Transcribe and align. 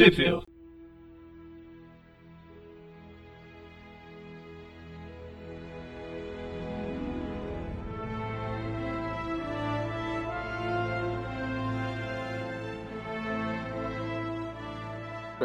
Trip 0.00 0.40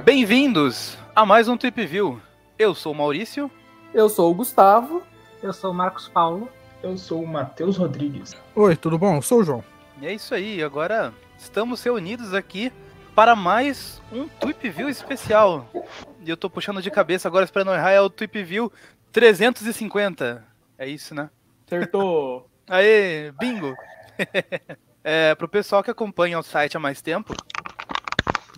Bem-vindos 0.05 0.97
a 1.13 1.25
mais 1.25 1.49
um 1.49 1.57
Trip 1.57 1.85
View. 1.85 2.21
Eu 2.57 2.73
sou 2.73 2.93
o 2.93 2.95
Maurício. 2.95 3.51
Eu 3.93 4.07
sou 4.07 4.31
o 4.31 4.33
Gustavo. 4.33 5.03
Eu 5.43 5.51
sou 5.51 5.71
o 5.71 5.73
Marcos 5.73 6.07
Paulo. 6.07 6.47
Eu 6.81 6.97
sou 6.97 7.21
o 7.21 7.27
Matheus 7.27 7.75
Rodrigues. 7.75 8.33
Oi, 8.55 8.77
tudo 8.77 8.97
bom? 8.97 9.17
Eu 9.17 9.21
sou 9.21 9.41
o 9.41 9.43
João. 9.43 9.61
E 10.01 10.07
é 10.07 10.13
isso 10.13 10.33
aí, 10.33 10.63
agora 10.63 11.13
estamos 11.37 11.83
reunidos 11.83 12.33
aqui 12.33 12.71
para 13.15 13.33
mais 13.33 14.01
um 14.11 14.27
Tweep 14.27 14.69
View 14.69 14.89
especial. 14.89 15.69
E 16.21 16.29
eu 16.29 16.35
tô 16.35 16.49
puxando 16.49 16.81
de 16.81 16.91
cabeça 16.91 17.29
agora, 17.29 17.45
esperando 17.45 17.73
errar, 17.73 17.91
é 17.91 18.01
o 18.01 18.09
Tweep 18.09 18.43
View 18.43 18.71
350. 19.13 20.43
É 20.77 20.87
isso, 20.87 21.15
né? 21.15 21.29
Acertou! 21.65 22.49
Aê, 22.67 23.31
bingo! 23.39 23.73
é, 25.01 25.33
pro 25.35 25.47
pessoal 25.47 25.81
que 25.81 25.89
acompanha 25.89 26.37
o 26.37 26.43
site 26.43 26.75
há 26.75 26.79
mais 26.79 27.01
tempo, 27.01 27.33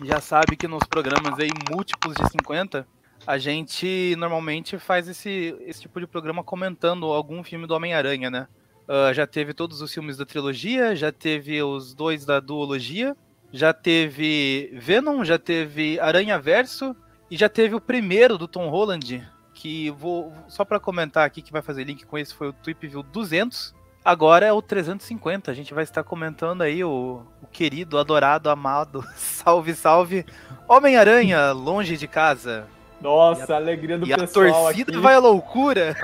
já 0.02 0.20
sabe 0.20 0.56
que 0.56 0.66
nos 0.66 0.82
programas 0.88 1.38
aí 1.38 1.50
múltiplos 1.70 2.16
de 2.16 2.28
50, 2.28 2.84
a 3.24 3.38
gente 3.38 4.16
normalmente 4.18 4.76
faz 4.76 5.06
esse, 5.06 5.56
esse 5.60 5.82
tipo 5.82 6.00
de 6.00 6.06
programa 6.06 6.42
comentando 6.42 7.06
algum 7.06 7.44
filme 7.44 7.66
do 7.66 7.74
Homem-Aranha, 7.74 8.28
né? 8.28 8.48
Uh, 8.88 9.14
já 9.14 9.26
teve 9.26 9.54
todos 9.54 9.82
os 9.82 9.94
filmes 9.94 10.16
da 10.16 10.26
trilogia, 10.26 10.96
já 10.96 11.12
teve 11.12 11.62
os 11.62 11.94
dois 11.94 12.24
da 12.24 12.40
duologia, 12.40 13.14
já 13.52 13.72
teve 13.72 14.70
Venom, 14.74 15.24
já 15.24 15.38
teve 15.38 15.98
Aranha 16.00 16.38
Verso 16.38 16.94
e 17.30 17.36
já 17.36 17.48
teve 17.48 17.74
o 17.74 17.80
primeiro 17.80 18.36
do 18.36 18.48
Tom 18.48 18.68
Holland, 18.68 19.26
que 19.54 19.90
vou 19.90 20.32
só 20.48 20.64
para 20.64 20.80
comentar 20.80 21.26
aqui 21.26 21.42
que 21.42 21.52
vai 21.52 21.62
fazer 21.62 21.84
link 21.84 22.04
com 22.06 22.18
esse 22.18 22.34
foi 22.34 22.48
o 22.48 22.52
Tweepview 22.52 23.02
200. 23.02 23.74
Agora 24.04 24.46
é 24.46 24.52
o 24.52 24.62
350. 24.62 25.50
A 25.50 25.54
gente 25.54 25.74
vai 25.74 25.84
estar 25.84 26.02
comentando 26.02 26.62
aí 26.62 26.82
o, 26.82 27.22
o 27.42 27.46
querido, 27.48 27.98
adorado, 27.98 28.48
amado, 28.48 29.04
salve, 29.16 29.74
salve, 29.74 30.24
Homem-Aranha, 30.66 31.52
longe 31.52 31.96
de 31.96 32.06
casa. 32.06 32.66
Nossa, 33.00 33.54
a, 33.54 33.56
alegria 33.56 33.98
do 33.98 34.06
e 34.06 34.14
pessoal 34.14 34.46
a 34.46 34.62
torcida 34.70 34.92
aqui. 34.92 35.00
vai 35.00 35.14
à 35.14 35.18
loucura. 35.18 35.96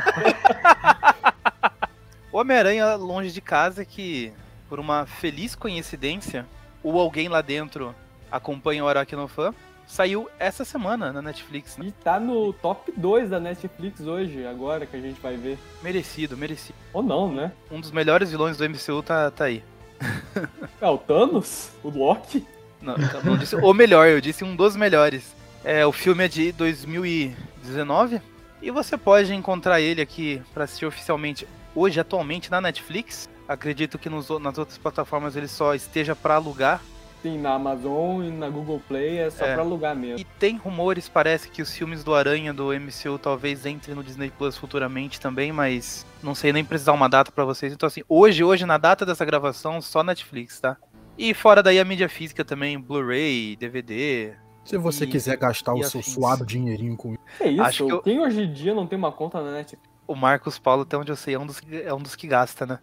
Homem-Aranha 2.33 2.95
longe 2.97 3.31
de 3.31 3.41
casa 3.41 3.85
que, 3.85 4.33
por 4.69 4.81
uma 4.81 5.07
feliz 5.07 5.55
coincidência, 5.55 6.47
ou 6.85 7.01
alguém 7.01 7.29
lá 7.29 7.41
dentro 7.41 7.95
acompanha 8.31 8.85
o 8.85 8.89
Aracnofan, 8.89 9.55
saiu 9.87 10.29
essa 10.39 10.65
semana 10.65 11.13
na 11.13 11.23
Netflix. 11.23 11.77
Né? 11.77 11.87
E 11.87 11.93
tá 11.93 12.21
no 12.21 12.53
top 12.53 12.93
2 12.97 13.31
da 13.31 13.41
Netflix 13.41 14.01
hoje, 14.01 14.47
agora 14.47 14.87
que 14.87 14.97
a 14.97 15.01
gente 15.01 15.21
vai 15.21 15.37
ver. 15.37 15.59
Merecido, 15.83 16.37
merecido. 16.37 16.79
Ou 16.93 17.03
não, 17.03 17.33
né? 17.33 17.53
Um 17.71 17.81
dos 17.81 17.91
melhores 17.91 18.31
vilões 18.31 18.57
do 18.57 18.69
MCU 18.69 19.03
tá, 19.03 19.31
tá 19.31 19.45
aí. 19.45 19.63
É 20.81 20.89
o 20.89 20.99
Thanos? 20.99 21.71
O 21.83 21.89
Loki? 21.89 22.47
Não, 22.83 22.97
não 23.25 23.39
disse 23.39 23.57
o 23.57 23.73
melhor, 23.73 24.07
eu 24.09 24.21
disse 24.21 24.45
um 24.45 24.55
dos 24.55 24.77
melhores. 24.77 25.35
É, 25.65 25.87
o 25.87 25.93
filme 25.93 26.25
é 26.25 26.29
de 26.29 26.53
2019 26.53 28.21
e 28.61 28.71
você 28.71 28.99
pode 28.99 29.33
encontrar 29.33 29.81
ele 29.81 30.03
aqui 30.03 30.43
para 30.53 30.65
assistir 30.65 30.85
oficialmente 30.85 31.49
hoje, 31.75 31.99
atualmente, 31.99 32.51
na 32.51 32.61
Netflix. 32.61 33.29
Acredito 33.49 33.99
que 33.99 34.09
nos, 34.09 34.29
nas 34.41 34.57
outras 34.59 34.79
plataformas 34.79 35.37
ele 35.37 35.49
só 35.49 35.75
esteja 35.75 36.15
para 36.17 36.35
alugar. 36.37 36.81
Sim, 37.23 37.39
na 37.39 37.55
Amazon 37.55 38.23
e 38.23 38.31
na 38.31 38.51
Google 38.51 38.83
Play 38.87 39.17
é 39.19 39.31
só 39.31 39.47
É. 39.47 39.55
pra 39.55 39.63
alugar 39.63 39.97
mesmo. 39.97 40.19
E 40.19 40.25
tem 40.39 40.57
rumores, 40.59 41.09
parece 41.09 41.49
que 41.49 41.63
os 41.63 41.75
filmes 41.75 42.05
do 42.05 42.15
Aranha 42.15 42.53
do 42.53 42.71
MCU 42.73 43.19
talvez 43.19 43.65
entrem 43.65 43.95
no 43.97 44.05
Disney 44.05 44.31
Plus 44.31 44.59
futuramente 44.59 45.19
também, 45.19 45.51
mas 45.51 46.05
não 46.23 46.35
sei 46.35 46.53
nem 46.53 46.63
precisar 46.65 46.93
uma 46.93 47.09
data 47.09 47.33
pra 47.33 47.45
vocês. 47.47 47.73
Então 47.73 47.87
assim, 47.87 48.03
hoje, 48.09 48.45
hoje 48.45 48.67
na 48.67 48.77
data 48.77 49.07
dessa 49.07 49.25
gravação, 49.25 49.81
só 49.81 50.03
Netflix, 50.03 50.61
tá? 50.61 50.77
E 51.17 51.33
fora 51.33 51.63
daí 51.63 51.79
a 51.81 51.85
mídia 51.85 52.09
física 52.11 52.45
também, 52.45 52.79
Blu-ray, 52.79 53.57
DVD. 53.57 54.35
Se 54.65 54.77
você 54.77 55.05
E- 55.05 55.09
quiser 55.09 55.37
gastar 55.39 55.73
o 55.75 55.83
seu 55.85 56.01
afins. 56.01 56.13
suado 56.15 56.45
dinheirinho 56.45 56.97
com 56.97 57.15
Que 57.39 57.49
isso? 57.49 57.63
Acho 57.63 57.87
que 57.87 57.93
eu- 57.93 58.03
Quem 58.03 58.21
hoje 58.21 58.43
em 58.43 58.53
dia 58.53 58.75
não 58.75 58.87
tem 58.87 58.99
uma 58.99 59.13
conta 59.13 59.41
na 59.43 59.53
Netflix? 59.53 59.94
O 60.07 60.15
Marcos 60.15 60.59
Paulo, 60.59 60.83
até 60.83 60.97
onde 60.97 61.11
eu 61.11 61.17
sei, 61.17 61.35
é 61.35 61.39
um 61.39 61.47
dos 61.47 61.61
que, 61.61 61.83
é 61.83 61.95
um 61.95 62.03
dos 62.03 62.15
que 62.15 62.27
gasta, 62.27 62.67
né? 62.67 62.79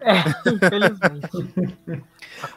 É, 0.00 0.50
infelizmente. 0.50 2.04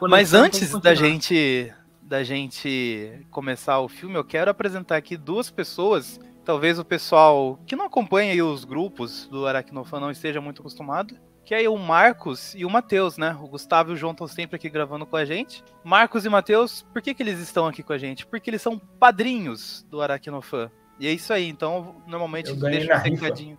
Mas 0.00 0.34
antes 0.34 0.78
da 0.80 0.94
gente 0.94 1.72
da 2.06 2.22
gente 2.22 3.26
começar 3.32 3.80
o 3.80 3.88
filme, 3.88 4.14
eu 4.14 4.24
quero 4.24 4.50
apresentar 4.50 4.96
aqui 4.96 5.16
duas 5.16 5.50
pessoas. 5.50 6.20
Talvez 6.44 6.78
o 6.78 6.84
pessoal 6.84 7.58
que 7.66 7.74
não 7.74 7.86
acompanha 7.86 8.32
aí 8.32 8.40
os 8.40 8.64
grupos 8.64 9.26
do 9.26 9.44
Aracnofan 9.44 9.98
não 9.98 10.10
esteja 10.12 10.40
muito 10.40 10.62
acostumado. 10.62 11.18
Que 11.44 11.54
é 11.54 11.58
aí 11.58 11.68
o 11.68 11.76
Marcos 11.76 12.54
e 12.54 12.64
o 12.64 12.70
Matheus, 12.70 13.18
né? 13.18 13.36
O 13.40 13.48
Gustavo 13.48 13.90
e 13.90 13.94
o 13.94 13.96
João 13.96 14.12
estão 14.12 14.26
sempre 14.26 14.56
aqui 14.56 14.68
gravando 14.68 15.06
com 15.06 15.16
a 15.16 15.24
gente. 15.24 15.62
Marcos 15.84 16.24
e 16.24 16.28
Matheus, 16.28 16.82
por 16.92 17.02
que, 17.02 17.14
que 17.14 17.22
eles 17.22 17.38
estão 17.40 17.66
aqui 17.66 17.82
com 17.82 17.92
a 17.92 17.98
gente? 17.98 18.26
Porque 18.26 18.50
eles 18.50 18.62
são 18.62 18.78
padrinhos 18.78 19.84
do 19.90 20.00
Aracnofan. 20.00 20.70
E 20.98 21.06
é 21.06 21.12
isso 21.12 21.32
aí, 21.32 21.48
então 21.48 22.02
normalmente 22.06 22.48
Eu 22.48 22.52
a 22.52 22.54
gente 22.54 22.62
ganhei 22.62 22.78
deixa 22.86 22.96
um 22.96 23.02
recadinho. 23.02 23.58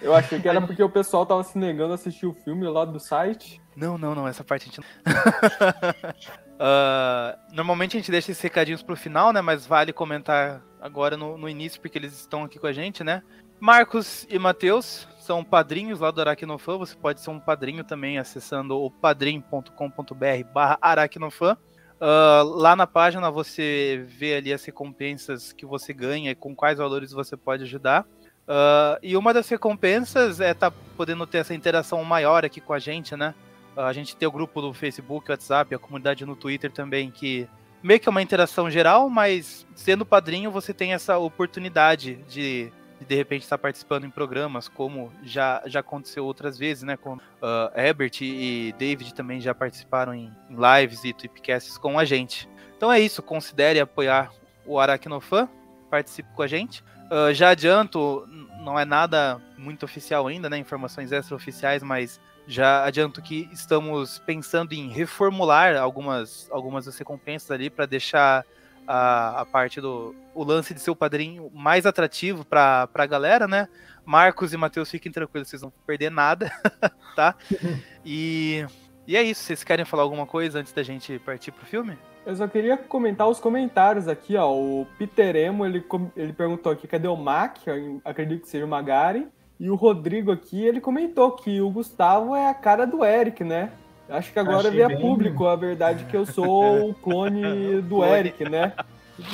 Eu 0.00 0.14
achei 0.14 0.40
que 0.40 0.48
era 0.48 0.60
porque 0.60 0.82
o 0.82 0.88
pessoal 0.88 1.26
tava 1.26 1.42
se 1.44 1.58
negando 1.58 1.92
a 1.92 1.94
assistir 1.94 2.26
o 2.26 2.32
filme 2.32 2.66
lá 2.66 2.84
do 2.84 2.98
site. 2.98 3.60
Não, 3.76 3.98
não, 3.98 4.14
não, 4.14 4.26
essa 4.26 4.42
parte 4.42 4.62
a 4.62 4.66
gente 4.66 4.80
não. 4.80 4.86
Ah, 6.62 7.38
normalmente 7.52 7.96
a 7.96 8.00
gente 8.00 8.10
deixa 8.10 8.30
esses 8.30 8.42
recadinhos 8.42 8.82
pro 8.82 8.94
final, 8.94 9.32
né? 9.32 9.40
Mas 9.40 9.66
vale 9.66 9.94
comentar 9.94 10.62
agora 10.78 11.16
no, 11.16 11.38
no 11.38 11.48
início, 11.48 11.80
porque 11.80 11.96
eles 11.96 12.12
estão 12.12 12.44
aqui 12.44 12.58
com 12.58 12.66
a 12.66 12.72
gente, 12.72 13.02
né? 13.02 13.22
Marcos 13.58 14.26
e 14.28 14.38
Matheus 14.38 15.08
são 15.20 15.42
padrinhos 15.42 16.00
lá 16.00 16.10
do 16.10 16.20
Aracnofan. 16.20 16.76
Você 16.76 16.94
pode 16.94 17.22
ser 17.22 17.30
um 17.30 17.40
padrinho 17.40 17.82
também 17.82 18.18
acessando 18.18 18.76
o 18.76 18.90
padrim.com.br 18.90 20.44
barra 20.52 20.76
Aracnofan. 20.82 21.56
Ah, 21.98 22.42
lá 22.44 22.76
na 22.76 22.86
página 22.86 23.30
você 23.30 24.04
vê 24.06 24.34
ali 24.34 24.52
as 24.52 24.62
recompensas 24.62 25.54
que 25.54 25.64
você 25.64 25.94
ganha 25.94 26.30
e 26.30 26.34
com 26.34 26.54
quais 26.54 26.76
valores 26.76 27.10
você 27.10 27.38
pode 27.38 27.62
ajudar. 27.62 28.06
Ah, 28.52 28.98
e 29.00 29.16
uma 29.16 29.32
das 29.32 29.48
recompensas 29.48 30.40
é 30.40 30.50
estar 30.50 30.72
podendo 30.96 31.24
ter 31.24 31.38
essa 31.38 31.54
interação 31.54 32.02
maior 32.02 32.44
aqui 32.44 32.60
com 32.60 32.72
a 32.72 32.80
gente, 32.80 33.14
né? 33.14 33.32
A 33.76 33.92
gente 33.92 34.16
tem 34.16 34.26
o 34.26 34.32
grupo 34.32 34.60
do 34.60 34.74
Facebook, 34.74 35.30
WhatsApp, 35.30 35.72
a 35.72 35.78
comunidade 35.78 36.26
no 36.26 36.34
Twitter 36.34 36.72
também, 36.72 37.12
que 37.12 37.48
meio 37.80 38.00
que 38.00 38.08
é 38.08 38.10
uma 38.10 38.20
interação 38.20 38.68
geral, 38.68 39.08
mas 39.08 39.64
sendo 39.76 40.04
padrinho 40.04 40.50
você 40.50 40.74
tem 40.74 40.92
essa 40.92 41.16
oportunidade 41.16 42.16
de 42.28 42.72
de, 43.08 43.14
repente 43.14 43.44
estar 43.44 43.56
participando 43.56 44.04
em 44.04 44.10
programas, 44.10 44.68
como 44.68 45.10
já, 45.22 45.62
já 45.64 45.80
aconteceu 45.80 46.22
outras 46.26 46.58
vezes, 46.58 46.82
né? 46.82 46.96
Com 46.96 47.18
ah, 47.40 47.72
Herbert 47.76 48.20
e 48.20 48.74
David 48.76 49.14
também 49.14 49.40
já 49.40 49.54
participaram 49.54 50.12
em, 50.12 50.30
em 50.50 50.56
lives 50.56 51.04
e 51.04 51.12
tweetcasts 51.12 51.78
com 51.78 52.00
a 52.00 52.04
gente. 52.04 52.48
Então 52.76 52.92
é 52.92 52.98
isso, 52.98 53.22
considere 53.22 53.78
apoiar 53.78 54.32
o 54.66 54.78
Aracnofan, 54.78 55.48
participe 55.88 56.28
com 56.34 56.42
a 56.42 56.48
gente. 56.48 56.82
Ah, 57.10 57.32
já 57.32 57.50
adianto, 57.50 58.24
não 58.60 58.78
é 58.78 58.84
nada 58.84 59.40
muito 59.58 59.84
oficial 59.84 60.28
ainda, 60.28 60.48
né? 60.48 60.56
Informações 60.56 61.10
extraoficiais, 61.10 61.82
mas 61.82 62.20
já 62.46 62.84
adianto 62.84 63.20
que 63.20 63.48
estamos 63.52 64.20
pensando 64.20 64.72
em 64.72 64.88
reformular 64.88 65.76
algumas, 65.76 66.48
algumas 66.52 66.86
das 66.86 66.96
recompensas 66.96 67.50
ali 67.50 67.68
para 67.68 67.84
deixar 67.84 68.46
a, 68.86 69.40
a 69.40 69.44
parte 69.44 69.80
do 69.80 70.14
o 70.34 70.44
lance 70.44 70.72
de 70.72 70.80
ser 70.80 70.90
o 70.90 70.96
padrinho 70.96 71.50
mais 71.52 71.84
atrativo 71.84 72.44
para 72.44 72.88
a 72.94 73.06
galera, 73.06 73.48
né? 73.48 73.68
Marcos 74.04 74.52
e 74.52 74.56
Matheus, 74.56 74.90
fiquem 74.90 75.10
tranquilos, 75.10 75.48
vocês 75.48 75.62
não 75.62 75.70
vão 75.70 75.78
perder 75.84 76.10
nada, 76.10 76.50
tá? 77.16 77.34
E, 78.02 78.64
e 79.06 79.14
é 79.14 79.22
isso, 79.22 79.42
vocês 79.42 79.62
querem 79.62 79.84
falar 79.84 80.04
alguma 80.04 80.26
coisa 80.26 80.58
antes 80.58 80.72
da 80.72 80.82
gente 80.82 81.18
partir 81.18 81.52
pro 81.52 81.66
filme? 81.66 81.98
Eu 82.26 82.36
só 82.36 82.46
queria 82.46 82.76
comentar 82.76 83.28
os 83.28 83.40
comentários 83.40 84.06
aqui, 84.06 84.36
ó. 84.36 84.52
O 84.52 84.86
Peter 84.98 85.34
Emo, 85.36 85.64
ele, 85.64 85.84
ele 86.16 86.32
perguntou 86.32 86.70
aqui, 86.70 86.86
cadê 86.86 87.08
o 87.08 87.16
Mac? 87.16 87.58
Eu 87.66 88.00
acredito 88.04 88.42
que 88.42 88.48
seja 88.48 88.64
o 88.64 88.68
Magari. 88.68 89.26
E 89.58 89.70
o 89.70 89.74
Rodrigo 89.74 90.30
aqui, 90.30 90.64
ele 90.64 90.80
comentou 90.80 91.32
que 91.32 91.60
o 91.60 91.70
Gustavo 91.70 92.34
é 92.34 92.48
a 92.48 92.54
cara 92.54 92.86
do 92.86 93.04
Eric, 93.04 93.44
né? 93.44 93.70
Acho 94.08 94.32
que 94.32 94.38
agora 94.38 94.68
Achei 94.68 94.70
veio 94.70 94.86
a 94.86 95.00
público 95.00 95.46
a 95.46 95.54
verdade 95.54 96.04
que 96.04 96.16
eu 96.16 96.26
sou 96.26 96.90
o 96.90 96.94
clone 96.94 97.80
do 97.82 97.96
Clone. 97.96 98.12
Eric, 98.12 98.48
né? 98.48 98.72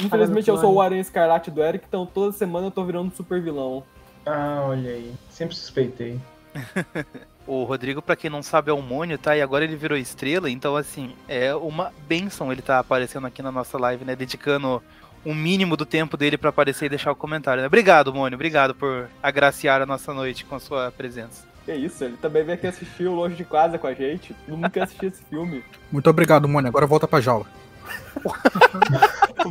Infelizmente 0.03 0.49
eu 0.49 0.59
sou 0.59 0.75
o 0.75 0.81
Aranha 0.81 1.01
Escarlate 1.01 1.51
do 1.51 1.63
Eric, 1.63 1.85
então 1.87 2.05
toda 2.05 2.33
semana 2.33 2.67
eu 2.67 2.71
tô 2.71 2.85
virando 2.85 3.15
super 3.15 3.41
vilão. 3.41 3.85
Ah, 4.25 4.65
olha 4.69 4.91
aí. 4.91 5.15
Sempre 5.31 5.55
suspeitei. 5.55 6.21
O 7.47 7.63
Rodrigo, 7.65 8.03
pra 8.03 8.17
quem 8.17 8.29
não 8.29 8.43
sabe, 8.43 8.71
é 8.71 8.75
o 8.75 8.83
Mônio, 8.83 9.17
tá? 9.19 9.37
E 9.37 9.41
agora 9.43 9.65
ele 9.65 9.77
virou 9.77 9.97
estrela, 9.97 10.51
então 10.51 10.75
assim, 10.77 11.15
é 11.29 11.55
uma 11.55 11.93
benção 12.09 12.51
ele 12.51 12.61
tá 12.63 12.79
aparecendo 12.81 13.27
aqui 13.27 13.41
na 13.43 13.53
nossa 13.53 13.79
live, 13.79 14.05
né? 14.05 14.17
Dedicando 14.17 14.83
um 15.25 15.33
mínimo 15.35 15.77
do 15.77 15.87
tempo 15.87 16.17
dele 16.17 16.37
pra 16.37 16.51
aparecer 16.51 16.87
e 16.87 16.89
deixar 16.89 17.13
o 17.13 17.17
comentário, 17.17 17.61
né? 17.61 17.67
Obrigado, 17.69 18.13
Mônio, 18.13 18.35
obrigado 18.37 18.75
por 18.75 19.09
agraciar 19.23 19.81
a 19.81 19.87
nossa 19.87 20.13
noite 20.13 20.45
com 20.45 20.57
a 20.57 20.61
sua 20.61 20.91
presença. 20.91 21.45
Que 21.65 21.75
isso, 21.75 22.03
ele 22.05 22.17
também 22.17 22.45
veio 22.45 22.57
aqui 22.59 22.67
assistir 22.67 23.07
o 23.09 23.15
Longe 23.15 23.35
de 23.37 23.45
Casa 23.45 23.77
com 23.79 23.87
a 23.89 23.95
gente. 23.95 24.35
Todo 24.47 24.57
mundo 24.57 24.71
quer 24.71 24.83
assistir 24.85 25.07
esse 25.07 25.23
filme. 25.25 25.65
Muito 25.91 26.09
obrigado, 26.11 26.49
Mônio. 26.49 26.69
Agora 26.69 26.87
volta 26.87 27.07
pra 27.09 27.21
jaula. 27.21 27.47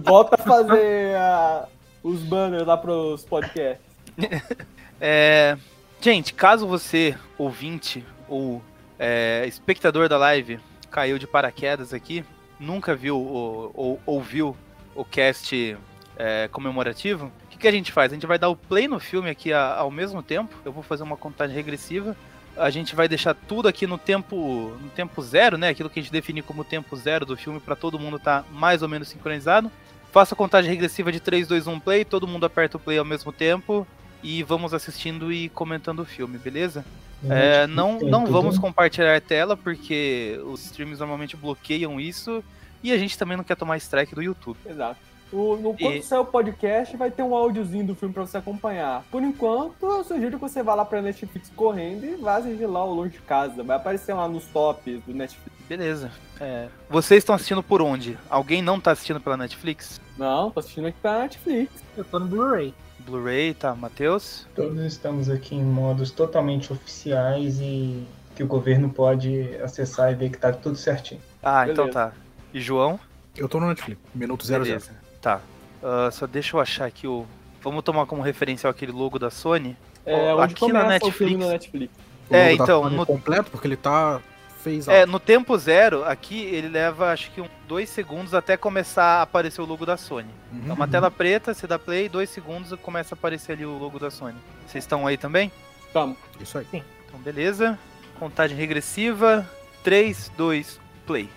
Volta 0.03 0.35
a 0.35 0.37
fazer 0.37 1.15
a- 1.15 1.67
os 2.03 2.21
banners 2.23 2.65
lá 2.67 2.75
pros 2.77 3.23
podcasts. 3.23 3.81
É, 4.99 5.57
gente, 6.05 6.35
caso 6.35 6.67
você, 6.67 7.17
ouvinte 7.35 8.05
ou 8.29 8.61
é, 8.99 9.43
espectador 9.47 10.07
da 10.07 10.19
live, 10.19 10.59
caiu 10.91 11.17
de 11.17 11.25
paraquedas 11.25 11.95
aqui, 11.95 12.23
nunca 12.59 12.95
viu 12.95 13.17
ou, 13.17 13.71
ou 13.73 14.01
ouviu 14.05 14.55
o 14.93 15.03
cast 15.03 15.75
é, 16.15 16.47
comemorativo, 16.51 17.31
o 17.45 17.47
que, 17.49 17.57
que 17.57 17.67
a 17.67 17.71
gente 17.71 17.91
faz? 17.91 18.11
A 18.11 18.15
gente 18.15 18.27
vai 18.27 18.37
dar 18.37 18.49
o 18.49 18.55
play 18.55 18.87
no 18.87 18.99
filme 18.99 19.31
aqui 19.31 19.51
a- 19.51 19.77
ao 19.77 19.89
mesmo 19.89 20.21
tempo. 20.21 20.55
Eu 20.63 20.71
vou 20.71 20.83
fazer 20.83 21.01
uma 21.01 21.17
contagem 21.17 21.55
regressiva. 21.55 22.15
A 22.55 22.69
gente 22.69 22.95
vai 22.95 23.07
deixar 23.07 23.33
tudo 23.33 23.67
aqui 23.67 23.87
no 23.87 23.97
tempo 23.97 24.77
no 24.79 24.89
tempo 24.91 25.23
zero, 25.23 25.57
né? 25.57 25.69
Aquilo 25.69 25.89
que 25.89 25.99
a 25.99 26.03
gente 26.03 26.11
define 26.11 26.43
como 26.43 26.63
tempo 26.63 26.95
zero 26.95 27.25
do 27.25 27.35
filme 27.35 27.59
para 27.59 27.75
todo 27.75 27.97
mundo 27.97 28.17
estar 28.17 28.45
mais 28.51 28.83
ou 28.83 28.87
menos 28.87 29.07
sincronizado. 29.07 29.71
Faça 30.11 30.35
a 30.35 30.37
contagem 30.37 30.69
regressiva 30.69 31.11
de 31.11 31.19
3, 31.19 31.47
2, 31.47 31.65
1 31.65 31.79
play, 31.79 32.05
todo 32.05 32.27
mundo 32.27 32.45
aperta 32.45 32.77
o 32.77 32.79
play 32.79 32.99
ao 32.99 33.03
mesmo 33.03 33.31
tempo 33.33 33.87
e 34.23 34.43
vamos 34.43 34.73
assistindo 34.73 35.31
e 35.31 35.49
comentando 35.49 35.99
o 35.99 36.05
filme, 36.05 36.37
beleza? 36.37 36.83
É, 37.29 37.65
não 37.67 37.97
Tem 37.97 38.09
não 38.09 38.21
tudo. 38.25 38.33
vamos 38.33 38.57
compartilhar 38.59 39.15
a 39.15 39.21
tela 39.21 39.55
porque 39.57 40.39
os 40.45 40.63
streams 40.65 40.99
normalmente 40.99 41.35
bloqueiam 41.35 41.99
isso 41.99 42.43
e 42.83 42.91
a 42.91 42.97
gente 42.97 43.17
também 43.17 43.35
não 43.37 43.43
quer 43.43 43.55
tomar 43.55 43.77
strike 43.77 44.13
do 44.13 44.21
YouTube. 44.21 44.57
Exato. 44.65 44.97
O, 45.33 45.55
no, 45.57 45.73
quando 45.75 45.95
E- 45.95 46.03
sair 46.03 46.19
o 46.19 46.25
podcast, 46.25 46.95
vai 46.95 47.09
ter 47.09 47.23
um 47.23 47.33
áudiozinho 47.35 47.87
do 47.87 47.95
filme 47.95 48.13
pra 48.13 48.25
você 48.27 48.37
acompanhar. 48.37 49.03
Por 49.09 49.23
enquanto, 49.23 49.83
eu 49.83 50.03
sugiro 50.03 50.33
que 50.37 50.41
você 50.41 50.61
vá 50.61 50.75
lá 50.75 50.85
pra 50.85 51.01
Netflix 51.01 51.51
correndo 51.55 52.05
e 52.05 52.15
vá 52.15 52.35
assistir 52.37 52.67
lá 52.67 52.85
o 52.85 52.93
longe 52.93 53.13
de 53.13 53.19
casa. 53.21 53.63
Vai 53.63 53.75
aparecer 53.77 54.13
lá 54.13 54.27
nos 54.27 54.45
tops 54.45 55.01
do 55.03 55.13
Netflix. 55.13 55.51
Beleza. 55.67 56.11
É, 56.39 56.67
vocês 56.89 57.19
estão 57.19 57.33
assistindo 57.33 57.63
por 57.63 57.81
onde? 57.81 58.17
Alguém 58.29 58.61
não 58.61 58.79
tá 58.79 58.91
assistindo 58.91 59.19
pela 59.19 59.35
Netflix? 59.35 59.99
Não, 60.15 60.51
tô 60.51 60.59
assistindo 60.59 60.85
aqui 60.87 60.99
pela 61.01 61.19
Netflix. 61.23 61.71
Eu 61.97 62.05
tô 62.05 62.19
no 62.19 62.27
Blu-ray. 62.27 62.71
Blu-ray, 63.05 63.53
tá? 63.53 63.75
Matheus? 63.75 64.47
Todos 64.55 64.79
estamos 64.83 65.29
aqui 65.29 65.55
em 65.55 65.63
modos 65.63 66.11
totalmente 66.11 66.71
oficiais 66.73 67.59
e 67.59 68.03
que 68.35 68.43
o 68.43 68.47
governo 68.47 68.89
pode 68.89 69.55
acessar 69.63 70.11
e 70.11 70.15
ver 70.15 70.29
que 70.29 70.37
tá 70.37 70.51
tudo 70.51 70.75
certinho. 70.77 71.21
Ah, 71.41 71.63
então 71.69 71.85
Beleza. 71.85 72.09
tá. 72.11 72.13
E 72.53 72.59
João? 72.59 72.99
Eu 73.37 73.47
tô 73.47 73.59
no 73.59 73.67
Netflix, 73.67 74.01
minuto 74.13 74.45
00. 74.45 74.63
Beleza. 74.65 74.91
Tá. 75.21 75.41
Ah, 75.83 76.09
só 76.11 76.25
deixa 76.25 76.55
eu 76.55 76.59
achar 76.61 76.85
aqui 76.85 77.07
o. 77.07 77.25
Vamos 77.61 77.83
tomar 77.83 78.05
como 78.05 78.21
referencial 78.21 78.71
aquele 78.71 78.91
logo 78.91 79.17
da 79.19 79.29
Sony? 79.29 79.75
É 80.05 80.31
aqui 80.31 80.71
na 80.71 80.83
Netflix- 80.87 81.17
filme 81.17 81.37
na 81.37 81.47
Netflix. 81.51 81.93
O 82.29 82.35
É, 82.35 82.53
então, 82.53 82.83
Sony 82.83 82.95
no- 82.95 83.05
completo, 83.05 83.49
porque 83.51 83.67
ele 83.67 83.75
tá 83.77 84.19
fez 84.65 84.87
É, 84.87 85.05
no 85.05 85.19
tempo 85.19 85.55
zero, 85.57 86.03
aqui 86.03 86.43
ele 86.43 86.67
leva 86.67 87.11
acho 87.11 87.31
que 87.31 87.39
um, 87.39 87.47
dois 87.67 87.87
segundos 87.89 88.33
até 88.33 88.57
começar 88.57 89.19
a 89.19 89.21
aparecer 89.21 89.61
o 89.61 89.65
logo 89.65 89.85
da 89.85 89.95
Sony. 89.95 90.33
É 90.67 90.73
uma 90.73 90.87
tela 90.87 91.11
preta, 91.11 91.53
você 91.53 91.67
dá 91.67 91.77
play, 91.77 92.09
dois 92.09 92.29
segundos 92.29 92.71
e 92.71 92.77
começa 92.77 93.13
a 93.13 93.17
aparecer 93.17 93.53
ali 93.53 93.65
o 93.65 93.77
logo 93.77 93.99
da 93.99 94.09
Sony. 94.09 94.37
Vocês 94.67 94.83
estão 94.83 95.05
aí 95.05 95.17
também? 95.17 95.51
Tamo. 95.93 96.17
Isso 96.41 96.57
aí. 96.57 96.67
Então, 96.73 97.19
beleza. 97.19 97.77
Contagem 98.19 98.57
regressiva. 98.57 99.47
3, 99.83 100.31
2, 100.35 100.81
play. 101.05 101.29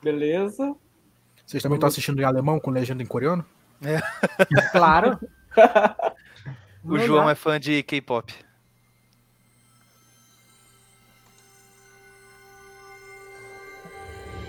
Beleza. 0.00 0.74
Vocês 1.44 1.62
também 1.62 1.76
estão 1.76 1.88
assistindo 1.88 2.20
em 2.20 2.24
alemão 2.24 2.60
com 2.60 2.70
legenda 2.70 3.02
em 3.02 3.06
coreano? 3.06 3.44
Claro. 4.70 5.18
O 6.88 6.96
João 6.98 7.28
é 7.28 7.34
fã 7.34 7.58
de 7.58 7.82
K-pop. 7.82 8.32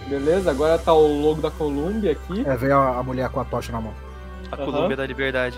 Beleza, 0.08 0.52
agora 0.52 0.78
tá 0.78 0.94
o 0.94 1.22
logo 1.22 1.42
da 1.42 1.52
Columbia 1.52 2.14
aqui. 2.14 2.48
É, 2.48 2.56
veio 2.56 2.78
a, 2.78 2.98
a 3.00 3.04
mulher 3.04 3.30
com 3.30 3.40
a 3.40 3.46
tocha 3.46 3.72
na 3.72 3.82
mão. 3.82 3.94
A 4.52 4.56
Aham. 4.56 4.66
Colômbia 4.66 4.96
da 4.98 5.06
Liberdade. 5.06 5.58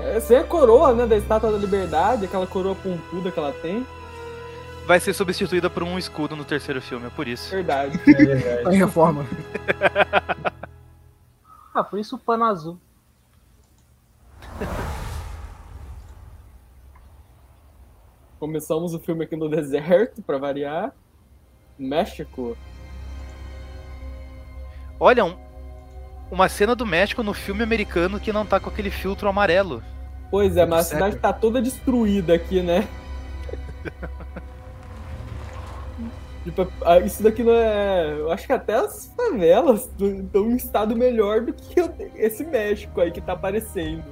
É, 0.00 0.18
sem 0.20 0.38
a 0.38 0.44
coroa, 0.44 0.94
né, 0.94 1.06
da 1.06 1.16
Estátua 1.16 1.52
da 1.52 1.58
Liberdade, 1.58 2.24
aquela 2.24 2.46
coroa 2.46 2.74
pontuda 2.74 3.30
que 3.30 3.38
ela 3.38 3.52
tem. 3.52 3.86
Vai 4.86 4.98
ser 4.98 5.12
substituída 5.12 5.68
por 5.68 5.82
um 5.82 5.98
escudo 5.98 6.34
no 6.34 6.44
terceiro 6.44 6.80
filme, 6.80 7.06
é 7.06 7.10
por 7.10 7.28
isso. 7.28 7.50
Verdade. 7.50 8.00
É 8.08 8.12
verdade. 8.14 8.64
Tá 8.64 8.74
em 8.74 8.78
reforma. 8.78 9.26
Ah, 11.74 11.84
por 11.84 11.98
isso 11.98 12.16
o 12.16 12.18
pano 12.18 12.44
azul. 12.44 12.80
Começamos 18.40 18.94
o 18.94 18.98
filme 18.98 19.24
aqui 19.24 19.36
no 19.36 19.48
deserto, 19.50 20.22
pra 20.22 20.38
variar. 20.38 20.92
México. 21.78 22.56
Olha, 24.98 25.24
um- 25.24 25.36
uma 26.30 26.48
cena 26.48 26.74
do 26.74 26.86
México 26.86 27.22
no 27.22 27.34
filme 27.34 27.62
americano 27.62 28.18
que 28.18 28.32
não 28.32 28.46
tá 28.46 28.58
com 28.58 28.70
aquele 28.70 28.90
filtro 28.90 29.28
amarelo. 29.28 29.82
Pois 30.30 30.56
é, 30.56 30.64
mas 30.64 30.86
a 30.86 30.88
cidade 30.90 31.16
tá 31.16 31.32
toda 31.32 31.60
destruída 31.60 32.34
aqui, 32.34 32.62
né? 32.62 32.88
Tipo, 36.42 36.66
isso 37.04 37.22
daqui 37.22 37.42
não 37.42 37.52
é. 37.52 38.14
Eu 38.18 38.32
acho 38.32 38.46
que 38.46 38.52
até 38.54 38.74
as 38.74 39.12
favelas 39.14 39.90
estão 40.00 40.50
em 40.50 40.56
estado 40.56 40.96
melhor 40.96 41.42
do 41.42 41.52
que 41.52 41.74
esse 42.14 42.44
México 42.44 42.98
aí 42.98 43.10
que 43.10 43.20
tá 43.20 43.34
aparecendo. 43.34 44.02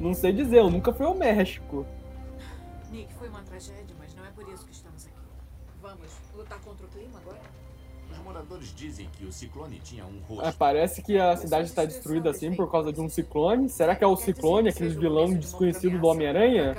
Não 0.00 0.14
sei 0.14 0.32
dizer, 0.32 0.60
eu 0.60 0.70
nunca 0.70 0.90
fui 0.90 1.04
ao 1.04 1.14
México. 1.14 1.84
Nick, 2.92 3.12
foi 3.14 3.28
uma 3.28 3.40
tragédia, 3.40 3.96
mas 3.98 4.14
não 4.14 4.24
é 4.24 4.30
por 4.30 4.46
isso 4.52 4.66
que 4.66 4.72
estamos 4.72 5.06
aqui. 5.06 5.16
Vamos 5.80 6.06
lutar 6.36 6.58
contra 6.60 6.84
o 6.84 6.88
clima 6.90 7.18
agora? 7.18 7.40
Os 8.10 8.18
moradores 8.18 8.74
dizem 8.76 9.08
que 9.16 9.24
o 9.24 9.32
ciclone 9.32 9.80
tinha 9.82 10.04
um 10.04 10.20
rosto. 10.28 10.46
Ah, 10.46 10.52
parece 10.56 11.00
que 11.00 11.18
a 11.18 11.34
cidade 11.34 11.68
está 11.68 11.86
destruída 11.86 12.28
assim 12.28 12.54
por 12.54 12.70
causa 12.70 12.92
de 12.92 13.00
um 13.00 13.08
ciclone. 13.08 13.70
Será 13.70 13.96
que 13.96 14.04
é 14.04 14.06
o 14.06 14.14
ciclone, 14.14 14.68
aquele 14.68 14.94
vilão 14.94 15.32
desconhecido 15.32 15.98
do 15.98 16.06
Homem-Aranha? 16.06 16.76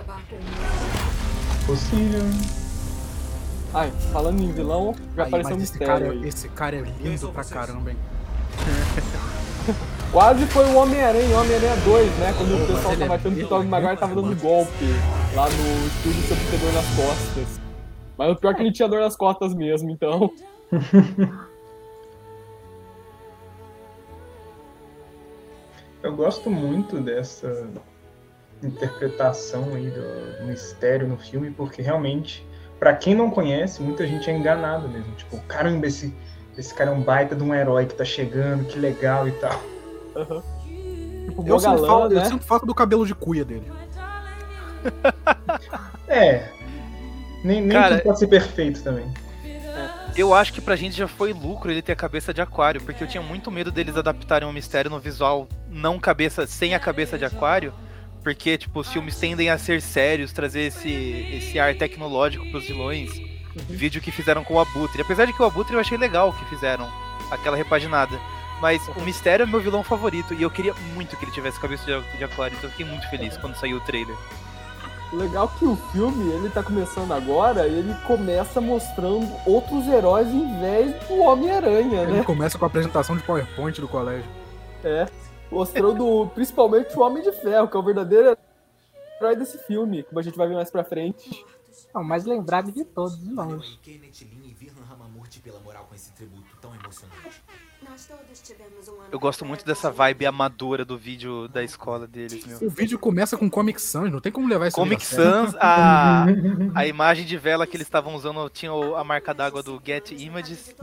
Possível. 1.66 2.22
Ai, 3.74 3.90
falando 4.12 4.44
em 4.44 4.52
vilão, 4.52 4.94
já 5.16 5.24
Aí, 5.24 5.30
apareceu 5.30 5.56
um 5.56 5.60
mistério 5.60 5.88
cara, 5.88 6.12
aí. 6.12 6.28
esse 6.28 6.48
cara 6.50 6.76
é 6.76 6.82
lindo 6.82 7.32
pra 7.32 7.44
caramba, 7.44 7.90
hein? 7.90 7.98
Quase 10.14 10.46
foi 10.46 10.64
o 10.66 10.76
Homem-Aranha, 10.76 11.36
o 11.36 11.42
Homem-Aranha 11.42 11.76
2, 11.78 12.18
né? 12.20 12.34
Quando 12.38 12.54
o 12.54 12.68
pessoal 12.68 12.96
tava 12.96 13.14
é- 13.14 13.16
achando 13.16 13.36
que 13.36 13.44
o 13.46 13.48
Tobey 13.48 13.66
é 13.66 13.70
Maguire 13.70 13.98
tava 13.98 14.14
dando 14.14 14.40
golpe 14.40 14.86
lá 15.34 15.50
no 15.50 15.88
estúdio 15.88 16.22
sobre 16.28 16.44
ter 16.52 16.60
dor 16.60 16.72
nas 16.72 16.86
costas. 16.96 17.60
Mas 18.16 18.32
o 18.32 18.36
pior 18.36 18.52
é 18.52 18.54
que 18.54 18.62
ele 18.62 18.72
tinha 18.72 18.88
dor 18.88 19.00
nas 19.00 19.16
costas 19.16 19.56
mesmo, 19.56 19.90
então. 19.90 20.30
Eu 26.04 26.16
gosto 26.16 26.48
muito 26.48 27.02
dessa 27.02 27.68
interpretação 28.62 29.74
aí 29.74 29.90
do, 29.90 30.46
mistério 30.46 31.08
no 31.08 31.18
filme, 31.18 31.50
porque 31.50 31.82
realmente, 31.82 32.48
pra 32.78 32.94
quem 32.94 33.16
não 33.16 33.32
conhece, 33.32 33.82
muita 33.82 34.06
gente 34.06 34.30
é 34.30 34.38
enganado 34.38 34.88
mesmo. 34.88 35.12
Tipo, 35.16 35.40
caramba, 35.48 35.88
esse, 35.88 36.16
esse 36.56 36.72
cara 36.72 36.92
é 36.92 36.94
um 36.94 37.02
baita 37.02 37.36
de 37.36 37.42
um 37.42 37.52
herói 37.52 37.88
que 37.88 37.96
tá 37.96 38.06
chegando, 38.06 38.68
que 38.68 38.78
legal 38.78 39.28
e 39.28 39.32
tal. 39.32 39.73
Tipo, 40.14 41.48
Eu 41.48 41.60
galã, 41.60 41.88
falta, 41.88 42.14
eu 42.14 42.20
né? 42.20 42.26
sinto 42.26 42.46
falta 42.46 42.66
do 42.66 42.76
cabelo 42.76 43.06
de 43.06 43.16
cuia 43.16 43.44
dele. 43.46 43.72
É. 46.08 46.50
Nem, 47.44 47.62
nem 47.62 47.70
Cara, 47.70 47.96
tudo 47.96 48.04
pode 48.04 48.20
ser 48.20 48.28
perfeito 48.28 48.84
também. 48.84 49.12
Eu 50.16 50.34
acho 50.34 50.54
que 50.54 50.62
pra 50.62 50.76
gente 50.76 50.96
já 50.96 51.08
foi 51.08 51.34
lucro 51.34 51.72
ele 51.72 51.82
ter 51.82 51.94
a 51.94 51.96
cabeça 51.96 52.34
de 52.34 52.42
aquário, 52.42 52.82
porque 52.82 53.04
eu 53.04 53.08
tinha 53.08 53.24
muito 53.24 53.50
medo 53.50 53.72
deles 53.72 53.98
adaptarem 53.98 54.48
um 54.48 54.54
mistério 54.54 54.92
no 54.92 55.00
visual 55.00 55.48
não 55.68 56.00
cabeça, 56.00 56.46
sem 56.46 56.76
a 56.76 56.80
cabeça 56.80 57.18
de 57.18 57.26
aquário, 57.26 57.74
porque, 58.22 58.58
tipo, 58.58 58.80
os 58.80 58.92
filmes 58.92 59.18
tendem 59.18 59.50
a 59.50 59.58
ser 59.58 59.82
sérios, 59.82 60.32
trazer 60.32 60.62
esse, 60.68 60.92
esse 60.92 61.60
ar 61.60 61.74
tecnológico 61.76 62.48
pros 62.52 62.68
vilões. 62.68 63.12
Vídeo 63.70 64.02
que 64.02 64.12
fizeram 64.12 64.44
com 64.44 64.54
o 64.56 64.60
Abutre. 64.60 65.02
Apesar 65.02 65.26
de 65.26 65.34
que 65.34 65.42
o 65.42 65.46
Abutre 65.46 65.74
eu 65.74 65.80
achei 65.80 65.98
legal 65.98 66.32
que 66.32 66.46
fizeram, 66.46 66.88
aquela 67.32 67.58
repaginada. 67.58 68.18
Mas 68.64 68.88
o 68.88 69.02
Mistério 69.02 69.44
é 69.44 69.46
meu 69.46 69.60
vilão 69.60 69.84
favorito, 69.84 70.34
e 70.34 70.42
eu 70.42 70.50
queria 70.50 70.74
muito 70.96 71.18
que 71.18 71.26
ele 71.26 71.34
tivesse 71.34 71.60
cabeça 71.60 71.84
de, 71.84 72.18
de 72.18 72.24
aquário, 72.24 72.56
então 72.56 72.70
eu 72.70 72.72
fiquei 72.72 72.86
muito 72.86 73.06
feliz 73.10 73.36
quando 73.36 73.56
saiu 73.56 73.76
o 73.76 73.82
trailer. 73.82 74.16
O 75.12 75.18
legal 75.18 75.52
é 75.54 75.60
que 75.60 75.66
o 75.66 75.76
filme, 75.76 76.32
ele 76.32 76.50
tá 76.50 76.64
começando 76.64 77.12
agora 77.12 77.68
e 77.68 77.78
ele 77.78 77.94
começa 78.08 78.62
mostrando 78.62 79.30
outros 79.46 79.86
heróis 79.86 80.30
em 80.30 80.62
vez 80.62 80.96
do 81.10 81.20
Homem-Aranha, 81.20 82.04
Ele 82.04 82.14
né? 82.14 82.24
começa 82.24 82.58
com 82.58 82.64
a 82.64 82.70
apresentação 82.70 83.18
de 83.18 83.24
PowerPoint 83.24 83.82
do 83.82 83.88
colégio. 83.90 84.32
É. 84.82 85.08
Mostrando 85.52 86.32
principalmente 86.34 86.98
o 86.98 87.02
Homem 87.02 87.22
de 87.22 87.34
Ferro, 87.34 87.68
que 87.68 87.76
é 87.76 87.80
o 87.82 87.84
verdadeiro 87.84 88.38
herói 89.20 89.36
desse 89.36 89.58
filme, 89.58 90.04
como 90.04 90.20
a 90.20 90.24
gente 90.24 90.38
vai 90.38 90.48
ver 90.48 90.56
mais 90.56 90.72
pra 90.72 90.86
frente. 90.86 91.46
É 91.94 91.98
o 91.98 92.04
mais 92.04 92.24
lembrado 92.24 92.72
de 92.72 92.86
todos. 92.86 93.18
Parabéns, 93.36 93.78
Kenneth 93.84 94.22
Lin 94.22 94.48
e 94.48 94.54
Virlan 94.54 94.86
Ramamurti 94.90 95.42
pela 95.42 95.60
moral 95.60 95.86
com 95.90 95.96
esse 95.96 96.14
tributo 96.14 96.48
tão 96.62 96.74
emocionante. 96.74 97.44
Eu 99.12 99.20
gosto 99.20 99.46
muito 99.46 99.66
dessa 99.66 99.92
vibe 99.92 100.26
amadora 100.26 100.84
do 100.84 100.98
vídeo 100.98 101.48
da 101.48 101.64
escola 101.64 102.08
deles, 102.08 102.46
meu. 102.46 102.68
O 102.68 102.70
vídeo 102.70 102.98
começa 102.98 103.38
com 103.38 103.50
Comic 103.50 103.82
Sans, 103.82 104.12
não 104.12 104.20
tem 104.20 104.32
como 104.32 104.48
levar 104.48 104.68
isso 104.68 104.76
Comic 104.76 105.06
Sans, 105.06 105.56
a, 105.60 106.26
a 106.74 106.88
imagem 106.88 107.26
de 107.26 107.38
vela 107.38 107.68
que 107.68 107.78
eles 107.78 107.88
estavam 107.88 108.16
usando 108.16 108.50
tinha 108.50 108.72
a 108.72 109.04
marca 109.04 109.34
d'água 109.34 109.62
do 109.62 109.82
Get 109.84 110.12
Images. 110.12 110.76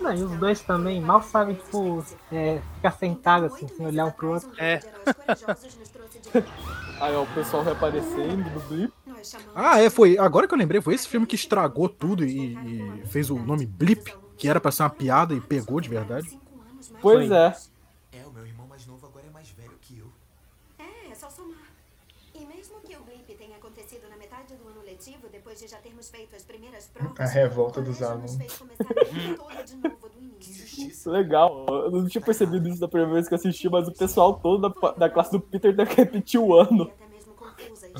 Não, 0.00 0.14
e 0.14 0.22
os 0.22 0.32
dois 0.38 0.60
também 0.60 1.00
mal 1.00 1.22
sabem, 1.22 1.56
tipo, 1.56 2.04
é, 2.30 2.60
ficar 2.76 2.92
sentado 2.92 3.46
assim, 3.46 3.66
sem 3.66 3.86
olhar 3.86 4.06
um 4.06 4.10
pro 4.10 4.32
outro. 4.34 4.50
É. 4.58 4.80
Aí, 7.00 7.14
ó, 7.14 7.22
o 7.22 7.26
pessoal 7.28 7.62
reaparecendo 7.62 8.48
do 8.50 8.60
Blip. 8.68 8.92
Ah, 9.54 9.80
é, 9.80 9.90
foi. 9.90 10.18
Agora 10.18 10.46
que 10.46 10.54
eu 10.54 10.58
lembrei, 10.58 10.80
foi 10.80 10.94
esse 10.94 11.08
filme 11.08 11.26
que 11.26 11.34
estragou 11.34 11.88
tudo 11.88 12.24
e, 12.24 12.54
e 12.54 13.06
fez 13.06 13.30
o 13.30 13.38
nome 13.38 13.66
Blip, 13.66 14.12
que 14.38 14.48
era 14.48 14.60
pra 14.60 14.70
ser 14.70 14.82
uma 14.84 14.90
piada 14.90 15.34
e 15.34 15.40
pegou 15.40 15.80
de 15.80 15.88
verdade. 15.88 16.38
Pois 17.00 17.30
é. 17.30 17.56
É, 18.12 18.26
o 18.26 18.30
meu 18.32 18.46
irmão 18.46 18.66
mais 18.66 18.86
novo 18.86 19.06
agora 19.06 19.26
é 19.26 19.30
mais 19.30 19.50
velho 19.50 19.76
que 19.80 19.98
eu. 19.98 20.06
É, 20.78 21.10
é 21.10 21.14
só 21.14 21.28
somar. 21.28 21.58
E 22.34 22.46
mesmo 22.46 22.80
que 22.80 22.96
o 22.96 23.00
blip 23.02 23.34
tenha 23.34 23.56
acontecido 23.56 24.08
na 24.08 24.16
metade 24.16 24.54
do 24.54 24.68
ano 24.68 24.80
letivo, 24.84 25.28
depois 25.30 25.58
de 25.58 25.66
já 25.66 25.78
termos 25.78 26.08
feito 26.08 26.36
as 26.36 26.44
primeiras 26.44 26.86
provas, 26.86 27.18
A 27.18 27.26
revolta 27.26 27.82
dos 27.82 28.00
alunos. 28.00 28.36
fez 28.36 28.54
começar 28.56 28.84
tudo 28.84 29.64
de 29.64 29.76
novo 29.76 30.08
do 30.08 30.18
início. 30.18 30.52
Injustiça. 30.62 31.10
Legal. 31.10 31.66
Eu 31.68 31.90
não 31.90 32.06
tinha 32.06 32.22
percebido 32.22 32.68
isso 32.68 32.80
da 32.80 32.86
primeira 32.86 33.12
vez 33.14 33.26
que 33.28 33.34
eu 33.34 33.38
assisti, 33.38 33.68
mas 33.68 33.88
o 33.88 33.92
pessoal 33.92 34.34
todo 34.38 34.68
da, 34.68 34.90
da 34.92 35.10
classe 35.10 35.32
do 35.32 35.40
Peter 35.40 35.74
deve 35.74 35.92
repetir 35.94 36.38
o 36.40 36.56
E 36.56 36.60
ano. 36.60 36.84
até 36.84 37.06
mesmo 37.08 37.34
confusa 37.34 37.86
a 37.86 37.90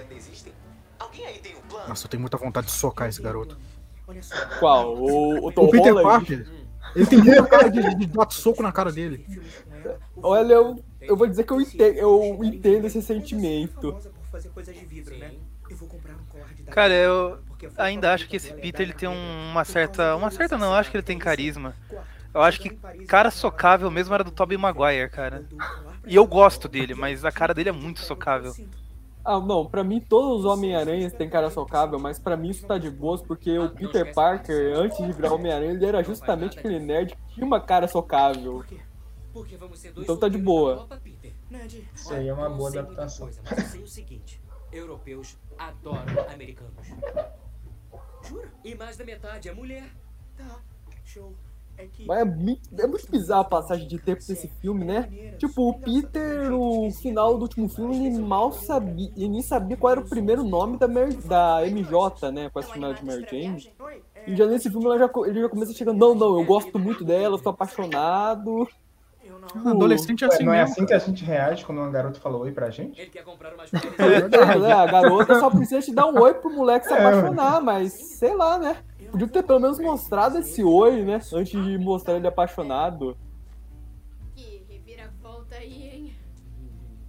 ainda 0.00 0.14
existem. 0.14 0.52
Alguém 0.98 1.26
aí 1.26 1.38
tem 1.38 1.56
um 1.56 1.60
plano? 1.62 1.88
Nossa, 1.88 2.06
eu 2.06 2.10
tenho 2.10 2.20
muita 2.20 2.36
vontade 2.36 2.66
de 2.66 2.72
socar 2.72 3.08
esse 3.08 3.22
garoto. 3.22 3.58
Olha 4.06 4.22
só. 4.22 4.34
Qual? 4.58 4.96
O, 4.96 5.46
o 5.46 5.52
Tom 5.52 5.66
O 5.66 5.70
Peter? 5.70 5.94
Parker, 6.02 6.46
ele 6.94 7.06
tem 7.06 7.18
muita 7.22 7.46
cara 7.46 7.68
de, 7.70 7.94
de 7.94 8.06
dar 8.06 8.30
soco 8.30 8.62
na 8.62 8.72
cara 8.72 8.90
dele. 8.92 9.24
Olha, 10.22 10.54
eu, 10.54 10.84
eu 11.00 11.16
vou 11.16 11.26
dizer 11.26 11.44
que 11.44 11.52
eu 11.52 11.60
entendo, 11.60 11.96
eu 11.96 12.44
entendo 12.44 12.86
esse 12.86 13.00
sentimento. 13.00 13.96
Cara, 16.70 16.92
eu 16.92 17.38
ainda 17.76 18.12
acho 18.12 18.28
que 18.28 18.36
esse 18.36 18.52
Peter 18.52 18.82
ele 18.82 18.92
tem 18.92 19.08
um- 19.08 19.50
uma 19.50 19.64
certa. 19.64 20.14
Uma 20.16 20.30
certa 20.30 20.56
não, 20.58 20.68
eu 20.68 20.74
acho 20.74 20.90
que 20.90 20.96
ele 20.96 21.02
tem 21.04 21.18
carisma. 21.18 21.74
Eu 22.32 22.42
acho 22.42 22.60
que 22.60 22.70
cara 23.06 23.30
socável 23.30 23.90
mesmo 23.90 24.14
era 24.14 24.22
do 24.22 24.30
Tobey 24.30 24.56
Maguire, 24.56 25.08
cara. 25.10 25.44
E 26.06 26.14
eu 26.14 26.26
gosto 26.26 26.68
dele, 26.68 26.94
mas 26.94 27.24
a 27.24 27.32
cara 27.32 27.52
dele 27.54 27.68
é 27.70 27.72
muito 27.72 28.00
socável. 28.00 28.54
Ah, 29.24 29.38
não, 29.38 29.66
pra 29.66 29.84
mim 29.84 30.00
todos 30.00 30.40
os 30.40 30.44
Homem-Aranhas 30.44 31.12
têm 31.12 31.28
cara 31.28 31.50
socável, 31.50 31.98
mas 31.98 32.18
pra 32.18 32.36
mim 32.36 32.48
isso 32.50 32.66
tá 32.66 32.78
de 32.78 32.90
boas, 32.90 33.20
porque 33.20 33.58
o 33.58 33.68
Peter 33.68 34.14
Parker, 34.14 34.74
antes 34.76 34.96
de 34.98 35.12
virar 35.12 35.32
Homem-Aranha, 35.34 35.72
ele 35.72 35.84
era 35.84 36.02
justamente 36.02 36.58
aquele 36.58 36.78
nerd 36.78 37.14
que 37.14 37.34
tinha 37.34 37.46
uma 37.46 37.60
cara 37.60 37.86
socável. 37.86 38.64
Então 39.96 40.16
tá 40.16 40.28
de 40.28 40.38
boa. 40.38 40.88
Isso 41.94 42.12
aí 42.12 42.28
é 42.28 42.32
uma 42.32 42.48
boa 42.48 42.70
adaptação. 42.70 43.28
Mas 43.44 43.58
eu 43.58 43.64
sei 43.64 43.82
o 43.82 43.86
seguinte: 43.88 44.40
europeus 44.72 45.36
adoram 45.58 46.30
americanos. 46.32 46.86
Jura? 48.22 48.52
E 48.64 48.74
mais 48.74 48.96
da 48.96 49.04
metade 49.04 49.48
é 49.48 49.52
mulher. 49.52 49.90
Tá, 50.36 50.60
show. 51.04 51.34
É. 51.80 52.06
Mas 52.06 52.18
é 52.20 52.24
muito, 52.24 52.60
é 52.78 52.86
muito 52.86 53.10
bizarro 53.10 53.42
a 53.42 53.44
passagem 53.44 53.86
de 53.86 53.98
tempo 53.98 54.20
desse 54.26 54.48
filme, 54.60 54.84
né? 54.84 55.08
Tipo, 55.38 55.68
o 55.70 55.74
Peter, 55.74 56.50
no 56.50 56.90
final 57.00 57.36
do 57.36 57.42
último 57.42 57.68
filme, 57.68 57.96
ele 57.96 58.18
mal 58.18 58.52
sabia, 58.52 59.10
ele 59.16 59.28
nem 59.28 59.42
sabia 59.42 59.76
qual 59.76 59.92
era 59.92 60.00
o 60.00 60.08
primeiro 60.08 60.44
nome 60.44 60.76
da, 60.76 60.86
Mary- 60.86 61.16
da 61.24 61.66
MJ, 61.66 62.30
né? 62.30 62.50
Com 62.50 62.58
essa 62.60 62.72
chamada 62.72 62.94
de 62.94 63.04
Mary 63.04 63.24
Jane. 63.30 63.66
E 64.26 64.36
já 64.36 64.46
nesse 64.46 64.70
filme 64.70 64.84
ela 64.86 64.98
já, 64.98 65.10
ele 65.26 65.40
já 65.40 65.48
começa 65.48 65.72
chegando, 65.72 65.98
não, 65.98 66.14
não, 66.14 66.34
eu 66.34 66.44
gosto 66.44 66.78
muito 66.78 67.04
dela, 67.04 67.36
eu 67.36 67.42
tô 67.42 67.48
apaixonado. 67.48 68.68
Adolescente 69.64 70.22
é 70.24 70.26
assim 70.28 70.44
não 70.44 70.54
é 70.54 70.60
assim 70.62 70.86
que 70.86 70.94
a 70.94 70.98
gente 70.98 71.24
reage 71.24 71.64
quando 71.64 71.78
uma 71.78 71.90
garota 71.90 72.20
fala 72.20 72.36
oi 72.38 72.52
pra 72.52 72.70
gente? 72.70 73.00
Ele 73.00 73.10
quer 73.10 73.24
comprar 73.24 73.52
umas 73.54 73.70
É, 74.62 74.72
a 74.72 74.86
garota 74.86 75.40
só 75.40 75.50
precisa 75.50 75.80
te 75.80 75.92
dar 75.92 76.06
um 76.06 76.18
oi 76.20 76.34
pro 76.34 76.50
moleque 76.54 76.86
se 76.86 76.92
apaixonar, 76.92 77.60
mas 77.60 77.92
sei 77.92 78.34
lá, 78.36 78.58
né? 78.58 78.76
Podia 79.10 79.28
ter 79.28 79.42
pelo 79.42 79.60
menos 79.60 79.78
mostrado 79.78 80.38
esse 80.38 80.62
oi, 80.62 81.02
né? 81.02 81.20
Antes 81.32 81.64
de 81.64 81.78
mostrar 81.78 82.16
ele 82.16 82.26
apaixonado. 82.26 83.16
Que 84.34 84.64
reviravolta 84.68 85.56
aí, 85.56 85.88
hein? 85.88 86.16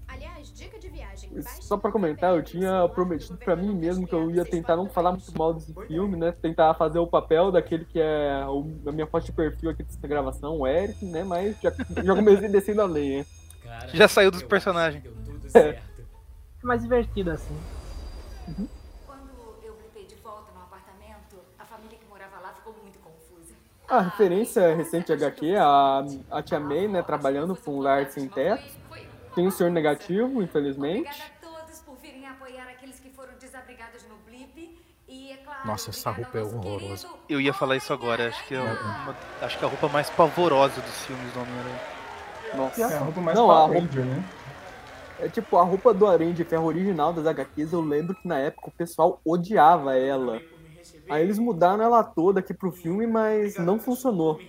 Aliás, 0.07 0.51
dica 0.53 0.77
de 0.77 0.89
viagem. 0.89 1.29
Só 1.61 1.77
pra 1.77 1.91
comentar, 1.91 2.35
eu 2.35 2.43
tinha 2.43 2.87
prometido 2.89 3.37
pra 3.37 3.55
mim 3.55 3.73
mesmo 3.73 4.07
que 4.07 4.13
eu 4.13 4.29
ia 4.31 4.43
tentar 4.43 4.75
não 4.75 4.89
falar 4.89 5.11
muito 5.11 5.31
mal 5.37 5.53
desse 5.53 5.73
filme, 5.87 6.17
né? 6.17 6.31
Tentar 6.31 6.73
fazer 6.73 6.99
o 6.99 7.07
papel 7.07 7.51
daquele 7.51 7.85
que 7.85 7.99
é 7.99 8.43
a 8.85 8.91
minha 8.91 9.07
foto 9.07 9.25
de 9.25 9.31
perfil 9.31 9.69
aqui 9.69 9.83
dessa 9.83 10.07
gravação, 10.07 10.59
o 10.59 10.67
Eric, 10.67 11.05
né? 11.05 11.23
Mas 11.23 11.59
já, 11.61 11.71
já 12.03 12.15
comecei 12.15 12.49
descendo 12.49 12.81
a 12.81 12.85
lenha. 12.85 13.25
Já 13.93 14.07
saiu 14.07 14.31
dos 14.31 14.43
personagens. 14.43 15.03
É. 15.53 15.79
É 16.63 16.65
mais 16.65 16.81
divertido 16.81 17.31
assim. 17.31 17.57
Quando 19.07 19.29
eu 19.63 19.73
blipei 19.75 20.05
de 20.05 20.15
volta 20.15 20.51
no 20.53 20.61
apartamento, 20.61 21.37
a 21.57 21.65
família 21.65 21.97
que 21.97 22.05
morava 22.07 22.39
lá 22.39 22.53
ficou 22.53 22.75
muito 22.83 22.99
confusa. 22.99 23.55
A 23.91 24.01
referência 24.01 24.73
recente 24.75 25.07
de 25.07 25.13
HQ, 25.13 25.55
a, 25.57 26.05
a 26.31 26.41
Tia 26.41 26.59
May, 26.59 26.87
né? 26.87 27.01
Trabalhando 27.01 27.55
com 27.55 27.71
o 27.77 27.81
Lar 27.81 28.05
Sem 28.09 28.27
Teto. 28.27 28.63
Tem 29.35 29.45
o 29.47 29.51
Senhor 29.51 29.69
Negativo, 29.69 30.41
infelizmente. 30.41 31.09
Obrigada 31.09 31.23
a 31.41 31.45
todos 31.65 31.79
por 31.81 31.95
virem 31.97 32.25
apoiar 32.27 32.63
aqueles 32.69 32.99
que 32.99 33.09
foram 33.09 33.33
desabrigados 33.39 34.03
no 34.07 34.15
blip. 34.25 34.77
E, 35.07 35.31
é 35.33 35.37
claro, 35.37 35.67
Nossa, 35.67 35.89
essa 35.89 36.09
roupa 36.09 36.37
é 36.37 36.41
horrorosa. 36.41 37.07
Eu 37.27 37.41
ia 37.41 37.53
falar 37.53 37.75
isso 37.75 37.91
agora, 37.91 38.29
acho 38.29 38.45
que 38.47 38.55
é 38.55 38.61
uma, 38.61 39.15
acho 39.41 39.57
que 39.57 39.63
é 39.63 39.67
a 39.67 39.69
roupa 39.69 39.89
mais 39.89 40.09
pavorosa 40.09 40.79
dos 40.81 41.05
filmes 41.05 41.33
do 41.33 41.41
Homem-Aranha. 41.41 41.81
Nossa. 42.55 42.81
É 42.81 42.97
a 42.97 42.99
roupa 42.99 43.21
mais 43.21 43.37
Não, 43.37 43.51
a 43.51 43.59
roupa- 43.65 43.73
Ranger, 43.79 44.05
né? 44.05 44.23
É 45.19 45.27
tipo, 45.29 45.57
a 45.57 45.63
roupa 45.63 45.93
do 45.93 46.07
Aranha 46.07 46.33
de 46.33 46.43
Ferro 46.43 46.65
original 46.65 47.13
das 47.13 47.25
HQs, 47.27 47.73
eu 47.73 47.81
lembro 47.81 48.15
que 48.15 48.27
na 48.27 48.39
época 48.39 48.69
o 48.69 48.71
pessoal 48.71 49.19
odiava 49.23 49.95
ela. 49.97 50.41
Aí 51.09 51.23
eles 51.23 51.39
mudaram 51.39 51.83
ela 51.83 52.03
toda 52.03 52.39
aqui 52.39 52.53
pro 52.53 52.71
filme, 52.71 53.05
mas 53.05 53.57
não 53.57 53.79
funcionou. 53.79 54.39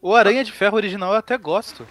O 0.00 0.14
Aranha 0.14 0.42
de 0.42 0.50
Ferro 0.50 0.76
original 0.76 1.12
eu 1.12 1.18
até 1.18 1.38
gosto. 1.38 1.86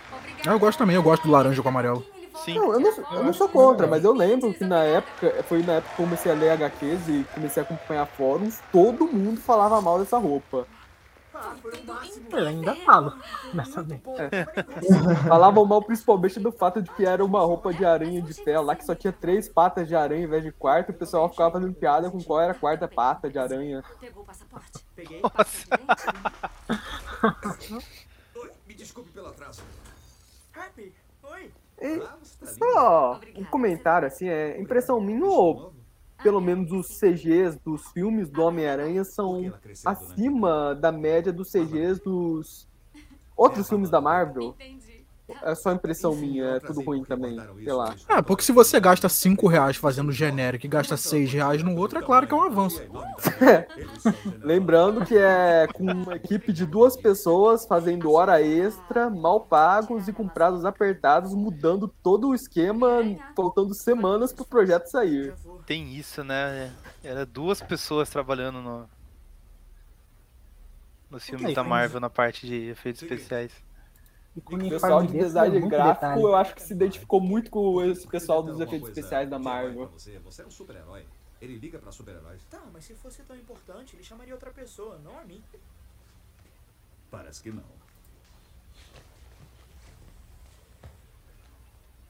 Ah, 0.46 0.52
eu 0.52 0.60
gosto 0.60 0.80
também, 0.80 0.96
eu 0.96 1.04
gosto 1.04 1.24
do 1.24 1.32
laranja 1.32 1.62
com 1.62 1.70
amarelo. 1.70 2.06
Sim. 2.44 2.56
Não, 2.56 2.74
eu 2.74 2.80
não, 2.80 2.92
eu 3.12 3.24
não 3.24 3.34
sou 3.34 3.48
contra, 3.48 3.86
mas 3.88 4.04
eu 4.04 4.14
lembro 4.14 4.54
que 4.54 4.64
na 4.64 4.84
época, 4.84 5.44
foi 5.44 5.62
na 5.62 5.74
época 5.74 5.96
que 5.96 6.02
eu 6.02 6.06
comecei 6.06 6.32
a 6.32 6.36
ler 6.36 6.50
HQs 6.52 7.10
e 7.10 7.26
comecei 7.34 7.62
a 7.62 7.66
acompanhar 7.66 8.06
fóruns, 8.08 8.60
todo 8.72 9.06
mundo 9.06 9.40
falava 9.40 9.80
mal 9.82 10.00
dessa 10.00 10.18
roupa. 10.18 10.66
Eu 12.32 12.48
ainda 12.48 12.76
falo. 12.76 13.14
Nessa. 13.54 13.86
Falavam 15.28 15.66
mal 15.66 15.82
principalmente 15.84 16.40
do 16.40 16.52
fato 16.52 16.82
de 16.82 16.90
que 16.92 17.06
era 17.06 17.24
uma 17.24 17.42
roupa 17.42 17.74
de 17.74 17.86
aranha 17.86 18.22
de 18.22 18.34
ferro 18.34 18.64
lá 18.64 18.76
que 18.76 18.86
só 18.86 18.96
tinha 18.96 19.12
três 19.12 19.50
patas 19.50 19.88
de 19.88 19.96
aranha 19.96 20.24
em 20.24 20.28
vez 20.28 20.44
de 20.44 20.52
quarto, 20.52 20.90
e 20.90 20.96
o 20.96 20.98
pessoal 20.98 21.30
ficava 21.30 21.52
fazendo 21.52 21.74
piada 21.74 22.10
com 22.10 22.22
qual 22.24 22.42
era 22.42 22.52
a 22.52 22.56
quarta 22.56 22.88
pata 22.88 23.30
de 23.30 23.38
aranha. 23.38 23.84
Pegou 24.00 24.24
o 24.24 24.26
passaporte? 24.26 24.86
Peguei. 24.96 25.22
Me 28.68 28.74
desculpe 28.74 29.12
pelo 29.12 29.28
atraso. 29.28 29.62
Happy, 30.54 30.94
oi. 31.24 31.52
E 31.82 32.02
só 32.46 33.20
um 33.36 33.44
comentário 33.46 34.08
assim, 34.08 34.28
é 34.28 34.60
impressão 34.60 35.02
minha 35.02 35.26
ou 35.26 35.74
pelo 36.22 36.42
menos 36.42 36.72
os 36.72 37.00
CGs 37.00 37.60
dos 37.64 37.88
filmes 37.92 38.30
do 38.30 38.42
Homem-Aranha 38.42 39.04
são 39.04 39.54
acima 39.86 40.76
da 40.76 40.92
média 40.92 41.32
dos 41.32 41.52
CGs 41.52 42.02
dos 42.02 42.68
outros 43.36 43.68
filmes 43.68 43.90
da 43.90 44.00
Marvel? 44.02 44.56
É 45.42 45.56
só 45.56 45.72
impressão 45.72 46.16
minha, 46.16 46.46
é 46.46 46.60
tudo 46.60 46.82
ruim 46.82 47.04
também, 47.04 47.38
sei 47.64 47.74
lá. 47.74 47.96
Ah, 48.08 48.22
porque 48.22 48.44
se 48.44 48.52
você 48.52 48.80
gasta 48.80 49.08
5 49.08 49.48
reais 49.48 49.78
fazendo 49.78 50.12
genérico 50.12 50.66
e 50.66 50.70
gasta 50.70 50.98
6 50.98 51.32
reais 51.32 51.64
no 51.64 51.76
outro, 51.78 52.00
é 52.00 52.02
claro 52.02 52.28
que 52.28 52.34
é 52.34 52.38
um 52.38 52.44
avanço. 52.44 52.82
Lembrando 54.44 55.06
que 55.06 55.18
é 55.18 55.68
com 55.74 55.84
uma 55.84 56.16
equipe 56.16 56.52
de 56.52 56.66
duas 56.66 56.98
pessoas 56.98 57.66
fazendo 57.66 58.12
hora 58.12 58.42
extra, 58.42 59.10
mal 59.10 59.42
pagos 59.42 60.08
e 60.08 60.14
com 60.14 60.28
prazos 60.28 60.66
apertados, 60.66 61.34
mudando 61.34 61.88
todo 62.04 62.30
o 62.30 62.36
esquema, 62.36 63.02
faltando 63.36 63.74
semanas 63.74 64.34
pro 64.34 64.46
projeto 64.46 64.88
sair. 64.88 65.34
Tem 65.72 65.94
isso, 65.94 66.22
né? 66.22 66.76
Era 67.02 67.26
duas 67.26 67.62
pessoas 67.62 68.10
trabalhando 68.10 68.62
no. 68.62 68.90
Nos 71.10 71.24
filmes 71.24 71.46
Aí, 71.46 71.56
da 71.56 71.64
Marvel 71.64 72.02
na 72.02 72.10
parte 72.10 72.46
de 72.46 72.72
efeitos 72.72 73.02
especiais. 73.02 73.54
E 74.36 74.42
com 74.42 74.56
O 74.56 74.70
pessoal 74.70 75.02
de 75.06 75.18
é 75.18 75.24
design 75.24 75.60
muito 75.62 75.70
gráfico, 75.70 76.02
detalhe. 76.02 76.22
eu 76.24 76.36
acho 76.36 76.56
que 76.56 76.62
se 76.62 76.74
identificou 76.74 77.22
muito 77.22 77.50
com 77.50 77.82
esse 77.86 78.06
pessoal 78.06 78.44
dos 78.44 78.60
efeitos 78.60 78.90
especiais 78.90 79.30
da 79.30 79.38
herói 79.38 79.46
Marvel. 79.46 79.88
Você, 79.88 80.20
você 80.20 80.42
é 80.42 80.46
um 80.46 80.52
super-herói. 80.52 81.06
Ele 81.42 81.58
liga 81.58 81.80
pra 81.80 81.90
super-heróis. 81.90 82.44
Tá, 82.50 82.62
mas 82.74 82.84
se 82.84 82.94
fosse 82.96 83.24
tão 83.24 83.38
importante, 83.38 83.96
ele 83.96 84.04
chamaria 84.04 84.34
outra 84.34 84.52
pessoa, 84.52 85.00
não 85.00 85.18
a 85.18 85.24
mim. 85.24 85.42
Parece 87.10 87.42
que 87.42 87.50
não. 87.50 87.64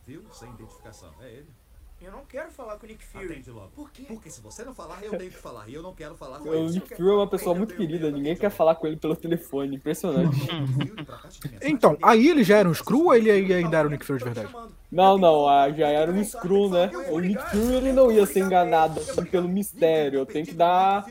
Viu? 0.07 0.25
Sem 0.33 0.49
identificação. 0.49 1.13
É 1.21 1.29
ele. 1.29 1.60
Eu 2.03 2.11
não 2.11 2.25
quero 2.25 2.49
falar 2.49 2.77
com 2.77 2.85
o 2.87 2.89
Nick 2.89 3.05
Fury. 3.05 3.25
Atende 3.25 3.51
logo. 3.51 3.69
Por 3.75 3.91
quê? 3.91 4.05
Porque 4.07 4.29
se 4.31 4.41
você 4.41 4.63
não 4.63 4.73
falar, 4.73 5.03
eu 5.03 5.11
tenho 5.11 5.29
que 5.29 5.37
falar. 5.37 5.69
E 5.69 5.75
eu 5.75 5.83
não 5.83 5.93
quero 5.93 6.15
falar 6.15 6.39
com 6.39 6.49
O 6.49 6.53
ele. 6.55 6.71
Nick 6.71 6.95
Fury 6.95 7.09
é 7.09 7.13
uma 7.13 7.27
pessoa 7.27 7.53
muito 7.53 7.75
querida, 7.75 8.09
ninguém 8.09 8.35
quer 8.35 8.49
falar 8.49 8.73
com 8.73 8.87
ele 8.87 8.97
pelo 8.97 9.15
telefone, 9.15 9.75
impressionante. 9.75 10.35
Então, 11.61 11.97
aí 12.01 12.27
ele 12.27 12.43
já 12.43 12.57
era 12.57 12.67
um 12.67 12.73
Screw 12.73 13.05
ou 13.05 13.13
ele 13.13 13.29
ainda 13.31 13.77
era 13.77 13.87
o 13.87 13.91
Nick 13.91 14.03
Fury 14.03 14.19
de 14.19 14.25
verdade? 14.25 14.53
Não, 14.91 15.17
não, 15.17 15.47
ah, 15.47 15.71
já 15.71 15.87
era 15.87 16.11
um 16.11 16.23
Screw, 16.23 16.69
né? 16.69 16.89
O 17.09 17.19
Nick 17.19 17.41
Fury 17.49 17.75
ele 17.75 17.91
não 17.93 18.11
ia 18.11 18.25
ser 18.25 18.39
enganado 18.39 18.99
assim, 18.99 19.23
pelo 19.25 19.47
mistério. 19.47 20.19
Eu 20.19 20.25
tenho 20.25 20.45
que 20.45 20.53
dar 20.53 21.05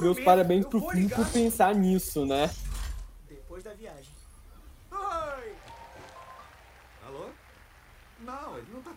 meus 0.00 0.18
parabéns 0.20 0.66
pro 0.66 0.80
filme 0.80 1.08
por 1.08 1.26
pensar 1.28 1.74
nisso, 1.74 2.26
né? 2.26 2.50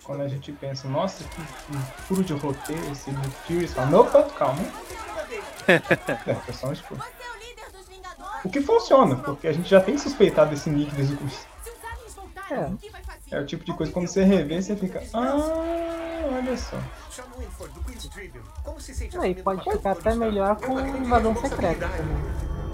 Quando 0.06 0.22
a 0.22 0.28
gente 0.28 0.52
pensa, 0.52 0.88
nossa, 0.88 1.24
que, 1.24 1.42
que 1.42 1.78
furo 2.04 2.24
de 2.24 2.34
roteiro 2.34 2.92
esse 2.92 3.10
Nick 3.10 3.30
Fury, 3.48 3.68
você 3.68 3.74
fala, 3.74 4.00
opa, 4.00 4.24
calma. 4.24 4.62
É, 5.68 6.36
foi 6.36 6.54
só 6.54 6.68
um 6.68 6.74
escuro. 6.74 7.02
O 8.44 8.50
que 8.50 8.62
funciona, 8.62 9.16
porque 9.16 9.48
a 9.48 9.52
gente 9.52 9.68
já 9.68 9.82
tem 9.82 9.98
suspeitado 9.98 10.52
desse 10.52 10.70
Nick 10.70 10.94
desde 10.94 11.16
o 11.16 11.18
começo. 11.18 11.48
É 13.32 13.40
o 13.40 13.46
tipo 13.48 13.66
de 13.66 13.74
coisa 13.74 13.92
que 13.92 13.94
quando 13.94 14.08
você 14.08 14.24
revê, 14.24 14.62
você 14.62 14.76
fica, 14.76 15.02
ah, 15.12 15.34
olha 16.32 16.56
só. 16.56 16.78
O 16.78 17.68
do 17.68 19.20
Aí 19.20 19.36
pode 19.36 19.64
ficar 19.64 19.92
até 19.92 20.14
melhor 20.14 20.56
com 20.58 20.80
invasão 20.80 21.36
secreta 21.36 21.90
também. 21.90 22.18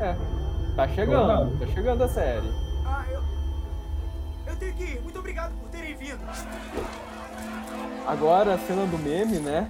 É, 0.02 0.76
tá 0.76 0.88
chegando, 0.90 1.60
tá 1.60 1.68
chegando 1.68 2.04
a 2.04 2.10
série. 2.10 2.52
Ah, 2.86 3.06
eu. 3.10 3.24
Eu 4.48 4.56
tenho 4.58 4.74
que 4.74 4.84
ir. 4.84 5.02
Muito 5.02 5.20
obrigado 5.20 5.54
por 5.54 5.70
terem 5.70 5.96
vindo. 5.96 6.20
Agora 8.08 8.56
a 8.56 8.58
cena 8.58 8.86
do 8.86 8.98
meme, 8.98 9.40
né? 9.40 9.70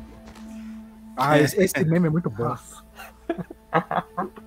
Ah, 1.18 1.38
esse, 1.40 1.62
esse 1.62 1.84
meme 1.86 2.08
é 2.08 2.10
muito 2.10 2.30
bom. 2.30 2.56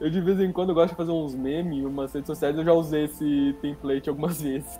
Eu 0.00 0.10
de 0.10 0.20
vez 0.20 0.38
em 0.40 0.52
quando 0.52 0.74
gosto 0.74 0.90
de 0.90 0.96
fazer 0.96 1.12
uns 1.12 1.34
memes 1.34 1.78
em 1.78 1.86
umas 1.86 2.12
redes 2.12 2.26
sociais, 2.26 2.58
eu 2.58 2.64
já 2.64 2.72
usei 2.72 3.04
esse 3.04 3.56
template 3.62 4.08
algumas 4.08 4.40
vezes. 4.42 4.78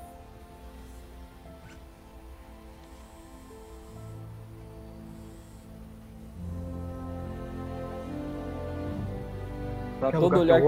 Quer 10.01 10.13
todo 10.13 10.41
olhar? 10.41 10.61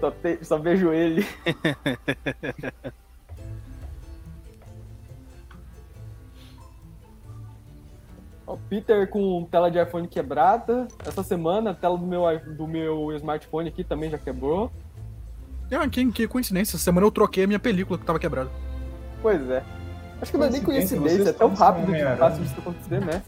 Só, 0.00 0.10
te- 0.10 0.44
só 0.44 0.58
vejo 0.58 0.92
ele. 0.92 1.26
O 8.46 8.56
Peter 8.56 9.08
com 9.08 9.46
tela 9.50 9.70
de 9.70 9.82
iPhone 9.82 10.06
quebrada. 10.06 10.86
Essa 11.04 11.22
semana 11.22 11.70
a 11.70 11.74
tela 11.74 11.96
do 11.96 12.06
meu, 12.06 12.24
do 12.56 12.66
meu 12.66 13.12
smartphone 13.12 13.68
aqui 13.68 13.82
também 13.82 14.10
já 14.10 14.18
quebrou. 14.18 14.70
Ah, 15.72 15.88
que, 15.88 16.12
que 16.12 16.28
coincidência. 16.28 16.76
Essa 16.76 16.84
semana 16.84 17.06
eu 17.06 17.10
troquei 17.10 17.44
a 17.44 17.46
minha 17.46 17.58
película 17.58 17.98
que 17.98 18.04
tava 18.04 18.18
quebrada. 18.18 18.50
Pois 19.22 19.48
é. 19.48 19.64
Acho 20.20 20.30
que 20.30 20.38
não 20.38 20.46
é 20.46 20.50
nem 20.50 20.62
Coincidência, 20.62 21.30
é 21.30 21.32
tão 21.32 21.52
rápido 21.54 21.86
de 21.86 21.90
Homem-Aranha. 21.90 22.16
fácil 22.16 22.42
disso 22.42 22.54
acontecer, 22.58 23.00
né? 23.00 23.22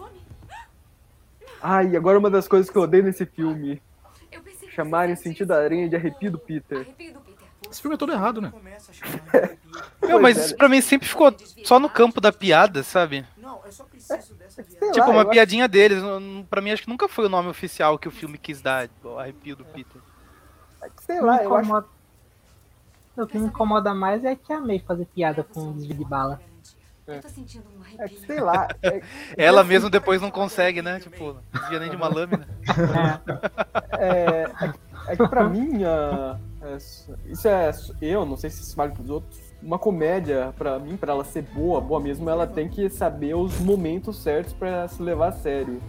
E 1.90 1.96
agora 1.96 2.18
uma 2.18 2.30
das 2.30 2.46
coisas 2.46 2.70
que 2.70 2.76
eu 2.76 2.82
odeio 2.82 3.04
nesse 3.04 3.26
filme. 3.26 3.82
Chamarem 4.74 5.16
sentido 5.16 5.48
da 5.48 5.56
aranha 5.56 5.88
de 5.88 5.96
arrepio 5.96 6.30
do 6.30 6.38
Peter. 6.38 6.86
Esse 7.70 7.80
filme 7.80 7.96
é 7.96 7.98
todo 7.98 8.12
errado, 8.12 8.40
né? 8.40 8.52
Não, 10.00 10.20
mas 10.20 10.38
é. 10.38 10.40
isso 10.42 10.56
pra 10.56 10.68
mim 10.68 10.80
sempre 10.80 11.08
ficou 11.08 11.34
só 11.64 11.80
no 11.80 11.88
campo 11.88 12.20
da 12.20 12.30
piada, 12.30 12.82
sabe? 12.82 13.26
Sei 14.06 14.90
Tipo, 14.92 14.98
lá, 15.00 15.08
uma 15.08 15.24
piadinha 15.28 15.66
deles. 15.68 16.02
não- 16.02 16.20
não- 16.20 16.42
Pra 16.44 16.60
mim, 16.60 16.70
acho 16.70 16.82
que 16.82 16.88
nunca 16.88 17.08
foi 17.08 17.26
o 17.26 17.28
nome 17.28 17.48
oficial 17.48 17.98
que 17.98 18.08
o 18.08 18.10
filme 18.10 18.38
quis 18.38 18.60
dar, 18.60 18.88
o 19.02 19.18
arrepio 19.18 19.56
do 19.56 19.64
Peter. 19.64 20.00
acho- 20.82 20.92
Sei 21.00 21.20
lá, 21.20 21.42
eu 21.42 21.54
acho. 21.56 21.84
O 23.16 23.26
que 23.26 23.38
me 23.38 23.46
incomoda 23.46 23.94
mais 23.94 24.24
é 24.24 24.36
que 24.36 24.52
amei 24.52 24.78
fazer 24.78 25.06
piada 25.06 25.42
com 25.42 25.72
desvio 25.72 25.96
de 25.96 26.04
bala. 26.04 26.40
Eu 27.06 27.22
tô 27.22 27.28
sentindo 27.28 27.64
um 27.78 27.82
É 27.84 27.88
que, 27.90 28.02
arrepio. 28.02 28.26
sei 28.26 28.40
lá. 28.40 28.68
é- 28.82 29.00
Ela 29.38 29.64
mesmo 29.64 29.88
depois 29.88 30.20
não 30.20 30.30
consegue, 30.30 30.82
né? 30.82 31.00
Tipo, 31.00 31.32
não 31.34 31.60
desvia 31.60 31.78
nem 31.80 31.88
de 31.88 31.96
uma 31.96 32.08
lâmina. 32.08 32.46
É, 33.98 34.42
é, 34.42 34.68
que- 34.72 34.78
é 35.12 35.16
que 35.16 35.28
pra 35.28 35.48
mim, 35.48 35.82
é, 35.84 36.76
isso 37.26 37.48
é 37.48 37.70
eu, 38.02 38.26
não 38.26 38.36
sei 38.36 38.50
se 38.50 38.60
isso 38.62 38.76
vale 38.76 38.92
pros 38.92 39.08
outros. 39.08 39.40
Uma 39.62 39.78
comédia, 39.78 40.54
pra 40.56 40.78
mim, 40.78 40.96
pra 40.96 41.12
ela 41.12 41.24
ser 41.24 41.42
boa, 41.42 41.80
boa 41.80 41.98
mesmo, 41.98 42.28
ela 42.30 42.46
tem 42.46 42.68
que 42.68 42.88
saber 42.88 43.34
os 43.34 43.58
momentos 43.58 44.22
certos 44.22 44.52
pra 44.52 44.86
se 44.86 45.02
levar 45.02 45.28
a 45.28 45.32
sério. 45.32 45.80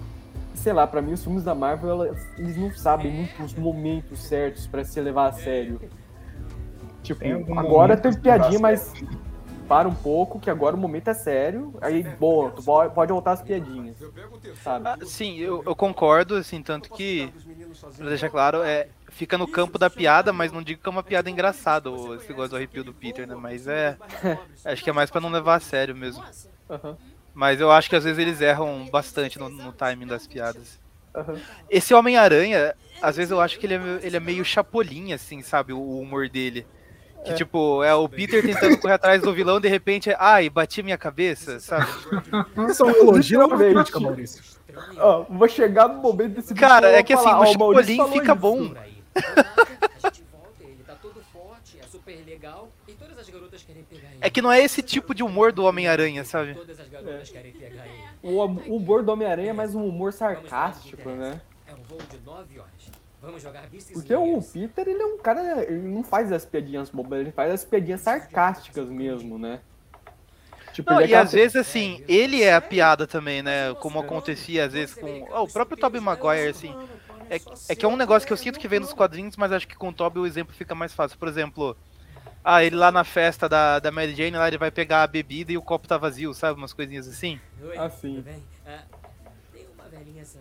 Sei 0.55 0.73
lá, 0.73 0.87
pra 0.87 1.01
mim 1.01 1.13
os 1.13 1.23
filmes 1.23 1.43
da 1.43 1.53
Marvel, 1.53 1.89
elas- 1.91 2.27
eles 2.39 2.57
não 2.57 2.71
sabem 2.73 3.11
muito 3.11 3.43
os 3.43 3.53
momentos 3.53 4.19
certos 4.23 4.65
pra 4.65 4.83
se 4.83 4.99
levar 4.99 5.27
a 5.27 5.31
sério. 5.33 5.79
Tipo, 7.03 7.19
Tem 7.19 7.33
agora 7.57 7.95
tem 7.95 8.13
piadinha, 8.13 8.59
mas 8.59 8.93
para 9.67 9.87
um 9.87 9.93
pouco, 9.93 10.39
que 10.39 10.49
agora 10.49 10.75
o 10.75 10.79
momento 10.79 11.09
é 11.09 11.13
sério. 11.13 11.73
Aí, 11.81 12.01
bom, 12.19 12.49
tu 12.49 12.63
po- 12.63 12.89
pode 12.89 13.11
voltar 13.11 13.33
as 13.33 13.41
piadinhas. 13.41 13.95
Sabe? 14.63 14.87
Ah, 14.87 14.97
sim, 15.05 15.37
eu, 15.37 15.61
eu 15.65 15.75
concordo, 15.75 16.35
assim, 16.35 16.63
tanto 16.63 16.89
que, 16.91 17.31
pra 17.97 18.07
deixar 18.07 18.29
claro, 18.29 18.63
é, 18.63 18.87
fica 19.17 19.37
no 19.37 19.47
campo 19.47 19.77
da 19.79 19.89
piada, 19.89 20.31
mas 20.31 20.51
não 20.51 20.61
digo 20.61 20.81
que 20.81 20.87
é 20.87 20.91
uma 20.91 21.03
piada 21.03 21.29
engraçada, 21.29 21.89
o- 21.91 22.15
esse 22.15 22.29
negócio 22.29 22.51
do 22.51 22.55
arrepio 22.55 22.83
do 22.83 22.93
Peter, 22.93 23.27
né? 23.27 23.35
Mas 23.35 23.67
é. 23.67 23.97
Acho 24.63 24.83
que 24.83 24.89
é 24.89 24.93
mais 24.93 25.09
pra 25.09 25.19
não 25.19 25.29
levar 25.29 25.55
a 25.55 25.59
sério 25.59 25.95
mesmo. 25.95 26.23
Mas 27.33 27.59
eu 27.59 27.71
acho 27.71 27.89
que 27.89 27.95
às 27.95 28.03
vezes 28.03 28.19
eles 28.19 28.41
erram 28.41 28.87
bastante 28.91 29.37
no, 29.39 29.49
no 29.49 29.71
timing 29.71 30.07
das 30.07 30.25
piadas. 30.27 30.79
Esse 31.69 31.93
Homem-Aranha, 31.93 32.75
às 33.01 33.15
vezes 33.17 33.31
eu 33.31 33.41
acho 33.41 33.57
que 33.59 33.65
ele 33.65 33.73
é, 33.73 33.79
meio- 33.79 33.99
ele 34.03 34.17
é 34.17 34.19
meio 34.19 34.45
chapolim, 34.45 35.13
assim, 35.13 35.41
sabe? 35.41 35.73
O, 35.73 35.77
o 35.79 35.99
humor 36.01 36.29
dele. 36.29 36.65
Que, 37.25 37.33
tipo, 37.33 37.83
é 37.83 37.93
o 37.93 38.07
Peter 38.07 38.41
tentando 38.45 38.77
correr 38.77 38.93
atrás 38.93 39.21
do 39.21 39.33
vilão, 39.33 39.59
de 39.59 39.67
repente 39.67 40.09
é, 40.11 40.15
ai, 40.19 40.49
bati 40.49 40.81
minha 40.83 40.97
cabeça, 40.97 41.59
sabe? 41.59 41.87
Isso 42.69 42.83
é 42.83 42.85
uma 42.85 42.97
elogio 42.97 43.41
ou 43.41 43.49
crítica, 43.57 43.99
Maurício? 43.99 44.43
Ó, 44.97 45.23
vou 45.29 45.47
chegar 45.49 45.87
no 45.89 45.95
momento 46.01 46.35
desse 46.35 46.49
vídeo 46.53 46.59
Cara, 46.67 46.89
é 46.91 47.01
que 47.03 47.11
assim, 47.13 47.27
o 47.29 47.45
Chapolin 47.47 48.07
fica 48.11 48.31
isso. 48.31 48.35
bom. 48.35 48.73
É 51.79 51.87
super 51.87 52.25
legal. 52.25 52.69
E 52.87 52.93
todas 52.93 53.17
as 53.17 53.29
garotas 53.29 53.63
querem 53.63 53.83
pegar 53.83 54.09
ele. 54.09 54.17
É 54.21 54.29
que 54.29 54.41
não 54.41 54.51
é 54.51 54.61
esse 54.61 54.81
tipo 54.81 55.13
de 55.13 55.23
humor 55.23 55.51
do 55.51 55.63
Homem-Aranha, 55.63 56.23
sabe? 56.23 56.53
Todas 56.53 56.79
as 56.79 56.87
garotas 56.87 57.29
querem 57.29 57.51
pegar 57.51 57.85
ele. 57.85 58.03
O 58.23 58.43
humor 58.75 59.03
do 59.03 59.11
Homem-Aranha 59.11 59.49
é 59.49 59.53
mais 59.53 59.75
um 59.75 59.85
humor 59.85 60.13
sarcástico, 60.13 61.09
né? 61.09 61.41
É 61.67 61.73
um 61.73 61.83
voo 61.83 61.99
de 62.09 62.17
9 62.25 62.59
horas. 62.59 62.71
Vamos 63.21 63.41
jogar 63.41 63.67
Beasts 63.67 63.93
Porque 63.93 64.15
o. 64.15 64.41
Peter, 64.41 64.87
ele 64.87 65.01
é 65.01 65.05
um 65.05 65.17
cara. 65.17 65.63
Ele 65.63 65.87
não 65.87 66.03
faz 66.03 66.31
as 66.31 66.45
piadinhas 66.45 66.89
bobas, 66.89 67.19
ele 67.19 67.31
faz 67.31 67.51
as 67.51 67.65
piadinhas 67.65 68.01
sarcásticas 68.01 68.89
mesmo, 68.89 69.37
né? 69.39 69.59
Tipo, 70.71 70.93
Não, 70.93 71.01
é 71.01 71.07
e 71.07 71.15
às 71.15 71.31
vezes, 71.31 71.55
assim, 71.55 72.03
ele 72.07 72.43
é 72.43 72.53
a 72.53 72.61
piada 72.61 73.07
também, 73.07 73.41
né? 73.41 73.73
Como 73.75 73.99
acontecia 73.99 74.65
às 74.65 74.73
vezes 74.73 74.93
com. 74.93 75.27
ó, 75.31 75.43
o 75.43 75.51
próprio 75.51 75.75
Tobey 75.75 75.99
Maguire, 75.99 76.49
assim. 76.49 76.75
É, 77.29 77.39
é 77.69 77.75
que 77.75 77.85
é 77.85 77.87
um 77.87 77.97
negócio 77.97 78.25
que 78.25 78.33
eu 78.33 78.37
sinto 78.37 78.59
que 78.59 78.67
vem 78.67 78.79
nos 78.79 78.93
quadrinhos, 78.93 79.35
mas 79.35 79.51
acho 79.51 79.67
que 79.67 79.75
com 79.75 79.89
o 79.89 79.93
Tobey 79.93 80.21
o 80.21 80.25
exemplo 80.25 80.53
fica 80.55 80.73
mais 80.73 80.93
fácil. 80.93 81.17
Por 81.17 81.27
exemplo, 81.27 81.75
ah, 82.43 82.63
ele 82.63 82.75
lá 82.75 82.91
na 82.91 83.03
festa 83.03 83.49
da, 83.49 83.79
da 83.79 83.91
Mary 83.91 84.15
Jane, 84.15 84.37
lá 84.37 84.47
ele 84.47 84.57
vai 84.57 84.71
pegar 84.71 85.03
a 85.03 85.07
bebida 85.07 85.51
e 85.51 85.57
o 85.57 85.61
copo 85.61 85.87
tá 85.87 85.97
vazio, 85.97 86.33
sabe? 86.33 86.57
Umas 86.57 86.73
coisinhas 86.73 87.07
assim. 87.07 87.39
Oi, 87.61 87.77
Assim. 87.77 88.23
Ah, 88.65 88.83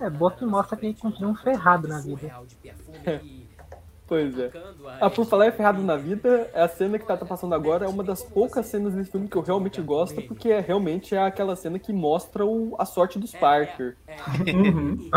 É 0.00 0.10
boa 0.10 0.30
que 0.30 0.44
mostra 0.44 0.76
que 0.76 0.86
ele 0.86 0.94
continua 0.94 1.32
um 1.32 1.36
ferrado 1.36 1.88
na 1.88 2.00
vida. 2.00 2.18
surreal 2.20 2.46
de 2.46 2.54
perfume 2.56 2.98
e 3.22 3.46
Pois 4.06 4.38
é. 4.38 4.52
a 5.00 5.06
Ah, 5.06 5.10
por 5.10 5.26
falar 5.26 5.48
em 5.48 5.52
ferrado 5.52 5.82
na 5.82 5.96
vida, 5.96 6.48
a 6.54 6.68
cena 6.68 6.96
que 6.96 7.04
tá, 7.04 7.16
tá 7.16 7.26
passando 7.26 7.54
agora 7.54 7.86
é 7.86 7.88
uma 7.88 8.04
das 8.04 8.22
poucas 8.22 8.66
cenas 8.66 8.94
desse 8.94 9.10
filme 9.10 9.26
que 9.26 9.36
eu 9.36 9.42
realmente 9.42 9.82
gosto, 9.82 10.22
porque 10.22 10.48
é 10.50 10.60
realmente 10.60 11.14
é 11.14 11.18
aquela 11.18 11.56
cena 11.56 11.78
que 11.78 11.92
mostra 11.92 12.46
o, 12.46 12.76
a 12.78 12.84
sorte 12.84 13.18
dos 13.18 13.32
Parker. 13.32 13.96
É, 14.06 14.16
Uhum. 14.52 15.10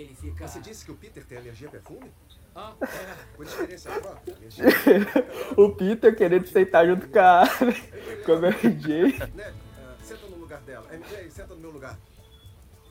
Ele 0.00 0.14
fica. 0.14 0.46
Você 0.46 0.60
disse 0.60 0.84
que 0.84 0.90
o 0.90 0.96
Peter 0.96 1.24
tem 1.24 1.38
alergia 1.38 1.68
a 1.68 1.70
perfume? 1.70 2.12
Ah, 2.54 2.72
é. 2.82 3.36
Por 3.36 3.46
experiência 3.46 3.90
própria, 3.90 4.34
alergia. 4.34 4.64
o 5.56 5.70
Peter 5.70 6.16
querendo 6.16 6.46
sentar 6.46 6.86
junto 6.86 7.08
com 7.08 7.18
a, 7.18 7.44
com 8.24 8.32
a 8.32 8.40
Mary 8.40 8.80
Jane. 8.80 9.12
Ned, 9.34 9.54
ah, 9.78 9.94
senta 10.02 10.26
no 10.26 10.36
lugar 10.36 10.60
dela. 10.62 10.86
MJ, 10.92 11.30
senta 11.30 11.54
no 11.54 11.60
meu 11.60 11.70
lugar. 11.70 11.98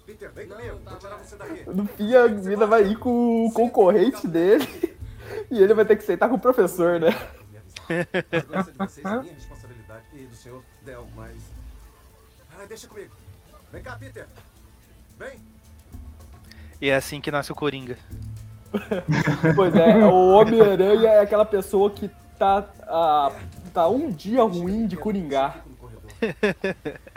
Peter, 0.06 0.32
vem 0.32 0.48
comigo. 0.48 0.80
Vou 0.86 0.98
tirar 0.98 1.18
você 1.18 1.36
daqui. 1.36 1.70
No 1.70 1.86
fim, 1.86 2.16
a 2.16 2.28
mina 2.30 2.66
vai 2.66 2.84
ir 2.84 2.98
com 2.98 3.46
o 3.46 3.52
concorrente 3.52 4.26
dele 4.26 4.98
e 5.52 5.62
ele 5.62 5.74
vai 5.74 5.84
ter 5.84 5.98
que 5.98 6.04
sentar 6.04 6.30
com 6.30 6.36
o 6.36 6.40
professor, 6.40 6.98
né? 7.00 7.10
A 7.90 8.40
doença 8.40 8.72
de 8.72 8.78
vocês 8.78 9.06
é 9.06 9.20
minha 9.20 9.34
responsabilidade. 9.34 10.06
E 10.14 10.26
do 10.26 10.36
senhor 10.36 10.64
Del, 10.84 11.08
mas... 11.14 11.36
Ah, 12.58 12.66
deixa 12.66 12.88
comigo. 12.88 13.14
Vem 13.72 13.84
cá, 13.84 13.98
Peter. 13.98 14.28
E 16.82 16.90
é 16.90 16.96
assim 16.96 17.20
que 17.20 17.32
nasce 17.32 17.52
o 17.52 17.56
Coringa. 17.56 17.98
Pois 19.56 19.74
é, 19.74 20.06
o 20.06 20.34
Homem-Aranha 20.34 21.10
é 21.10 21.20
aquela 21.22 21.46
pessoa 21.46 21.90
que 21.90 22.10
tá, 22.38 22.68
ah, 22.84 23.32
tá 23.74 23.88
um 23.88 24.12
dia 24.12 24.44
ruim 24.44 24.86
de 24.86 24.98
coringar. 24.98 25.64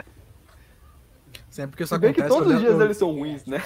Sempre 1.51 1.75
que 1.75 1.83
isso 1.83 1.99
bem 1.99 2.11
acontece, 2.11 2.29
que 2.29 2.33
todos 2.33 2.49
eu 2.49 2.55
os 2.55 2.61
dias 2.61 2.71
lembro, 2.71 2.87
eles 2.87 2.97
são 2.97 3.11
ruins, 3.11 3.45
né? 3.45 3.61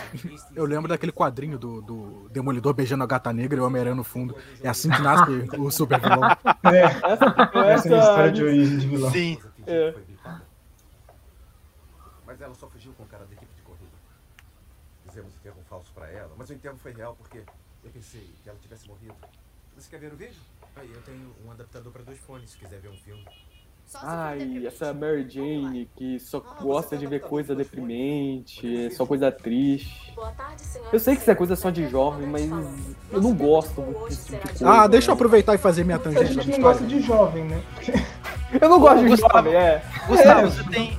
eu 0.56 0.66
lembro 0.66 0.90
daquele 0.90 1.12
quadrinho 1.12 1.60
do, 1.60 1.84
do 1.84 2.28
Demolidor 2.30 2.74
beijando 2.74 3.04
a 3.04 3.08
gata 3.08 3.32
negra 3.32 3.60
e 3.60 3.62
o 3.62 3.66
Homem-Aranha 3.68 3.96
no 3.96 4.04
fundo. 4.04 4.36
É 4.64 4.68
assim 4.68 4.90
que 4.90 5.00
nasce 5.04 5.32
o 5.56 5.70
super 5.70 6.00
vilão. 6.02 6.22
É, 6.66 6.82
Essa, 6.82 7.26
essa 7.68 7.90
é 7.90 7.94
a 7.94 8.00
história 8.00 8.32
de 8.32 8.44
origem 8.44 8.78
de 8.80 8.88
vilão. 8.88 9.12
Sim. 9.12 9.38
É. 9.68 9.94
Mas 12.26 12.42
ela 12.42 12.56
só 12.56 12.68
fugiu 12.68 12.92
com 12.94 13.04
o 13.04 13.06
cara 13.06 13.24
da 13.24 13.34
equipe 13.34 13.54
de 13.56 13.62
corrida. 13.62 13.92
Fizemos 15.08 15.36
enterro 15.36 15.58
falso 15.70 15.92
pra 15.94 16.10
ela, 16.10 16.25
mas 16.38 16.50
o 16.50 16.54
enterro 16.54 16.78
foi 16.78 16.92
real 16.94 17.16
porque 17.16 17.40
eu 17.84 17.90
pensei 17.92 18.30
que 18.44 18.50
ela 18.50 18.58
tivesse 18.62 18.88
morrido. 18.88 19.16
Você 19.76 19.90
quer 19.90 20.00
ver 20.00 20.14
o 20.14 20.16
vídeo? 20.16 20.36
Aí 20.76 20.90
eu 20.94 21.02
tenho 21.02 21.34
um 21.46 21.52
adaptador 21.52 21.92
para 21.92 22.04
dois 22.04 22.20
fones, 22.20 22.52
se 22.52 22.58
quiser 22.58 22.80
ver 22.80 22.90
um 22.90 22.98
filme. 22.98 23.26
Ai, 24.02 24.66
essa 24.66 24.94
Mary 24.94 25.30
Jane 25.30 25.88
que 25.96 26.20
só 26.20 26.40
gosta 26.60 26.98
de 26.98 27.06
ver 27.06 27.22
coisa 27.22 27.56
deprimente, 27.56 28.90
só 28.96 29.06
coisa 29.06 29.32
triste. 29.32 30.14
Eu 30.92 31.00
sei 31.00 31.16
que 31.16 31.22
isso 31.22 31.32
é 31.32 31.36
coisa 31.36 31.56
só 31.56 31.70
de 31.70 31.88
jovem, 31.88 32.28
mas 32.28 32.44
eu 33.12 33.22
não 33.22 33.34
gosto 33.34 33.82
muito 33.82 34.06
desse 34.10 34.26
tipo 34.26 34.48
de 34.48 34.60
coisa. 34.60 34.70
Ah, 34.70 34.88
deixa 34.88 35.12
eu 35.12 35.14
aproveitar 35.14 35.54
e 35.54 35.58
fazer 35.60 35.84
minha 35.84 35.98
A 35.98 36.00
tangente 36.00 36.36
da 36.36 36.42
gente 36.42 36.52
não 36.52 36.62
gosta 36.62 36.86
de 36.86 37.00
jovem, 37.02 37.44
né? 37.46 37.64
Eu 38.62 38.70
não 38.70 38.80
gosto 38.80 39.06
de 39.06 39.16
jovem, 39.18 39.54
é. 39.54 39.84
Gustavo, 40.08 40.50
você 40.50 40.64
tem. 40.70 40.98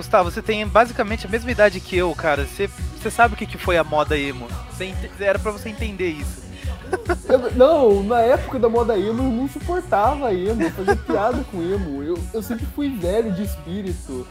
Gustavo, 0.00 0.30
você 0.30 0.40
tem 0.40 0.66
basicamente 0.66 1.26
a 1.26 1.28
mesma 1.28 1.50
idade 1.50 1.78
que 1.78 1.94
eu, 1.96 2.14
cara. 2.14 2.46
Você, 2.46 2.68
você 2.98 3.10
sabe 3.10 3.34
o 3.34 3.36
que, 3.36 3.44
que 3.46 3.58
foi 3.58 3.76
a 3.76 3.84
moda 3.84 4.16
emo. 4.18 4.48
Você 4.72 4.94
era 5.20 5.38
pra 5.38 5.52
você 5.52 5.68
entender 5.68 6.08
isso. 6.08 6.40
Eu- 7.28 7.52
não, 7.52 8.02
na 8.02 8.20
época 8.20 8.58
da 8.58 8.68
moda 8.68 8.98
emo 8.98 9.22
eu 9.22 9.30
não 9.30 9.48
suportava 9.48 10.32
emo, 10.34 10.62
eu 10.62 10.70
fazia 10.70 10.96
piada 10.96 11.44
com 11.50 11.60
emo. 11.62 12.02
Eu, 12.02 12.18
eu 12.32 12.42
sempre 12.42 12.66
fui 12.74 12.88
velho 12.96 13.30
de 13.32 13.42
espírito. 13.44 14.26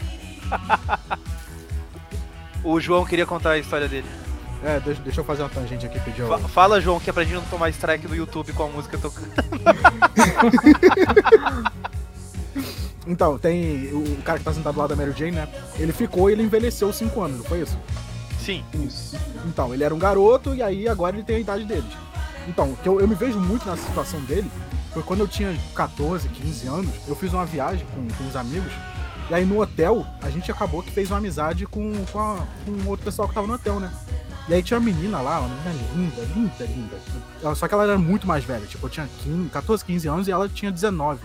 O 2.63 2.79
João 2.79 3.05
queria 3.05 3.25
contar 3.27 3.51
a 3.51 3.57
história 3.59 3.87
dele. 3.87 4.07
É, 4.63 4.79
deixa, 4.81 5.01
deixa 5.01 5.21
eu 5.21 5.25
fazer 5.25 5.43
uma 5.43 5.49
tangente 5.49 5.85
aqui, 5.85 5.99
pedir 6.01 6.25
Fa-. 6.27 6.39
Fala, 6.39 6.81
João, 6.81 6.99
que 6.99 7.09
é 7.09 7.13
pra 7.13 7.23
gente 7.23 7.35
não 7.35 7.43
tomar 7.43 7.69
strike 7.69 8.07
no 8.07 8.15
YouTube 8.15 8.51
com 8.53 8.63
a 8.63 8.67
música 8.67 8.97
tocando. 8.97 9.29
Então, 13.09 13.39
tem 13.39 13.91
o 13.91 14.21
cara 14.23 14.37
que 14.37 14.45
tá 14.45 14.53
sentado 14.53 14.77
lá 14.77 14.85
da 14.85 14.95
Mary 14.95 15.13
Jane, 15.17 15.31
né? 15.31 15.47
Ele 15.79 15.91
ficou 15.91 16.29
e 16.29 16.33
ele 16.33 16.43
envelheceu 16.43 16.93
5 16.93 17.21
anos, 17.21 17.37
não 17.39 17.43
foi 17.43 17.61
isso? 17.61 17.77
Sim. 18.39 18.63
Isso. 18.85 19.17
Então, 19.47 19.73
ele 19.73 19.83
era 19.83 19.93
um 19.93 19.97
garoto 19.99 20.53
e 20.53 20.61
aí 20.61 20.87
agora 20.87 21.15
ele 21.15 21.23
tem 21.25 21.37
a 21.37 21.39
idade 21.39 21.65
dele. 21.65 21.85
Então, 22.47 22.71
o 22.71 22.77
que 22.77 22.87
eu, 22.87 22.99
eu 23.01 23.07
me 23.07 23.15
vejo 23.15 23.39
muito 23.39 23.65
na 23.65 23.75
situação 23.75 24.19
dele 24.21 24.49
foi 24.93 25.01
quando 25.03 25.21
eu 25.21 25.27
tinha 25.27 25.57
14, 25.75 26.29
15 26.29 26.67
anos, 26.67 26.89
eu 27.07 27.15
fiz 27.15 27.33
uma 27.33 27.45
viagem 27.45 27.85
com, 27.93 28.07
com 28.15 28.23
uns 28.23 28.35
amigos, 28.35 28.71
e 29.29 29.33
aí 29.33 29.45
no 29.45 29.59
hotel 29.61 30.05
a 30.21 30.29
gente 30.29 30.51
acabou 30.51 30.81
que 30.81 30.91
fez 30.91 31.09
uma 31.11 31.17
amizade 31.17 31.65
com, 31.67 31.91
com, 32.11 32.19
a- 32.19 32.43
com 32.65 32.89
outro 32.89 33.05
pessoal 33.05 33.27
que 33.27 33.33
tava 33.33 33.45
no 33.47 33.53
hotel, 33.53 33.79
né? 33.79 33.91
E 34.47 34.53
aí 34.53 34.63
tinha 34.63 34.79
uma 34.79 34.85
menina 34.85 35.19
lá, 35.21 35.41
uma 35.41 35.49
menina 35.49 35.75
linda, 35.95 36.21
linda, 36.35 36.65
linda. 36.65 37.55
Só 37.55 37.67
que 37.67 37.73
ela 37.73 37.83
era 37.83 37.97
muito 37.99 38.25
mais 38.25 38.43
velha, 38.43 38.65
tipo, 38.65 38.85
eu 38.85 38.89
tinha 38.89 39.07
15, 39.23 39.49
14, 39.49 39.85
15 39.85 40.07
anos 40.07 40.27
e 40.27 40.31
ela 40.31 40.49
tinha 40.49 40.71
19. 40.71 41.19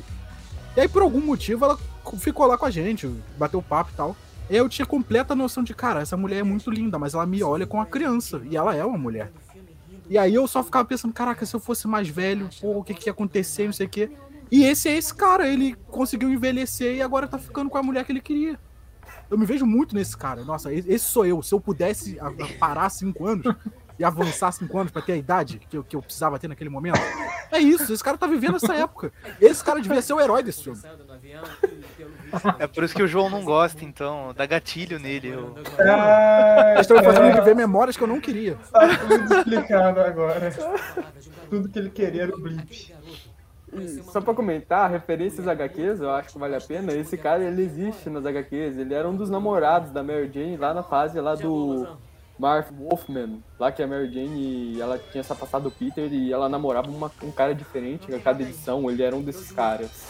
E 0.76 0.80
aí, 0.80 0.88
por 0.88 1.02
algum 1.02 1.20
motivo, 1.20 1.64
ela 1.64 1.78
ficou 2.18 2.46
lá 2.46 2.58
com 2.58 2.66
a 2.66 2.70
gente, 2.70 3.06
bateu 3.38 3.62
papo 3.62 3.90
e 3.92 3.96
tal. 3.96 4.16
E 4.50 4.56
eu 4.56 4.68
tinha 4.68 4.84
completa 4.84 5.34
noção 5.34 5.62
de, 5.62 5.72
cara, 5.74 6.00
essa 6.00 6.16
mulher 6.16 6.38
é 6.38 6.42
muito 6.42 6.70
linda, 6.70 6.98
mas 6.98 7.14
ela 7.14 7.24
me 7.24 7.42
olha 7.42 7.66
com 7.66 7.76
uma 7.78 7.86
criança. 7.86 8.42
E 8.50 8.56
ela 8.56 8.74
é 8.74 8.84
uma 8.84 8.98
mulher. 8.98 9.32
E 10.10 10.18
aí 10.18 10.34
eu 10.34 10.46
só 10.46 10.62
ficava 10.62 10.84
pensando, 10.84 11.14
caraca, 11.14 11.46
se 11.46 11.54
eu 11.54 11.60
fosse 11.60 11.86
mais 11.88 12.08
velho, 12.08 12.50
pô, 12.60 12.78
o 12.78 12.84
que, 12.84 12.92
que 12.92 13.08
ia 13.08 13.12
acontecer, 13.12 13.64
não 13.66 13.72
sei 13.72 13.86
o 13.86 13.88
quê. 13.88 14.10
E 14.50 14.64
esse 14.64 14.88
é 14.88 14.96
esse 14.96 15.14
cara, 15.14 15.48
ele 15.48 15.74
conseguiu 15.88 16.30
envelhecer 16.30 16.96
e 16.96 17.02
agora 17.02 17.26
tá 17.26 17.38
ficando 17.38 17.70
com 17.70 17.78
a 17.78 17.82
mulher 17.82 18.04
que 18.04 18.12
ele 18.12 18.20
queria. 18.20 18.58
Eu 19.30 19.38
me 19.38 19.46
vejo 19.46 19.64
muito 19.64 19.94
nesse 19.94 20.14
cara. 20.16 20.44
Nossa, 20.44 20.72
esse 20.74 20.98
sou 21.06 21.24
eu. 21.24 21.42
Se 21.42 21.54
eu 21.54 21.60
pudesse 21.60 22.20
a- 22.20 22.26
a 22.28 22.58
parar 22.58 22.90
cinco 22.90 23.26
anos 23.26 23.46
e 23.98 24.04
avançar 24.04 24.50
cinco 24.52 24.78
anos 24.78 24.90
pra 24.92 25.00
ter 25.02 25.12
a 25.12 25.16
idade 25.16 25.58
que 25.70 25.76
eu, 25.76 25.84
que 25.84 25.94
eu 25.96 26.02
precisava 26.02 26.38
ter 26.38 26.48
naquele 26.48 26.70
momento. 26.70 26.98
É 27.52 27.58
isso, 27.58 27.92
esse 27.92 28.02
cara 28.02 28.18
tá 28.18 28.26
vivendo 28.26 28.56
essa 28.56 28.74
época. 28.74 29.12
Esse 29.40 29.62
cara 29.62 29.80
devia 29.80 30.02
ser 30.02 30.12
o 30.14 30.20
herói 30.20 30.42
desse 30.42 30.64
filme. 30.64 30.80
É 32.58 32.66
por 32.66 32.82
isso 32.84 32.94
que 32.94 33.02
o 33.02 33.06
João 33.06 33.30
não 33.30 33.44
gosta, 33.44 33.84
então. 33.84 34.32
Dá 34.36 34.44
gatilho 34.46 34.98
nele. 34.98 35.28
eu- 35.28 35.54
Ah, 35.78 36.72
Eles 36.74 36.80
estão 36.82 37.02
fazendo 37.02 37.24
é, 37.26 37.28
ele 37.30 37.38
viver 37.40 37.54
memórias 37.54 37.96
que 37.96 38.02
eu 38.02 38.08
não 38.08 38.20
queria. 38.20 38.56
Tá 38.72 38.88
tudo 38.98 39.34
explicado 39.34 40.00
agora. 40.00 40.50
Tudo 41.48 41.68
que 41.68 41.78
ele 41.78 41.90
queria 41.90 42.22
era 42.24 42.34
o 42.34 42.40
blip. 42.40 42.92
E 43.72 43.88
só 44.04 44.20
pra 44.20 44.34
comentar, 44.34 44.88
referências 44.90 45.46
HQs, 45.48 46.00
eu 46.00 46.10
acho 46.10 46.32
que 46.32 46.38
vale 46.38 46.54
a 46.56 46.60
pena. 46.60 46.92
Esse 46.92 47.16
cara, 47.16 47.42
ele 47.44 47.62
existe 47.62 48.08
nas 48.08 48.24
HQs. 48.24 48.76
Ele 48.78 48.94
era 48.94 49.08
um 49.08 49.16
dos 49.16 49.28
namorados 49.30 49.90
da 49.90 50.02
Mary 50.02 50.30
Jane 50.32 50.56
lá 50.56 50.72
na 50.72 50.82
fase 50.82 51.20
lá 51.20 51.34
do 51.34 51.86
Marv 52.38 52.66
Wolfman. 52.72 53.42
Lá 53.58 53.70
que 53.70 53.82
a 53.82 53.86
Mary 53.86 54.12
Jane, 54.12 54.80
ela 54.80 54.98
tinha 55.12 55.22
se 55.22 55.32
afastado 55.32 55.64
do 55.64 55.70
Peter 55.70 56.12
e 56.12 56.32
ela 56.32 56.48
namorava 56.48 56.90
uma- 56.90 57.10
um 57.22 57.30
cara 57.30 57.54
diferente 57.54 58.12
a 58.14 58.18
cada 58.18 58.42
edição. 58.42 58.90
Ele 58.90 59.02
era 59.02 59.14
um 59.14 59.22
desses 59.22 59.52
caras. 59.52 60.06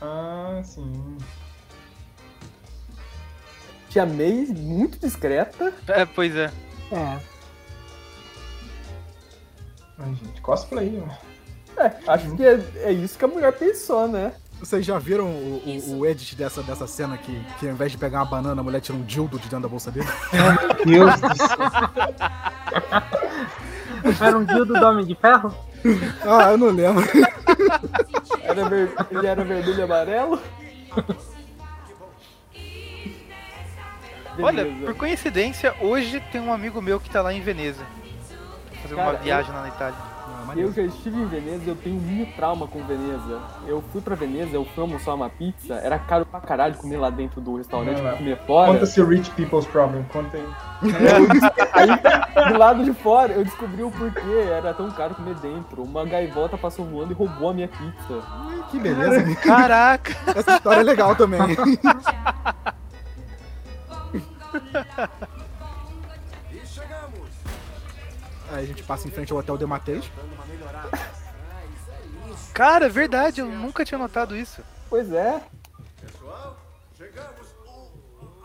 Ah, 0.00 0.60
sim. 0.64 1.16
Tia 3.88 4.04
May, 4.04 4.46
muito 4.46 4.98
discreta. 4.98 5.72
É, 5.88 6.04
pois 6.04 6.34
é. 6.36 6.52
É. 6.92 7.18
Ai, 9.98 10.14
gente, 10.14 10.40
cosplay, 10.42 10.90
né? 10.90 11.18
É, 11.78 12.10
acho 12.10 12.34
que 12.36 12.42
é, 12.44 12.60
é 12.84 12.92
isso 12.92 13.18
que 13.18 13.24
a 13.24 13.28
mulher 13.28 13.52
pensou, 13.52 14.08
né? 14.08 14.32
Vocês 14.58 14.84
já 14.86 14.98
viram 14.98 15.26
o, 15.26 15.62
o- 15.66 15.98
o 15.98 16.06
edit 16.06 16.34
dessa, 16.34 16.62
dessa 16.62 16.86
cena 16.86 17.16
que, 17.18 17.38
que 17.58 17.66
ao 17.68 17.72
invés 17.74 17.92
de 17.92 17.98
pegar 17.98 18.20
uma 18.20 18.24
banana, 18.30 18.60
a 18.60 18.64
mulher 18.64 18.80
tira 18.80 18.96
um 18.96 19.02
dildo 19.02 19.38
de 19.38 19.44
dentro 19.44 19.60
da 19.60 19.68
bolsa 19.68 19.90
dele? 19.90 20.06
Meu 20.86 21.04
Deus 21.06 21.20
do 21.20 21.36
céu. 21.36 21.58
Era 24.26 24.38
um 24.38 24.44
dildo 24.44 24.72
do 24.74 24.86
Homem 24.86 25.04
de 25.04 25.14
Ferro? 25.14 25.54
Ah, 26.22 26.50
eu 26.52 26.58
não 26.58 26.68
lembro. 26.70 27.04
Era 28.42 28.68
ver- 28.68 28.92
Ele 29.10 29.26
era 29.26 29.44
vermelho 29.44 29.78
e 29.78 29.82
amarelo. 29.82 30.40
Olha, 34.38 34.64
Beleza. 34.64 34.86
por 34.86 34.94
coincidência, 34.94 35.74
hoje 35.80 36.20
tem 36.32 36.40
um 36.40 36.52
amigo 36.52 36.80
meu 36.80 37.00
que 37.00 37.10
tá 37.10 37.20
lá 37.22 37.32
em 37.32 37.40
Veneza. 37.40 37.82
Fazer 38.82 38.94
uma 38.94 39.04
Cara, 39.04 39.18
viagem 39.18 39.52
lá 39.52 39.62
na 39.62 39.68
Itália. 39.68 39.98
Eu 40.56 40.72
já 40.72 40.82
estive 40.82 41.20
em 41.20 41.26
Veneza 41.26 41.64
e 41.66 41.68
eu 41.68 41.76
tenho 41.76 41.96
um 41.96 42.00
mini 42.00 42.26
trauma 42.26 42.66
com 42.66 42.82
Veneza. 42.84 43.40
Eu 43.66 43.82
fui 43.92 44.00
pra 44.00 44.14
Veneza, 44.14 44.54
eu 44.54 44.64
fui 44.64 44.82
almoçar 44.82 45.14
uma 45.14 45.28
pizza, 45.28 45.74
era 45.74 45.98
caro 45.98 46.24
pra 46.24 46.40
caralho 46.40 46.74
comer 46.76 46.96
lá 46.96 47.10
dentro 47.10 47.40
do 47.40 47.56
restaurante, 47.56 48.00
Vai 48.00 48.12
lá. 48.12 48.18
comer 48.18 48.38
fora. 48.46 48.72
Conta-se 48.72 49.00
o 49.00 49.06
Rich 49.06 49.30
People's 49.32 49.66
Problem, 49.66 50.04
conta 50.12 50.36
aí. 50.36 50.46
Aí, 51.72 52.48
do 52.52 52.58
lado 52.58 52.84
de 52.84 52.92
fora, 52.94 53.32
eu 53.32 53.44
descobri 53.44 53.82
o 53.82 53.90
porquê 53.90 54.46
era 54.50 54.72
tão 54.72 54.90
caro 54.90 55.14
comer 55.14 55.34
dentro. 55.36 55.82
Uma 55.82 56.04
gaivota 56.04 56.56
passou 56.56 56.84
voando 56.84 57.12
e 57.12 57.14
roubou 57.14 57.50
a 57.50 57.54
minha 57.54 57.68
pizza. 57.68 58.22
Que 58.70 58.78
beleza. 58.78 59.36
Caraca! 59.36 60.14
Essa 60.34 60.56
história 60.56 60.80
é 60.80 60.84
legal 60.84 61.14
também. 61.14 61.40
Aí 68.50 68.64
a 68.64 68.66
gente 68.66 68.82
passa 68.82 69.08
em 69.08 69.10
frente 69.10 69.32
ao 69.32 69.38
Hotel 69.38 69.56
de 69.58 69.66
Mateus. 69.66 70.10
Cara, 72.52 72.86
é 72.86 72.88
verdade, 72.88 73.40
eu 73.40 73.46
nunca 73.46 73.84
tinha 73.84 73.98
notado 73.98 74.36
isso. 74.36 74.62
Pois 74.88 75.12
é, 75.12 75.42
Pessoal, 76.00 76.56
chegamos. 76.96 77.46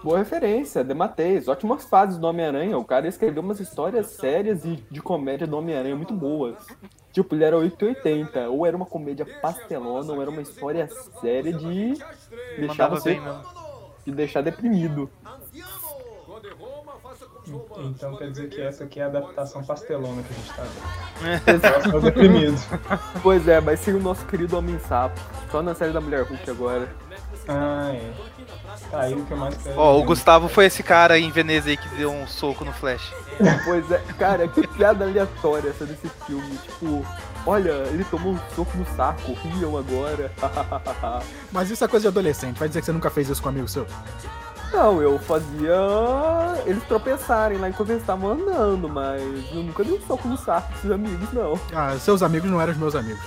boa 0.03 0.17
referência, 0.17 0.83
Dematês, 0.83 1.47
ótimas 1.47 1.85
fases 1.85 2.17
do 2.17 2.27
Homem-Aranha. 2.27 2.77
O 2.77 2.83
cara 2.83 3.07
escreveu 3.07 3.41
umas 3.43 3.59
histórias 3.59 4.07
sérias 4.07 4.65
e 4.65 4.83
de 4.89 5.01
comédia 5.01 5.45
do 5.47 5.57
Homem-Aranha 5.57 5.95
muito 5.95 6.13
boas. 6.13 6.57
Tipo, 7.13 7.35
ele 7.35 7.43
era 7.43 7.57
880, 7.57 8.49
ou 8.49 8.65
era 8.65 8.75
uma 8.75 8.85
comédia 8.85 9.25
pastelona, 9.41 10.13
ou 10.13 10.21
era 10.21 10.31
uma 10.31 10.41
história 10.41 10.89
séria 11.21 11.53
de 11.53 11.93
deixar 12.57 12.87
você 12.87 13.19
de 14.05 14.11
deixar 14.11 14.41
deprimido. 14.41 15.09
Então 17.77 18.15
quer 18.15 18.29
dizer 18.31 18.49
que 18.49 18.61
essa 18.61 18.83
aqui 18.83 18.99
é 18.99 19.03
a 19.03 19.07
adaptação 19.07 19.63
pastelona 19.63 20.23
que 20.23 20.33
a 20.33 20.35
gente 20.35 20.53
tá 20.53 20.63
vendo. 20.63 21.85
Eu 21.85 21.91
tô 21.91 21.99
deprimido. 21.99 22.57
Pois 23.21 23.47
é, 23.47 23.59
vai 23.59 23.77
ser 23.77 23.95
o 23.95 23.99
nosso 23.99 24.25
querido 24.25 24.57
Homem-Sapo. 24.57 25.19
Só 25.51 25.61
na 25.61 25.75
série 25.75 25.91
da 25.91 26.01
Mulher 26.01 26.23
Hulk 26.23 26.49
agora. 26.49 26.89
Ah, 27.47 27.91
é. 27.93 28.11
Tá 28.89 29.01
aí 29.01 29.13
o 29.13 29.25
que 29.25 29.31
eu 29.31 29.37
mais 29.37 29.55
quero. 29.57 29.79
Ó, 29.79 29.99
o 29.99 30.03
Gustavo 30.03 30.47
foi 30.47 30.65
esse 30.65 30.83
cara 30.83 31.15
aí 31.15 31.23
em 31.23 31.31
Veneza 31.31 31.69
aí 31.69 31.77
que 31.77 31.87
deu 31.95 32.11
um 32.11 32.27
soco 32.27 32.63
no 32.63 32.71
Flash. 32.73 33.13
Pois 33.65 33.89
é, 33.91 33.99
cara, 34.17 34.47
que 34.47 34.67
piada 34.67 35.05
aleatória 35.05 35.69
essa 35.69 35.85
desse 35.85 36.09
filme. 36.25 36.57
Tipo, 36.57 37.05
olha, 37.45 37.71
ele 37.87 38.03
tomou 38.05 38.33
um 38.33 38.39
soco 38.55 38.77
no 38.77 38.85
saco, 38.95 39.33
riam 39.33 39.77
agora. 39.77 40.31
Mas 41.51 41.69
isso 41.69 41.83
é 41.83 41.87
coisa 41.87 42.03
de 42.03 42.07
adolescente. 42.07 42.57
Vai 42.57 42.67
dizer 42.67 42.81
que 42.81 42.85
você 42.85 42.91
nunca 42.91 43.09
fez 43.09 43.29
isso 43.29 43.41
com 43.41 43.49
um 43.49 43.51
amigo 43.51 43.67
seu? 43.67 43.85
Não, 44.71 45.01
eu 45.01 45.19
fazia 45.19 45.75
eles 46.65 46.83
tropeçarem 46.85 47.57
lá 47.57 47.69
enquanto 47.69 47.89
eles 47.89 48.01
estavam 48.01 48.31
andando, 48.31 48.87
mas 48.87 49.21
eu 49.51 49.63
nunca 49.63 49.83
dei 49.83 49.93
um 49.93 50.01
soco 50.01 50.27
no 50.27 50.37
saco 50.37 50.71
desses 50.71 50.89
amigos, 50.89 51.31
não. 51.33 51.59
Ah, 51.73 51.95
seus 51.99 52.23
amigos 52.23 52.49
não 52.49 52.61
eram 52.61 52.71
os 52.71 52.79
meus 52.79 52.95
amigos. 52.95 53.21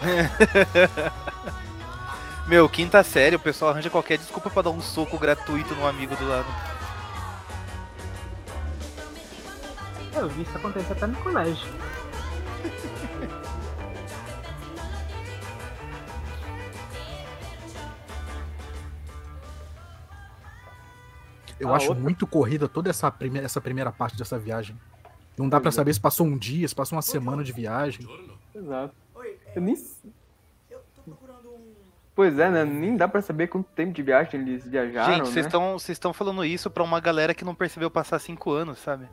Meu, 2.46 2.68
quinta 2.68 3.02
série, 3.02 3.36
o 3.36 3.40
pessoal 3.40 3.70
arranja 3.70 3.90
qualquer 3.90 4.18
desculpa 4.18 4.50
pra 4.50 4.62
dar 4.62 4.70
um 4.70 4.80
soco 4.80 5.18
gratuito 5.18 5.74
no 5.74 5.86
amigo 5.86 6.14
do 6.14 6.28
lado. 6.28 6.46
Eu 10.14 10.28
vi 10.28 10.42
isso 10.42 10.56
acontecer 10.56 10.92
até 10.92 11.06
no 11.06 11.16
colégio. 11.16 11.66
A 21.62 21.70
acho 21.74 21.88
outra- 21.88 22.02
muito 22.02 22.26
corrida 22.26 22.68
toda 22.68 22.90
essa 22.90 23.10
primeira, 23.10 23.44
essa 23.46 23.60
primeira 23.60 23.92
parte 23.92 24.16
dessa 24.16 24.38
viagem. 24.38 24.78
Não 25.36 25.48
dá 25.48 25.60
pra 25.60 25.70
saber 25.72 25.92
se 25.92 26.00
passou 26.00 26.26
um 26.26 26.38
dia, 26.38 26.66
se 26.68 26.74
passou 26.74 26.96
uma 26.96 27.02
semana 27.02 27.42
de 27.42 27.52
viagem. 27.52 28.06
Exato. 28.54 28.94
Eu 29.54 29.62
nem. 29.62 29.76
Pois 32.14 32.38
é, 32.38 32.48
né? 32.48 32.64
Nem 32.64 32.96
dá 32.96 33.08
pra 33.08 33.20
saber 33.20 33.48
quanto 33.48 33.66
tempo 33.74 33.92
de 33.92 34.00
viagem 34.02 34.40
eles 34.40 34.64
viajaram, 34.64 35.14
Gente, 35.14 35.24
vocês 35.26 35.44
né? 35.46 35.48
estão 35.48 35.72
vocês 35.76 35.96
estão 35.96 36.12
falando 36.12 36.44
isso 36.44 36.70
pra 36.70 36.84
uma 36.84 37.00
galera 37.00 37.34
que 37.34 37.44
não 37.44 37.54
percebeu 37.56 37.90
passar 37.90 38.20
cinco 38.20 38.52
anos, 38.52 38.78
sabe? 38.78 39.08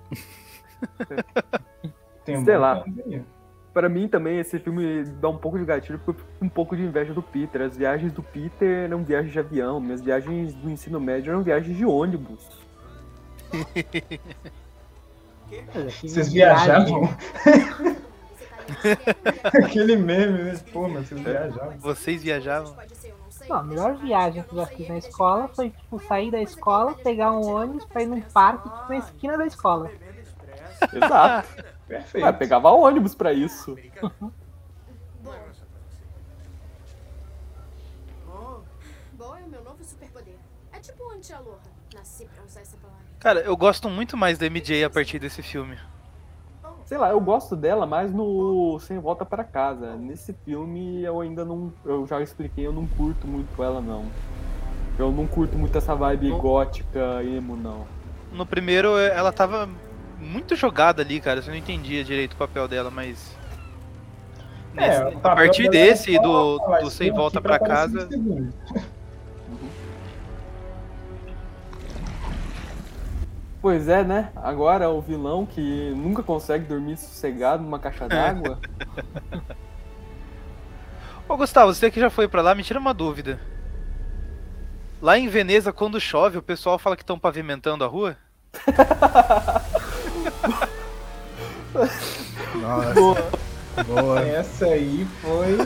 Tem 2.24 2.38
um 2.38 2.46
Sei 2.46 2.58
lá. 2.58 2.82
tempo 2.84 3.26
Pra 3.74 3.88
mim 3.88 4.08
também 4.08 4.40
esse 4.40 4.60
filme 4.60 5.04
dá 5.22 5.30
um 5.30 5.38
pouco 5.38 5.58
de 5.58 5.64
gatilho 5.64 5.98
porque 6.00 6.12
eu 6.12 6.26
fico 6.26 6.40
com 6.40 6.46
um 6.46 6.50
pouco 6.50 6.76
de 6.76 6.84
inveja 6.84 7.14
do 7.14 7.22
Peter. 7.22 7.62
As 7.62 7.78
viagens 7.78 8.12
do 8.12 8.22
Peter 8.22 8.86
eram 8.86 9.04
viagens 9.04 9.32
de 9.32 9.40
avião, 9.40 9.80
minhas 9.80 10.02
viagens 10.02 10.54
do 10.54 10.70
ensino 10.70 11.00
médio 11.00 11.32
eram 11.32 11.42
viagens 11.42 11.78
de 11.78 11.86
ônibus. 11.86 12.50
Vocês 15.74 16.32
viajavam? 16.32 17.04
Aquele 19.64 19.96
meme, 19.96 20.44
né? 20.44 20.60
Pô, 20.72 20.88
mas 20.88 21.08
vocês 21.08 21.22
viajavam. 21.22 21.78
Vocês 21.80 22.24
viajavam? 22.24 22.76
Não, 23.50 23.56
a 23.58 23.64
melhor 23.64 23.96
viagem 23.96 24.44
que 24.44 24.54
eu 24.54 24.60
já 24.60 24.66
fiz 24.68 24.88
na 24.88 24.98
escola 24.98 25.48
foi, 25.50 25.70
tipo, 25.72 26.00
sair 26.08 26.32
da 26.32 26.42
escola, 26.42 26.94
pegar 26.94 27.32
um 27.32 27.46
ônibus 27.46 27.86
pra 27.86 28.04
ir 28.04 28.06
num 28.06 28.22
parque 28.22 28.70
tipo, 28.70 28.90
na 28.90 28.98
esquina 28.98 29.38
da 29.38 29.46
escola. 29.46 29.92
Exato. 30.94 31.64
Perfeito. 31.92 32.26
Ah, 32.26 32.32
pegava 32.32 32.72
ônibus 32.72 33.14
pra 33.14 33.34
isso. 33.34 33.76
Bom 39.14 39.36
é 39.36 39.44
o 39.44 39.50
meu 39.50 39.62
novo 39.62 39.84
superpoder. 39.84 40.36
É 40.72 40.80
tipo 40.80 41.12
anti-aloha. 41.12 41.60
Nasci 41.94 42.26
pra 42.34 42.44
usar 42.46 42.62
essa 42.62 42.78
palavra. 42.78 43.04
Cara, 43.20 43.42
eu 43.42 43.58
gosto 43.58 43.90
muito 43.90 44.16
mais 44.16 44.38
da 44.38 44.46
MJ 44.50 44.86
a 44.86 44.90
partir 44.90 45.20
desse 45.20 45.44
filme. 45.44 45.78
Sei 46.86 46.98
lá, 46.98 47.10
eu 47.10 47.20
gosto 47.20 47.56
dela 47.56 47.86
mais 47.86 48.12
no 48.12 48.80
Sem 48.80 48.98
Volta 48.98 49.26
para 49.26 49.44
Casa. 49.44 49.96
Nesse 49.96 50.34
filme 50.46 51.04
eu 51.04 51.20
ainda 51.20 51.44
não. 51.44 51.74
Eu 51.86 52.08
já 52.08 52.22
expliquei, 52.22 52.66
eu 52.66 52.74
não 52.74 52.88
curto 52.88 53.28
muito 53.28 53.62
ela 53.62 53.82
não. 53.82 54.06
Eu 54.98 55.12
não 55.12 55.28
curto 55.28 55.58
muito 55.58 55.78
essa 55.78 55.94
vibe 55.94 56.32
gótica, 56.32 57.22
emo, 57.24 57.56
não. 57.56 57.86
No 58.32 58.46
primeiro, 58.46 58.98
ela 58.98 59.32
tava 59.32 59.70
muito 60.22 60.56
jogada 60.56 61.02
ali, 61.02 61.20
cara. 61.20 61.42
Você 61.42 61.50
não 61.50 61.58
entendia 61.58 62.04
direito 62.04 62.34
o 62.34 62.38
papel 62.38 62.68
dela, 62.68 62.90
mas. 62.92 63.36
É, 64.78 65.04
Nesse- 65.04 65.18
a 65.18 65.36
partir 65.36 65.66
é 65.66 65.70
desse, 65.70 66.16
só 66.16 66.22
do, 66.22 66.58
do 66.84 66.90
Sem 66.90 67.08
"Estou 67.08 67.22
Volta 67.24 67.40
aparecer 67.40 67.68
Casa. 67.68 68.06
no 68.06 68.10
segundo." 68.10 68.54
Pois 73.62 73.88
é, 73.88 74.04
né? 74.04 74.32
Agora 74.36 74.90
o 74.90 75.00
vilão 75.02 75.46
que 75.46 75.92
nunca 75.96 76.24
consegue 76.24 76.66
dormir 76.66 76.98
sossegado 76.98 77.62
numa 77.62 77.78
caixa 77.78 78.08
d'água. 78.08 78.58
Ô 81.30 81.38
Gustavo, 81.38 81.72
você 81.74 81.92
que 81.92 82.00
já 82.00 82.10
foi 82.10 82.28
pra 82.28 82.42
lá, 82.42 82.56
me 82.56 82.64
tira 82.64 82.80
uma 82.80 82.94
dúvida. 82.94 83.40
Lá 85.00 85.18
em 85.18 85.28
Veneza, 85.28 85.72
quando 85.72 86.00
chove, 86.00 86.38
o 86.38 86.42
pessoal 86.44 86.80
fala 86.80 86.96
que 86.96 87.04
estão 87.04 87.20
pavimentando 87.20 87.84
a 87.84 87.88
rua? 87.88 88.18
Nossa. 91.74 92.94
Boa. 92.94 93.28
Boa. 93.88 94.20
Essa 94.22 94.66
aí 94.66 95.08
foi 95.22 95.58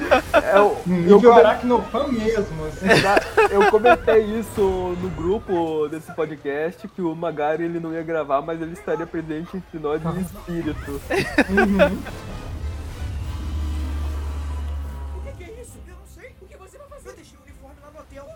É, 0.41 0.57
eu, 0.57 0.77
nível 0.85 1.21
come- 1.21 1.39
aracnofã 1.41 2.07
mesmo. 2.07 2.65
Assim. 2.67 2.85
eu 3.51 3.71
comentei 3.71 4.23
isso 4.39 4.61
no 5.01 5.09
grupo 5.09 5.87
desse 5.89 6.13
podcast 6.13 6.87
que 6.87 7.01
o 7.01 7.15
Magari 7.15 7.63
ele 7.63 7.79
não 7.79 7.91
ia 7.93 8.03
gravar, 8.03 8.41
mas 8.41 8.61
ele 8.61 8.73
estaria 8.73 9.07
presente 9.07 9.57
entre 9.57 9.79
nós 9.79 10.01
em 10.05 10.21
espírito. 10.21 10.91
Uhum. 11.49 11.97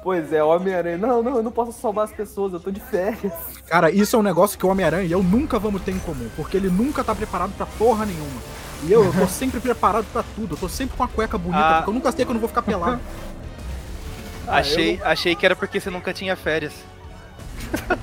Pois 0.01 0.31
é, 0.31 0.41
Homem-Aranha. 0.43 0.97
Não, 0.97 1.21
não, 1.21 1.37
eu 1.37 1.43
não 1.43 1.51
posso 1.51 1.73
salvar 1.73 2.05
as 2.05 2.11
pessoas, 2.11 2.53
eu 2.53 2.59
tô 2.59 2.71
de 2.71 2.79
férias. 2.79 3.33
Cara, 3.67 3.91
isso 3.91 4.15
é 4.15 4.19
um 4.19 4.23
negócio 4.23 4.57
que 4.57 4.65
o 4.65 4.69
Homem-Aranha 4.69 5.03
e 5.03 5.11
eu 5.11 5.21
nunca 5.21 5.59
vamos 5.59 5.81
ter 5.81 5.91
em 5.91 5.99
comum, 5.99 6.29
porque 6.35 6.55
ele 6.57 6.69
nunca 6.69 7.03
tá 7.03 7.13
preparado 7.13 7.51
pra 7.57 7.65
porra 7.65 8.05
nenhuma. 8.05 8.41
E 8.83 8.91
eu, 8.91 9.03
eu 9.03 9.11
tô 9.13 9.27
sempre 9.27 9.59
preparado 9.59 10.05
pra 10.13 10.23
tudo, 10.35 10.55
eu 10.55 10.57
tô 10.59 10.69
sempre 10.69 10.95
com 10.95 11.03
a 11.03 11.07
cueca 11.07 11.37
bonita, 11.37 11.59
Ah. 11.61 11.73
porque 11.77 11.89
eu 11.89 11.93
nunca 11.93 12.11
sei 12.13 12.23
que 12.23 12.31
eu 12.31 12.33
não 12.33 12.39
vou 12.39 12.47
ficar 12.49 12.61
pelado. 12.61 12.99
achei, 14.47 14.99
achei 15.03 15.35
que 15.35 15.45
era 15.45 15.55
porque 15.55 15.79
você 15.81 15.89
nunca 15.89 16.13
tinha 16.13 16.35
férias. 16.35 16.73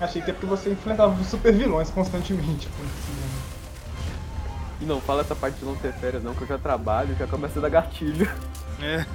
Achei 0.00 0.20
que 0.20 0.30
é 0.32 0.34
porque 0.34 0.46
você 0.46 0.70
enfrentava 0.70 1.12
os 1.20 1.28
super 1.28 1.52
vilões 1.54 1.88
constantemente. 1.90 2.66
assim, 2.66 3.14
E 4.80 4.84
não 4.84 5.00
fala 5.00 5.20
essa 5.20 5.36
parte 5.36 5.60
de 5.60 5.64
não 5.64 5.76
ter 5.76 5.92
férias, 5.92 6.24
não, 6.24 6.34
que 6.34 6.42
eu 6.42 6.46
já 6.48 6.58
trabalho, 6.58 7.14
já 7.16 7.24
começa 7.28 7.60
a 7.60 7.62
dar 7.62 7.68
gatilho. 7.68 8.28
É. 8.80 9.06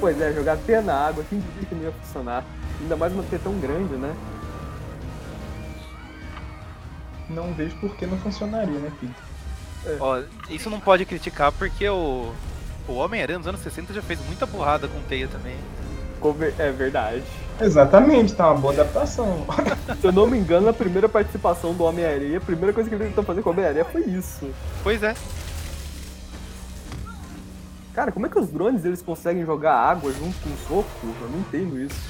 Pois 0.00 0.20
é, 0.20 0.32
jogar 0.32 0.56
T 0.58 0.80
na 0.80 0.94
água, 0.94 1.24
quem 1.28 1.40
diria 1.40 1.68
que 1.68 1.74
não 1.74 1.82
ia 1.82 1.92
funcionar? 1.92 2.44
Ainda 2.80 2.96
mais 2.96 3.12
uma 3.12 3.22
T 3.24 3.38
tão 3.38 3.58
grande, 3.58 3.94
né? 3.94 4.14
Não 7.28 7.52
vejo 7.52 7.76
por 7.76 7.94
que 7.96 8.06
não 8.06 8.16
funcionaria, 8.18 8.78
né, 8.78 8.90
Peter? 9.00 9.96
Ó, 10.00 10.22
isso 10.48 10.70
não 10.70 10.80
pode 10.80 11.04
criticar 11.04 11.52
porque 11.52 11.88
o, 11.88 12.32
o 12.86 12.92
Homem-Aranha 12.94 13.38
nos 13.38 13.48
anos 13.48 13.60
60 13.60 13.92
já 13.92 14.02
fez 14.02 14.20
muita 14.26 14.46
burrada 14.46 14.88
com 14.88 15.00
teia 15.02 15.28
também. 15.28 15.56
É 16.58 16.70
verdade. 16.70 17.22
Exatamente, 17.60 18.34
tá 18.34 18.50
uma 18.50 18.60
boa 18.60 18.72
adaptação. 18.72 19.44
Se 20.00 20.06
eu 20.06 20.12
não 20.12 20.26
me 20.26 20.38
engano, 20.38 20.68
a 20.68 20.72
primeira 20.72 21.08
participação 21.08 21.74
do 21.74 21.84
Homem-Aranha, 21.84 22.38
a 22.38 22.40
primeira 22.40 22.72
coisa 22.72 22.88
que 22.88 22.94
ele 22.94 23.04
tentou 23.06 23.24
fazer 23.24 23.42
com 23.42 23.50
o 23.50 23.52
Homem-Aranha 23.52 23.84
foi 23.84 24.02
isso. 24.02 24.48
Pois 24.82 25.02
é. 25.02 25.14
Cara, 27.98 28.12
como 28.12 28.26
é 28.26 28.28
que 28.28 28.38
os 28.38 28.48
drones 28.48 28.84
eles 28.84 29.02
conseguem 29.02 29.44
jogar 29.44 29.74
água 29.74 30.12
junto 30.12 30.38
com 30.38 30.50
o 30.50 30.56
soco? 30.68 30.88
Eu 31.20 31.28
não 31.30 31.40
entendo 31.40 31.80
isso. 31.80 32.00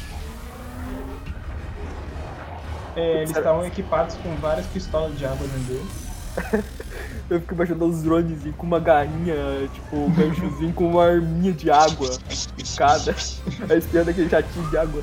É, 2.95 3.23
eles 3.23 3.31
estavam 3.35 3.65
equipados 3.65 4.15
com 4.17 4.37
várias 4.37 4.67
pistolas 4.67 5.17
de 5.17 5.25
água 5.25 5.47
dentro 5.47 5.61
deles. 5.61 6.65
Eu 7.31 7.41
fico 7.41 7.55
imaginando 7.55 7.87
os 7.87 8.03
drones 8.03 8.39
com 8.59 8.67
uma 8.67 8.79
garrinha, 8.79 9.35
tipo, 9.73 9.97
um 9.97 10.11
ganchozinho 10.11 10.75
com 10.75 10.91
uma 10.91 11.07
arminha 11.07 11.55
de 11.55 11.71
água 11.71 12.11
em 12.59 12.77
cada. 12.77 13.13
Aí 13.71 13.79
espiando 13.79 14.11
aquele 14.11 14.29
jatinho 14.29 14.69
de 14.69 14.77
água. 14.77 15.03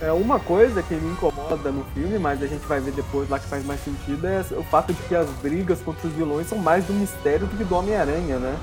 É 0.00 0.12
uma 0.12 0.38
coisa 0.38 0.82
que 0.82 0.94
me 0.94 1.10
incomoda 1.12 1.70
no 1.72 1.82
filme, 1.94 2.18
mas 2.18 2.42
a 2.42 2.46
gente 2.46 2.66
vai 2.66 2.80
ver 2.80 2.92
depois 2.92 3.28
lá 3.30 3.38
que 3.38 3.46
faz 3.46 3.64
mais 3.64 3.82
sentido, 3.82 4.26
é 4.26 4.44
o 4.58 4.62
fato 4.64 4.92
de 4.92 5.02
que 5.04 5.14
as 5.14 5.28
brigas 5.40 5.80
contra 5.80 6.06
os 6.06 6.12
vilões 6.12 6.46
são 6.48 6.58
mais 6.58 6.84
do 6.84 6.92
mistério 6.92 7.46
do 7.46 7.56
que 7.56 7.64
do 7.64 7.74
Homem-Aranha, 7.74 8.38
né? 8.38 8.58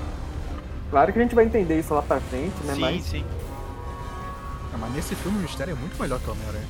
Claro 0.92 1.12
que 1.12 1.18
a 1.18 1.22
gente 1.24 1.34
vai 1.34 1.46
entender 1.46 1.80
isso 1.80 1.92
lá 1.92 2.04
pra 2.04 2.20
frente, 2.20 2.54
né? 2.66 2.76
sim, 2.76 2.82
mas, 2.82 3.04
sim. 3.06 3.26
Ah, 4.74 4.78
mas 4.80 4.94
nesse 4.94 5.16
filme 5.16 5.40
o 5.40 5.42
mistério 5.42 5.72
é 5.72 5.76
muito 5.76 6.00
melhor 6.00 6.20
que 6.20 6.30
o 6.30 6.34
Homem-Aranha. 6.34 6.66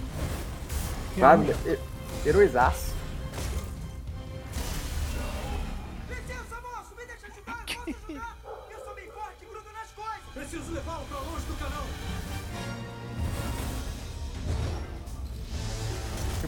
sabe? 1.19 1.55
He- 1.65 1.79
Heroizaço. 2.25 2.92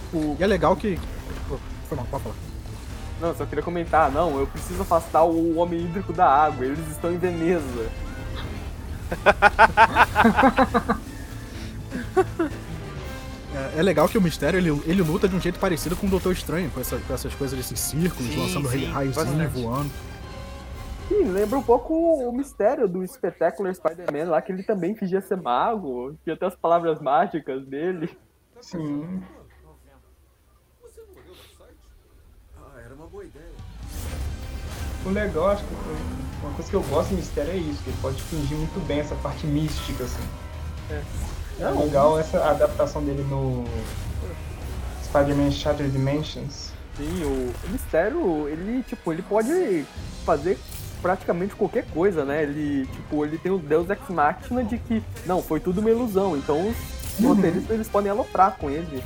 Tipo, 0.06 0.38
E 0.40 0.44
é 0.44 0.48
legal 0.48 0.76
que. 0.76 0.98
Foi 1.88 1.96
mal, 1.98 2.06
pode 2.10 2.24
falar. 2.24 2.36
Não, 3.22 3.30
eu 3.30 3.36
só 3.36 3.46
queria 3.46 3.64
comentar, 3.64 4.12
não, 4.12 4.38
eu 4.40 4.48
preciso 4.48 4.82
afastar 4.82 5.24
o 5.24 5.56
homem 5.58 5.82
hídrico 5.86 6.12
da 6.12 6.28
água, 6.28 6.66
eles 6.66 6.88
estão 6.90 7.12
em 7.14 7.18
Veneza. 7.18 7.90
É, 13.54 13.80
é 13.80 13.82
legal 13.82 14.10
que 14.10 14.18
o 14.18 14.22
Mistério, 14.22 14.58
ele, 14.60 14.70
ele 14.86 15.02
luta 15.02 15.30
de 15.30 15.36
um 15.36 15.40
jeito 15.40 15.58
parecido 15.60 15.96
com 15.96 16.08
o 16.08 16.10
Doutor 16.10 16.34
Estranho, 16.34 16.70
com, 16.72 16.82
essa- 16.82 16.98
com 16.98 17.14
essas 17.14 17.34
coisas 17.36 17.58
desses 17.58 17.80
círculos, 17.80 18.34
Sim, 18.34 18.40
lançando 18.42 18.68
sim, 18.70 18.92
voando. 19.48 19.90
Sim, 21.08 21.24
lembra 21.26 21.58
um 21.58 21.64
pouco 21.64 21.94
o 21.94 22.32
mistério 22.34 22.86
do 22.88 23.06
Spectacular 23.08 23.74
Spider-Man 23.74 24.30
lá, 24.30 24.42
que 24.42 24.52
ele 24.52 24.64
também 24.64 24.94
fingia 24.96 25.22
ser 25.22 25.38
mago, 25.38 26.18
tinha 26.24 26.34
até 26.36 26.46
as 26.48 26.56
palavras 26.56 27.00
mágicas 27.00 27.66
dele. 27.66 28.18
Sim. 28.60 29.22
Ah, 32.58 32.82
era 32.84 32.94
uma 32.94 33.05
boa 33.16 33.24
ideia. 33.24 33.46
O 35.06 35.10
legal, 35.10 35.52
acho 35.52 35.64
que 35.64 35.74
uma 36.44 36.54
coisa 36.54 36.70
que 36.70 36.76
eu 36.76 36.84
gosto 36.84 37.12
do 37.12 37.16
mistério 37.16 37.54
é 37.54 37.56
isso, 37.56 37.82
que 37.82 37.90
ele 37.90 37.98
pode 38.02 38.22
fingir 38.24 38.58
muito 38.58 38.86
bem 38.86 39.00
essa 39.00 39.16
parte 39.16 39.48
mística, 39.48 40.04
assim. 40.04 40.24
É. 40.92 41.02
É 41.62 41.70
legal 41.70 42.20
essa 42.20 42.44
adaptação 42.44 43.02
dele 43.02 43.24
no 43.30 43.64
Spider-Man 45.06 45.50
Shattered 45.52 45.94
Dimensions. 45.94 46.74
Sim, 46.98 47.24
o, 47.24 47.54
o 47.68 47.70
mistério, 47.72 48.50
ele, 48.50 48.84
tipo, 48.84 49.14
ele 49.14 49.22
pode 49.22 49.86
fazer 50.26 50.60
praticamente 51.02 51.56
qualquer 51.56 51.86
coisa, 51.92 52.26
né? 52.26 52.44
Ele, 52.44 52.86
tipo, 52.88 53.24
ele 53.24 53.38
tem 53.38 53.50
o 53.50 53.58
Deus 53.58 53.90
Ex 53.90 54.10
Machina 54.10 54.62
de 54.62 54.78
que, 54.78 55.02
não, 55.26 55.42
foi 55.42 55.62
tudo 55.62 55.80
uma 55.80 55.90
ilusão, 55.90 56.36
então 56.36 56.68
os 56.68 57.24
roteiristas, 57.26 57.72
eles 57.72 57.88
podem 57.88 58.12
aloprar 58.12 58.58
com 58.58 58.70
ele. 58.70 59.02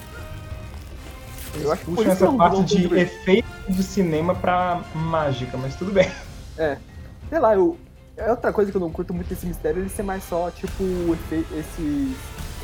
Eu 1.56 1.72
acho 1.72 1.84
que 1.86 1.92
Puxam 1.92 2.12
essa 2.12 2.26
é 2.26 2.30
um 2.30 2.38
parte 2.38 2.66
de 2.66 2.96
efeito 3.00 3.48
de 3.68 3.84
cinema 3.84 4.36
pra 4.36 4.82
mágica, 4.94 5.58
mas 5.58 5.76
tudo 5.76 5.92
bem. 5.92 6.10
É. 6.58 6.78
Sei 7.30 7.40
lá, 7.40 7.56
eu. 7.56 7.78
É 8.18 8.30
outra 8.30 8.52
coisa 8.52 8.70
que 8.70 8.76
eu 8.76 8.82
não 8.82 8.92
curto 8.92 9.14
muito 9.14 9.30
desse 9.30 9.46
mistério, 9.46 9.82
ele 9.82 9.90
ser 9.90 10.04
mais 10.04 10.24
só, 10.26 10.52
tipo, 10.52 10.84
efe- 11.14 11.46
esses 11.58 12.16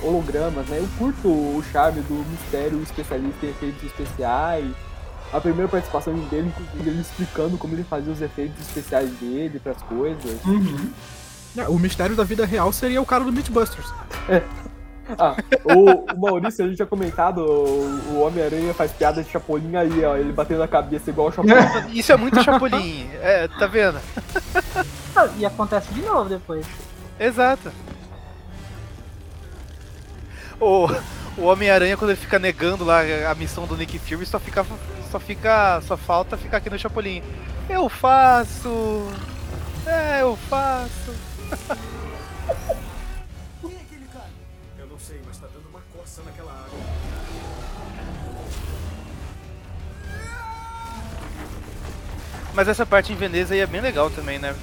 hologramas, 0.04 0.66
né? 0.68 0.80
Eu 0.80 0.88
curto 0.98 1.30
o 1.30 1.64
charme 1.72 2.02
do 2.02 2.14
mistério 2.30 2.82
especialista 2.84 3.46
em 3.46 3.50
efeitos 3.50 3.84
especiais. 3.84 4.70
A 5.32 5.40
primeira 5.40 5.68
participação 5.70 6.14
dele, 6.14 6.50
inclusive, 6.50 6.90
ele 6.90 7.00
explicando 7.02 7.58
como 7.58 7.74
ele 7.74 7.84
fazia 7.86 8.12
os 8.12 8.22
efeitos 8.22 8.60
especiais 8.68 9.10
dele 9.12 9.58
pras 9.60 9.82
coisas. 9.84 10.40
É, 11.58 11.70
o 11.70 11.80
Mistério 11.80 12.16
da 12.18 12.24
vida 12.26 12.46
real 12.46 12.72
seria 12.74 13.02
o 13.02 13.06
cara 13.06 13.24
do 13.24 13.32
Mythbusters. 13.32 13.88
Ah, 15.18 15.36
o, 15.64 16.14
o 16.14 16.20
Maurício, 16.20 16.66
a 16.66 16.68
gente 16.68 16.78
tinha 16.78 16.88
comentado, 16.88 17.40
o, 17.40 18.14
o 18.14 18.22
Homem-Aranha 18.22 18.74
faz 18.74 18.92
piada 18.92 19.24
de 19.24 19.30
Chapolin 19.30 19.76
aí, 19.76 20.04
ó, 20.04 20.16
ele 20.18 20.34
batendo 20.34 20.64
a 20.64 20.68
cabeça 20.68 21.10
igual 21.10 21.28
o 21.28 21.32
Chapolin. 21.32 21.54
Isso 21.94 22.12
é 22.12 22.18
muito 22.18 22.42
Chapolin. 22.44 23.10
É, 23.22 23.48
tá 23.48 23.68
vendo? 23.68 24.00
E 25.38 25.46
acontece 25.46 25.94
de 25.94 26.02
novo 26.02 26.28
depois. 26.28 26.66
Exato. 27.18 27.72
O, 30.60 30.88
o 31.38 31.46
Homem-Aranha, 31.46 31.96
quando 31.96 32.12
ele 32.12 32.20
fica 32.20 32.38
negando 32.38 32.84
lá 32.84 33.00
a 33.30 33.36
missão 33.36 33.66
do 33.66 33.78
Nick 33.78 33.98
Fury, 33.98 34.26
só 34.26 34.40
fica. 34.40 34.66
Só 35.10 35.18
fica. 35.18 35.80
Só 35.82 35.96
falta 35.96 36.36
ficar 36.36 36.58
aqui 36.58 36.70
no 36.70 36.78
Chapolin. 36.78 37.24
Eu 37.70 37.88
faço! 37.88 39.08
É, 39.86 40.22
eu 40.22 40.36
faço! 40.36 41.16
Mas 52.56 52.68
essa 52.68 52.86
parte 52.86 53.12
em 53.12 53.16
Veneza 53.16 53.54
aí 53.54 53.60
é 53.60 53.68
bem 53.68 53.82
legal 53.82 54.10
também, 54.10 54.40
né? 54.40 54.56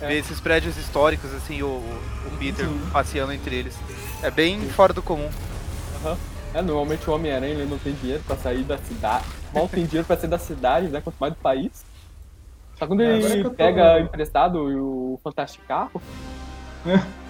É. 0.00 0.06
Ver 0.08 0.18
esses 0.18 0.40
prédios 0.40 0.76
históricos, 0.76 1.32
assim, 1.34 1.62
o, 1.62 1.66
o 1.66 2.36
Peter 2.38 2.66
passeando 2.92 3.32
entre 3.32 3.56
eles. 3.56 3.76
É 4.22 4.30
bem 4.30 4.60
fora 4.70 4.92
do 4.92 5.02
comum. 5.02 5.28
Aham. 6.04 6.16
É, 6.54 6.62
normalmente 6.62 7.08
o 7.10 7.12
Homem-Aranha 7.12 7.52
ele 7.54 7.64
não 7.68 7.78
tem 7.78 7.92
dinheiro 7.94 8.22
pra 8.24 8.36
sair 8.36 8.62
da 8.62 8.78
cidade. 8.78 9.24
Mal 9.52 9.68
tem 9.68 9.84
dinheiro 9.86 10.06
pra 10.06 10.16
sair 10.16 10.30
da 10.30 10.38
cidade, 10.38 10.86
né? 10.88 11.00
Quanto 11.00 11.16
mais 11.18 11.32
do 11.32 11.38
país. 11.40 11.84
Só 12.78 12.86
quando 12.86 13.02
É, 13.02 13.16
ele 13.18 13.40
eu 13.40 13.44
tô- 13.44 13.50
pega 13.50 13.98
emprestado 14.00 14.58
o 14.60 15.18
Fantástico 15.22 15.64
Carro. 15.66 16.00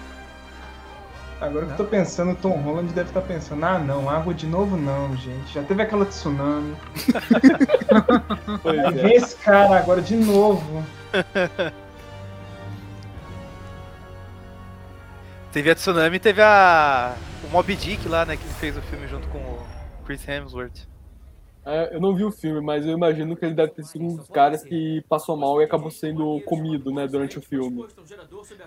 Agora 1.41 1.65
que 1.65 1.71
eu 1.73 1.77
tô 1.77 1.83
pensando, 1.83 2.31
o 2.31 2.35
Tom 2.35 2.61
Holland 2.61 2.93
deve 2.93 3.09
estar 3.09 3.21
pensando, 3.21 3.63
ah 3.65 3.77
não, 3.77 4.09
água 4.09 4.33
de 4.33 4.47
novo 4.47 4.77
não, 4.77 5.15
gente. 5.17 5.53
Já 5.53 5.63
teve 5.63 5.81
aquela 5.81 6.05
tsunami. 6.05 6.75
Pois 8.61 8.79
Aí 8.79 8.85
é. 8.85 8.91
vem 8.91 9.15
esse 9.15 9.35
cara 9.37 9.77
agora 9.77 10.01
de 10.01 10.15
novo. 10.15 10.83
Teve 15.55 15.71
a 15.71 15.75
Tsunami 15.75 16.17
e 16.17 16.19
teve 16.19 16.41
a. 16.41 17.15
O 17.41 17.47
Moby 17.47 17.77
Dick 17.77 18.09
lá, 18.09 18.25
né? 18.25 18.35
Que 18.35 18.45
fez 18.55 18.75
o 18.75 18.81
filme 18.81 19.07
junto 19.07 19.25
com 19.29 19.37
o 19.37 19.65
Chris 20.05 20.27
Hemsworth. 20.27 20.85
É, 21.65 21.95
eu 21.95 21.99
não 21.99 22.13
vi 22.15 22.23
o 22.23 22.31
filme, 22.31 22.61
mas 22.61 22.85
eu 22.85 22.91
imagino 22.93 23.35
que 23.35 23.43
ele 23.43 23.55
deve 23.55 23.71
ter 23.71 23.83
sido 23.83 24.05
um 24.05 24.15
dos 24.15 24.29
caras 24.29 24.63
que 24.63 25.03
passou 25.09 25.35
mal 25.35 25.59
e 25.59 25.65
acabou 25.65 25.89
sendo 25.89 26.39
comido, 26.41 26.91
né, 26.91 27.07
durante 27.07 27.39
o 27.39 27.41
filme. 27.41 27.85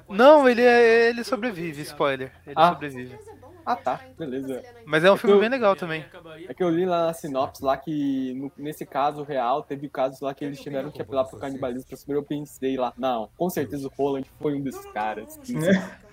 Não, 0.08 0.48
ele, 0.48 0.62
é, 0.62 1.08
ele 1.10 1.22
sobrevive, 1.22 1.80
spoiler. 1.82 2.32
Ele 2.44 2.54
Ah. 2.56 2.70
sobrevive. 2.70 3.16
Ah 3.64 3.76
tá, 3.76 4.00
beleza. 4.18 4.62
Mas 4.86 5.04
é 5.04 5.10
um 5.10 5.14
que 5.14 5.20
filme 5.20 5.36
eu- 5.36 5.40
bem 5.40 5.48
legal 5.50 5.76
também. 5.76 6.02
É 6.48 6.54
que 6.54 6.62
eu 6.64 6.70
li 6.70 6.86
lá 6.86 7.06
na 7.08 7.12
sinopse 7.12 7.62
lá 7.62 7.76
que 7.76 8.32
no- 8.34 8.50
nesse 8.56 8.86
caso 8.86 9.22
real 9.22 9.62
teve 9.62 9.90
casos 9.90 10.20
lá 10.22 10.32
que 10.32 10.42
eles 10.42 10.58
tiveram 10.58 10.90
que 10.90 11.02
apelar 11.02 11.24
pro 11.24 11.38
canibalismo 11.38 11.84
pra. 11.86 12.14
Eu 12.16 12.22
pensei 12.22 12.78
lá, 12.78 12.94
não, 12.96 13.28
com 13.36 13.50
certeza 13.50 13.86
o 13.86 13.92
Roland 13.94 14.24
foi 14.40 14.54
um 14.54 14.62
desses 14.62 14.86
caras. 14.86 15.38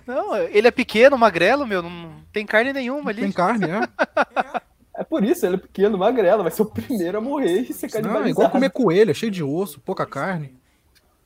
Não, 0.06 0.36
ele 0.36 0.68
é 0.68 0.70
pequeno, 0.70 1.16
magrelo, 1.16 1.66
meu, 1.66 1.80
não 1.82 2.12
tem 2.30 2.44
carne 2.44 2.74
nenhuma 2.74 3.10
ali. 3.10 3.22
Tem 3.22 3.32
carne, 3.32 3.64
é. 3.64 3.80
É 4.96 5.04
por 5.04 5.22
isso, 5.22 5.44
ele 5.44 5.56
é 5.56 5.58
pequeno, 5.58 5.98
magrelo, 5.98 6.42
vai 6.42 6.50
ser 6.50 6.62
o 6.62 6.66
primeiro 6.66 7.18
a 7.18 7.20
morrer 7.20 7.60
e 7.60 7.72
ser 7.72 8.00
Não, 8.00 8.24
é 8.24 8.30
igual 8.30 8.50
comer 8.50 8.70
coelho, 8.70 9.10
é 9.10 9.14
cheio 9.14 9.30
de 9.30 9.44
osso, 9.44 9.78
pouca 9.80 10.06
carne. 10.06 10.58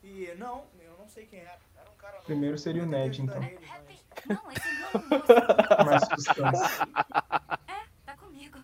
E 0.03 0.35
não, 0.37 0.65
eu 0.81 0.97
não 0.99 1.09
sei 1.09 1.25
quem 1.27 1.39
era. 1.39 1.57
Era 1.77 1.89
um 1.89 1.97
cara 1.97 2.19
Primeiro 2.25 2.59
seria 2.59 2.83
o 2.83 2.87
Ned, 2.87 3.23
então. 3.23 3.41
Não, 3.41 4.53
esse 4.53 4.69
não, 5.79 5.85
Mais 5.87 6.05
substância. 6.05 6.87
Tá 8.05 8.17
comigo. 8.17 8.59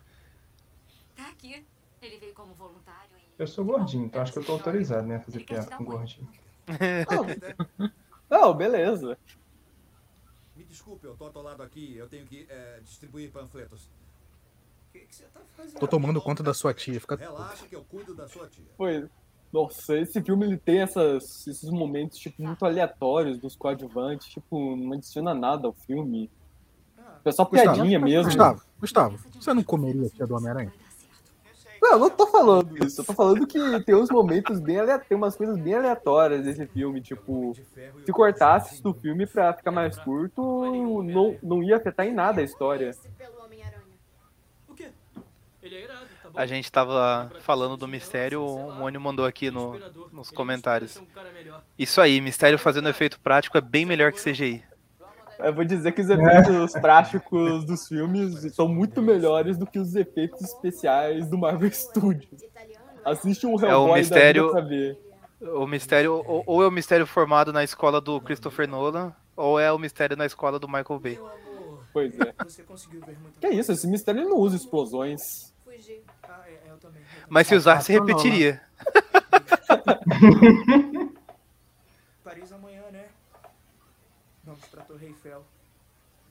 Tá 1.15 1.29
aqui. 1.29 1.65
Ele 2.03 2.19
veio 2.19 2.35
como 2.35 2.53
voluntário 2.55 3.11
e... 3.17 3.41
Eu 3.41 3.47
sou 3.47 3.65
gordinho, 3.65 4.07
então 4.07 4.21
acho 4.21 4.33
que 4.33 4.41
eu 4.41 4.45
tô 4.45 4.53
autorizado, 4.53 5.07
né, 5.07 5.17
a 5.17 5.21
fazer 5.21 5.45
piada 5.45 5.77
com 5.77 5.85
gordinho. 5.85 6.29
Não, 8.29 8.53
beleza. 8.55 9.17
Me 10.57 10.65
desculpe, 10.65 11.07
eu 11.07 11.17
tô 11.17 11.27
atolado 11.27 11.63
aqui. 11.63 11.97
Eu 11.97 12.09
tenho 12.09 12.27
que 12.27 12.47
é, 12.51 12.81
distribuir 12.83 13.31
panfletos. 13.31 13.89
O 15.05 15.09
que, 15.09 15.23
tá 15.23 15.41
fazendo? 15.57 15.79
Tô 15.79 15.87
tomando 15.87 16.21
conta 16.21 16.43
da 16.43 16.55
sua 16.55 16.73
tia, 16.75 17.01
fica. 17.01 17.17
Relaxa 17.17 17.67
que 17.67 17.77
eu 17.77 17.85
cuido 17.85 18.15
da 18.15 18.29
sua 18.29 18.49
tia. 18.49 18.65
Foi. 18.77 19.09
Nossa, 19.53 19.97
esse 19.97 20.21
filme 20.23 20.45
ele 20.45 20.57
tem 20.57 20.81
essas, 20.81 21.47
esses 21.47 21.71
momentos 21.71 22.19
tipo, 22.19 22.43
muito 22.43 22.65
aleatórios 22.65 23.39
dos 23.39 23.57
coadjuvantes, 23.57 24.29
tipo, 24.29 24.77
não 24.77 24.93
adiciona 24.93 25.33
nada 25.33 25.67
ao 25.67 25.73
filme. 25.73 26.31
É 27.25 27.33
só 27.33 27.45
Gustavo, 27.45 27.75
piadinha 27.75 27.99
mesmo. 27.99 28.25
Gustavo, 28.25 28.63
Gustavo, 28.79 29.19
você 29.33 29.55
não 29.55 29.63
comeria 29.63 30.07
a 30.07 30.11
tia 30.11 30.27
do 30.27 30.35
Homem-Aranha? 30.35 30.73
Não, 31.81 31.93
eu 31.93 31.99
não 31.99 32.11
tô 32.11 32.27
falando 32.27 32.85
isso. 32.85 33.01
Eu 33.01 33.05
tô 33.05 33.13
falando 33.13 33.47
que 33.47 33.59
tem 33.85 33.95
uns 33.95 34.11
momentos 34.11 34.59
bem 34.61 34.79
aleatórios, 34.79 35.09
tem 35.09 35.17
umas 35.17 35.37
coisas 35.37 35.57
bem 35.57 35.75
aleatórias 35.75 36.45
desse 36.45 36.67
filme. 36.67 37.01
Tipo, 37.01 37.55
se 38.05 38.13
cortasse 38.13 38.83
do 38.83 38.93
filme 38.95 39.27
pra 39.27 39.53
ficar 39.53 39.71
mais 39.71 39.99
curto, 39.99 41.03
não, 41.03 41.37
não 41.43 41.63
ia 41.63 41.77
afetar 41.77 42.07
em 42.07 42.13
nada 42.13 42.41
a 42.41 42.45
história. 42.45 42.91
O 44.69 44.75
quê? 44.75 44.91
Ele 45.63 45.77
é 45.77 45.85
irado, 45.85 46.07
tá 46.23 46.26
bom? 46.26 46.26
A 46.37 46.47
gente 46.47 46.71
tava 46.71 47.31
falando 47.41 47.77
do 47.77 47.89
mistério, 47.89 48.45
o 48.45 48.73
Mônio 48.73 49.01
mandou 49.01 49.25
aqui 49.25 49.51
no, 49.51 49.79
nos 50.13 50.31
comentários. 50.31 51.01
Isso 51.79 52.01
aí, 52.01 52.21
mistério 52.21 52.59
fazendo 52.59 52.89
efeito 52.89 53.19
prático 53.21 53.57
é 53.57 53.61
bem 53.61 53.87
melhor 53.87 54.13
que 54.13 54.23
CGI. 54.23 54.63
Eu 55.39 55.55
vou 55.55 55.65
dizer 55.65 55.93
que 55.93 56.01
os 56.01 56.09
efeitos 56.09 56.73
práticos 56.73 57.65
dos 57.65 57.87
filmes 57.89 58.55
são 58.55 58.69
muito 58.69 59.03
melhores 59.03 59.59
do 59.59 59.67
que 59.67 59.79
os 59.79 59.95
efeitos 59.95 60.41
especiais 60.41 61.29
do 61.29 61.37
Marvel 61.37 61.71
Studios. 61.71 62.43
Assiste 63.05 63.47
um 63.47 63.53
Hellboy 63.53 63.71
É 63.71 63.77
o 63.77 63.95
mistério. 63.95 64.51
pra 64.51 64.61
ver. 64.61 64.99
O 65.41 65.67
mistério. 65.67 66.15
Ou, 66.27 66.43
ou 66.47 66.63
é 66.63 66.67
o 66.67 66.71
mistério 66.71 67.07
formado 67.07 67.53
na 67.53 67.63
escola 67.63 68.01
do 68.01 68.21
Christopher 68.21 68.67
Nolan, 68.67 69.15
ou 69.37 69.61
é 69.61 69.71
o 69.71 69.79
mistério 69.79 70.17
na 70.17 70.27
escola 70.27 70.59
do 70.59 70.67
Michael 70.67 70.99
Bay. 70.99 71.21
Pois 71.93 72.13
é. 72.19 72.35
Que 73.41 73.49
isso, 73.49 73.73
esse 73.73 73.87
mistério 73.87 74.29
não 74.29 74.39
usa 74.39 74.57
explosões. 74.57 75.55
Ah, 76.23 76.43
é, 76.47 76.53
eu 76.53 76.59
também. 76.59 76.66
Mas 77.29 77.47
se 77.47 77.55
não, 77.55 77.63
não. 77.63 78.07
repetiria. 78.07 78.61
Paris 82.23 82.53
amanhã, 82.53 82.83
né? 82.93 83.07
Vamos 84.45 84.61
pra 84.67 84.83
Torre 84.83 85.07
Eiffel. 85.07 85.43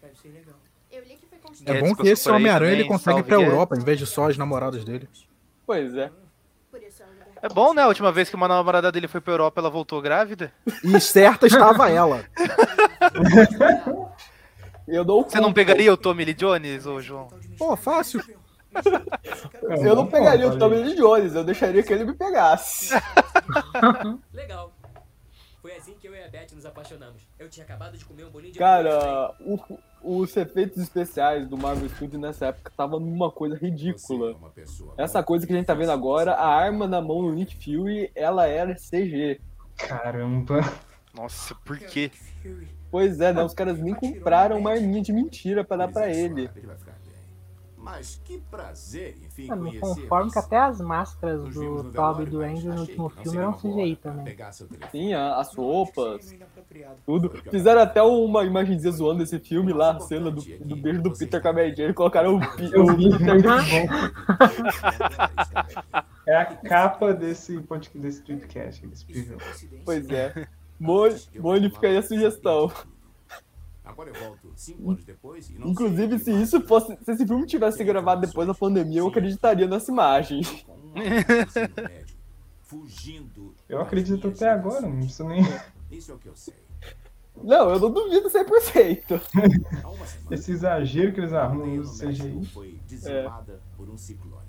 Deve 0.02 0.16
ser 0.18 0.30
legal. 0.30 0.56
Eu 0.92 1.04
li 1.04 1.18
que 1.18 1.26
foi 1.26 1.40
É 1.66 1.82
bom 1.82 1.96
que 1.96 2.08
esse 2.08 2.30
Homem-Aranha 2.30 2.74
ele 2.74 2.86
consegue 2.86 3.20
ir 3.20 3.24
pra 3.24 3.36
Europa 3.36 3.76
em 3.76 3.84
vez 3.84 4.00
de 4.00 4.06
só 4.06 4.30
as 4.30 4.38
namoradas 4.38 4.86
dele. 4.86 5.10
Pois 5.66 5.96
é. 5.96 6.12
É 7.42 7.50
bom, 7.50 7.74
né? 7.74 7.82
A 7.84 7.88
última 7.88 8.12
vez 8.12 8.30
que 8.30 8.36
uma 8.36 8.48
namorada 8.48 8.92
dele 8.92 9.08
foi 9.08 9.22
pra 9.22 9.34
Europa, 9.34 9.62
ela 9.62 9.70
voltou 9.70 10.02
grávida. 10.02 10.52
E 10.84 11.00
certa 11.00 11.48
estava 11.48 11.90
ela. 11.90 12.26
Eu 14.88 15.04
dou 15.04 15.24
Você 15.24 15.40
não 15.40 15.52
pegaria 15.52 15.92
o 15.92 15.98
Tommy 15.98 16.26
Lee 16.26 16.34
Jones, 16.34 16.86
ô 16.86 17.02
João? 17.02 17.28
Pô, 17.58 17.76
fácil. 17.76 18.24
É 19.70 19.88
Eu 19.88 19.96
não 19.96 20.08
pegaria 20.08 20.48
o 20.48 20.58
Tommy. 20.58 20.76
Lee 20.78 20.96
Jones, 20.96 21.34
eu 21.36 21.44
deixaria 21.44 21.82
que 21.84 21.92
ele 21.94 22.06
me 22.06 22.14
pegasse. 22.14 22.94
Legal. 24.34 24.72
Foi 25.62 25.76
assim 25.76 25.96
que 26.00 26.08
eu 26.08 26.14
e 26.14 26.24
a 26.24 26.28
Beth 26.28 26.48
nos 26.54 26.66
apaixonamos. 26.66 27.28
Eu 27.40 27.50
tinha 27.50 27.66
acabado 27.66 27.98
de 27.98 28.06
comer 28.06 28.24
um 28.26 28.30
bolinho 28.30 28.54
de 28.54 28.60
Cara, 28.60 29.34
o- 29.40 29.80
os 30.04 30.38
efeitos 30.38 30.78
especiais 30.78 31.48
do 31.48 31.58
Marvel 31.58 31.90
Studios 31.90 32.22
nessa 32.22 32.48
época 32.48 32.72
tava 32.78 33.00
numa 33.00 33.32
coisa 33.32 33.56
ridícula. 33.56 34.36
Essa 34.96 35.24
coisa 35.24 35.48
que 35.48 35.54
a 35.54 35.56
gente 35.56 35.66
tá 35.66 35.74
vendo 35.74 35.92
agora, 35.92 36.34
a 36.34 36.48
arma 36.48 36.86
na 36.88 37.02
mão 37.02 37.24
do 37.24 37.34
Nick 37.34 37.56
Fury, 37.56 38.12
ela 38.14 38.46
era 38.48 38.76
CG. 38.76 39.42
Caramba. 39.76 40.60
Nossa, 41.16 41.56
por 41.66 41.80
quê? 41.80 42.12
Pois 42.92 43.20
é, 43.20 43.34
né? 43.34 43.44
Os 43.44 43.54
caras 43.56 43.80
nem 43.80 43.96
compraram 43.96 44.60
uma 44.60 44.70
arminha 44.72 45.02
de 45.02 45.12
mentira 45.12 45.64
pra 45.64 45.78
dar 45.78 45.88
pra 45.92 46.08
ele. 46.14 46.48
Mas 47.86 48.20
que 48.26 48.40
prazer, 48.50 49.16
enfim, 49.24 49.46
Mano, 49.46 49.66
me 49.66 49.80
conhecer 49.80 50.02
conformo 50.02 50.32
que 50.32 50.40
até 50.40 50.58
as 50.58 50.82
máscaras 50.82 51.54
do 51.54 51.84
Toby 51.92 52.24
e 52.24 52.26
do 52.26 52.42
Andrew 52.42 52.74
no 52.74 52.82
último 52.82 53.10
filme 53.10 53.38
eram 53.38 53.54
CGI 53.54 53.96
também. 53.98 54.36
Sim, 54.92 55.14
as 55.14 55.54
roupas, 55.54 56.36
tudo. 57.06 57.30
Fizeram 57.52 57.82
até 57.82 58.02
uma 58.02 58.44
imagenzinha 58.44 58.92
zoando 58.92 59.22
esse 59.22 59.38
filme 59.38 59.72
lá, 59.72 59.92
a 59.92 60.00
cena 60.00 60.32
do, 60.32 60.42
do 60.42 60.76
beijo 60.76 61.04
do 61.04 61.14
Peter 61.14 61.40
com 61.40 61.48
a 61.48 61.54
Mary 61.54 61.76
Jane, 61.76 61.94
colocaram 61.94 62.38
o, 62.38 62.40
Peter 62.58 62.80
É 66.26 66.38
a 66.38 66.46
capa 66.46 67.14
desse 67.14 67.62
podcast, 67.62 68.00
desse 68.00 68.24
podcast, 68.24 68.88
desse 68.88 69.06
preview. 69.06 69.38
Pois 69.86 70.10
é. 70.10 70.48
Mone, 70.80 71.70
fica 71.70 71.86
aí 71.86 71.98
a 71.98 72.02
sugestão. 72.02 72.72
Agora 73.96 74.10
eu 74.10 74.16
volto 74.26 74.52
cinco 74.58 74.92
anos 74.92 75.06
depois 75.06 75.50
e 75.50 75.58
não 75.58 75.70
Inclusive, 75.70 76.20
se 76.20 76.32
isso 76.32 76.60
fosse. 76.68 76.98
Se 77.02 77.12
esse 77.14 77.26
filme 77.26 77.46
tivesse 77.46 77.78
sido 77.78 77.88
gravado 77.88 78.28
depois 78.28 78.46
da 78.46 78.54
pandemia, 78.54 79.00
eu 79.00 79.08
acreditaria 79.08 79.66
nessa 79.68 79.90
imagem. 79.90 80.42
fugindo. 82.64 83.56
Eu 83.70 83.80
acredito 83.80 84.28
até 84.28 84.50
agora, 84.50 84.82
não 84.82 84.98
preciso 84.98 85.24
nem. 85.26 85.42
Isso 85.90 86.12
é 86.12 86.16
o 86.16 86.18
que 86.18 86.28
eu 86.28 86.36
sei. 86.36 86.54
Não, 87.42 87.70
eu 87.70 87.80
não 87.80 87.92
duvido 87.92 88.30
100%. 88.30 89.22
Esse 90.32 90.52
exagero 90.52 91.14
que 91.14 91.20
eles 91.22 91.34
arrumam 91.34 91.68
no 91.68 91.84
CGI. 91.84 92.46
Foi 92.48 92.80
dizimada 92.88 93.62
por 93.78 93.90
um 93.90 93.98
ciclone. 93.98 94.44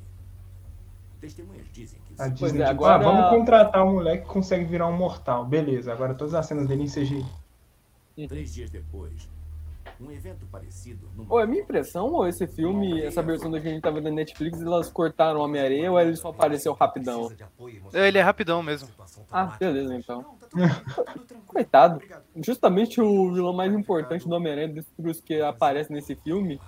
Testemunhas 1.20 1.66
dizem 1.72 2.00
que 2.06 2.20
A 2.20 2.26
isso- 2.26 2.34
Disney, 2.36 2.62
é, 2.62 2.68
tipo, 2.68 2.84
agora- 2.84 2.94
ah, 2.94 3.12
vamos 3.12 3.38
contratar 3.38 3.84
um 3.84 3.92
moleque 3.94 4.26
que 4.26 4.32
consegue 4.32 4.64
virar 4.64 4.86
um 4.88 4.96
mortal. 4.96 5.44
Beleza, 5.44 5.92
agora 5.92 6.14
todas 6.14 6.34
as 6.34 6.46
cenas 6.46 6.66
dele 6.66 6.84
em 6.84 6.88
CGI. 6.88 7.24
Três 8.28 8.54
dias 8.54 8.70
depois, 8.70 9.28
um 10.00 10.10
evento 10.10 10.46
parecido 10.46 11.08
numa 11.14 11.32
Ou 11.32 11.40
é 11.40 11.46
minha 11.46 11.62
impressão, 11.62 12.12
ou 12.12 12.26
esse 12.26 12.46
filme, 12.46 13.02
essa 13.02 13.22
versão 13.22 13.50
da 13.50 13.60
que 13.60 13.68
a 13.68 13.70
gente 13.70 13.82
tá 13.82 13.90
vendo 13.90 14.04
na 14.04 14.10
Netflix, 14.10 14.60
elas 14.60 14.90
cortaram 14.90 15.40
o 15.40 15.42
Homem-Aranha 15.42 15.90
ou 15.90 16.00
ele 16.00 16.16
só 16.16 16.28
apareceu 16.28 16.72
rapidão? 16.74 17.30
Ele 17.92 18.18
é 18.18 18.22
rapidão 18.22 18.62
mesmo. 18.62 18.88
Ah, 19.30 19.56
beleza 19.58 19.94
então. 19.94 20.36
Coitado. 21.46 22.00
Justamente 22.36 23.00
o 23.00 23.32
vilão 23.32 23.52
mais 23.52 23.72
importante 23.72 24.28
do 24.28 24.34
Homem-Aranha, 24.34 24.84
dos 24.98 25.20
que 25.20 25.40
aparece 25.40 25.92
nesse 25.92 26.14
filme, 26.16 26.60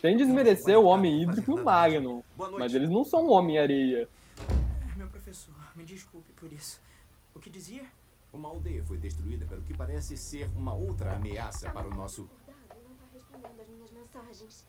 sem 0.00 0.16
desmerecer 0.16 0.78
o 0.78 0.84
Homem 0.84 1.22
Hídrico 1.22 1.52
e 1.52 1.54
o 1.54 1.64
Magnum. 1.64 2.22
Mas 2.58 2.74
eles 2.74 2.90
não 2.90 3.04
são 3.04 3.28
Homem-Areia. 3.28 4.08
Meu 4.96 5.08
professor, 5.08 5.54
me 5.76 5.84
desculpe 5.84 6.32
por 6.32 6.52
isso. 6.52 6.80
O 7.34 7.40
que 7.40 7.48
dizia? 7.48 7.84
Uma 8.38 8.50
aldeia 8.50 8.84
foi 8.84 8.96
destruída 8.96 9.44
pelo 9.46 9.62
que 9.62 9.74
parece 9.74 10.16
ser 10.16 10.48
uma 10.54 10.72
outra 10.72 11.16
ameaça 11.16 11.68
para 11.70 11.88
o 11.88 11.90
nosso. 11.90 12.30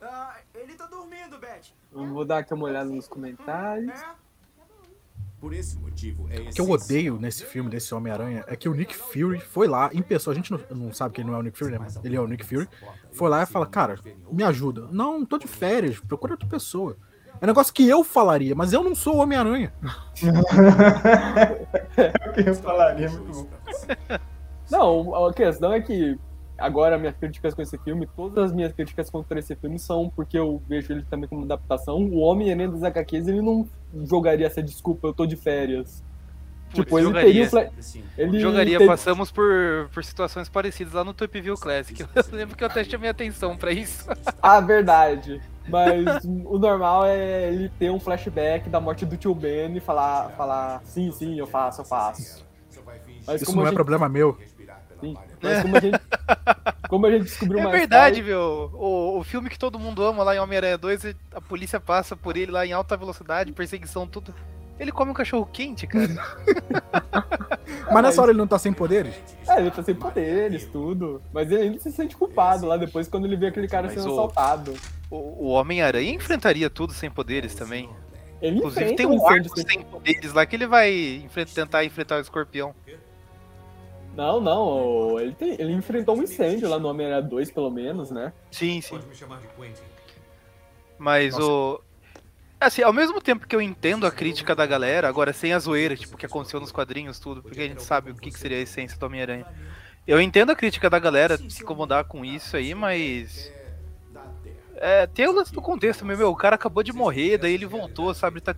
Ah, 0.01 0.41
ele 0.55 0.73
tá 0.73 0.87
dormindo, 0.87 1.37
Beth. 1.37 1.71
Eu 1.91 2.07
vou 2.07 2.25
dar 2.25 2.39
aqui 2.39 2.51
uma 2.51 2.65
olhada 2.65 2.89
nos 2.89 3.07
comentários. 3.07 3.93
Por 5.39 5.53
esse 5.53 5.77
motivo, 5.77 6.27
é 6.31 6.39
O 6.39 6.49
que 6.51 6.59
eu 6.59 6.67
odeio 6.67 7.19
nesse 7.19 7.45
filme, 7.45 7.69
desse 7.69 7.93
Homem-Aranha, 7.93 8.43
é 8.47 8.55
que 8.55 8.67
o 8.67 8.73
Nick 8.73 8.95
Fury 8.95 9.39
foi 9.39 9.67
lá, 9.67 9.91
em 9.93 10.01
pessoa, 10.01 10.33
a 10.33 10.35
gente 10.35 10.51
não, 10.51 10.59
não 10.71 10.91
sabe 10.91 11.13
que 11.13 11.21
ele 11.21 11.29
não 11.29 11.35
é 11.35 11.39
o 11.39 11.43
Nick 11.43 11.57
Fury, 11.57 11.77
né? 11.77 11.87
Ele 12.03 12.15
é 12.15 12.19
o 12.19 12.27
Nick 12.27 12.43
Fury. 12.43 12.67
Foi 13.11 13.29
lá 13.29 13.43
e 13.43 13.45
fala, 13.45 13.67
cara, 13.67 13.99
me 14.31 14.43
ajuda. 14.43 14.87
Não, 14.91 15.23
tô 15.23 15.37
de 15.37 15.47
férias, 15.47 15.99
procura 15.99 16.33
outra 16.33 16.49
pessoa. 16.49 16.97
É 17.41 17.45
um 17.45 17.47
negócio 17.47 17.73
que 17.73 17.87
eu 17.87 18.03
falaria, 18.03 18.53
mas 18.53 18.73
eu 18.73 18.83
não 18.83 18.93
sou 18.93 19.15
o 19.15 19.19
Homem-Aranha. 19.19 19.71
É 21.97 22.29
o 22.29 22.33
que 22.33 22.49
eu 22.49 22.55
falaria, 22.55 23.09
muito 23.09 23.31
bom. 23.31 23.47
Não, 24.69 25.25
a 25.27 25.33
questão 25.33 25.73
é 25.73 25.81
que 25.81 26.17
agora 26.57 26.97
minhas 26.97 27.15
críticas 27.17 27.53
com 27.53 27.61
esse 27.61 27.77
filme, 27.79 28.07
todas 28.15 28.45
as 28.45 28.51
minhas 28.53 28.71
críticas 28.73 29.09
contra 29.09 29.39
esse 29.39 29.55
filme 29.55 29.79
são 29.79 30.09
porque 30.13 30.37
eu 30.37 30.61
vejo 30.67 30.91
ele 30.93 31.03
também 31.09 31.27
como 31.29 31.43
adaptação. 31.43 31.97
O 31.97 32.19
Homem-Aranha 32.19 32.69
dos 32.69 32.83
HQs, 32.83 33.27
ele 33.27 33.41
não 33.41 33.67
jogaria 34.05 34.45
essa 34.47 34.61
desculpa, 34.61 35.07
eu 35.07 35.13
tô 35.13 35.25
de 35.25 35.35
férias. 35.35 36.03
Putz, 36.71 36.83
tipo, 36.83 36.99
ele 36.99 37.07
jogaria. 37.07 37.31
teria 37.33 37.49
fla- 37.49 37.69
ele 38.15 38.39
Jogaria, 38.39 38.85
passamos 38.85 39.31
por, 39.31 39.89
por 39.91 40.03
situações 40.03 40.47
parecidas 40.47 40.93
lá 40.93 41.03
no 41.03 41.15
Top 41.15 41.41
View 41.41 41.55
Classic. 41.55 41.99
Eu 42.15 42.23
lembro 42.31 42.55
que 42.55 42.63
eu 42.63 42.67
até 42.67 42.83
chamei 42.83 43.09
atenção 43.09 43.57
pra 43.57 43.71
isso. 43.71 44.07
Ah, 44.39 44.59
verdade. 44.61 45.41
Mas 45.69 46.23
o 46.23 46.57
normal 46.57 47.05
é 47.05 47.49
ele 47.51 47.69
ter 47.79 47.89
um 47.91 47.99
flashback 47.99 48.69
da 48.69 48.79
morte 48.79 49.05
do 49.05 49.15
tio 49.17 49.33
Ben 49.35 49.75
e 49.75 49.79
falar, 49.79 50.29
falar 50.31 50.81
sim, 50.83 51.11
sim, 51.11 51.37
eu 51.37 51.47
faço, 51.47 51.81
eu 51.81 51.85
faço. 51.85 52.45
Mas 53.27 53.41
Isso 53.41 53.45
como 53.51 53.57
não 53.57 53.63
a 53.63 53.67
é 53.67 53.69
gente- 53.69 53.75
problema 53.75 54.09
meu. 54.09 54.37
Sim, 54.99 55.15
mas 55.41 55.61
como 55.61 55.77
a 55.77 55.79
gente, 55.79 55.99
como 56.89 57.05
a 57.05 57.11
gente 57.11 57.23
descobriu 57.23 57.59
É 57.59 57.63
mais 57.63 57.77
verdade, 57.77 58.15
tarde, 58.17 58.23
meu. 58.23 58.69
O, 58.73 59.19
o 59.19 59.23
filme 59.23 59.49
que 59.49 59.57
todo 59.57 59.79
mundo 59.79 60.03
ama 60.03 60.23
lá 60.23 60.35
em 60.35 60.39
Homem-Aranha 60.39 60.77
2, 60.77 61.15
a 61.35 61.39
polícia 61.39 61.79
passa 61.79 62.15
por 62.17 62.35
ele 62.35 62.51
lá 62.51 62.65
em 62.65 62.73
alta 62.73 62.97
velocidade, 62.97 63.51
perseguição, 63.53 64.05
tudo. 64.07 64.33
Ele 64.77 64.91
come 64.91 65.11
um 65.11 65.13
cachorro 65.13 65.45
quente, 65.51 65.85
cara. 65.87 66.07
Mas 67.91 68.03
nessa 68.03 68.21
hora 68.21 68.31
ele 68.31 68.37
não 68.37 68.47
tá 68.47 68.57
sem 68.59 68.71
poderes? 68.73 69.13
É, 69.47 69.59
ele 69.59 69.71
tá 69.71 69.83
sem 69.83 69.95
poderes, 69.95 70.65
tudo. 70.65 71.21
Mas 71.33 71.51
ele 71.51 71.61
ainda 71.63 71.79
se 71.79 71.91
sente 71.91 72.15
culpado 72.15 72.65
lá 72.65 72.77
depois 72.77 73.07
quando 73.07 73.25
ele 73.25 73.35
vê 73.35 73.47
aquele 73.47 73.67
cara 73.67 73.87
Mas 73.87 73.93
sendo 73.93 74.09
o- 74.09 74.13
assaltado. 74.13 74.73
O, 75.09 75.47
o 75.47 75.47
Homem-Aranha 75.49 76.11
enfrentaria 76.13 76.69
tudo 76.69 76.93
sem 76.93 77.09
poderes 77.09 77.55
também. 77.55 77.89
Ele 78.41 78.57
Inclusive 78.57 78.95
tem 78.95 79.05
um 79.05 79.27
arco 79.27 79.59
sem 79.59 79.81
poderes 79.83 80.31
lá 80.33 80.45
que 80.45 80.55
ele 80.55 80.67
vai 80.67 81.27
tentar 81.53 81.83
enfrentar 81.83 82.17
o 82.17 82.21
escorpião. 82.21 82.73
Não, 84.15 84.41
não, 84.41 85.19
ele, 85.19 85.33
tem- 85.33 85.53
ele 85.59 85.71
enfrentou 85.73 86.17
um 86.17 86.23
incêndio 86.23 86.67
lá 86.67 86.79
no 86.79 86.87
Homem-Aranha 86.89 87.21
2, 87.21 87.51
pelo 87.51 87.69
menos, 87.69 88.11
né? 88.11 88.33
Sim, 88.51 88.81
sim. 88.81 88.89
Pode 88.89 89.07
me 89.07 89.15
chamar 89.15 89.39
de 89.39 89.47
Quentin. 89.47 89.81
Mas 90.97 91.37
o. 91.37 91.81
Assim, 92.59 92.81
ao 92.81 92.91
mesmo 92.91 93.21
tempo 93.21 93.47
que 93.47 93.55
eu 93.55 93.61
entendo 93.61 94.05
a 94.05 94.11
crítica 94.11 94.53
da 94.53 94.65
galera, 94.65 95.07
agora 95.07 95.31
sem 95.31 95.53
a 95.53 95.59
zoeira, 95.59 95.95
tipo, 95.95 96.17
que 96.17 96.25
aconteceu 96.25 96.59
nos 96.59 96.73
quadrinhos, 96.73 97.17
tudo, 97.17 97.41
porque 97.41 97.61
a 97.61 97.67
gente 97.67 97.81
sabe 97.81 98.11
o 98.11 98.15
que, 98.15 98.29
que 98.31 98.37
seria 98.39 98.57
a 98.57 98.61
essência 98.61 98.97
do 98.97 99.05
Homem-Aranha. 99.05 99.45
Eu 100.05 100.19
entendo 100.19 100.51
a 100.51 100.55
crítica 100.55 100.89
da 100.89 100.99
galera 100.99 101.37
se 101.37 101.61
incomodar 101.63 102.03
com 102.05 102.25
isso 102.25 102.57
aí, 102.57 102.73
mas. 102.75 103.51
É, 104.81 105.05
tem 105.07 105.27
o 105.27 105.33
lance 105.33 105.51
do 105.51 105.61
contexto, 105.61 106.05
meu, 106.05 106.17
meu, 106.17 106.29
o 106.29 106.35
cara 106.35 106.55
acabou 106.55 106.81
de 106.81 106.93
morrer, 106.93 107.37
daí 107.37 107.53
ele 107.53 107.65
voltou, 107.65 108.13
sabe, 108.13 108.39
tá 108.39 108.55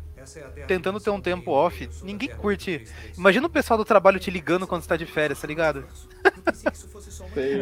tentando 0.67 0.99
ter 0.99 1.09
um 1.09 1.19
tempo 1.19 1.49
off. 1.49 1.89
Ninguém 2.03 2.29
curte. 2.29 2.85
Imagina 3.17 3.47
o 3.47 3.49
pessoal 3.49 3.75
do 3.75 3.83
trabalho 3.83 4.19
te 4.19 4.29
ligando 4.29 4.67
quando 4.67 4.83
você 4.83 4.89
tá 4.89 4.97
de 4.97 5.07
férias, 5.07 5.41
tá 5.41 5.47
ligado? 5.47 5.83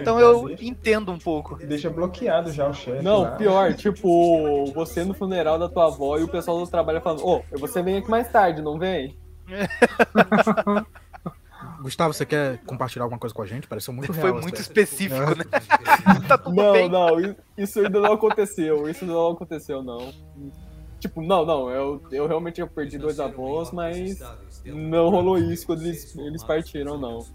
Então 0.02 0.20
eu 0.20 0.50
entendo 0.60 1.10
um 1.12 1.18
pouco. 1.18 1.56
Deixa 1.56 1.90
bloqueado 1.90 2.52
já 2.52 2.68
o 2.68 2.74
chefe. 2.74 3.02
Não, 3.02 3.22
lá. 3.22 3.32
pior, 3.32 3.74
tipo, 3.74 4.66
você 4.74 5.06
no 5.06 5.14
funeral 5.14 5.58
da 5.58 5.70
tua 5.70 5.88
avó 5.88 6.18
e 6.18 6.24
o 6.24 6.28
pessoal 6.28 6.60
do 6.60 6.68
trabalho 6.68 7.00
falando, 7.00 7.26
ô, 7.26 7.42
você 7.52 7.82
vem 7.82 7.98
aqui 7.98 8.10
mais 8.10 8.30
tarde, 8.30 8.62
não 8.62 8.78
vem? 8.78 9.18
Gustavo, 11.82 12.14
você 12.14 12.26
quer 12.26 12.58
compartilhar 12.66 13.04
alguma 13.06 13.20
coisa 13.20 13.34
com 13.34 13.42
a 13.42 13.46
gente? 13.46 13.68
Pareceu 13.68 13.94
muito 13.94 14.14
Foi 14.14 14.24
real. 14.24 14.34
muito 14.42 14.54
essa- 14.56 14.62
específico, 14.64 15.22
É. 15.22 15.36
né? 15.36 15.44
tá 16.28 16.38
tudo 16.38 16.56
não, 16.56 16.74
bem. 16.74 16.90
não, 16.90 17.36
isso 17.58 17.80
ainda 17.80 18.00
não 18.00 18.14
aconteceu, 18.14 18.90
isso 18.90 19.06
não 19.06 19.32
aconteceu, 19.32 19.82
não. 19.82 20.14
Tipo, 21.00 21.22
não, 21.22 21.46
não, 21.46 21.70
eu, 21.70 22.02
eu 22.12 22.28
realmente 22.28 22.56
tinha 22.56 22.68
perdi 22.68 22.98
dois 22.98 23.20
avós, 23.20 23.72
mas 23.72 24.20
não 24.66 25.10
rolou 25.10 25.38
isso 25.38 25.66
quando 25.66 25.84
eles, 25.84 26.14
eles 26.18 26.44
partiram, 26.44 26.98
não. 26.98 27.26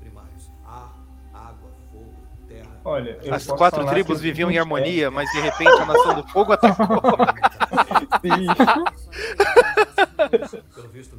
Olha, 2.84 3.18
eu 3.22 3.34
As 3.34 3.46
posso 3.46 3.58
quatro 3.58 3.80
falar 3.80 3.92
tribos 3.92 4.20
viviam 4.20 4.50
em 4.50 4.58
harmonia, 4.58 5.10
mas 5.10 5.30
de 5.30 5.40
repente 5.40 5.80
a 5.80 5.86
nação 5.86 6.14
do 6.14 6.28
fogo 6.28 6.52
atacou. 6.52 6.86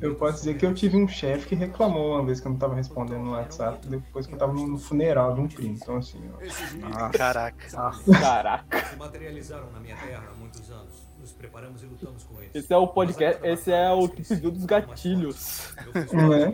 Eu 0.01 0.15
posso 0.15 0.39
dizer 0.39 0.57
que 0.57 0.65
eu 0.65 0.73
tive 0.73 0.97
um 0.97 1.07
chefe 1.07 1.47
que 1.47 1.55
reclamou 1.55 2.13
uma 2.13 2.25
vez 2.25 2.39
que 2.39 2.47
eu 2.47 2.51
não 2.51 2.57
tava 2.57 2.75
respondendo 2.75 3.23
no 3.23 3.31
WhatsApp, 3.31 3.87
depois 3.87 4.25
que 4.25 4.33
eu 4.33 4.37
tava 4.37 4.53
no 4.53 4.77
funeral 4.77 5.33
de 5.33 5.41
um 5.41 5.47
primo. 5.47 5.77
Então, 5.81 5.97
assim, 5.97 6.19
ó. 6.33 6.37
Ah, 6.93 7.09
caraca. 7.09 7.67
Caraca. 8.19 8.85
Se 8.87 8.95
materializaram 8.97 9.71
na 9.71 9.79
minha 9.79 9.95
terra 9.95 10.23
há 10.31 10.39
muitos 10.39 10.69
anos. 10.69 11.05
Nos 11.19 11.31
preparamos 11.31 11.81
e 11.81 11.87
lutamos 11.87 12.23
com 12.23 12.39
eles. 12.39 12.53
Esse 12.53 12.71
é 12.71 12.77
o 12.77 12.87
podcast, 12.87 13.39
esse 13.43 13.71
é 13.71 13.91
o 13.91 14.05
review 14.05 14.51
dos 14.51 14.65
gatilhos. 14.65 15.73
Não 16.13 16.33
é? 16.33 16.53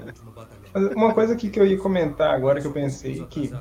Uma 0.96 1.14
coisa 1.14 1.34
aqui 1.34 1.50
que 1.50 1.60
eu 1.60 1.68
ia 1.68 1.78
comentar 1.78 2.34
agora 2.34 2.62
que 2.62 2.68
eu 2.68 2.72
pensei 2.72 3.26
que 3.26 3.52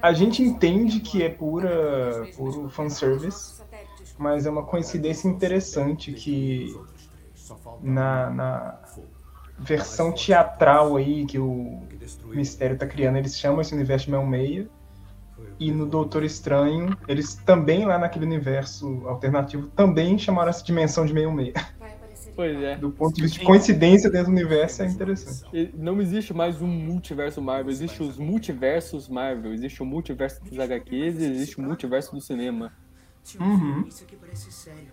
a 0.00 0.12
gente 0.12 0.42
entende 0.42 1.00
que 1.00 1.22
é 1.22 1.28
pura 1.28 2.28
puro 2.36 2.68
fanservice, 2.68 3.62
Mas 4.18 4.46
é 4.46 4.50
uma 4.50 4.64
coincidência 4.64 5.28
interessante 5.28 6.12
que 6.12 6.74
na, 7.82 8.30
na 8.30 8.78
versão 9.58 10.12
teatral 10.12 10.96
aí 10.96 11.26
que 11.26 11.38
o 11.38 11.82
Mistério 12.26 12.76
tá 12.78 12.86
criando, 12.86 13.16
eles 13.16 13.38
chamam 13.38 13.60
esse 13.60 13.74
universo 13.74 14.06
de 14.06 14.12
66. 14.12 14.68
E 15.60 15.72
no 15.72 15.86
Doutor 15.86 16.24
Estranho, 16.24 16.96
eles 17.06 17.34
também 17.34 17.84
lá 17.84 17.98
naquele 17.98 18.24
universo 18.24 19.06
alternativo, 19.08 19.68
também 19.68 20.18
chamaram 20.18 20.50
essa 20.50 20.64
dimensão 20.64 21.04
de 21.04 21.12
66. 21.12 21.54
Pois 22.38 22.56
é. 22.62 22.76
Do 22.76 22.92
ponto 22.92 23.16
de 23.16 23.22
vista 23.22 23.40
de 23.40 23.44
coincidência 23.44 24.08
dentro 24.08 24.26
do 24.26 24.30
universo, 24.30 24.84
é 24.84 24.86
interessante. 24.86 25.72
Não 25.74 26.00
existe 26.00 26.32
mais 26.32 26.62
um 26.62 26.68
multiverso 26.68 27.42
Marvel, 27.42 27.68
existe 27.68 28.00
os 28.00 28.16
multiversos 28.16 29.08
Marvel. 29.08 29.52
Existe 29.52 29.82
o 29.82 29.84
multiverso 29.84 30.40
dos 30.44 30.56
HQs 30.56 31.18
e 31.18 31.24
existe 31.24 31.58
o 31.58 31.62
multiverso 31.62 32.14
do 32.14 32.20
cinema. 32.20 32.72
Tio, 33.24 33.42
Uhum. 33.42 33.84
isso 33.88 34.04
aqui 34.04 34.14
parece 34.14 34.52
sério. 34.52 34.86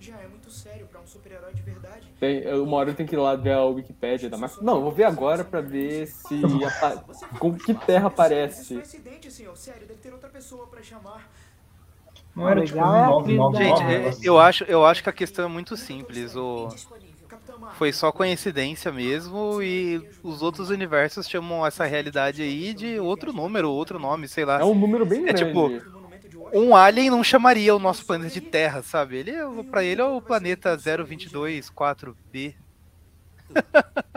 Já 0.00 0.16
é 0.16 0.26
muito 0.26 0.50
sério 0.50 0.86
pra 0.86 1.02
um 1.02 1.06
super-herói 1.06 1.52
de 1.52 1.60
verdade. 1.60 2.06
Tem, 2.18 2.46
uma 2.54 2.78
hora 2.78 2.90
eu 2.90 2.94
tenho 2.94 3.08
que 3.10 3.14
ir 3.14 3.18
lá 3.18 3.36
ver 3.36 3.52
a 3.52 3.64
Wikipédia 3.66 4.30
da 4.30 4.38
Marvel. 4.38 4.62
Não, 4.62 4.76
eu 4.76 4.82
vou 4.84 4.92
ver 4.92 5.04
agora 5.04 5.44
pra 5.44 5.60
ver 5.60 6.06
se 6.06 6.40
com 7.38 7.54
que 7.54 7.74
terra 7.74 8.06
aparece. 8.06 8.76
Coincidente, 8.76 9.30
senhor. 9.30 9.54
Sério, 9.54 9.86
deve 9.86 10.00
ter 10.00 10.14
outra 10.14 10.30
pessoa 10.30 10.66
pra 10.66 10.82
chamar. 10.82 11.30
Não 12.34 12.48
era 12.48 12.64
tipo 12.64 12.78
um 12.78 12.82
999, 12.82 13.64
Gente, 13.64 13.82
um 13.82 13.90
é, 13.90 14.14
eu 14.22 14.38
acho, 14.40 14.64
eu 14.64 14.84
acho 14.84 15.02
que 15.02 15.08
a 15.08 15.12
questão 15.12 15.44
é 15.44 15.48
muito 15.48 15.76
simples. 15.76 16.34
O... 16.34 16.68
Foi 17.74 17.92
só 17.92 18.10
coincidência 18.12 18.90
mesmo 18.92 19.60
e 19.62 20.00
os 20.22 20.42
outros 20.42 20.70
universos 20.70 21.28
chamam 21.28 21.64
essa 21.66 21.84
realidade 21.84 22.42
aí 22.42 22.72
de 22.74 22.98
outro 22.98 23.32
número, 23.32 23.70
outro 23.70 23.98
nome, 23.98 24.28
sei 24.28 24.44
lá. 24.44 24.60
É 24.60 24.64
um 24.64 24.74
número 24.74 25.04
bem 25.06 25.20
É 25.28 25.32
grande. 25.32 25.44
tipo, 25.44 25.70
um 26.52 26.74
alien 26.76 27.10
não 27.10 27.24
chamaria 27.24 27.74
o 27.74 27.78
nosso 27.80 28.04
planeta 28.06 28.30
de 28.32 28.40
Terra, 28.40 28.82
sabe? 28.82 29.16
Ele, 29.16 29.30
é- 29.32 29.62
pra 29.70 29.82
ele 29.82 30.00
é 30.00 30.04
o 30.04 30.20
planeta 30.20 30.76
0224B. 30.76 32.54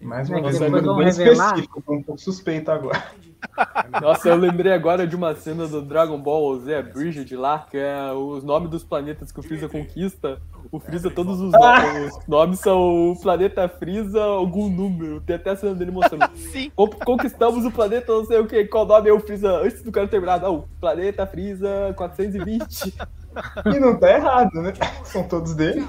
Mais 0.00 0.28
uma 0.28 0.38
É 0.38 0.42
que 0.42 0.48
vez, 0.50 0.60
um 0.60 0.64
número 0.66 0.84
vão 0.86 0.96
bem 0.98 1.06
revelar. 1.06 1.46
específico, 1.46 1.82
tô 1.82 1.92
um 1.94 2.02
pouco 2.02 2.20
suspeito 2.20 2.70
agora. 2.70 3.02
Nossa, 4.02 4.28
eu 4.28 4.36
lembrei 4.36 4.72
agora 4.72 5.06
de 5.06 5.14
uma 5.16 5.34
cena 5.34 5.66
do 5.66 5.80
Dragon 5.82 6.18
Ball 6.18 6.58
Z, 6.58 6.74
a 6.74 6.82
Bridget 6.82 7.34
lá, 7.36 7.66
que 7.70 7.76
é 7.78 8.12
os 8.12 8.42
nomes 8.44 8.68
dos 8.70 8.84
planetas 8.84 9.30
que 9.32 9.40
o 9.40 9.42
Freeza 9.42 9.68
conquista. 9.68 10.38
O 10.72 10.80
Freeza, 10.80 11.10
todos 11.10 11.40
os, 11.40 11.52
no- 11.52 12.06
os 12.06 12.26
nomes 12.26 12.58
são 12.60 13.12
o 13.12 13.20
planeta 13.20 13.68
Freeza, 13.68 14.22
algum 14.22 14.68
número. 14.68 15.20
Tem 15.20 15.36
até 15.36 15.50
a 15.50 15.56
cena 15.56 15.74
dele 15.74 15.90
mostrando. 15.92 16.28
Sim. 16.36 16.70
Con- 16.74 16.88
Conquistamos 16.90 17.64
o 17.64 17.70
planeta, 17.70 18.12
não 18.12 18.24
sei 18.24 18.38
o 18.40 18.46
que. 18.46 18.64
Qual 18.66 18.84
nome 18.84 19.08
é 19.08 19.12
o 19.12 19.20
Freeza? 19.20 19.58
Antes 19.60 19.82
do 19.82 19.92
cara 19.92 20.08
terminar, 20.08 20.40
não. 20.40 20.66
Planeta 20.80 21.26
Freeza 21.26 21.92
420. 21.96 22.94
E 23.66 23.78
não 23.78 23.98
tá 24.00 24.10
errado, 24.12 24.62
né? 24.62 24.72
São 25.04 25.28
todos 25.28 25.54
dele. 25.54 25.86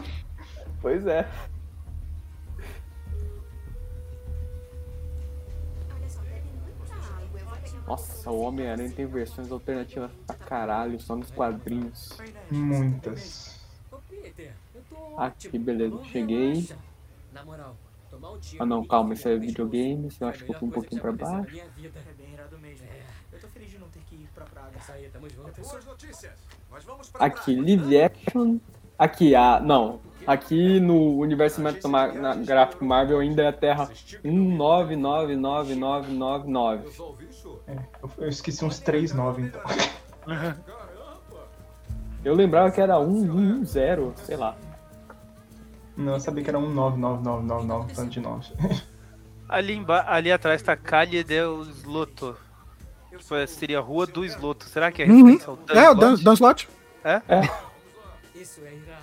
Pois 0.82 1.08
é. 1.08 1.26
Nossa, 7.88 8.30
o 8.30 8.42
Homem-Aranha 8.42 8.92
tem 8.92 9.06
versões 9.06 9.50
alternativas 9.50 10.12
pra 10.26 10.36
caralho, 10.36 11.00
só 11.00 11.16
nos 11.16 11.32
quadrinhos. 11.32 12.18
Muitas. 12.52 13.58
Aqui, 15.18 15.58
beleza, 15.58 16.04
cheguei. 16.04 16.70
Ah 18.60 18.66
não, 18.66 18.86
calma, 18.86 19.14
isso 19.14 19.28
é 19.30 19.38
videogame, 19.38 20.10
eu 20.20 20.28
acho 20.28 20.44
que 20.44 20.52
eu 20.52 20.60
fui 20.60 20.68
um 20.68 20.72
pouquinho 20.72 21.02
pra 21.02 21.12
baixo. 21.12 21.62
Aqui, 27.20 27.56
live 27.56 28.02
action. 28.02 28.60
Aqui, 28.98 29.36
a. 29.36 29.60
Não. 29.60 30.00
Aqui 30.28 30.80
no 30.82 31.18
universo 31.20 31.56
cinematográfico 31.56 32.84
Marvel 32.84 33.20
ainda 33.20 33.44
é 33.44 33.48
a 33.48 33.54
Terra 33.54 33.90
199999. 34.24 36.84
É, 37.68 37.78
eu, 38.04 38.12
eu 38.18 38.28
esqueci 38.30 38.66
uns 38.66 38.82
3-9 38.82 39.40
então. 39.40 39.62
Eu 42.26 42.36
lembrava 42.36 42.70
que 42.72 42.82
era 42.82 43.00
110, 43.00 44.20
sei 44.20 44.36
lá. 44.36 44.56
Não, 45.96 46.14
eu 46.14 46.20
sabia 46.20 46.44
que 46.44 46.50
era 46.50 46.60
um 46.60 46.70
99999, 46.74 47.94
tanto 47.94 48.10
de 48.10 48.20
9. 48.20 48.52
Ali, 49.50 49.82
ali 50.06 50.30
atrás 50.30 50.62
tá 50.62 50.76
Calle 50.76 51.24
del 51.24 51.62
Sloto. 51.62 52.36
Tipo, 53.10 53.34
é, 53.36 53.48
seria 53.48 53.80
Rua 53.80 54.06
do 54.06 54.26
Sloto. 54.26 54.66
Será 54.66 54.92
que 54.92 55.04
é 55.04 55.06
Uhum. 55.08 55.38
referência 55.38 55.48
ao 55.48 55.58
É, 55.70 55.90
o 55.90 55.96
Dan 55.96 55.96
Dan, 55.96 56.14
Slott? 56.16 56.24
Dan 56.26 56.34
Slott. 56.34 56.68
É? 57.06 57.22
Isso 58.36 58.60
é 58.66 58.74
irado. 58.76 58.97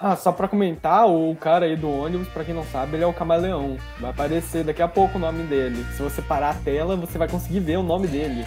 Ah, 0.00 0.14
só 0.14 0.30
pra 0.30 0.46
comentar, 0.46 1.06
o 1.08 1.34
cara 1.34 1.66
aí 1.66 1.74
do 1.76 1.90
ônibus, 1.90 2.28
pra 2.28 2.44
quem 2.44 2.54
não 2.54 2.64
sabe, 2.66 2.94
ele 2.96 3.02
é 3.04 3.06
o 3.06 3.12
Camaleão. 3.12 3.76
Vai 3.98 4.10
aparecer 4.10 4.62
daqui 4.62 4.80
a 4.80 4.86
pouco 4.86 5.18
o 5.18 5.20
nome 5.20 5.42
dele. 5.44 5.84
Se 5.96 6.02
você 6.02 6.22
parar 6.22 6.50
a 6.50 6.54
tela, 6.54 6.94
você 6.94 7.18
vai 7.18 7.26
conseguir 7.28 7.58
ver 7.60 7.78
o 7.78 7.82
nome 7.82 8.06
dele. 8.06 8.46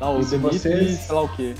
Não, 0.00 0.16
o 0.16 0.20
E 0.20 0.24
se 0.24 0.36
vocês- 0.36 1.00
sei 1.00 1.14
lá 1.14 1.22
o 1.22 1.28
quê. 1.30 1.54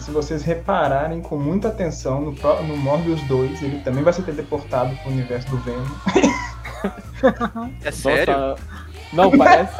Se 0.00 0.10
vocês 0.10 0.42
repararem 0.42 1.20
com 1.20 1.36
muita 1.36 1.68
atenção 1.68 2.20
no, 2.20 2.34
pró- 2.34 2.60
no 2.62 2.76
Morbius 2.76 3.20
2, 3.28 3.62
ele 3.62 3.78
também 3.80 4.02
vai 4.02 4.12
ser 4.12 4.22
teleportado 4.22 4.94
pro 4.96 5.10
universo 5.12 5.48
do 5.50 5.58
Venom. 5.58 5.84
É 7.84 7.90
sério? 7.90 8.34
Nossa, 8.34 8.56
não, 9.12 9.30
parece, 9.36 9.72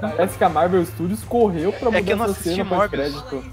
parece 0.00 0.36
que 0.38 0.44
a 0.44 0.48
Marvel 0.48 0.84
Studios 0.84 1.22
correu 1.24 1.72
pra 1.72 1.86
mudar 1.86 1.98
É 1.98 2.02
que 2.02 2.12
eu 2.12 2.16
não 2.16 2.24
essa 2.24 2.32
assisti 2.32 2.56
cena 2.56 2.64
Morbius. 2.64 3.14
pós-crédito. 3.14 3.44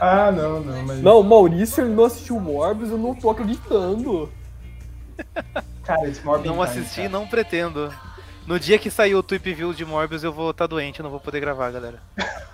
Ah, 0.00 0.30
não, 0.32 0.60
não, 0.60 0.82
mas. 0.84 1.02
Não, 1.02 1.20
o 1.20 1.24
Maurício 1.24 1.82
ele 1.84 1.94
não 1.94 2.04
assistiu 2.04 2.38
Morbius, 2.40 2.90
eu 2.90 2.98
não 2.98 3.14
tô 3.14 3.30
acreditando. 3.30 4.30
Cara, 5.84 6.08
esse 6.08 6.24
Morbius. 6.24 6.54
Não 6.54 6.62
assisti 6.62 7.02
e 7.02 7.08
não 7.08 7.26
pretendo. 7.26 7.92
No 8.46 8.60
dia 8.60 8.78
que 8.78 8.90
sair 8.90 9.14
o 9.14 9.22
Tweep 9.22 9.54
View 9.54 9.74
de 9.74 9.84
Morbius, 9.84 10.22
eu 10.22 10.32
vou 10.32 10.50
estar 10.50 10.66
doente, 10.66 11.00
eu 11.00 11.04
não 11.04 11.10
vou 11.10 11.18
poder 11.20 11.40
gravar, 11.40 11.70
galera. 11.70 12.00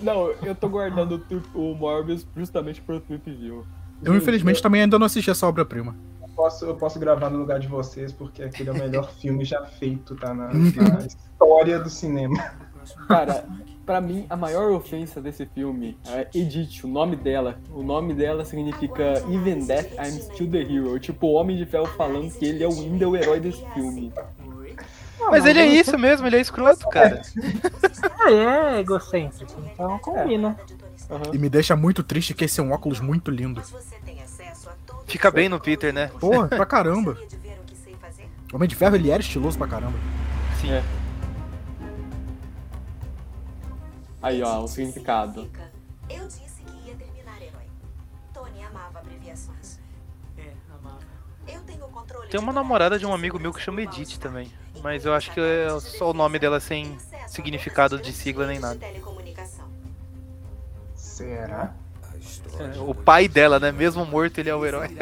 Não, 0.00 0.30
eu 0.44 0.54
tô 0.54 0.68
guardando 0.68 1.20
o 1.52 1.74
Morbius 1.74 2.24
justamente 2.36 2.80
pro 2.80 3.00
Tweep 3.00 3.28
View. 3.32 3.66
Eu, 4.04 4.14
infelizmente, 4.14 4.62
também 4.62 4.82
ainda 4.82 4.96
não 4.96 5.06
assisti 5.06 5.28
essa 5.28 5.44
obra-prima. 5.44 5.96
Eu 6.32 6.36
posso, 6.36 6.64
eu 6.64 6.74
posso 6.74 6.98
gravar 6.98 7.28
no 7.28 7.38
lugar 7.38 7.60
de 7.60 7.68
vocês, 7.68 8.10
porque 8.10 8.42
aquele 8.42 8.70
é 8.70 8.72
o 8.72 8.76
melhor 8.76 9.12
filme 9.20 9.44
já 9.44 9.64
feito, 9.66 10.16
tá? 10.16 10.32
Na, 10.32 10.48
na 10.48 11.06
história 11.06 11.78
do 11.78 11.90
cinema. 11.90 12.52
Cara, 13.06 13.44
pra 13.84 14.00
mim, 14.00 14.26
a 14.28 14.36
maior 14.36 14.72
ofensa 14.72 15.20
desse 15.20 15.46
filme 15.46 15.96
é 16.06 16.26
Edith, 16.34 16.84
o 16.84 16.88
nome 16.88 17.16
dela. 17.16 17.58
O 17.72 17.82
nome 17.82 18.14
dela 18.14 18.44
significa 18.44 19.22
Even 19.30 19.66
Death, 19.66 19.92
I'm 19.92 20.20
Still 20.20 20.50
the 20.50 20.62
Hero. 20.62 20.98
Tipo, 20.98 21.28
o 21.28 21.32
Homem 21.34 21.56
de 21.56 21.66
Ferro 21.66 21.86
falando 21.86 22.32
que 22.32 22.44
ele 22.44 22.64
é 22.64 22.68
o 22.68 22.72
ainda 22.72 23.08
o 23.08 23.14
herói 23.14 23.38
desse 23.38 23.64
filme. 23.74 24.12
Mas 25.30 25.44
ele 25.44 25.60
é 25.60 25.66
isso 25.66 25.96
mesmo, 25.98 26.26
ele 26.26 26.36
é 26.36 26.40
escroto, 26.40 26.88
cara. 26.88 27.22
É, 28.26 28.32
é 28.32 28.80
egocêntrico, 28.80 29.54
então 29.72 29.98
combina. 29.98 30.56
E 31.32 31.38
me 31.38 31.48
deixa 31.48 31.76
muito 31.76 32.02
triste 32.02 32.34
que 32.34 32.44
esse 32.44 32.58
é 32.58 32.62
um 32.62 32.72
óculos 32.72 33.00
muito 33.00 33.30
lindo. 33.30 33.62
Fica 35.12 35.30
bem 35.30 35.46
no 35.46 35.60
Peter, 35.60 35.92
né? 35.92 36.10
Porra, 36.18 36.48
pra 36.48 36.64
caramba. 36.64 37.18
O 38.50 38.56
Homem 38.56 38.66
de 38.66 38.74
Ferro, 38.74 38.96
ele 38.96 39.10
era 39.10 39.20
estiloso 39.20 39.58
pra 39.58 39.68
caramba. 39.68 39.98
Sim. 40.58 40.72
É. 40.72 40.82
Aí, 44.22 44.42
ó, 44.42 44.62
o 44.62 44.68
significado. 44.68 45.50
Eu 46.08 46.26
disse 46.26 46.62
que 46.64 46.88
ia 46.88 46.94
terminar 46.94 47.42
herói. 47.42 47.66
Tony 48.32 48.64
amava 48.64 49.00
abreviações. 49.00 49.78
É, 50.38 50.52
amava. 50.80 51.00
Eu 51.46 51.60
tenho 51.60 51.86
controle 51.88 52.28
Tem 52.28 52.40
uma 52.40 52.52
namorada 52.54 52.98
de 52.98 53.04
um 53.04 53.12
amigo 53.12 53.38
meu 53.38 53.52
que 53.52 53.60
chama 53.60 53.82
Edith 53.82 54.18
também. 54.18 54.50
Mas 54.82 55.04
eu 55.04 55.12
acho 55.12 55.30
que 55.32 55.40
é 55.40 55.78
só 55.78 56.10
o 56.10 56.14
nome 56.14 56.38
dela 56.38 56.58
sem 56.58 56.96
significado 57.26 57.98
de 57.98 58.14
sigla 58.14 58.46
nem 58.46 58.58
nada. 58.58 58.80
Será? 60.94 61.74
É, 62.58 62.78
O 62.86 62.94
pai 62.94 63.28
dela, 63.28 63.58
né? 63.60 63.70
Mesmo 63.72 64.04
morto, 64.06 64.38
ele 64.38 64.50
é 64.50 64.54
o 64.54 64.64
herói. 64.64 64.88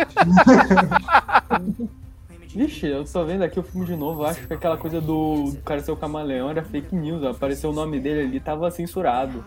Vixe, 2.52 2.86
eu 2.88 3.04
tô 3.04 3.24
vendo 3.24 3.42
aqui 3.44 3.60
o 3.60 3.62
filme 3.62 3.86
de 3.86 3.94
novo. 3.94 4.24
Acho 4.24 4.44
que 4.46 4.52
aquela 4.54 4.76
coisa 4.76 5.00
do, 5.00 5.52
do 5.52 5.60
cara 5.62 5.80
ser 5.80 5.92
o 5.92 5.96
camaleão 5.96 6.50
era 6.50 6.62
fake 6.64 6.94
news. 6.96 7.22
ó. 7.22 7.30
Apareceu 7.30 7.70
o 7.70 7.72
nome 7.72 8.00
dele 8.00 8.22
ali, 8.22 8.40
tava 8.40 8.68
censurado. 8.70 9.44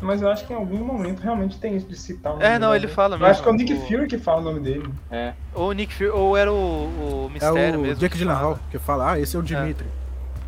Mas 0.00 0.20
eu 0.20 0.28
acho 0.28 0.44
que 0.44 0.52
em 0.52 0.56
algum 0.56 0.78
momento 0.84 1.20
realmente 1.20 1.56
tem 1.60 1.76
isso 1.76 1.86
de 1.86 1.94
citar 1.96 2.32
o 2.32 2.34
nome 2.34 2.44
É, 2.48 2.58
não, 2.58 2.72
dele. 2.72 2.86
ele 2.86 2.92
fala 2.92 3.16
Eu 3.16 3.24
acho 3.24 3.40
que 3.40 3.48
é 3.48 3.52
o 3.52 3.54
mesmo, 3.54 3.68
Nick 3.72 3.84
o- 3.84 3.86
Fury 3.86 4.08
que 4.08 4.18
fala 4.18 4.40
o 4.40 4.44
nome 4.44 4.58
dele. 4.58 4.92
É. 5.08 5.32
Ou 5.54 5.68
o 5.68 5.72
Nick 5.72 5.94
Fury, 5.94 6.10
ou 6.10 6.36
era 6.36 6.52
o, 6.52 6.56
o 6.56 7.26
É 7.30 7.32
Mistério 7.34 7.78
o 7.78 7.82
mesmo. 7.82 8.00
Jake 8.00 8.18
Gyllenhaal 8.18 8.58
que 8.68 8.80
fala, 8.80 9.12
ah, 9.12 9.20
esse 9.20 9.36
é 9.36 9.38
o 9.38 9.42
Dimitri. 9.42 9.86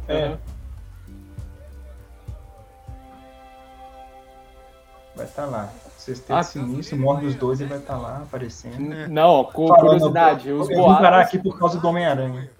É. 0.09 0.37
Vai 5.15 5.25
estar 5.27 5.45
lá. 5.47 5.71
Sexteto 6.05 6.37
Ah, 6.37 6.43
Sinistro, 6.43 6.99
Morbius 6.99 7.35
2, 7.35 7.61
ele 7.63 7.71
vai 7.71 7.79
estar 7.79 7.97
lá 7.97 8.19
aparecendo. 8.19 8.79
Não, 9.09 9.45
Falando- 9.51 9.79
curiosidade, 9.81 10.53
os 10.53 10.69
Eu 10.69 10.77
vim 10.77 10.83
parar 10.85 11.11
boatos, 11.11 11.27
aqui 11.29 11.39
por 11.39 11.59
causa 11.59 11.81
do 11.81 11.89
Homem-Aranha. 11.89 12.51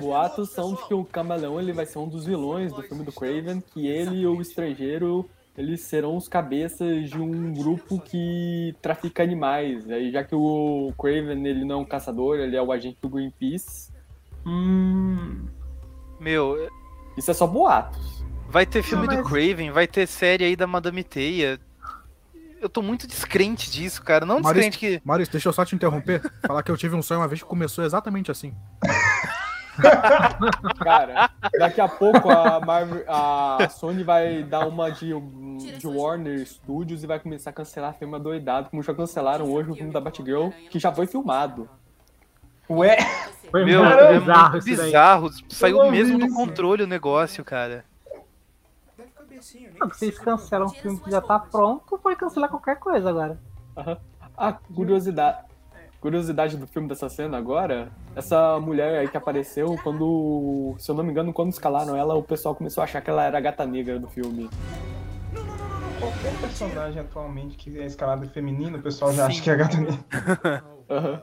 boatos 0.00 0.50
são 0.50 0.74
de 0.74 0.84
que 0.88 0.94
o 0.94 1.04
camaleão 1.04 1.60
ele 1.60 1.72
vai 1.72 1.86
ser 1.86 1.98
um 1.98 2.08
dos 2.08 2.26
vilões 2.26 2.72
do 2.72 2.82
filme 2.82 3.04
do 3.04 3.12
Craven, 3.12 3.60
que 3.72 3.86
ele 3.86 4.16
e 4.22 4.26
o 4.26 4.40
estrangeiro 4.40 5.28
eles 5.56 5.80
serão 5.82 6.16
os 6.16 6.28
cabeças 6.28 7.08
de 7.08 7.18
um 7.18 7.54
grupo 7.54 7.98
que 8.00 8.74
trafica 8.82 9.22
animais. 9.22 9.88
Aí, 9.88 10.10
já 10.10 10.22
que 10.22 10.34
o 10.34 10.92
Craven 10.98 11.46
ele 11.46 11.64
não 11.64 11.76
é 11.76 11.78
um 11.78 11.84
caçador, 11.84 12.36
ele 12.38 12.56
é 12.56 12.60
o 12.62 12.70
agente 12.72 12.98
do 13.00 13.08
Greenpeace. 13.08 13.90
Hum. 14.44 15.46
Meu, 16.20 16.68
Isso 17.16 17.30
é 17.30 17.34
só 17.34 17.46
boatos. 17.46 18.22
vai 18.50 18.66
ter 18.66 18.82
filme 18.82 19.06
Não, 19.06 19.14
do 19.16 19.22
mas- 19.22 19.30
Craven, 19.32 19.70
vai 19.70 19.86
ter 19.86 20.06
série 20.06 20.44
aí 20.44 20.56
da 20.56 20.66
Madame 20.66 21.02
Teia. 21.04 21.58
Eu 22.60 22.68
tô 22.68 22.82
muito 22.82 23.06
descrente 23.06 23.70
disso, 23.70 24.02
cara. 24.02 24.24
Não 24.24 24.40
Maurício, 24.40 24.70
descrente 24.70 24.78
que. 24.78 25.02
Maurício, 25.04 25.32
deixa 25.32 25.48
eu 25.48 25.52
só 25.52 25.64
te 25.64 25.74
interromper. 25.74 26.20
Falar 26.46 26.62
que 26.62 26.70
eu 26.70 26.76
tive 26.76 26.94
um 26.94 27.02
sonho 27.02 27.20
uma 27.20 27.28
vez 27.28 27.42
que 27.42 27.48
começou 27.48 27.84
exatamente 27.84 28.30
assim. 28.30 28.54
Cara, 30.82 31.30
daqui 31.58 31.82
a 31.82 31.88
pouco 31.88 32.30
a, 32.30 32.58
Marvel, 32.60 33.04
a 33.06 33.68
Sony 33.68 34.02
vai 34.02 34.42
dar 34.42 34.66
uma 34.66 34.90
de, 34.90 35.12
de 35.78 35.86
Warner 35.86 36.46
Studios 36.46 37.04
e 37.04 37.06
vai 37.06 37.20
começar 37.20 37.50
a 37.50 37.52
cancelar 37.52 37.94
filme 37.98 38.18
doidado, 38.18 38.70
como 38.70 38.82
já 38.82 38.94
cancelaram 38.94 39.44
hoje 39.52 39.70
o 39.70 39.74
filme 39.74 39.92
da 39.92 40.00
Batgirl, 40.00 40.48
que 40.70 40.78
já 40.78 40.90
foi 40.90 41.06
filmado. 41.06 41.68
Ué, 42.68 42.96
Foi 43.50 43.64
Meu, 43.64 43.84
é 43.84 44.18
bizarro 44.18 44.62
bizarro. 44.62 45.30
Saiu 45.48 45.90
mesmo 45.90 46.18
do 46.18 46.32
controle 46.34 46.82
o 46.82 46.86
negócio, 46.86 47.44
cara. 47.44 47.84
Não, 49.78 49.88
Vocês 49.88 50.14
de 50.14 50.20
cancelam 50.20 50.66
um 50.66 50.70
filme 50.70 50.98
que 51.00 51.10
já 51.10 51.20
tá 51.20 51.38
pronto, 51.38 51.98
pode 51.98 52.16
cancelar 52.16 52.48
qualquer 52.48 52.76
coisa 52.76 53.08
agora. 53.08 53.38
A 54.36 54.52
curiosidade, 54.52 55.38
curiosidade 56.00 56.56
do 56.56 56.66
filme 56.66 56.88
dessa 56.88 57.08
cena 57.08 57.36
agora, 57.38 57.90
essa 58.14 58.58
mulher 58.60 59.00
aí 59.00 59.08
que 59.08 59.16
apareceu, 59.16 59.76
quando, 59.82 60.74
se 60.78 60.90
eu 60.90 60.94
não 60.94 61.04
me 61.04 61.10
engano, 61.10 61.32
quando 61.32 61.52
escalaram 61.52 61.96
ela, 61.96 62.14
o 62.14 62.22
pessoal 62.22 62.54
começou 62.54 62.80
a 62.80 62.84
achar 62.84 63.00
que 63.00 63.10
ela 63.10 63.24
era 63.24 63.38
a 63.38 63.40
gata 63.40 63.66
negra 63.66 63.98
do 63.98 64.08
filme. 64.08 64.48
qualquer 65.98 66.38
personagem 66.40 67.00
atualmente 67.00 67.56
que 67.56 67.78
é 67.78 67.86
escalado 67.86 68.28
feminino, 68.30 68.78
o 68.78 68.82
pessoal 68.82 69.12
já 69.12 69.24
Sim. 69.24 69.32
acha 69.32 69.42
que 69.42 69.50
é 69.50 69.56
gata 69.56 69.76
negra. 69.78 70.64
Aham. 70.90 71.22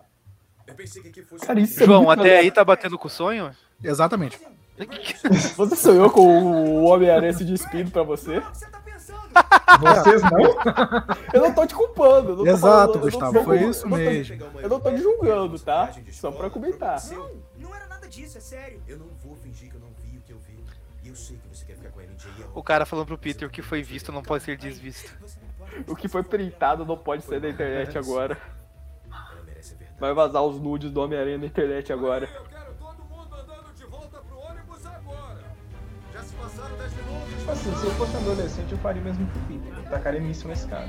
Eu 0.66 0.76
pensei 0.76 1.02
que 1.02 1.10
aqui 1.10 1.22
fosse. 1.22 1.46
Cara, 1.46 1.60
isso 1.60 1.84
é 1.84 1.86
João, 1.86 2.10
até 2.10 2.40
aí 2.40 2.50
tá 2.50 2.64
batendo 2.64 2.98
com 2.98 3.08
o 3.08 3.12
sonho? 3.12 3.52
Exatamente. 3.84 4.40
Você 5.56 5.76
sonhou 5.76 6.10
com 6.10 6.22
o 6.22 6.84
Homem-Aranha 6.86 7.34
se 7.34 7.44
despindo 7.46 7.92
pra 7.92 8.04
você? 8.04 8.42
Tá? 8.42 9.78
Vocês 9.80 10.22
não? 10.22 10.40
Eu 11.34 11.42
não 11.42 11.54
tô 11.54 11.66
te 11.66 11.74
culpando. 11.76 12.32
eu 12.32 12.36
tô 12.38 12.46
Exato, 12.48 12.62
falando- 12.62 12.90
eu 12.90 12.96
não 12.96 13.02
Gustavo, 13.02 13.34
tô- 13.34 13.44
foi 13.44 13.64
eu 13.64 13.70
isso 13.72 13.84
não 13.84 13.92
tô- 13.92 13.98
mesmo. 13.98 14.44
Eu 14.60 14.70
não 14.70 14.80
tô 14.80 14.92
te 14.92 14.98
julgando, 14.98 15.60
tá? 15.60 15.92
Só 16.12 16.32
pra 16.32 16.50
comentar. 16.50 17.02
Não, 17.12 17.30
não 17.58 17.76
era 17.76 17.88
nada 17.88 18.08
disso, 18.08 18.38
é 18.38 18.42
sério. 18.42 18.82
Eu 18.88 18.98
não 18.98 19.08
vou 19.24 19.36
fingir 19.36 19.70
que 19.70 19.76
eu 19.76 19.80
não 19.82 19.90
vi 20.00 20.18
o 20.18 20.22
que 20.22 20.32
eu 20.34 20.38
vi. 20.40 20.60
E 21.04 21.10
eu 21.10 21.16
sei 21.16 21.38
que 21.38 21.48
você 21.56 21.66
quer 21.66 21.76
ficar 21.76 21.90
com 21.90 22.00
a 22.00 22.04
MJ. 22.04 22.32
O 22.54 22.64
cara 22.64 22.86
falando 22.86 23.08
pro 23.08 23.18
Peter 23.18 23.48
o 23.48 23.52
que 23.52 23.62
foi 23.62 23.82
visto 23.84 24.12
não 24.12 24.22
pode 24.24 24.44
ser 24.44 24.58
desvisto. 24.58 25.12
O 25.88 25.96
que 25.96 26.08
foi 26.08 26.24
printado 26.24 26.86
não 26.86 26.98
pode 26.98 27.24
sair 27.24 27.40
da 27.40 27.50
internet 27.50 27.98
agora. 27.98 28.38
Vai 30.00 30.14
vazar 30.14 30.44
os 30.44 30.60
nudes 30.60 30.92
do 30.92 31.02
Homem-Aranha 31.02 31.38
na 31.38 31.46
internet 31.46 31.92
agora. 31.94 32.30
Assim, 37.54 37.74
se 37.76 37.86
eu 37.86 37.92
fosse 37.92 38.16
um 38.16 38.20
adolescente, 38.20 38.72
eu 38.72 38.78
faria 38.80 39.02
o 39.02 39.06
mesmo 39.06 39.26
que 39.28 39.38
o 39.38 39.42
Peter. 39.44 39.78
Eu 39.78 39.90
tacaria 39.90 40.20
míssil 40.20 40.50
nesse 40.50 40.68
cara. 40.68 40.88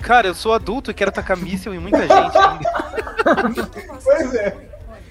Cara, 0.00 0.28
eu 0.28 0.34
sou 0.34 0.52
adulto 0.54 0.90
e 0.90 0.94
quero 0.94 1.12
tacar 1.12 1.36
míssil 1.36 1.74
em 1.74 1.78
muita 1.78 2.00
gente 2.00 2.12
ainda. 2.38 3.68
Pois 4.02 4.34
é. 4.34 4.56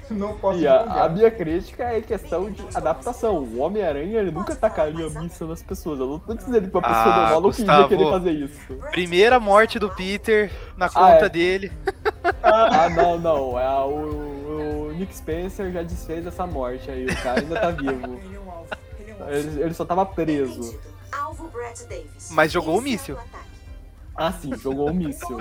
Não 0.09 0.37
posso 0.37 0.57
E 0.59 0.65
a, 0.65 1.03
a 1.03 1.09
minha 1.09 1.29
crítica 1.29 1.83
é 1.83 1.99
questão 1.99 2.49
de 2.49 2.63
adaptação. 2.73 3.39
O 3.39 3.59
Homem-Aranha 3.59 4.21
ele 4.21 4.31
nunca 4.31 4.55
tacaria 4.55 5.09
míssil 5.09 5.47
nas 5.47 5.61
pessoas. 5.61 5.99
Eu 5.99 6.07
não 6.07 6.19
tô 6.19 6.33
dizendo 6.33 6.69
que 6.69 6.75
uma 6.77 6.81
pessoa 6.81 7.03
Ah, 7.03 7.29
normal 7.31 7.51
queria 7.51 7.65
Gustavo. 7.65 7.89
querer 7.89 8.09
fazer 8.09 8.31
isso. 8.31 8.75
Primeira 8.91 9.37
morte 9.39 9.77
do 9.77 9.89
Peter 9.89 10.49
na 10.77 10.87
conta 10.89 11.25
é. 11.25 11.29
dele. 11.29 11.71
Ah, 12.41 12.89
não, 12.89 13.19
não. 13.19 13.59
É, 13.59 13.69
o, 13.81 14.87
o 14.89 14.93
Nick 14.97 15.13
Spencer 15.15 15.71
já 15.73 15.83
desfez 15.83 16.25
essa 16.25 16.47
morte 16.47 16.89
aí. 16.89 17.05
O 17.05 17.15
cara 17.21 17.41
ainda 17.41 17.59
tá 17.59 17.71
vivo. 17.71 18.19
Ele. 19.29 19.61
Ele 19.61 19.73
só 19.73 19.85
tava 19.85 20.05
preso. 20.05 20.59
Entendido. 20.59 20.97
Alvo 21.11 21.47
Brett 21.49 21.83
Davis. 21.85 22.29
Mas 22.31 22.51
jogou 22.51 22.77
o 22.77 22.81
míssil. 22.81 23.17
Ah, 24.15 24.31
sim, 24.31 24.51
jogou 24.57 24.89
um 24.89 24.93
míssil. 24.93 25.37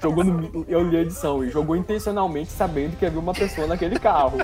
Jogou 0.00 0.22
no. 0.24 0.64
Eu 0.68 0.82
li 0.88 0.96
a 0.96 1.00
edição 1.00 1.42
e 1.44 1.50
jogou 1.50 1.74
intencionalmente 1.76 2.50
sabendo 2.52 2.96
que 2.96 3.04
havia 3.04 3.18
uma 3.20 3.34
pessoa 3.34 3.66
naquele 3.66 3.98
carro. 3.98 4.38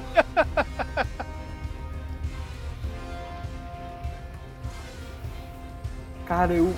Cara, 6.27 6.53
eu. 6.55 6.73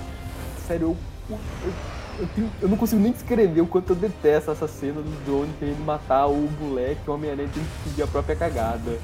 Sério, 0.67 0.97
eu. 1.31 1.39
Eu, 1.65 1.73
eu, 2.21 2.29
tenho- 2.35 2.51
eu 2.63 2.69
não 2.69 2.77
consigo 2.77 3.01
nem 3.01 3.13
descrever 3.13 3.61
o 3.61 3.67
quanto 3.67 3.91
eu 3.91 3.97
detesto 3.97 4.51
essa 4.51 4.67
cena 4.69 5.01
do 5.01 5.25
drone 5.25 5.53
querendo 5.59 5.85
matar 5.85 6.27
o 6.27 6.49
moleque, 6.61 7.09
o 7.09 7.13
Homem-Aranha 7.15 7.49
tem 7.53 7.63
que 7.63 7.89
pedir 7.91 8.03
a 8.03 8.07
própria 8.07 8.35
cagada. 8.37 8.99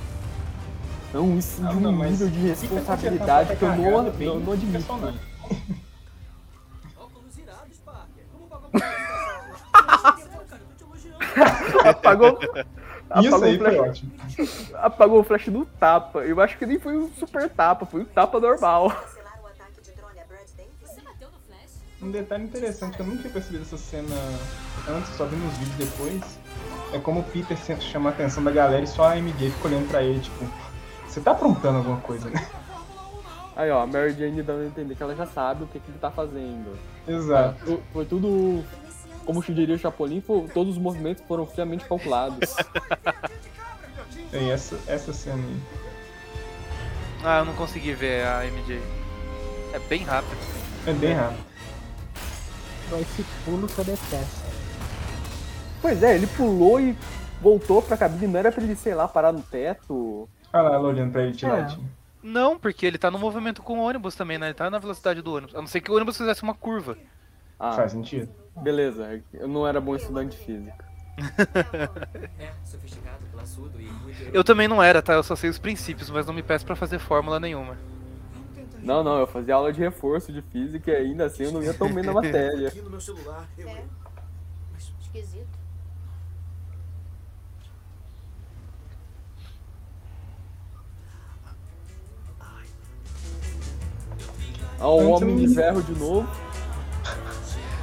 Não, 1.14 1.38
isso 1.38 1.62
Ah, 1.64 1.68
de 1.70 1.76
um 1.76 1.80
não, 1.80 1.92
nível 1.92 2.28
de 2.28 2.38
responsabilidade 2.48 3.54
que 3.56 3.62
eu 3.62 3.68
não, 3.76 4.10
bem 4.10 4.26
não, 4.26 4.40
não 4.40 4.52
admito. 4.52 4.84
eu. 4.92 5.14
Apagou. 11.88 12.38
Isso 13.20 13.34
apagou 13.34 13.44
aí 13.44 13.56
o 13.56 13.58
flash- 13.60 14.72
apagou 14.74 15.20
o 15.20 15.24
flash 15.24 15.46
no 15.48 15.64
tapa. 15.66 16.20
Eu 16.20 16.40
acho 16.40 16.56
que 16.58 16.66
nem 16.66 16.78
foi 16.78 16.96
um 16.96 17.10
super 17.12 17.48
tapa, 17.48 17.86
foi 17.86 18.00
um 18.00 18.04
tapa 18.04 18.40
normal. 18.40 18.92
Um 22.02 22.10
detalhe 22.10 22.44
interessante 22.44 22.96
que 22.96 23.00
eu 23.02 23.06
nunca 23.06 23.20
tinha 23.22 23.32
percebido 23.32 23.62
essa 23.62 23.78
cena 23.78 24.14
antes, 24.88 25.14
só 25.16 25.24
vi 25.24 25.36
nos 25.36 25.54
vídeos 25.56 25.76
depois, 25.90 26.22
é 26.92 26.98
como 26.98 27.20
o 27.20 27.22
Peter 27.24 27.56
chama 27.80 28.10
a 28.10 28.12
atenção 28.12 28.44
da 28.44 28.50
galera 28.50 28.82
e 28.82 28.86
só 28.86 29.08
a 29.08 29.16
MJ 29.16 29.50
fica 29.50 29.68
olhando 29.68 29.88
pra 29.88 30.02
ele, 30.02 30.20
tipo, 30.20 30.44
você 31.14 31.20
tá 31.20 31.30
aprontando 31.30 31.78
alguma 31.78 31.98
coisa, 32.00 32.28
né? 32.28 32.46
Aí, 33.56 33.70
ó, 33.70 33.82
a 33.82 33.86
Mary 33.86 34.12
Jane 34.14 34.42
dando 34.42 34.62
a 34.62 34.66
entender 34.66 34.96
que 34.96 35.02
ela 35.02 35.14
já 35.14 35.26
sabe 35.26 35.62
o 35.62 35.66
que, 35.68 35.78
que 35.78 35.88
ele 35.90 35.98
tá 35.98 36.10
fazendo. 36.10 36.76
Exato. 37.06 37.64
Foi, 37.64 37.80
foi 37.92 38.04
tudo, 38.04 38.64
como 39.24 39.40
diria 39.42 39.76
o 39.76 39.78
Chapolin, 39.78 40.20
foi- 40.20 40.48
todos 40.48 40.72
os 40.76 40.82
movimentos 40.82 41.22
foram 41.28 41.46
friamente 41.46 41.84
calculados. 41.84 42.52
Tem 44.32 44.50
essa, 44.50 44.76
essa 44.88 45.12
cena 45.12 45.36
aí. 45.36 45.60
Ah, 47.24 47.38
eu 47.38 47.44
não 47.44 47.54
consegui 47.54 47.92
ver 47.94 48.26
a 48.26 48.44
MJ. 48.44 48.80
É 49.72 49.78
bem 49.78 50.02
rápido. 50.02 50.36
É 50.86 50.92
bem 50.92 51.12
rápido. 51.14 51.44
Esse 53.00 53.24
pulo 53.44 53.66
que 53.66 53.78
eu 53.78 53.84
detesto. 53.84 54.42
pois 55.80 56.02
é, 56.02 56.14
ele 56.16 56.26
pulou 56.26 56.80
e 56.80 56.96
voltou 57.40 57.80
pra 57.82 57.96
cabine, 57.96 58.26
não 58.32 58.38
era 58.38 58.52
pra 58.52 58.62
ele, 58.62 58.76
sei 58.76 58.94
lá, 58.94 59.06
parar 59.08 59.32
no 59.32 59.42
teto. 59.42 60.28
Olha 60.54 60.62
lá 60.62 60.74
ela 60.76 60.88
olhando 60.88 61.10
pra 61.12 61.22
ele 61.24 61.32
de 61.32 61.44
É. 61.44 61.48
ladinho. 61.52 61.90
Não, 62.22 62.58
porque 62.58 62.86
ele 62.86 62.96
tá 62.96 63.10
no 63.10 63.18
movimento 63.18 63.60
com 63.60 63.78
o 63.78 63.82
ônibus 63.82 64.14
também, 64.14 64.38
né? 64.38 64.46
Ele 64.46 64.54
tá 64.54 64.70
na 64.70 64.78
velocidade 64.78 65.20
do 65.20 65.34
ônibus. 65.34 65.54
A 65.54 65.58
não 65.58 65.66
ser 65.66 65.80
que 65.80 65.90
o 65.90 65.94
ônibus 65.94 66.16
fizesse 66.16 66.42
uma 66.42 66.54
curva. 66.54 66.96
Ah, 67.58 67.72
Faz 67.72 67.92
sentido. 67.92 68.28
beleza, 68.62 69.20
eu 69.32 69.46
não 69.48 69.66
era 69.66 69.80
bom 69.80 69.94
estudante 69.94 70.36
de 70.36 70.44
física. 70.44 70.84
É, 72.38 72.50
sofisticado, 72.64 73.24
classudo 73.32 73.78
e 73.82 73.84
muito... 73.84 74.22
Eu 74.32 74.42
também 74.44 74.66
não 74.68 74.82
era, 74.82 75.02
tá? 75.02 75.12
Eu 75.14 75.22
só 75.22 75.36
sei 75.36 75.50
os 75.50 75.58
princípios, 75.58 76.08
mas 76.08 76.26
não 76.26 76.32
me 76.34 76.42
peço 76.42 76.64
pra 76.64 76.74
fazer 76.76 76.98
fórmula 76.98 77.38
nenhuma. 77.38 77.76
Não, 78.82 79.02
não, 79.02 79.18
eu 79.18 79.26
fazia 79.26 79.54
aula 79.54 79.72
de 79.72 79.80
reforço 79.80 80.32
de 80.32 80.42
física 80.42 80.90
e 80.92 80.96
ainda 80.96 81.24
assim 81.26 81.44
eu 81.44 81.52
não 81.52 81.62
ia 81.62 81.72
tão 81.74 81.92
bem 81.92 82.04
na 82.04 82.12
matéria. 82.14 82.68
Aqui 82.68 82.80
no 82.80 82.90
meu 82.90 83.00
celular, 83.00 83.46
eu. 83.58 83.68
É. 83.68 83.82
Esquisito. 85.00 85.46
Ah, 94.84 94.90
o 94.90 95.00
Antes 95.00 95.22
Homem 95.22 95.36
de 95.36 95.54
Ferro 95.54 95.82
de 95.82 95.98
novo. 95.98 96.28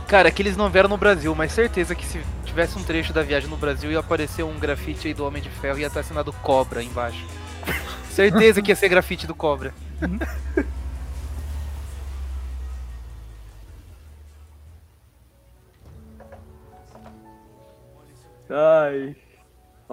Cara, 0.08 0.30
é 0.30 0.32
que 0.32 0.40
eles 0.44 0.56
não 0.56 0.70
vieram 0.70 0.88
no 0.88 0.98
Brasil, 0.98 1.34
mas 1.34 1.52
certeza 1.52 1.96
que 1.96 2.06
se 2.06 2.22
tivesse 2.46 2.78
um 2.78 2.84
trecho 2.84 3.12
da 3.12 3.24
viagem 3.24 3.50
no 3.50 3.58
Brasil 3.58 3.92
ia 3.92 3.98
aparecer 3.98 4.44
um 4.44 4.60
grafite 4.60 5.08
aí 5.08 5.14
do 5.16 5.26
Homem 5.26 5.42
de 5.42 5.50
Ferro 5.50 5.80
e 5.80 5.82
ia 5.82 5.88
estar 5.88 6.02
assinado 6.02 6.32
Cobra 6.32 6.84
embaixo. 6.84 7.26
certeza 8.12 8.62
que 8.62 8.70
ia 8.70 8.76
ser 8.76 8.88
grafite 8.88 9.26
do 9.26 9.34
Cobra. 9.34 9.74
Ai. 18.48 19.16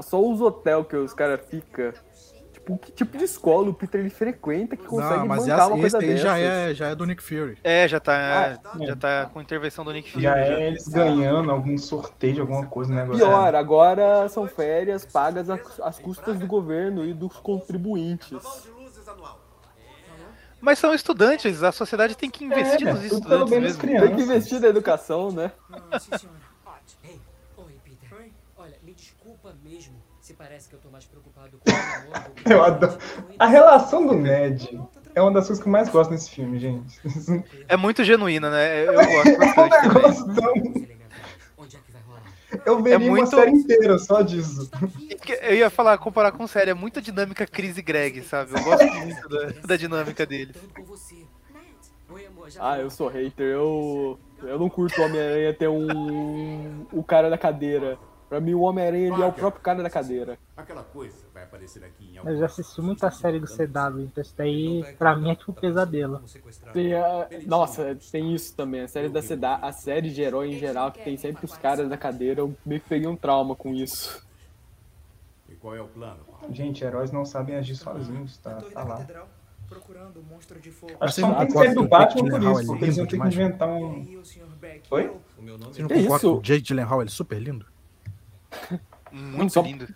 Só 0.02 0.20
os 0.20 0.42
hotel 0.42 0.84
que 0.84 0.96
os 0.96 1.14
caras 1.14 1.40
ficam. 1.48 1.94
Tipo, 2.68 2.78
que 2.78 2.92
tipo 2.92 3.16
de 3.16 3.24
escola 3.24 3.70
o 3.70 3.74
Peter 3.74 3.98
ele 4.00 4.10
frequenta 4.10 4.76
que 4.76 4.84
consegue 4.84 5.20
Não, 5.20 5.26
mas 5.26 5.40
bancar 5.46 5.58
essa, 5.58 5.66
uma 5.68 5.86
esse 5.86 5.96
coisa 5.96 5.98
aí 5.98 6.16
já 6.18 6.34
dessas? 6.34 6.52
é, 6.70 6.74
já 6.74 6.88
é 6.88 6.94
do 6.94 7.06
Nick 7.06 7.22
Fury. 7.22 7.58
É, 7.64 7.88
já 7.88 7.98
tá, 7.98 8.60
Ah, 8.62 8.84
já 8.84 8.94
tá 8.96 9.26
com 9.32 9.40
intervenção 9.40 9.84
do 9.86 9.92
Nick 9.92 10.10
Fury. 10.10 10.22
Já 10.24 10.34
já. 10.36 10.52
é 10.60 10.66
eles 10.68 10.86
ganhando 10.86 11.50
algum 11.50 11.78
sorteio, 11.78 12.42
alguma 12.42 12.66
coisa, 12.66 12.92
né? 12.92 13.06
Pior, 13.06 13.54
agora 13.54 14.28
são 14.28 14.46
férias 14.46 15.06
pagas 15.06 15.48
às 15.48 15.98
custas 15.98 16.38
do 16.38 16.46
governo 16.46 17.04
e 17.06 17.14
dos 17.14 17.32
contribuintes. 17.38 18.36
Mas 20.60 20.78
são 20.78 20.92
estudantes, 20.92 21.62
a 21.62 21.70
sociedade 21.70 22.16
tem 22.16 22.28
que 22.28 22.44
investir 22.44 22.86
É, 22.88 22.92
nos 22.92 23.04
estudantes 23.04 23.50
mesmo. 23.58 23.80
crianças. 23.80 24.08
Tem 24.08 24.16
que 24.16 24.22
investir 24.22 24.60
na 24.60 24.66
educação, 24.68 25.30
né? 25.30 25.52
Ah, 25.90 25.98
sim, 26.00 26.10
senhora. 26.18 26.38
Ei, 27.04 27.20
oi, 27.56 27.76
Peter. 27.84 28.30
Olha, 28.56 28.76
me 28.82 28.92
desculpa 28.92 29.54
mesmo 29.62 29.94
se 30.20 30.34
parece 30.58 30.68
que 30.68 30.74
eu 30.74 30.80
tô 30.80 30.90
mais 30.90 31.04
preocupado 31.04 31.58
com 31.58 31.70
o 31.70 32.20
do 32.20 32.30
que 32.42 32.42
Eu 32.52 32.64
adoro. 32.64 32.98
A 33.38 33.46
relação 33.46 34.04
do 34.04 34.14
Ned 34.14 34.80
é 35.14 35.22
uma 35.22 35.30
das 35.30 35.46
coisas 35.46 35.62
que 35.62 35.68
eu 35.68 35.72
mais 35.72 35.88
gosto 35.88 36.10
nesse 36.10 36.30
filme, 36.30 36.58
gente. 36.58 37.00
É 37.68 37.76
muito 37.76 38.02
genuína, 38.02 38.50
né? 38.50 38.84
Eu 38.84 38.92
gosto 38.94 39.38
bastante 39.38 40.34
também. 40.34 40.88
Eu 42.66 42.82
veria 42.82 42.94
É 42.94 42.98
muito- 42.98 43.20
uma 43.20 43.26
série 43.26 43.50
inteira 43.52 43.98
só 43.98 44.20
disso. 44.22 44.68
Porque 44.70 45.38
Eu 45.42 45.54
ia 45.54 45.70
falar, 45.70 45.96
comparar 45.98 46.32
com 46.32 46.46
série, 46.46 46.70
é 46.70 46.74
muita 46.74 47.00
dinâmica 47.00 47.46
Chris 47.46 47.78
e 47.78 47.82
Greg, 47.82 48.22
sabe? 48.22 48.52
Eu 48.58 48.64
gosto 48.64 48.84
muito 48.84 49.28
da, 49.28 49.46
da 49.64 49.76
dinâmica 49.76 50.26
deles. 50.26 50.56
Ah, 52.58 52.78
eu 52.78 52.90
sou 52.90 53.06
hater. 53.08 53.46
Eu, 53.46 54.18
eu 54.42 54.58
não 54.58 54.68
curto 54.68 55.00
o 55.00 55.04
Homem-Aranha 55.04 55.54
ter 55.54 55.68
um. 55.68 56.86
o 56.92 57.04
cara 57.04 57.28
da 57.30 57.38
cadeira. 57.38 57.96
Pra 58.28 58.40
mim, 58.40 58.52
o 58.52 58.60
Homem-Aranha 58.60 59.06
ele 59.06 59.22
é 59.22 59.26
o 59.26 59.32
próprio 59.32 59.62
cara 59.62 59.82
da 59.82 59.88
cadeira. 59.88 60.38
Aquela 60.54 60.82
coisa 60.82 61.16
vai 61.32 61.44
aparecer 61.44 61.82
aqui 61.82 62.10
em 62.12 62.18
algum 62.18 62.30
Eu 62.30 62.36
já 62.38 62.44
assisti 62.46 62.80
muita 62.82 63.10
série 63.10 63.40
do 63.40 63.46
CW, 63.46 64.00
então 64.02 64.22
isso 64.22 64.34
daí 64.36 64.84
pra 64.98 65.16
mim 65.16 65.30
é 65.30 65.34
tipo 65.34 65.50
um 65.50 65.54
pesadelo. 65.54 66.20
Tem 66.74 66.92
a- 66.94 67.26
Nossa, 67.46 67.96
tem 68.12 68.34
isso 68.34 68.54
também. 68.54 68.82
A 68.82 68.88
série 68.88 69.08
da 69.08 69.22
CW, 69.22 69.58
a 69.62 69.72
série 69.72 70.10
de 70.10 70.20
herói 70.20 70.50
em 70.50 70.58
geral, 70.58 70.92
que 70.92 71.02
tem 71.02 71.16
sempre 71.16 71.46
os 71.46 71.56
caras 71.56 71.88
da 71.88 71.96
cadeira, 71.96 72.40
eu 72.42 72.54
meio 72.66 72.80
que 72.82 72.88
peguei 72.88 73.08
um 73.08 73.16
trauma 73.16 73.56
com 73.56 73.72
isso. 73.72 74.22
E 75.48 75.54
qual 75.54 75.74
é 75.74 75.80
o 75.80 75.88
plano? 75.88 76.20
Gente, 76.50 76.84
heróis 76.84 77.10
não 77.10 77.24
sabem 77.24 77.56
agir 77.56 77.76
sozinhos, 77.76 78.36
tá, 78.36 78.60
tá 78.74 78.84
lá. 78.84 79.06
Procurando 79.70 80.20
o 80.20 80.22
monstro 80.22 80.58
de 80.60 80.70
fogo. 80.70 80.92
Acho 81.00 81.14
que 81.16 81.20
não 81.22 81.34
tem 81.38 81.50
série 81.50 81.74
do 81.74 81.88
Batman 81.88 82.28
por 82.30 82.42
isso, 82.42 82.60
é 82.60 82.64
porque 82.66 82.84
eles 82.84 82.96
vão 82.96 83.04
lindo 83.04 83.10
ter 83.10 83.18
que 83.20 83.26
inventar 83.26 83.68
um. 83.68 84.06
Oi? 84.90 85.10
Você 85.72 85.82
não 85.82 85.88
concorda 85.88 86.28
o 86.28 86.40
Jake 86.42 86.62
Gyllenhaal 86.62 87.00
ele 87.02 87.08
é 87.10 87.12
super 87.12 87.38
lindo? 87.38 87.66
Muito 89.12 89.52
só, 89.52 89.62
lindo. 89.62 89.86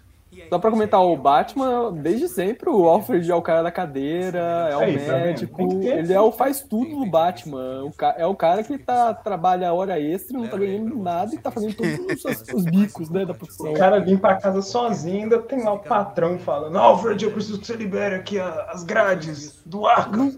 Só 0.48 0.58
pra 0.58 0.70
comentar, 0.70 1.00
o 1.00 1.14
Batman, 1.14 1.92
desde 1.92 2.26
sempre, 2.26 2.70
o 2.70 2.88
Alfred 2.88 3.30
é 3.30 3.34
o 3.34 3.42
cara 3.42 3.62
da 3.62 3.70
cadeira, 3.70 4.68
é 4.70 4.76
o 4.76 4.80
Aí, 4.80 4.98
tá 4.98 5.12
médico, 5.18 5.80
ter. 5.80 5.98
ele 5.98 6.12
é 6.12 6.20
o 6.20 6.32
faz 6.32 6.62
tudo 6.62 6.90
no 6.90 7.06
Batman. 7.06 7.84
O 7.84 7.92
é 8.16 8.26
o 8.26 8.34
cara 8.34 8.62
que 8.62 8.78
tá, 8.78 9.12
trabalha 9.12 9.72
hora 9.74 10.00
extra, 10.00 10.38
não 10.38 10.48
tá 10.48 10.56
ganhando 10.56 10.96
nada 10.96 11.34
e 11.34 11.38
tá 11.38 11.50
fazendo 11.50 11.74
todos 11.74 12.24
os, 12.24 12.44
os 12.54 12.64
bicos 12.64 13.10
né, 13.10 13.26
da 13.26 13.34
profissão. 13.34 13.72
O 13.72 13.76
cara 13.76 14.00
vem 14.00 14.16
pra 14.16 14.36
casa 14.36 14.62
sozinho, 14.62 15.24
ainda 15.24 15.38
tem 15.38 15.62
lá 15.64 15.74
o 15.74 15.78
patrão 15.80 16.38
falando: 16.38 16.78
Alfred, 16.78 17.24
eu 17.24 17.32
preciso 17.32 17.60
que 17.60 17.66
você 17.66 17.76
libere 17.76 18.14
aqui 18.14 18.38
as 18.38 18.84
grades 18.84 19.62
do 19.66 19.86
Arkham. 19.86 20.32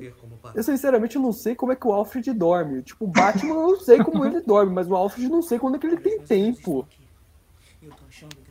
Eu 0.54 0.62
sinceramente 0.62 1.18
não 1.18 1.32
sei 1.32 1.54
como 1.54 1.72
é 1.72 1.76
que 1.76 1.86
o 1.86 1.92
Alfred 1.92 2.32
dorme. 2.32 2.82
Tipo, 2.82 3.04
o 3.04 3.08
Batman 3.08 3.54
eu 3.54 3.62
não 3.62 3.80
sei 3.80 3.98
como 3.98 4.24
ele 4.24 4.40
dorme, 4.40 4.72
mas 4.72 4.88
o 4.88 4.96
Alfred 4.96 5.28
não 5.28 5.42
sei 5.42 5.58
quando 5.58 5.76
é 5.76 5.78
que 5.78 5.86
ele 5.86 5.98
tem 5.98 6.20
tempo. 6.20 6.86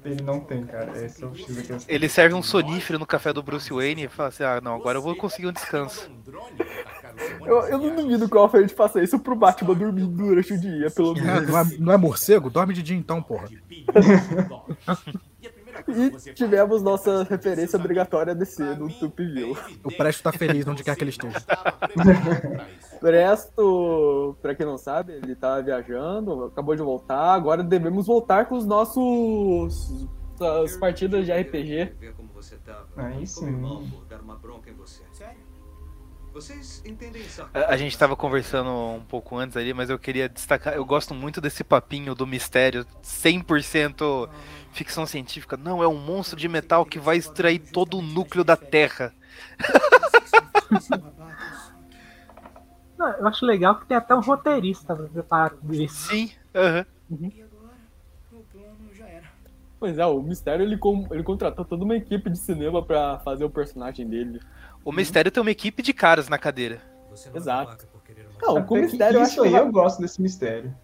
Ele 0.06 0.22
não 0.22 0.40
tem, 0.42 0.66
cara. 0.66 0.92
Esse 1.04 1.24
é 1.24 1.28
o 1.28 1.34
X 1.36 1.56
da 1.56 1.62
questão. 1.62 1.78
Ele 1.88 2.10
serve 2.10 2.36
um 2.36 2.44
sonífero 2.44 3.00
no 3.00 3.06
café 3.06 3.32
do 3.32 3.42
Bruce 3.42 3.72
Wayne 3.72 4.04
e 4.04 4.08
fala 4.10 4.30
assim: 4.30 4.44
ah, 4.44 4.60
não, 4.62 4.76
agora 4.76 4.98
eu 4.98 5.02
vou 5.02 5.16
conseguir 5.16 5.48
um 5.48 5.52
descanso. 5.54 6.12
Eu, 7.46 7.62
eu 7.68 7.78
não 7.78 7.96
duvido 7.96 8.28
que 8.28 8.36
o 8.36 8.40
Alfred 8.40 8.74
faça 8.74 9.02
isso 9.02 9.20
pro 9.20 9.36
Batman 9.36 9.76
dormir 9.76 10.06
durante 10.08 10.54
o 10.54 10.60
dia, 10.60 10.90
pelo 10.92 11.16
É, 11.20 11.22
menos. 11.22 11.48
não, 11.50 11.60
é, 11.60 11.64
não 11.80 11.94
é 11.94 11.98
morcego? 11.98 12.50
Dorme 12.50 12.74
de 12.74 12.82
dia 12.84 12.98
então, 12.98 13.22
porra. 13.22 13.48
E 15.96 16.34
tivemos 16.34 16.82
nossa 16.82 17.24
referência 17.24 17.78
obrigatória 17.78 18.32
a 18.32 18.36
descer 18.36 18.78
no 18.78 18.90
Tupiville. 18.90 19.56
O 19.84 19.92
Presto 19.96 20.24
tá 20.24 20.32
feliz 20.32 20.68
onde 20.68 20.84
quer 20.84 20.96
que 20.96 21.04
ele 21.04 21.12
esteja. 21.12 21.40
Presto, 23.00 24.38
pra 24.42 24.56
quem 24.56 24.66
não 24.66 24.78
sabe, 24.78 25.14
ele 25.14 25.36
tá 25.36 25.60
viajando, 25.60 26.46
acabou 26.46 26.76
de 26.76 26.82
voltar. 26.82 27.34
Agora 27.34 27.62
devemos 27.64 28.08
voltar 28.08 28.46
com 28.46 28.56
os 28.56 28.66
nossos. 28.66 30.08
as 30.40 30.78
partidas 30.78 31.26
de 31.26 31.32
RPG. 31.32 31.96
Ver 32.00 32.14
como 32.14 32.30
você 32.34 32.56
tá. 32.58 32.86
Aí 32.96 33.28
sim. 33.28 33.52
Vocês 36.34 36.82
entendem 36.86 37.22
A, 37.54 37.74
a 37.74 37.78
gente 37.78 37.96
tava 37.98 38.16
conversando 38.16 38.70
um 38.70 39.04
pouco 39.08 39.38
antes 39.38 39.56
ali, 39.56 39.74
mas 39.74 39.90
eu 39.90 40.00
queria 40.00 40.28
destacar. 40.28 40.74
Eu 40.74 40.84
gosto 40.84 41.14
muito 41.14 41.40
desse 41.40 41.64
papinho 41.64 42.16
do 42.16 42.26
mistério 42.26 42.86
100% 43.04 44.28
ficção 44.72 45.06
científica. 45.06 45.56
Não, 45.56 45.84
é 45.84 45.88
um 45.88 45.98
monstro 45.98 46.40
de 46.40 46.48
metal 46.50 46.86
que 46.86 46.98
vai 47.00 47.18
extrair 47.18 47.60
todo 47.60 48.00
o 48.00 48.02
núcleo 48.02 48.44
da 48.44 48.58
Terra. 48.58 49.14
Não, 52.98 53.10
eu 53.12 53.28
acho 53.28 53.46
legal 53.46 53.80
que 53.80 53.86
tem 53.86 53.98
até 53.98 54.16
um 54.16 54.22
roteirista 54.22 54.96
pra 54.96 55.06
preparar 55.08 55.50
tudo 55.52 55.74
isso. 55.74 56.08
Sim, 56.10 56.32
aham. 56.56 56.86
Pois 59.80 59.98
é, 59.98 60.06
o 60.06 60.22
Mistério 60.22 60.64
ele, 60.64 60.78
com- 60.78 61.08
ele 61.12 61.24
contratou 61.24 61.66
toda 61.66 61.84
uma 61.84 61.96
equipe 61.96 62.30
de 62.30 62.38
cinema 62.38 62.82
pra 62.82 63.20
fazer 63.20 63.44
o 63.44 63.50
personagem 63.50 64.08
dele. 64.08 64.40
O 64.84 64.92
mistério 64.92 65.32
tem 65.32 65.42
uma 65.42 65.52
equipe 65.52 65.82
de 65.82 65.94
caras 65.94 66.28
na 66.30 66.38
cadeira. 66.38 66.82
Exato. 67.34 67.88
Não, 68.42 68.64
com 68.66 68.76
o 68.76 68.78
que 68.78 68.82
Mistério 68.88 69.18
eu 69.18 69.22
acho 69.22 69.32
isso 69.32 69.42
que 69.42 69.48
aí 69.48 69.54
eu 69.56 69.72
gosto 69.72 70.02
desse 70.02 70.22
mistério. 70.22 70.76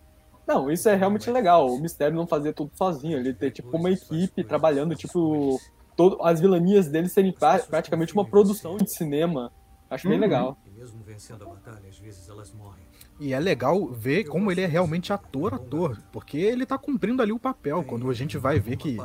Não, 0.47 0.71
isso 0.71 0.87
é 0.89 0.95
realmente 0.95 1.29
legal. 1.29 1.67
O 1.67 1.79
Mistério 1.79 2.15
não 2.15 2.25
fazer 2.25 2.53
tudo 2.53 2.71
sozinho, 2.75 3.17
ele 3.17 3.33
ter 3.33 3.51
tipo 3.51 3.75
uma 3.75 3.91
equipe 3.91 4.43
trabalhando, 4.43 4.95
tipo, 4.95 5.59
todo, 5.95 6.17
as 6.23 6.39
vilanias 6.39 6.87
dele 6.87 7.07
serem 7.09 7.31
pra- 7.33 7.59
praticamente 7.59 8.13
uma 8.13 8.25
produção 8.25 8.77
de 8.77 8.89
cinema. 8.91 9.51
Acho 9.89 10.07
bem 10.07 10.17
Uhum. 10.17 10.21
legal. 10.21 10.57
E. 13.19 13.27
E 13.27 13.33
é 13.33 13.39
legal 13.39 13.87
ver 13.87 14.23
como 14.25 14.51
ele 14.51 14.61
é 14.61 14.65
realmente 14.65 15.11
ator, 15.11 15.53
ator. 15.53 15.97
Porque 16.11 16.37
ele 16.37 16.65
tá 16.65 16.77
cumprindo 16.77 17.21
ali 17.21 17.31
o 17.33 17.39
papel. 17.39 17.83
Quando 17.83 18.09
a 18.09 18.13
gente 18.13 18.37
vai 18.37 18.59
ver 18.59 18.77
que 18.77 18.97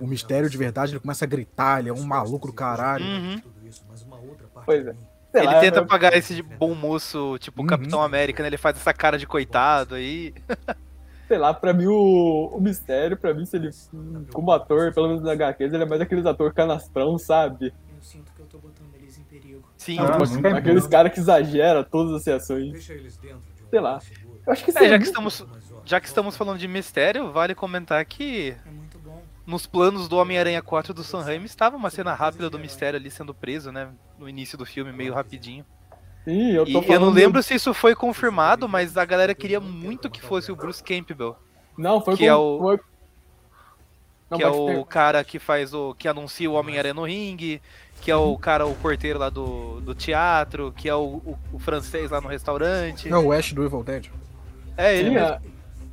o 0.00 0.06
mistério 0.06 0.50
de 0.50 0.56
verdade 0.56 0.92
ele 0.92 1.00
começa 1.00 1.24
a 1.24 1.28
gritar, 1.28 1.80
ele 1.80 1.88
é 1.88 1.92
um 1.92 2.02
maluco 2.04 2.46
do 2.46 2.52
caralho. 2.52 3.04
Uhum. 3.04 3.40
Pois 4.68 4.86
é. 4.86 4.92
Sei 5.32 5.40
Ele 5.42 5.46
lá, 5.46 5.60
tenta 5.60 5.78
eu- 5.78 5.86
pagar 5.86 6.12
esse 6.14 6.34
de 6.34 6.42
bom 6.42 6.74
moço, 6.74 7.38
tipo 7.38 7.64
Capitão 7.66 8.02
América, 8.02 8.42
né? 8.42 8.48
Ele 8.50 8.58
faz 8.58 8.76
essa 8.76 8.92
cara 8.92 9.16
de 9.18 9.26
coitado 9.26 9.94
aí. 9.94 10.34
Sei 11.26 11.36
lá, 11.38 11.52
pra 11.54 11.72
mim 11.74 11.86
o, 11.86 12.50
o 12.54 12.60
mistério, 12.60 13.16
pra 13.16 13.32
mim, 13.34 13.44
se 13.44 13.56
ele, 13.56 13.70
como 14.32 14.50
ator, 14.50 14.92
pelo 14.94 15.08
menos 15.08 15.22
na 15.22 15.32
HQs, 15.32 15.72
ele 15.74 15.82
é 15.82 15.86
mais 15.86 16.00
aqueles 16.00 16.24
ator 16.26 16.52
canastrão, 16.54 17.18
sabe? 17.18 17.66
Eu 17.94 18.02
sinto 18.02 18.30
que 18.32 18.40
eu 18.40 18.46
tô 18.46 18.58
botando 18.58 18.94
eles 18.94 19.18
em 19.18 19.22
perigo. 19.24 19.62
Sim, 19.76 19.98
Ah, 20.00 20.16
muito 20.18 20.40
bem. 20.40 20.52
aqueles 20.54 20.86
caras 20.86 21.12
que 21.12 21.20
exageram 21.20 21.84
todas 21.84 22.14
as 22.14 22.26
reações. 22.26 22.72
Deixa 22.72 22.92
eles 22.94 23.16
dentro 23.18 23.40
de 23.56 23.62
um 23.64 23.68
Sei 23.68 23.80
lá. 23.80 23.98
Eu 24.46 24.52
acho 24.54 24.64
que 24.64 24.70
É, 24.78 24.88
já 24.88 24.98
que 24.98 25.04
estamos, 25.04 25.46
já 25.84 26.00
que 26.00 26.06
estamos 26.06 26.34
falando 26.36 26.58
de 26.58 26.66
mistério, 26.66 27.30
vale 27.30 27.54
comentar 27.54 28.02
que 28.06 28.56
É. 28.66 28.87
nos 29.48 29.66
planos 29.66 30.08
do 30.08 30.16
Homem-Aranha 30.18 30.60
4 30.60 30.92
do 30.92 31.02
Sam 31.02 31.22
Raimi 31.22 31.46
estava 31.46 31.74
uma 31.74 31.88
cena 31.88 32.12
rápida 32.12 32.50
do 32.50 32.58
mistério 32.58 32.98
ali 32.98 33.10
sendo 33.10 33.32
preso, 33.32 33.72
né? 33.72 33.88
No 34.18 34.28
início 34.28 34.58
do 34.58 34.66
filme, 34.66 34.92
meio 34.92 35.14
rapidinho. 35.14 35.64
Sim, 36.22 36.50
eu 36.52 36.66
E 36.66 36.74
eu 36.74 37.00
não 37.00 37.08
lembro 37.08 37.42
se 37.42 37.54
isso 37.54 37.72
foi 37.72 37.94
confirmado, 37.94 38.68
mas 38.68 38.98
a 38.98 39.04
galera 39.06 39.34
queria 39.34 39.58
muito 39.58 40.10
que 40.10 40.20
fosse 40.20 40.52
o 40.52 40.56
Bruce 40.56 40.84
Campbell. 40.84 41.34
Não, 41.78 41.98
foi 42.02 42.14
que 42.14 42.24
com- 42.24 42.30
é 42.30 42.36
o 42.36 42.58
foi- 42.60 42.80
Não, 44.28 44.36
que 44.36 44.44
é 44.44 44.48
o 44.48 44.66
ter- 44.66 44.84
cara 44.84 45.24
que 45.24 45.38
faz 45.38 45.72
o 45.72 45.94
que 45.94 46.06
anuncia 46.06 46.50
o 46.50 46.52
Homem-Aranha 46.54 46.92
no 46.92 47.04
ringue, 47.04 47.62
que 48.02 48.10
é 48.10 48.16
o 48.16 48.36
cara 48.36 48.66
o 48.66 48.74
porteiro 48.74 49.18
lá 49.18 49.30
do, 49.30 49.80
do 49.80 49.94
teatro, 49.94 50.74
que 50.76 50.90
é 50.90 50.94
o, 50.94 51.22
o, 51.24 51.38
o 51.54 51.58
francês 51.58 52.10
lá 52.10 52.20
no 52.20 52.28
restaurante. 52.28 53.08
É 53.08 53.16
o 53.16 53.32
Ash 53.32 53.54
do 53.54 53.64
Evil 53.64 53.82
Dead. 53.82 54.10
É 54.76 54.94
ele 54.94 55.08
sim, 55.08 55.14
mesmo. 55.14 55.40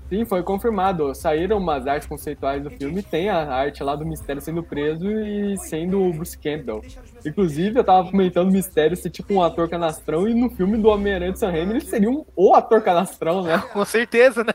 Sim, 0.10 0.26
foi 0.26 0.44
confirmado. 0.44 1.14
Saíram 1.16 1.58
umas 1.58 1.86
artes 1.88 2.08
conceituais 2.08 2.62
do 2.64 2.70
filme. 2.70 3.02
Tem 3.04 3.30
a 3.30 3.38
arte 3.52 3.84
lá 3.84 3.96
do 3.96 4.06
Mistério 4.06 4.42
sendo 4.42 4.64
preso 4.64 5.10
e 5.10 5.58
sendo 5.58 6.02
o 6.02 6.14
Bruce 6.14 6.38
Campbell. 6.38 6.82
Inclusive, 7.26 7.80
eu 7.80 7.84
tava 7.84 8.10
comentando 8.10 8.50
o 8.50 8.52
Mistério 8.52 8.96
ser 8.96 9.10
tipo 9.10 9.34
um 9.34 9.42
ator 9.44 9.68
canastrão. 9.70 10.28
E 10.28 10.34
no 10.34 10.50
filme 10.50 10.78
do 10.78 10.90
Homem-Aranha 10.90 11.32
de 11.34 11.40
Sam 11.40 11.52
Raimi, 11.52 11.72
ele 11.74 11.82
seria 11.82 12.10
um, 12.10 12.24
o 12.36 12.54
ator 12.54 12.82
canastrão, 12.82 13.42
né? 13.44 13.62
Com 13.74 13.84
certeza, 13.86 14.44
né? 14.44 14.54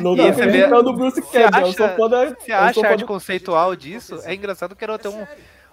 Não 0.00 0.14
E 0.14 0.16
você 0.32 0.42
acreditando 0.42 0.82
no 0.90 0.96
Bruce 0.96 1.22
você 1.22 1.42
Campbell. 1.44 1.66
Eu 1.66 1.72
sou 1.72 1.86
acha- 1.86 1.96
Você 1.96 2.52
eu 2.52 2.56
sou 2.56 2.56
acha 2.56 2.80
fã 2.80 2.86
a 2.86 2.90
arte 2.90 3.00
do- 3.00 3.06
conceitual 3.06 3.76
disso? 3.76 4.18
É 4.24 4.34
engraçado 4.34 4.74
que 4.74 4.82
era 4.82 4.96
até 4.96 5.08
um. 5.08 5.24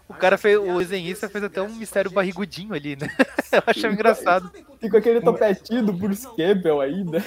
O 0.10 0.14
cara 0.14 0.38
fez. 0.38 0.58
O 0.58 0.78
desenhista 0.80 1.28
fez 1.28 1.44
até 1.44 1.62
um 1.62 1.70
mistério 1.76 2.10
barrigudinho 2.10 2.74
ali, 2.74 2.96
né? 2.96 3.10
Eu 3.52 3.64
achei 3.66 3.90
engraçado. 3.90 4.50
Fica 4.80 4.92
com 4.92 4.98
aquele 4.98 5.22
topetinho 5.22 5.84
do 5.84 5.92
Bruce 5.94 6.28
Campbell 6.36 6.80
ainda. 6.82 7.24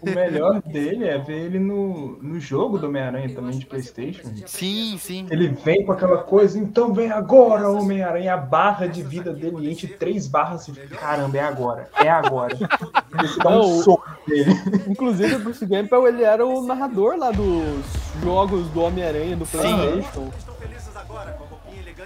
O 0.00 0.10
melhor 0.10 0.62
dele 0.62 1.06
é 1.06 1.18
ver 1.18 1.46
ele 1.46 1.58
no, 1.58 2.18
no 2.22 2.38
jogo 2.38 2.78
do 2.78 2.86
Homem-Aranha 2.86 3.34
também 3.34 3.58
de 3.58 3.66
Playstation. 3.66 4.22
Sim, 4.46 4.96
sim. 4.98 5.26
Ele 5.30 5.48
vem 5.48 5.84
com 5.84 5.92
aquela 5.92 6.18
coisa, 6.18 6.58
então 6.58 6.94
vem 6.94 7.10
agora, 7.10 7.68
Homem-Aranha. 7.68 8.34
A 8.34 8.36
barra 8.36 8.86
de 8.86 9.02
vida 9.02 9.32
dele 9.32 9.70
enche 9.70 9.88
três 9.88 10.28
barras 10.28 10.68
e 10.68 10.74
fica, 10.74 10.96
caramba, 10.96 11.36
é 11.36 11.40
agora, 11.40 11.90
é 11.96 12.08
agora. 12.08 12.56
Você 12.56 13.38
dá 13.42 13.50
um 13.50 13.54
Não, 13.54 13.82
soco 13.82 14.08
nele. 14.28 14.52
Inclusive, 14.86 15.34
o 15.34 15.40
Bruce 15.40 15.66
Campbell, 15.66 16.06
ele 16.06 16.22
era 16.22 16.46
o 16.46 16.64
narrador 16.64 17.16
lá 17.16 17.30
dos 17.30 17.84
jogos 18.22 18.68
do 18.68 18.82
Homem-Aranha 18.82 19.36
do 19.36 19.46
PlayStation. 19.46 20.30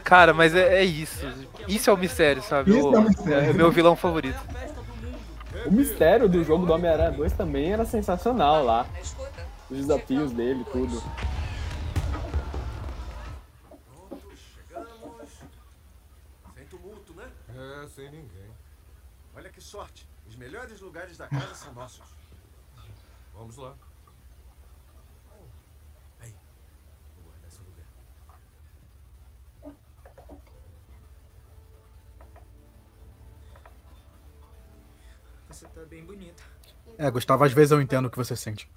Cara, 0.04 0.32
mas 0.32 0.54
é, 0.54 0.78
é 0.80 0.84
isso. 0.84 1.26
Isso 1.66 1.90
é 1.90 1.92
o 1.92 1.96
mistério, 1.96 2.42
sabe? 2.42 2.70
Isso 2.76 2.88
O- 2.88 2.94
é 2.94 2.98
o 2.98 3.02
mistério. 3.02 3.50
é 3.50 3.52
meu 3.52 3.70
vilão 3.70 3.94
favorito. 3.96 4.38
O 5.66 5.70
mistério 5.72 6.28
do 6.28 6.42
jogo 6.44 6.64
do 6.66 6.72
Homem-Aranha 6.72 7.10
2 7.10 7.32
também 7.32 7.72
era 7.72 7.84
sensacional 7.84 8.64
lá. 8.64 8.86
Os 9.70 9.76
desafios 9.78 10.32
dele, 10.32 10.64
tudo. 10.72 11.02
Sem 16.54 16.66
tumulto, 16.66 17.12
né? 17.14 17.30
É, 17.84 17.88
sem 17.88 18.10
ninguém. 18.10 18.50
Olha 19.34 19.50
que 19.50 19.60
sorte. 19.60 20.06
Os 20.26 20.36
melhores 20.36 20.80
lugares 20.80 21.16
da 21.16 21.28
casa 21.28 21.54
são 21.54 21.72
nossos. 21.74 22.02
Vamos 23.34 23.56
lá. 23.56 23.74
Aí. 26.20 26.34
Vou 27.16 27.24
guardar 27.24 27.48
esse 27.48 27.58
lugar. 27.62 27.86
Você 35.48 35.66
tá 35.78 35.86
bem 35.86 36.04
bonita. 36.04 36.42
É, 36.96 37.10
Gustavo, 37.10 37.44
às 37.44 37.52
vezes 37.52 37.70
eu 37.70 37.80
entendo 37.80 38.06
o 38.06 38.10
que 38.10 38.16
você 38.16 38.34
sente. 38.34 38.68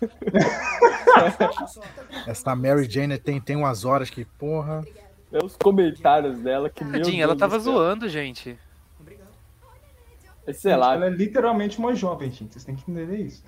Essa 2.26 2.54
Mary 2.54 2.88
Jane 2.88 3.18
tem, 3.18 3.40
tem 3.40 3.56
umas 3.56 3.84
horas 3.84 4.08
que, 4.08 4.24
porra. 4.24 4.84
É 5.32 5.44
os 5.44 5.56
comentários 5.56 6.38
dela 6.38 6.70
que 6.70 6.84
meu 6.84 7.00
Tadinha, 7.00 7.24
ela 7.24 7.34
Deus 7.34 7.40
tava 7.40 7.58
zoando, 7.58 8.08
gente. 8.08 8.58
Sei 10.54 10.74
lá. 10.74 10.94
Ela 10.94 11.06
é 11.06 11.10
literalmente 11.10 11.78
uma 11.78 11.94
jovem, 11.94 12.30
gente. 12.30 12.54
Vocês 12.54 12.64
têm 12.64 12.74
que 12.74 12.90
entender 12.90 13.18
isso. 13.18 13.44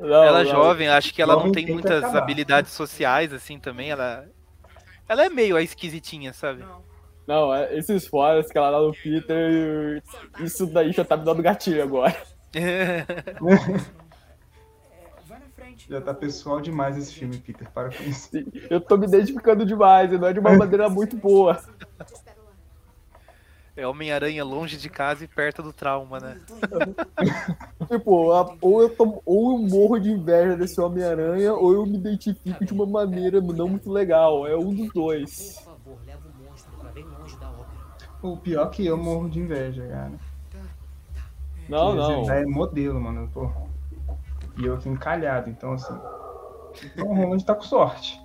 Não, 0.00 0.24
ela 0.24 0.40
é 0.40 0.44
não. 0.44 0.50
jovem, 0.50 0.88
acho 0.88 1.14
que 1.14 1.22
ela 1.22 1.36
não 1.36 1.52
tem 1.52 1.66
tem 1.66 1.74
muitas 1.74 2.02
acabar. 2.02 2.18
habilidades 2.18 2.72
sociais, 2.72 3.32
assim, 3.32 3.58
também. 3.58 3.90
Ela. 3.90 4.26
Ela 5.08 5.26
é 5.26 5.28
meio 5.28 5.56
a 5.56 5.62
esquisitinha, 5.62 6.32
sabe? 6.32 6.62
Não, 6.62 6.82
é, 7.28 7.76
esses 7.78 8.06
foras 8.06 8.50
que 8.50 8.58
ela 8.58 8.70
dá 8.70 8.78
no 8.80 8.92
Peter, 8.92 10.02
isso 10.40 10.66
daí 10.66 10.92
já 10.92 11.04
tá 11.04 11.16
me 11.16 11.24
dando 11.24 11.42
gatilho 11.42 11.82
agora. 11.82 12.16
Já 15.88 16.00
tá 16.00 16.14
pessoal 16.14 16.60
demais 16.60 16.96
esse 16.96 17.12
filme, 17.12 17.36
Peter. 17.38 17.68
Para 17.70 17.90
com 17.90 18.02
isso. 18.04 18.30
Eu 18.70 18.80
tô 18.80 18.96
me 18.96 19.06
identificando 19.06 19.66
demais, 19.66 20.10
e 20.12 20.16
não 20.18 20.28
é 20.28 20.32
de 20.32 20.38
uma 20.38 20.56
maneira 20.56 20.88
muito 20.88 21.16
boa. 21.16 21.60
É 23.76 23.86
Homem-Aranha 23.86 24.44
longe 24.44 24.76
de 24.76 24.88
casa 24.88 25.24
e 25.24 25.28
perto 25.28 25.62
do 25.62 25.72
trauma, 25.72 26.20
né? 26.20 26.40
Tipo, 27.90 28.30
ou 28.60 28.82
eu, 28.82 28.88
tomo- 28.96 29.20
ou 29.26 29.52
eu 29.52 29.58
morro 29.58 29.98
de 29.98 30.10
inveja 30.10 30.56
desse 30.56 30.80
Homem-Aranha, 30.80 31.52
ou 31.52 31.72
eu 31.74 31.84
me 31.84 31.96
identifico 31.98 32.64
de 32.64 32.72
uma 32.72 32.86
maneira 32.86 33.40
não 33.40 33.68
muito 33.68 33.90
legal. 33.90 34.46
É 34.46 34.56
um 34.56 34.72
dos 34.72 34.92
dois. 34.92 35.56
Por 35.56 35.64
favor, 35.64 35.98
leva 36.06 36.20
o 36.28 36.48
monstro 36.50 36.72
pra 36.78 36.90
bem 36.92 37.04
longe 37.04 37.36
da 37.38 37.50
ópera. 37.50 37.66
O 38.24 38.38
pior 38.38 38.68
é 38.68 38.70
que 38.70 38.86
eu 38.86 38.96
morro 38.96 39.28
de 39.28 39.38
inveja, 39.38 39.86
cara. 39.86 40.12
Não, 41.68 41.94
Porque 41.94 41.98
não. 41.98 42.22
Zendaya 42.22 42.42
É 42.42 42.46
modelo, 42.46 42.98
mano. 42.98 43.28
Pô. 43.30 43.50
E 44.56 44.64
eu 44.64 44.76
aqui 44.76 44.88
encalhado, 44.88 45.50
então 45.50 45.74
assim. 45.74 45.94
Então 46.82 47.06
o 47.06 47.14
Roland 47.14 47.44
tá 47.44 47.54
com 47.54 47.60
sorte. 47.60 48.18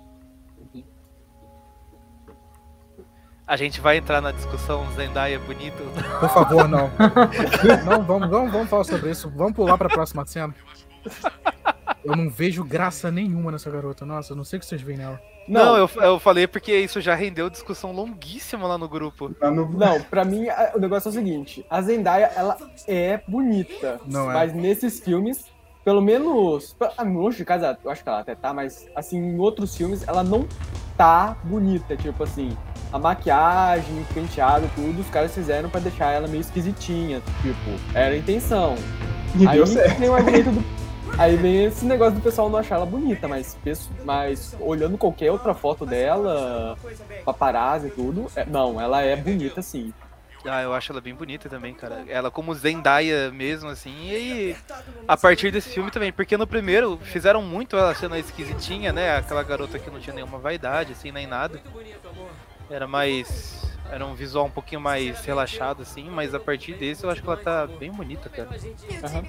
A 3.46 3.56
gente 3.56 3.78
vai 3.78 3.98
entrar 3.98 4.22
na 4.22 4.32
discussão 4.32 4.90
Zendaya 4.92 5.38
bonito. 5.40 5.82
Por 6.18 6.30
favor, 6.30 6.66
não. 6.66 6.90
não, 7.84 8.02
vamos, 8.02 8.30
vamos, 8.30 8.52
vamos 8.52 8.70
falar 8.70 8.84
sobre 8.84 9.10
isso. 9.10 9.28
Vamos 9.36 9.52
pular 9.52 9.76
pra 9.76 9.90
próxima 9.90 10.24
cena. 10.24 10.54
Eu 12.04 12.16
não 12.16 12.30
vejo 12.30 12.64
graça 12.64 13.10
nenhuma 13.10 13.52
nessa 13.52 13.70
garota. 13.70 14.06
Nossa, 14.06 14.32
eu 14.32 14.36
não 14.36 14.44
sei 14.44 14.56
o 14.58 14.60
que 14.60 14.66
vocês 14.66 14.80
veem 14.80 14.98
nela. 14.98 15.20
Não, 15.48 15.76
eu, 15.76 15.90
eu 16.02 16.18
falei 16.20 16.46
porque 16.46 16.72
isso 16.76 17.00
já 17.00 17.14
rendeu 17.14 17.50
discussão 17.50 17.92
longuíssima 17.92 18.66
lá 18.66 18.78
no 18.78 18.88
grupo. 18.88 19.34
Não, 19.40 20.00
pra 20.02 20.24
mim 20.24 20.48
a- 20.48 20.72
o 20.76 20.78
negócio 20.78 21.08
é 21.08 21.10
o 21.10 21.14
seguinte: 21.14 21.64
a 21.68 21.82
Zendaya, 21.82 22.30
ela 22.36 22.56
é 22.86 23.20
bonita. 23.26 24.00
Não 24.06 24.30
é. 24.30 24.34
Mas 24.34 24.54
nesses 24.54 25.00
filmes, 25.00 25.44
pelo 25.84 26.00
menos. 26.00 26.76
Longe 27.04 27.38
de 27.38 27.44
casa, 27.44 27.76
eu 27.82 27.90
acho 27.90 28.02
que 28.02 28.08
ela 28.08 28.20
até 28.20 28.34
tá, 28.34 28.52
mas 28.54 28.86
assim, 28.94 29.18
em 29.18 29.38
outros 29.38 29.76
filmes, 29.76 30.06
ela 30.06 30.22
não 30.22 30.46
tá 30.96 31.36
bonita. 31.44 31.96
Tipo 31.96 32.22
assim, 32.22 32.56
a 32.92 32.98
maquiagem, 32.98 34.00
o 34.02 34.14
penteado, 34.14 34.70
tudo, 34.76 35.00
os 35.00 35.08
caras 35.10 35.34
fizeram 35.34 35.68
pra 35.68 35.80
deixar 35.80 36.12
ela 36.12 36.28
meio 36.28 36.42
esquisitinha. 36.42 37.20
Tipo, 37.42 37.70
era 37.98 38.14
a 38.14 38.18
intenção. 38.18 38.76
E 39.36 39.46
Aí 39.48 39.56
deu 39.56 39.66
certo. 39.66 39.98
vem 39.98 40.08
o 40.08 40.14
argumento 40.14 40.50
do. 40.52 40.79
Aí 41.18 41.36
vem 41.36 41.64
esse 41.66 41.84
negócio 41.84 42.14
do 42.14 42.22
pessoal 42.22 42.48
não 42.48 42.58
achar 42.58 42.76
ela 42.76 42.86
bonita, 42.86 43.28
mas, 43.28 43.56
mas 44.04 44.56
olhando 44.58 44.96
qualquer 44.96 45.30
outra 45.30 45.54
foto 45.54 45.84
dela, 45.84 46.76
paparazzi 47.24 47.88
e 47.88 47.90
tudo, 47.90 48.30
é- 48.34 48.46
não, 48.46 48.80
ela 48.80 49.02
é 49.02 49.14
bonita 49.16 49.60
sim. 49.60 49.92
Ah, 50.46 50.62
eu 50.62 50.72
acho 50.72 50.90
ela 50.92 51.02
bem 51.02 51.14
bonita 51.14 51.50
também, 51.50 51.74
cara. 51.74 52.02
Ela 52.08 52.30
como 52.30 52.54
Zendaya 52.54 53.30
mesmo, 53.30 53.68
assim. 53.68 53.92
E 54.10 54.56
a 55.06 55.14
partir 55.14 55.50
desse 55.50 55.68
filme 55.68 55.90
também, 55.90 56.10
porque 56.10 56.34
no 56.38 56.46
primeiro 56.46 56.98
fizeram 57.02 57.42
muito 57.42 57.76
ela 57.76 57.94
sendo 57.94 58.16
esquisitinha, 58.16 58.90
né? 58.90 59.18
Aquela 59.18 59.42
garota 59.42 59.78
que 59.78 59.90
não 59.90 60.00
tinha 60.00 60.14
nenhuma 60.14 60.38
vaidade, 60.38 60.92
assim, 60.92 61.12
nem 61.12 61.26
nada. 61.26 61.60
Era 62.70 62.86
mais. 62.86 63.60
Era 63.90 64.06
um 64.06 64.14
visual 64.14 64.46
um 64.46 64.50
pouquinho 64.50 64.80
mais 64.80 65.24
relaxado, 65.24 65.82
assim, 65.82 66.08
mas 66.08 66.32
a 66.32 66.40
partir 66.40 66.72
desse 66.74 67.04
eu 67.04 67.10
acho 67.10 67.20
que 67.22 67.28
ela 67.28 67.36
tá 67.36 67.66
bem 67.66 67.90
bonita, 67.90 68.30
cara. 68.30 68.48
Aham. 69.02 69.24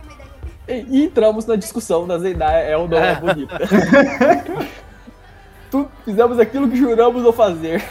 E, 0.67 1.03
entramos 1.03 1.45
na 1.45 1.55
discussão 1.55 2.07
da 2.07 2.17
Zendaya 2.17 2.63
é 2.63 2.77
ou 2.77 2.87
não 2.87 2.97
é 2.97 3.15
bonita. 3.15 3.59
tu, 5.69 5.89
fizemos 6.05 6.39
aquilo 6.39 6.69
que 6.69 6.77
juramos 6.77 7.23
não 7.23 7.33
fazer. 7.33 7.83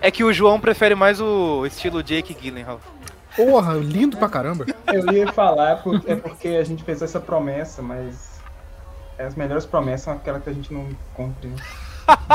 É 0.00 0.10
que 0.10 0.24
o 0.24 0.32
João 0.32 0.58
prefere 0.60 0.94
mais 0.94 1.20
o 1.20 1.64
estilo 1.66 2.02
Jake 2.02 2.34
Gyllenhaal. 2.34 2.80
Porra, 3.36 3.74
lindo 3.74 4.16
pra 4.16 4.28
caramba. 4.28 4.66
Eu 4.92 5.10
ia 5.12 5.32
falar 5.32 5.76
por- 5.82 6.02
é 6.06 6.16
porque 6.16 6.48
a 6.48 6.64
gente 6.64 6.82
fez 6.84 7.00
essa 7.02 7.20
promessa, 7.20 7.80
mas 7.82 8.40
as 9.18 9.34
melhores 9.34 9.64
promessas 9.64 10.02
são 10.02 10.12
aquelas 10.14 10.42
que 10.42 10.50
a 10.50 10.52
gente 10.52 10.72
não 10.72 10.88
cumpre. 11.14 11.48
né? 11.48 11.56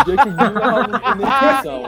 Jake 0.05 0.29
Gyllenhaal 0.29 0.87
não 0.87 0.99
tem 0.99 1.15
nem 1.15 1.27
função. 1.55 1.83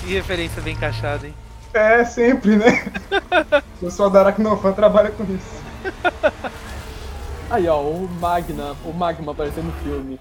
Que 0.00 0.14
referência 0.14 0.62
bem 0.62 0.74
encaixada, 0.74 1.26
hein? 1.26 1.34
É, 1.72 2.04
sempre, 2.04 2.56
né? 2.56 2.92
O 3.78 3.86
pessoal 3.86 4.10
da 4.10 4.20
Aracnofan 4.20 4.72
trabalha 4.72 5.10
com 5.12 5.22
isso. 5.22 5.62
Aí, 7.48 7.68
ó, 7.68 7.80
o 7.80 8.08
Magna, 8.20 8.74
o 8.84 8.92
Magma 8.92 9.30
aparecendo 9.30 9.66
no 9.66 9.72
filme. 9.84 10.18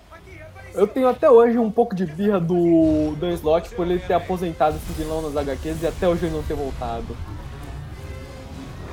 Eu 0.75 0.85
tenho 0.85 1.09
até 1.09 1.27
hoje 1.27 1.57
um 1.57 1.71
pouco 1.71 1.95
de 1.95 2.05
birra 2.05 2.39
do 2.39 3.15
Dan 3.19 3.31
Slott 3.33 3.73
por 3.73 3.87
ele 3.87 3.99
ter 3.99 4.13
aposentado 4.13 4.77
esse 4.77 4.93
vilão 4.93 5.23
nas 5.23 5.35
HQs 5.35 5.81
e 5.81 5.87
até 5.87 6.07
hoje 6.07 6.27
ele 6.27 6.35
não 6.35 6.43
ter 6.43 6.53
voltado. 6.53 7.17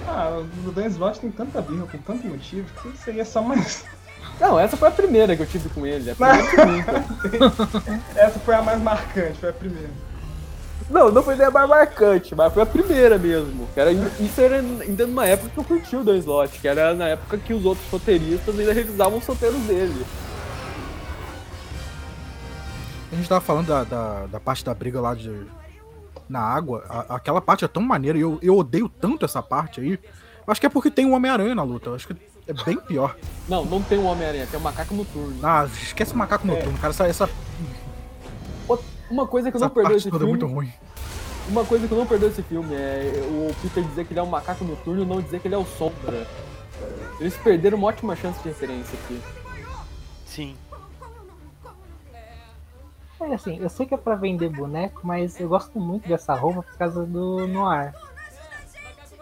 Ah, 0.09 0.43
o 0.67 0.71
Dan 0.71 0.87
Slott 0.87 1.21
tem 1.21 1.31
tanta 1.31 1.61
birra, 1.61 1.87
com 1.87 1.99
tanto 1.99 2.27
motivo, 2.27 2.67
que 2.81 2.89
isso 2.89 3.11
aí 3.11 3.21
é 3.21 3.25
só 3.25 3.43
mais. 3.43 3.85
Não, 4.41 4.59
essa 4.59 4.77
foi 4.77 4.89
a 4.89 4.93
primeira 4.93 5.37
que 5.37 5.43
eu 5.43 5.47
tive 5.47 5.69
com 5.69 5.87
ele. 5.87 6.11
A 6.11 6.15
primeira 6.15 7.05
que. 7.21 8.19
Essa 8.19 8.39
foi 8.41 8.55
a 8.55 8.63
mais 8.63 8.81
marcante, 8.81 9.39
foi 9.39 9.51
a 9.51 9.53
primeira. 9.53 9.91
Não, 10.91 11.11
não 11.11 11.23
foi 11.23 11.35
nem 11.35 11.47
a 11.47 11.51
mais 11.51 11.69
marcante, 11.69 12.35
mas 12.35 12.53
foi 12.53 12.63
a 12.63 12.67
primeira 12.67 13.17
mesmo. 13.19 13.67
Era, 13.75 13.91
isso 13.93 14.41
era 14.41 14.57
ainda 14.57 15.07
numa 15.07 15.27
época 15.27 15.51
que 15.51 15.59
eu 15.59 15.65
curti 15.65 15.97
o 15.97 16.05
Dan 16.05 16.19
Slott, 16.19 16.59
que 16.59 16.69
era 16.69 16.93
na 16.95 17.09
época 17.09 17.39
que 17.39 17.55
os 17.55 17.65
outros 17.65 17.89
roteiristas 17.91 18.59
ainda 18.59 18.73
revisavam 18.73 19.19
os 19.19 19.27
roteiros 19.27 19.61
dele. 19.63 20.05
A 23.13 23.17
gente 23.17 23.29
tava 23.29 23.41
falando 23.41 23.69
da, 23.69 23.85
da, 23.85 24.27
da 24.27 24.41
parte 24.41 24.65
da 24.65 24.75
briga 24.75 25.01
lá 25.01 25.15
de, 25.15 25.47
na 26.29 26.41
água. 26.41 26.85
A- 26.89 27.15
aquela 27.17 27.41
parte 27.41 27.65
é 27.65 27.69
tão 27.69 27.83
maneira 27.83 28.19
e 28.19 28.21
eu, 28.21 28.39
eu 28.43 28.57
odeio 28.57 28.89
tanto 28.89 29.25
essa 29.25 29.43
parte 29.43 29.81
aí. 29.81 29.93
Eu 29.93 30.51
Acho 30.51 30.61
que 30.61 30.67
é 30.67 30.71
porque 30.71 30.91
tem 30.91 31.07
um 31.07 31.15
Homem-Aranha 31.15 31.55
na 31.55 31.63
luta. 31.63 31.91
Acho 31.95 32.09
que 32.09 32.17
é 32.47 32.53
bem 32.65 32.77
pior. 32.77 33.17
Não, 33.49 33.65
não 33.65 33.81
tem 33.83 33.99
um 33.99 34.05
Homem-Aranha, 34.07 34.47
tem 34.51 34.61
um 34.61 34.63
macaco 34.63 34.95
noturno. 34.95 35.39
Ah, 35.43 35.67
esquece 35.81 36.13
o 36.13 36.17
macaco 36.17 36.47
noturno, 36.47 36.77
cara. 36.79 36.91
Essa, 36.91 37.07
essa, 37.07 37.31
Uma 39.15 39.29
coisa 39.29 39.49
que 39.49 39.57
eu 39.57 39.59
essa 39.59 39.67
não 39.69 39.75
perdoo 39.75 39.97
esse 39.97 40.11
toda 40.11 40.25
é 40.25 40.27
filme. 40.27 40.41
muito 40.41 40.53
ruim. 40.53 40.73
Uma 41.49 41.65
coisa 41.65 41.87
que 41.87 41.95
eu 41.95 41.99
não 41.99 42.07
perdoo 42.07 42.29
esse 42.31 42.43
filme 42.43 42.75
é 42.75 43.13
o 43.31 43.55
Peter 43.63 43.85
dizer 43.85 44.05
que 44.05 44.13
ele 44.13 44.19
é 44.19 44.23
um 44.25 44.27
macaco 44.27 44.65
noturno 44.65 45.03
e 45.03 45.07
não 45.07 45.21
dizer 45.21 45.39
que 45.39 45.47
ele 45.47 45.55
é 45.55 45.59
o 45.59 45.65
Sombra. 45.65 46.27
Eles 47.21 47.37
perderam 47.37 47.79
uma 47.79 47.87
ótima 47.87 48.17
chance 48.17 48.43
de 48.43 48.49
referência 48.49 48.99
aqui. 49.05 49.23
Sim. 50.27 50.57
É 53.21 53.35
assim, 53.35 53.57
eu 53.61 53.71
sei 53.71 53.87
que 53.87 53.95
é 53.95 53.97
pra 53.97 54.17
vender 54.17 54.49
boneco, 54.49 55.03
mas 55.05 55.39
eu 55.39 55.49
gosto 55.49 55.79
muito 55.79 56.09
dessa 56.09 56.35
roupa 56.35 56.65
por 56.65 56.77
causa 56.77 57.07
do 57.07 57.47
Noir. 57.47 57.95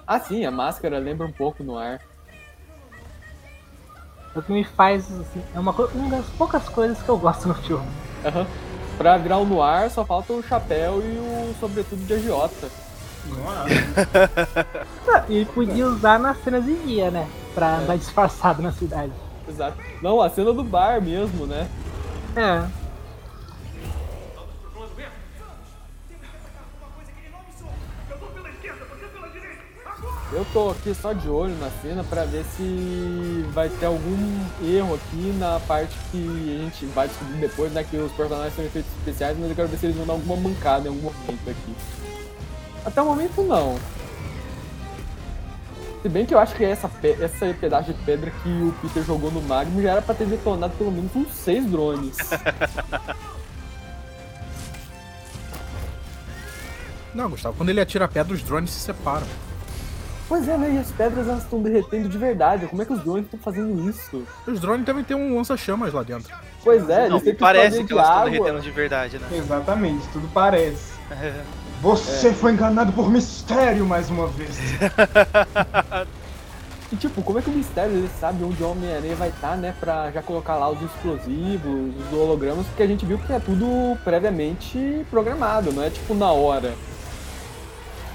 Ah, 0.07 0.19
sim, 0.19 0.47
a 0.47 0.51
máscara 0.51 0.99
lembra 0.99 1.27
um 1.27 1.33
pouco 1.33 1.63
no 1.63 1.77
ar. 1.77 2.01
O 4.35 4.41
que 4.41 4.51
me 4.51 4.65
faz, 4.65 5.05
assim, 5.21 5.43
é 5.55 5.61
uma, 5.61 5.73
uma 5.73 6.17
das 6.17 6.27
poucas 6.31 6.67
coisas 6.71 7.03
que 7.03 7.09
eu 7.11 7.19
gosto 7.19 7.47
no 7.47 7.55
filme. 7.55 7.87
Aham. 8.25 8.47
Pra 8.99 9.17
virar 9.17 9.39
o 9.39 9.45
noir 9.47 9.91
só 9.91 10.05
falta 10.05 10.33
o 10.33 10.43
chapéu 10.43 11.01
e 11.01 11.19
o 11.19 11.55
sobretudo 11.59 12.05
de 12.07 12.15
agiota. 12.15 12.69
Ah, 15.09 15.25
E 15.29 15.45
podia 15.47 15.87
usar 15.87 16.19
nas 16.19 16.43
cenas 16.43 16.65
de 16.65 16.75
dia, 16.85 17.11
né? 17.11 17.27
Pra 17.55 17.77
andar 17.79 17.97
disfarçado 17.97 18.63
na 18.63 18.73
cidade. 18.73 19.13
Exato. 19.49 19.77
Não, 20.03 20.21
a 20.21 20.29
cena 20.31 20.53
do 20.53 20.63
bar 20.65 21.01
mesmo, 21.01 21.47
né? 21.47 21.69
É. 22.37 22.63
Eu 30.33 30.47
tô 30.51 30.71
aqui 30.71 30.95
só 30.95 31.13
de 31.13 31.29
olho 31.29 31.55
na 31.59 31.69
cena 31.83 32.03
pra 32.03 32.25
ver 32.25 32.43
se 32.57 33.45
vai 33.53 33.69
ter 33.69 33.85
algum 33.85 34.41
erro 34.63 34.95
aqui 34.95 35.31
na 35.39 35.61
parte 35.61 35.95
que 36.11 36.59
a 36.59 36.65
gente 36.65 36.87
vai 36.87 37.07
descobrir 37.07 37.37
depois, 37.37 37.71
né? 37.71 37.85
Que 37.85 37.99
os 37.99 38.11
personagens 38.13 38.55
são 38.55 38.65
efeitos 38.65 38.91
especiais, 38.97 39.37
mas 39.39 39.51
eu 39.51 39.57
quero 39.57 39.69
ver 39.69 39.77
se 39.77 39.85
eles 39.87 39.97
vão 39.97 40.07
dar 40.07 40.15
alguma 40.15 40.37
mancada 40.37 40.89
em 40.89 40.89
algum 40.89 41.03
momento 41.03 41.51
aqui. 41.51 41.75
Até 42.83 43.03
o 43.03 43.05
momento 43.05 43.43
não. 43.43 43.79
Se 46.01 46.09
bem 46.09 46.25
que 46.25 46.33
eu 46.35 46.39
acho 46.39 46.55
que 46.55 46.65
essa, 46.65 46.91
essa 47.21 47.55
pedaço 47.61 47.93
de 47.93 48.03
pedra 48.03 48.31
que 48.43 48.49
o 48.49 48.75
Peter 48.81 49.05
jogou 49.05 49.31
no 49.31 49.43
Magma 49.43 49.83
já 49.83 49.91
era 49.93 50.03
pra 50.03 50.15
ter 50.15 50.27
detonado 50.27 50.73
pelo 50.79 50.91
menos 50.91 51.15
uns 51.15 51.31
seis 51.31 51.67
drones. 51.67 52.17
Não, 57.15 57.29
Gustavo, 57.29 57.55
quando 57.55 57.69
ele 57.69 57.81
atira 57.81 58.07
a 58.07 58.09
pedra, 58.09 58.33
os 58.33 58.43
drones 58.43 58.71
se 58.71 58.81
separam. 58.81 59.27
Pois 60.33 60.49
é, 60.49 60.57
né? 60.57 60.73
E 60.75 60.79
as 60.79 60.91
pedras 60.93 61.29
elas 61.29 61.43
estão 61.43 61.61
derretendo 61.61 62.09
de 62.09 62.17
verdade. 62.17 62.67
Como 62.67 62.81
é 62.81 62.87
que 62.87 62.93
os 62.95 63.01
drones 63.05 63.25
estão 63.27 63.39
fazendo 63.39 63.87
isso? 63.91 64.23
Os 64.47 64.59
drones 64.61 64.87
devem 64.87 65.05
ter 65.05 65.15
um 65.15 65.37
lança-chamas 65.37 65.93
lá 65.93 66.03
dentro. 66.03 66.35
Pois 66.65 66.89
é, 66.89 67.01
Não, 67.07 67.17
eles 67.17 67.23
têm 67.25 67.35
que 67.35 67.41
parece 67.41 67.65
fazer 67.77 67.79
que 67.83 67.87
de 67.89 67.93
elas 67.93 68.07
estão 68.07 68.19
água. 68.23 68.31
derretendo 68.31 68.61
de 68.63 68.71
verdade, 68.71 69.19
né? 69.19 69.27
Exatamente, 69.31 70.09
tudo 70.09 70.27
parece. 70.33 70.93
Você 71.83 72.29
É. 72.29 72.33
foi 72.33 72.53
enganado 72.53 72.93
por 72.93 73.11
mistério 73.11 73.85
mais 73.85 74.09
uma 74.09 74.27
vez. 74.29 74.57
E 76.91 76.97
tipo, 76.97 77.23
como 77.23 77.39
é 77.39 77.43
que 77.43 77.49
o 77.49 77.53
mistério 77.55 77.91
ele 77.93 78.11
sabe 78.21 78.45
onde 78.45 78.63
o 78.63 78.71
Homem-Aranha 78.71 79.15
vai 79.17 79.31
estar, 79.31 79.57
né? 79.57 79.75
Pra 79.81 80.11
já 80.11 80.21
colocar 80.23 80.57
lá 80.57 80.69
os 80.69 80.79
explosivos, 80.83 81.95
os 81.97 82.13
hologramas, 82.19 82.67
porque 82.67 82.83
a 82.83 82.87
gente 82.87 83.07
viu 83.07 83.17
que 83.19 83.33
é 83.33 83.39
tudo 83.41 83.97
previamente 84.05 85.03
programado, 85.11 85.73
não 85.73 85.83
é 85.83 85.89
tipo 85.89 86.13
na 86.15 86.31
hora. 86.31 86.75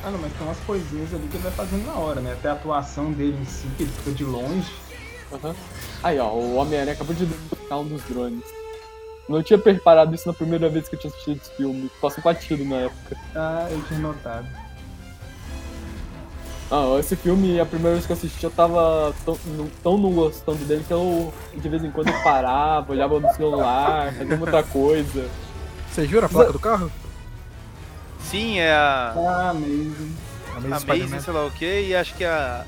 Ah, 0.03 0.11
não, 0.11 0.19
mas 0.19 0.31
tem 0.33 0.47
umas 0.47 0.59
coisinhas 0.59 1.13
ali 1.13 1.27
que 1.27 1.35
ele 1.37 1.43
vai 1.43 1.51
fazendo 1.51 1.85
na 1.85 1.93
hora, 1.93 2.21
né? 2.21 2.33
Até 2.33 2.49
a 2.49 2.53
atuação 2.53 3.11
dele 3.11 3.37
em 3.41 3.45
si, 3.45 3.67
que 3.75 3.83
ele 3.83 3.91
fica 3.91 4.11
de 4.11 4.23
longe. 4.23 4.71
Aham. 5.33 5.55
Aí, 6.03 6.19
ó, 6.19 6.29
o 6.31 6.55
Homem-Aranha 6.55 6.93
acabou 6.93 7.13
de 7.15 7.25
derrotar 7.25 7.79
um 7.79 7.85
dos 7.87 8.01
drones. 8.03 8.43
Não 9.27 9.43
tinha 9.43 9.59
preparado 9.59 10.15
isso 10.15 10.25
na 10.27 10.33
primeira 10.33 10.69
vez 10.69 10.87
que 10.87 10.95
eu 10.95 10.99
tinha 10.99 11.11
assistido 11.11 11.41
esse 11.41 11.51
filme. 11.57 11.91
Passou 11.99 12.23
batido 12.23 12.63
na 12.63 12.75
época. 12.77 13.17
Ah, 13.35 13.67
eu 13.69 13.81
tinha 13.87 13.99
notado. 13.99 14.47
Ah, 16.71 16.97
esse 16.99 17.15
filme, 17.15 17.59
a 17.59 17.65
primeira 17.65 17.93
vez 17.95 18.05
que 18.05 18.11
eu 18.11 18.17
assisti, 18.17 18.43
eu 18.43 18.51
tava 18.51 19.13
tão, 19.25 19.37
não- 19.45 19.69
tão 19.83 19.97
não 19.97 20.11
gostando 20.13 20.63
dele 20.65 20.83
que 20.87 20.93
eu, 20.93 21.33
de 21.53 21.67
vez 21.69 21.83
em 21.83 21.91
quando, 21.91 22.09
eu 22.09 22.23
parava, 22.23 22.91
olhava 22.91 23.19
no 23.19 23.29
celular, 23.33 24.13
fazia 24.13 24.37
outra 24.39 24.63
coisa. 24.63 25.29
Vocês 25.91 26.09
viram 26.09 26.25
a 26.25 26.29
placa 26.29 26.53
do 26.53 26.59
carro? 26.59 26.91
Sim, 28.21 28.59
é 28.59 28.71
a. 28.73 29.13
Ah, 29.15 29.49
Amazing. 29.51 30.15
Amazing, 30.55 31.19
sei 31.19 31.33
lá 31.33 31.45
o 31.45 31.51
que, 31.51 31.81
e 31.81 31.95
acho 31.95 32.13
que 32.15 32.25
a. 32.25 32.65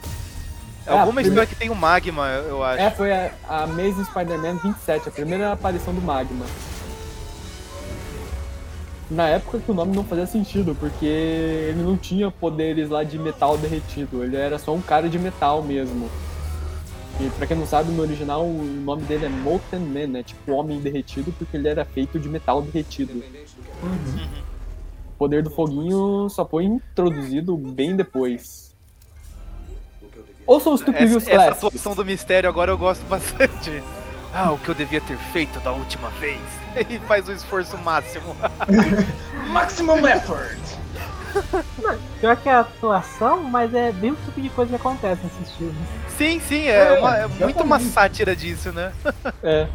É 0.86 0.92
É, 0.92 0.94
a 0.96 1.02
alguma 1.02 1.16
prime- 1.22 1.30
história 1.30 1.48
que 1.48 1.56
tem 1.56 1.70
o 1.70 1.76
Magma, 1.76 2.28
eu 2.48 2.64
acho. 2.64 2.82
É, 2.82 2.90
foi 2.92 3.12
a, 3.12 3.32
a 3.48 3.64
Amazing 3.64 4.06
Spider-Man 4.06 4.56
27, 4.64 5.10
a 5.10 5.12
primeira 5.12 5.52
aparição 5.52 5.94
do 5.94 6.02
Magma. 6.02 6.46
Na 9.10 9.28
época 9.28 9.58
que 9.60 9.72
o 9.72 9.74
nome 9.74 9.96
não 9.96 10.04
fazia 10.04 10.28
sentido, 10.28 10.76
porque 10.80 11.06
ele 11.06 11.82
não 11.82 11.98
tinha 11.98 12.30
poderes 12.30 12.90
lá 12.90 13.04
de 13.04 13.18
metal 13.18 13.58
derretido, 13.58 14.24
ele 14.24 14.36
era 14.38 14.60
só 14.60 14.74
um 14.74 14.82
cara 14.82 15.10
de 15.10 15.18
metal 15.18 15.64
mesmo. 15.64 16.10
E 17.20 17.28
pra 17.32 17.48
quem 17.48 17.58
não 17.58 17.66
sabe, 17.66 17.92
no 17.92 18.02
original 18.04 18.46
o 18.46 18.64
nome 18.64 19.02
dele 19.04 19.26
é 19.26 19.30
Molten 19.30 19.80
Man, 19.80 20.08
né? 20.08 20.24
Tipo 20.24 20.52
homem 20.54 20.80
derretido, 20.80 21.34
porque 21.38 21.58
ele 21.58 21.68
era 21.68 21.84
feito 21.84 22.20
de 22.20 22.30
metal 22.30 22.62
derretido. 22.62 23.22
O 23.84 23.88
poder 25.20 25.44
do 25.44 25.50
foguinho 25.50 26.30
só 26.30 26.46
foi 26.46 26.64
introduzido 26.64 27.56
bem 27.58 27.96
depois. 27.96 28.74
Ouçam 30.48 30.74
os 30.74 30.80
Stupid 30.82 31.08
Views 31.10 31.28
essa, 31.28 31.44
essa 31.44 31.68
atuação 31.68 31.94
do 31.94 32.04
mistério 32.06 32.50
agora 32.50 32.72
eu 32.72 32.78
gosto 32.78 33.06
bastante. 33.06 33.84
Ah, 34.34 34.52
o 34.52 34.58
que 34.58 34.70
eu 34.70 34.76
devia 34.76 35.02
ter 35.02 35.18
feito 35.18 35.60
da 35.60 35.72
última 35.74 36.10
vez. 36.12 36.40
E 36.90 37.00
faz 37.00 37.28
o 37.28 37.32
esforço 37.34 37.78
máximo. 37.80 38.36
Maximum 39.52 40.08
effort! 40.08 40.58
Pior 42.22 42.38
que 42.38 42.48
a 42.48 42.60
atuação, 42.62 43.44
mas 43.44 43.74
é 43.74 43.92
bem 43.92 44.12
o 44.12 44.16
tipo 44.16 44.40
de 44.40 44.50
coisa 44.50 44.70
que 44.70 44.76
acontece 44.76 45.22
nesses 45.24 45.52
filmes. 45.56 45.76
Sim, 46.16 46.40
sim, 46.40 46.62
é, 46.68 46.96
É, 46.96 47.00
uma- 47.00 47.18
é 47.18 47.28
muito 47.28 47.64
uma 47.64 47.80
sátira 47.80 48.36
disso, 48.36 48.72
né? 48.72 48.94
É. 49.44 49.68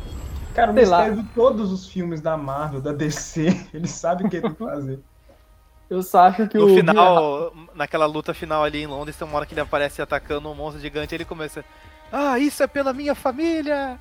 Cara, 0.54 0.70
o 0.70 0.74
Sei 0.74 0.84
lá. 0.86 0.98
mistério 1.00 1.22
de 1.24 1.28
todos 1.30 1.72
os 1.72 1.86
filmes 1.88 2.20
da 2.20 2.36
Marvel, 2.36 2.80
da 2.80 2.92
DC, 2.92 3.68
ele 3.74 3.88
sabe 3.88 4.24
o 4.24 4.30
que 4.30 4.36
ele 4.36 4.42
tem 4.42 4.54
que 4.54 4.64
fazer. 4.64 5.00
Eu 5.88 6.02
só 6.02 6.20
acho 6.20 6.48
que 6.48 6.56
No 6.56 6.66
o. 6.66 6.74
final, 6.74 7.52
naquela 7.74 8.06
luta 8.06 8.32
final 8.32 8.64
ali 8.64 8.82
em 8.82 8.86
Londres, 8.86 9.16
tem 9.16 9.26
uma 9.26 9.36
hora 9.36 9.46
que 9.46 9.54
ele 9.54 9.60
aparece 9.60 10.00
atacando 10.00 10.48
um 10.50 10.54
monstro 10.54 10.80
gigante 10.80 11.14
e 11.14 11.16
ele 11.16 11.24
começa. 11.24 11.64
Ah, 12.12 12.38
isso 12.38 12.62
é 12.62 12.66
pela 12.66 12.92
minha 12.92 13.14
família! 13.14 13.98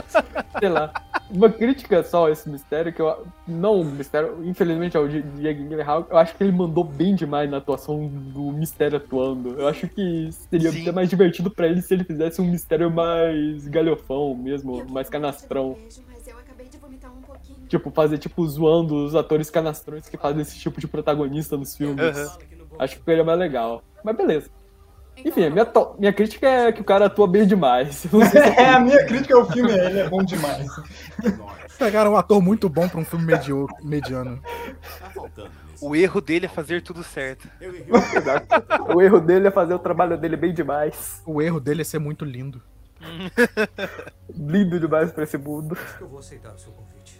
sei 0.60 0.68
lá. 0.68 0.92
Uma 1.28 1.50
crítica 1.50 2.02
só 2.04 2.26
a 2.28 2.30
esse 2.30 2.48
mistério, 2.48 2.92
que 2.92 3.02
eu. 3.02 3.26
Não, 3.46 3.82
mistério, 3.82 4.38
infelizmente, 4.44 4.96
ao 4.96 5.08
Diego 5.08 5.68
Gyllenhaal, 5.68 6.06
eu 6.08 6.16
acho 6.16 6.36
que 6.36 6.44
ele 6.44 6.52
mandou 6.52 6.84
bem 6.84 7.16
demais 7.16 7.50
na 7.50 7.56
atuação 7.56 8.06
do 8.06 8.52
mistério 8.52 8.98
atuando. 8.98 9.58
Eu 9.58 9.66
acho 9.66 9.88
que 9.88 10.30
seria 10.48 10.70
Sim. 10.70 10.82
até 10.82 10.92
mais 10.92 11.10
divertido 11.10 11.50
pra 11.50 11.66
ele 11.66 11.82
se 11.82 11.92
ele 11.92 12.04
fizesse 12.04 12.40
um 12.40 12.44
mistério 12.44 12.90
mais 12.90 13.66
galhofão 13.66 14.34
mesmo, 14.36 14.84
mais 14.88 15.08
canastrão. 15.08 15.76
Mas 16.06 16.28
eu 16.28 16.38
acabei 16.38 16.68
de 16.68 16.78
vomitar 16.78 17.12
um 17.12 17.22
pouquinho. 17.22 17.55
Tipo, 17.68 17.90
fazer, 17.90 18.18
tipo, 18.18 18.46
zoando 18.46 18.94
os 19.06 19.14
atores 19.14 19.50
canastrões 19.50 20.08
que 20.08 20.16
fazem 20.16 20.42
esse 20.42 20.58
tipo 20.58 20.80
de 20.80 20.86
protagonista 20.86 21.56
nos 21.56 21.76
filmes. 21.76 22.16
Aham. 22.16 22.36
Acho 22.78 22.94
que 22.94 23.00
ficaria 23.00 23.24
mais 23.24 23.38
legal. 23.38 23.82
Mas 24.04 24.16
beleza. 24.16 24.50
Enfim, 25.24 25.44
a 25.46 25.50
minha, 25.50 25.64
to- 25.64 25.96
minha 25.98 26.12
crítica 26.12 26.46
é 26.46 26.70
que 26.72 26.80
o 26.82 26.84
cara 26.84 27.06
atua 27.06 27.26
bem 27.26 27.46
demais. 27.46 27.94
Se 28.06 28.08
É, 28.38 28.68
a 28.68 28.78
minha 28.78 29.04
crítica 29.06 29.34
ao 29.36 29.50
filme 29.50 29.72
é 29.72 29.86
ele 29.86 29.98
é 30.00 30.08
bom 30.08 30.22
demais. 30.22 30.66
Pegaram 31.78 32.12
um 32.12 32.16
ator 32.16 32.40
muito 32.42 32.68
bom 32.68 32.86
pra 32.88 33.00
um 33.00 33.04
filme 33.04 33.24
medio- 33.24 33.66
mediano. 33.82 34.40
Tá. 35.34 35.48
O 35.80 35.96
erro 35.96 36.20
dele 36.20 36.46
é 36.46 36.48
fazer 36.48 36.82
tudo 36.82 37.02
certo. 37.02 37.48
O 38.94 39.00
erro 39.02 39.20
dele 39.20 39.48
é 39.48 39.50
fazer 39.50 39.74
o 39.74 39.78
trabalho 39.78 40.16
dele 40.18 40.36
bem 40.36 40.52
demais. 40.54 41.22
O 41.26 41.40
erro 41.42 41.60
dele 41.60 41.80
é 41.82 41.84
ser 41.84 41.98
muito 41.98 42.24
lindo. 42.24 42.62
Lindo 44.34 44.78
demais 44.80 45.12
pra 45.12 45.24
esse 45.24 45.36
mundo. 45.38 45.76
Acho 45.80 45.96
que 45.98 46.02
eu 46.02 46.08
vou 46.08 46.18
aceitar 46.18 46.54
o 46.54 46.58
seu 46.58 46.72
convite. 46.72 47.15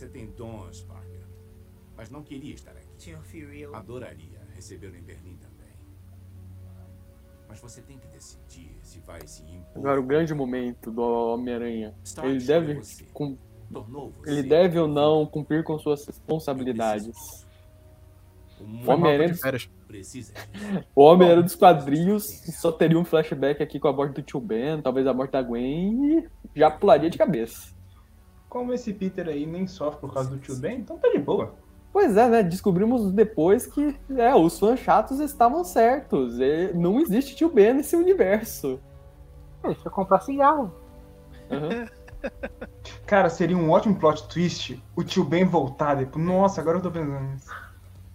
Você 0.00 0.08
tem 0.08 0.30
dons, 0.30 0.80
Parker. 0.84 1.20
Mas 1.94 2.08
não 2.08 2.22
queria 2.22 2.54
estar 2.54 2.70
aqui. 2.70 2.88
Sr. 2.96 3.18
Fury, 3.22 3.60
eu... 3.60 3.76
Adoraria 3.76 4.40
recebê-lo 4.54 4.96
em 4.96 5.02
Berlim 5.02 5.36
também. 5.36 5.74
Mas 7.46 7.60
você 7.60 7.82
tem 7.82 7.98
que 7.98 8.06
decidir 8.06 8.78
se 8.82 8.98
vai 9.00 9.20
se 9.26 9.42
impor. 9.42 9.76
Agora 9.76 10.00
o 10.00 10.02
grande 10.02 10.32
momento 10.32 10.90
do 10.90 11.02
Homem-Aranha. 11.02 11.94
Ele 12.24 12.42
deve, 12.42 12.74
você. 12.76 13.04
cum- 13.12 13.36
Tornou 13.70 14.10
você 14.10 14.30
ele 14.30 14.42
deve 14.42 14.78
ou 14.78 14.88
não 14.88 15.26
cumprir 15.26 15.62
com 15.64 15.78
suas 15.78 16.06
responsabilidades. 16.06 17.46
O 18.58 18.90
Homem-Aranha 18.90 19.34
o 20.96 21.02
Homem-Aranha 21.02 21.42
dos 21.42 21.56
quadrinhos 21.56 22.24
só 22.58 22.72
teria 22.72 22.98
um 22.98 23.04
flashback 23.04 23.62
aqui 23.62 23.78
com 23.78 23.88
a 23.88 23.92
morte 23.92 24.14
do 24.14 24.22
Tio 24.22 24.40
Ben, 24.40 24.80
talvez 24.80 25.06
a 25.06 25.12
morte 25.12 25.32
da 25.32 25.42
Gwen, 25.42 26.20
e 26.20 26.28
já 26.58 26.70
pularia 26.70 27.10
de 27.10 27.18
cabeça. 27.18 27.78
Como 28.50 28.74
esse 28.74 28.92
Peter 28.92 29.26
aí 29.28 29.46
nem 29.46 29.66
sofre 29.66 30.00
por 30.00 30.12
causa 30.12 30.28
do 30.28 30.38
tio 30.38 30.56
Ben, 30.56 30.80
então 30.80 30.98
tá 30.98 31.08
de 31.08 31.18
boa. 31.18 31.54
Pois 31.92 32.16
é, 32.16 32.28
né? 32.28 32.42
Descobrimos 32.42 33.10
depois 33.12 33.66
que 33.66 33.96
é, 34.16 34.34
os 34.34 34.58
fãs 34.58 34.78
chatos 34.80 35.20
estavam 35.20 35.64
certos. 35.64 36.38
E 36.38 36.72
não 36.74 37.00
existe 37.00 37.34
Tio 37.34 37.48
Ben 37.48 37.74
nesse 37.74 37.96
universo. 37.96 38.78
Deixa 39.62 39.88
eu 39.88 39.92
comprar 39.92 40.20
cigarro. 40.20 40.72
Aham. 41.50 41.86
Cara, 43.06 43.30
seria 43.30 43.56
um 43.56 43.70
ótimo 43.70 43.96
plot 43.98 44.28
twist 44.28 44.80
o 44.94 45.02
tio 45.02 45.24
Ben 45.24 45.44
voltar 45.44 45.94
depois. 45.94 46.24
Nossa, 46.24 46.60
agora 46.60 46.78
eu 46.78 46.82
tô 46.82 46.90
pensando 46.90 47.20
nisso. 47.20 47.50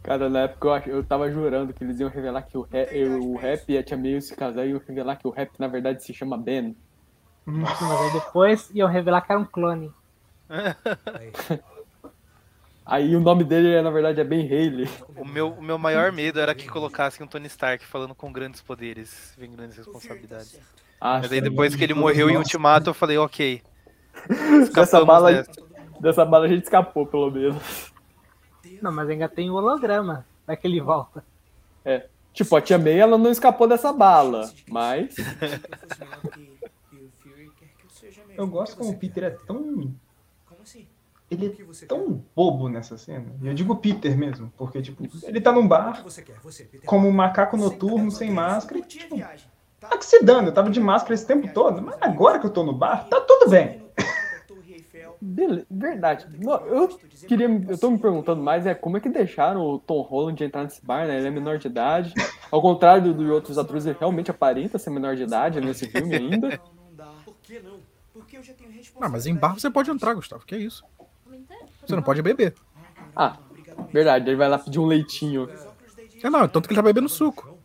Cara, 0.03 0.29
na 0.29 0.41
época 0.41 0.67
eu, 0.67 0.73
ach- 0.73 0.87
eu 0.87 1.03
tava 1.03 1.31
jurando 1.31 1.73
que 1.73 1.83
eles 1.83 1.99
iam 1.99 2.09
revelar 2.09 2.43
que 2.43 2.57
o, 2.57 2.61
rap, 2.61 2.93
o 3.19 3.35
rap 3.35 3.63
e 3.67 3.77
a 3.77 3.83
Tia 3.83 3.97
May 3.97 4.21
se 4.21 4.35
casar 4.35 4.65
e 4.65 4.69
iam 4.69 4.81
revelar 4.87 5.15
que 5.17 5.27
o 5.27 5.31
rap 5.31 5.51
na 5.59 5.67
verdade 5.67 6.03
se 6.03 6.13
chama 6.13 6.37
Ben. 6.37 6.75
Mas 7.45 7.81
aí 7.81 8.13
depois 8.13 8.69
iam 8.73 8.87
revelar 8.87 9.21
que 9.21 9.31
era 9.31 9.41
um 9.41 9.45
clone. 9.45 9.91
Aí 12.85 13.15
o 13.15 13.19
nome 13.19 13.43
dele, 13.43 13.73
é, 13.73 13.81
na 13.81 13.89
verdade, 13.89 14.21
é 14.21 14.23
Ben 14.23 14.45
Haley. 14.45 14.87
O 15.15 15.25
meu, 15.25 15.49
o 15.53 15.61
meu 15.61 15.77
maior 15.77 16.11
medo 16.11 16.39
era 16.39 16.53
que 16.53 16.67
colocassem 16.67 17.25
um 17.25 17.27
Tony 17.27 17.47
Stark 17.47 17.83
falando 17.85 18.13
com 18.13 18.31
grandes 18.31 18.61
poderes, 18.61 19.33
vem 19.37 19.51
grandes 19.51 19.77
responsabilidades. 19.77 20.59
Ah, 21.01 21.19
Mas 21.21 21.31
aí 21.31 21.41
depois 21.41 21.75
que 21.75 21.83
ele 21.83 21.95
morreu 21.95 22.29
em. 22.29 22.37
Ultimato, 22.37 22.91
eu 22.91 22.93
falei, 22.93 23.17
ok. 23.17 23.61
Dessa 24.73 25.03
bala, 25.03 25.33
dessa. 25.33 25.51
dessa 25.99 26.25
bala 26.25 26.45
a 26.45 26.47
gente 26.47 26.63
escapou, 26.63 27.05
pelo 27.05 27.29
menos. 27.31 27.91
Não, 28.81 28.91
mas 28.91 29.09
ainda 29.09 29.27
tem 29.27 29.49
o 29.49 29.55
holograma. 29.55 30.25
Vai 30.45 30.55
que 30.55 30.67
ele 30.67 30.79
volta. 30.79 31.23
É. 31.83 32.07
Tipo, 32.33 32.55
a 32.55 32.61
Tia 32.61 32.77
May, 32.77 32.99
ela 32.99 33.17
não 33.17 33.31
escapou 33.31 33.67
dessa 33.67 33.91
bala, 33.91 34.51
mas... 34.69 35.15
Eu 38.37 38.47
gosto 38.47 38.75
como 38.75 38.91
o 38.91 38.97
Peter 38.97 39.23
é 39.23 39.29
tão. 39.29 39.95
Ele 41.35 41.47
é 41.83 41.85
tão 41.85 42.23
bobo 42.35 42.67
nessa 42.69 42.97
cena. 42.97 43.25
E 43.41 43.47
eu 43.47 43.53
digo 43.53 43.75
Peter 43.75 44.17
mesmo, 44.17 44.51
porque, 44.57 44.81
tipo, 44.81 45.03
ele 45.23 45.39
tá 45.41 45.51
num 45.51 45.67
bar, 45.67 46.03
como 46.85 47.07
um 47.07 47.11
macaco 47.11 47.57
noturno, 47.57 48.09
sem 48.11 48.31
máscara, 48.31 48.79
e, 48.79 48.83
tipo, 48.83 49.17
tá 49.79 49.97
que 49.97 50.05
se 50.05 50.23
dando, 50.23 50.47
eu 50.47 50.53
tava 50.53 50.69
de 50.69 50.79
máscara 50.79 51.13
esse 51.13 51.25
tempo 51.27 51.47
todo, 51.53 51.81
mas 51.81 51.97
agora 52.01 52.39
que 52.39 52.45
eu 52.45 52.49
tô 52.51 52.63
no 52.63 52.73
bar, 52.73 53.07
tá 53.07 53.19
tudo 53.21 53.49
bem. 53.49 53.83
Bele- 55.21 55.65
Verdade. 55.69 56.27
Não, 56.37 56.53
eu 56.67 56.99
queria. 57.27 57.47
Eu 57.67 57.77
tô 57.77 57.89
me 57.89 57.97
perguntando 57.97 58.41
mais 58.41 58.65
é 58.65 58.75
como 58.75 58.97
é 58.97 58.99
que 58.99 59.09
deixaram 59.09 59.61
o 59.61 59.79
Tom 59.79 60.01
Holland 60.01 60.43
entrar 60.43 60.63
nesse 60.63 60.85
bar, 60.85 61.07
né? 61.07 61.17
Ele 61.17 61.27
é 61.27 61.31
menor 61.31 61.57
de 61.57 61.67
idade. 61.67 62.13
Ao 62.51 62.61
contrário 62.61 63.13
de 63.13 63.25
outros 63.25 63.57
atores, 63.57 63.85
ele 63.85 63.97
realmente 63.99 64.29
aparenta 64.29 64.77
ser 64.77 64.89
menor 64.91 65.15
de 65.15 65.23
idade 65.23 65.59
nesse 65.61 65.87
filme 65.87 66.15
ainda. 66.15 66.59
Por 67.23 67.35
que 67.41 67.59
não? 67.59 67.79
Porque 68.13 68.37
eu 68.37 68.43
já 68.43 68.53
tenho 68.53 68.69
Ah, 69.01 69.09
mas 69.09 69.25
em 69.25 69.35
bar 69.35 69.53
você 69.53 69.69
pode 69.69 69.89
entrar, 69.89 70.13
Gustavo. 70.13 70.45
Que 70.45 70.55
é 70.55 70.59
isso? 70.59 70.83
Você 71.85 71.95
não 71.95 72.03
pode 72.03 72.21
beber. 72.21 72.55
Ah, 73.15 73.37
verdade, 73.91 74.29
ele 74.29 74.35
vai 74.35 74.49
lá 74.49 74.57
pedir 74.59 74.79
um 74.79 74.85
leitinho. 74.85 75.49
É 76.23 76.29
não, 76.29 76.47
tanto 76.47 76.67
que 76.67 76.73
ele 76.73 76.81
tá 76.81 76.83
bebendo 76.83 77.07
suco. 77.07 77.57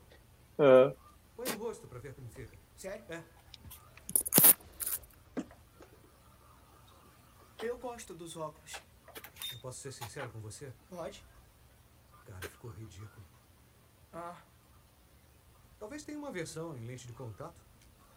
Põe 0.57 1.55
o 1.57 1.59
rosto 1.59 1.87
pra 1.87 1.99
ver 1.99 2.15
como 2.15 2.29
fica. 2.29 2.53
Sério? 2.77 3.03
É. 3.09 3.23
Eu 7.63 7.79
gosto 7.79 8.15
dos 8.15 8.37
óculos. 8.37 8.75
Eu 9.53 9.59
posso 9.61 9.81
ser 9.81 9.93
sincero 9.93 10.31
com 10.31 10.41
você? 10.41 10.73
Pode? 10.89 11.25
Cara, 12.27 12.41
ficou 12.41 12.71
ridículo. 12.71 13.25
Ah. 14.13 14.35
Talvez 15.79 16.03
tenha 16.03 16.19
uma 16.19 16.31
versão 16.31 16.77
em 16.77 16.87
lente 16.87 17.07
de 17.07 17.13
contato. 17.13 17.55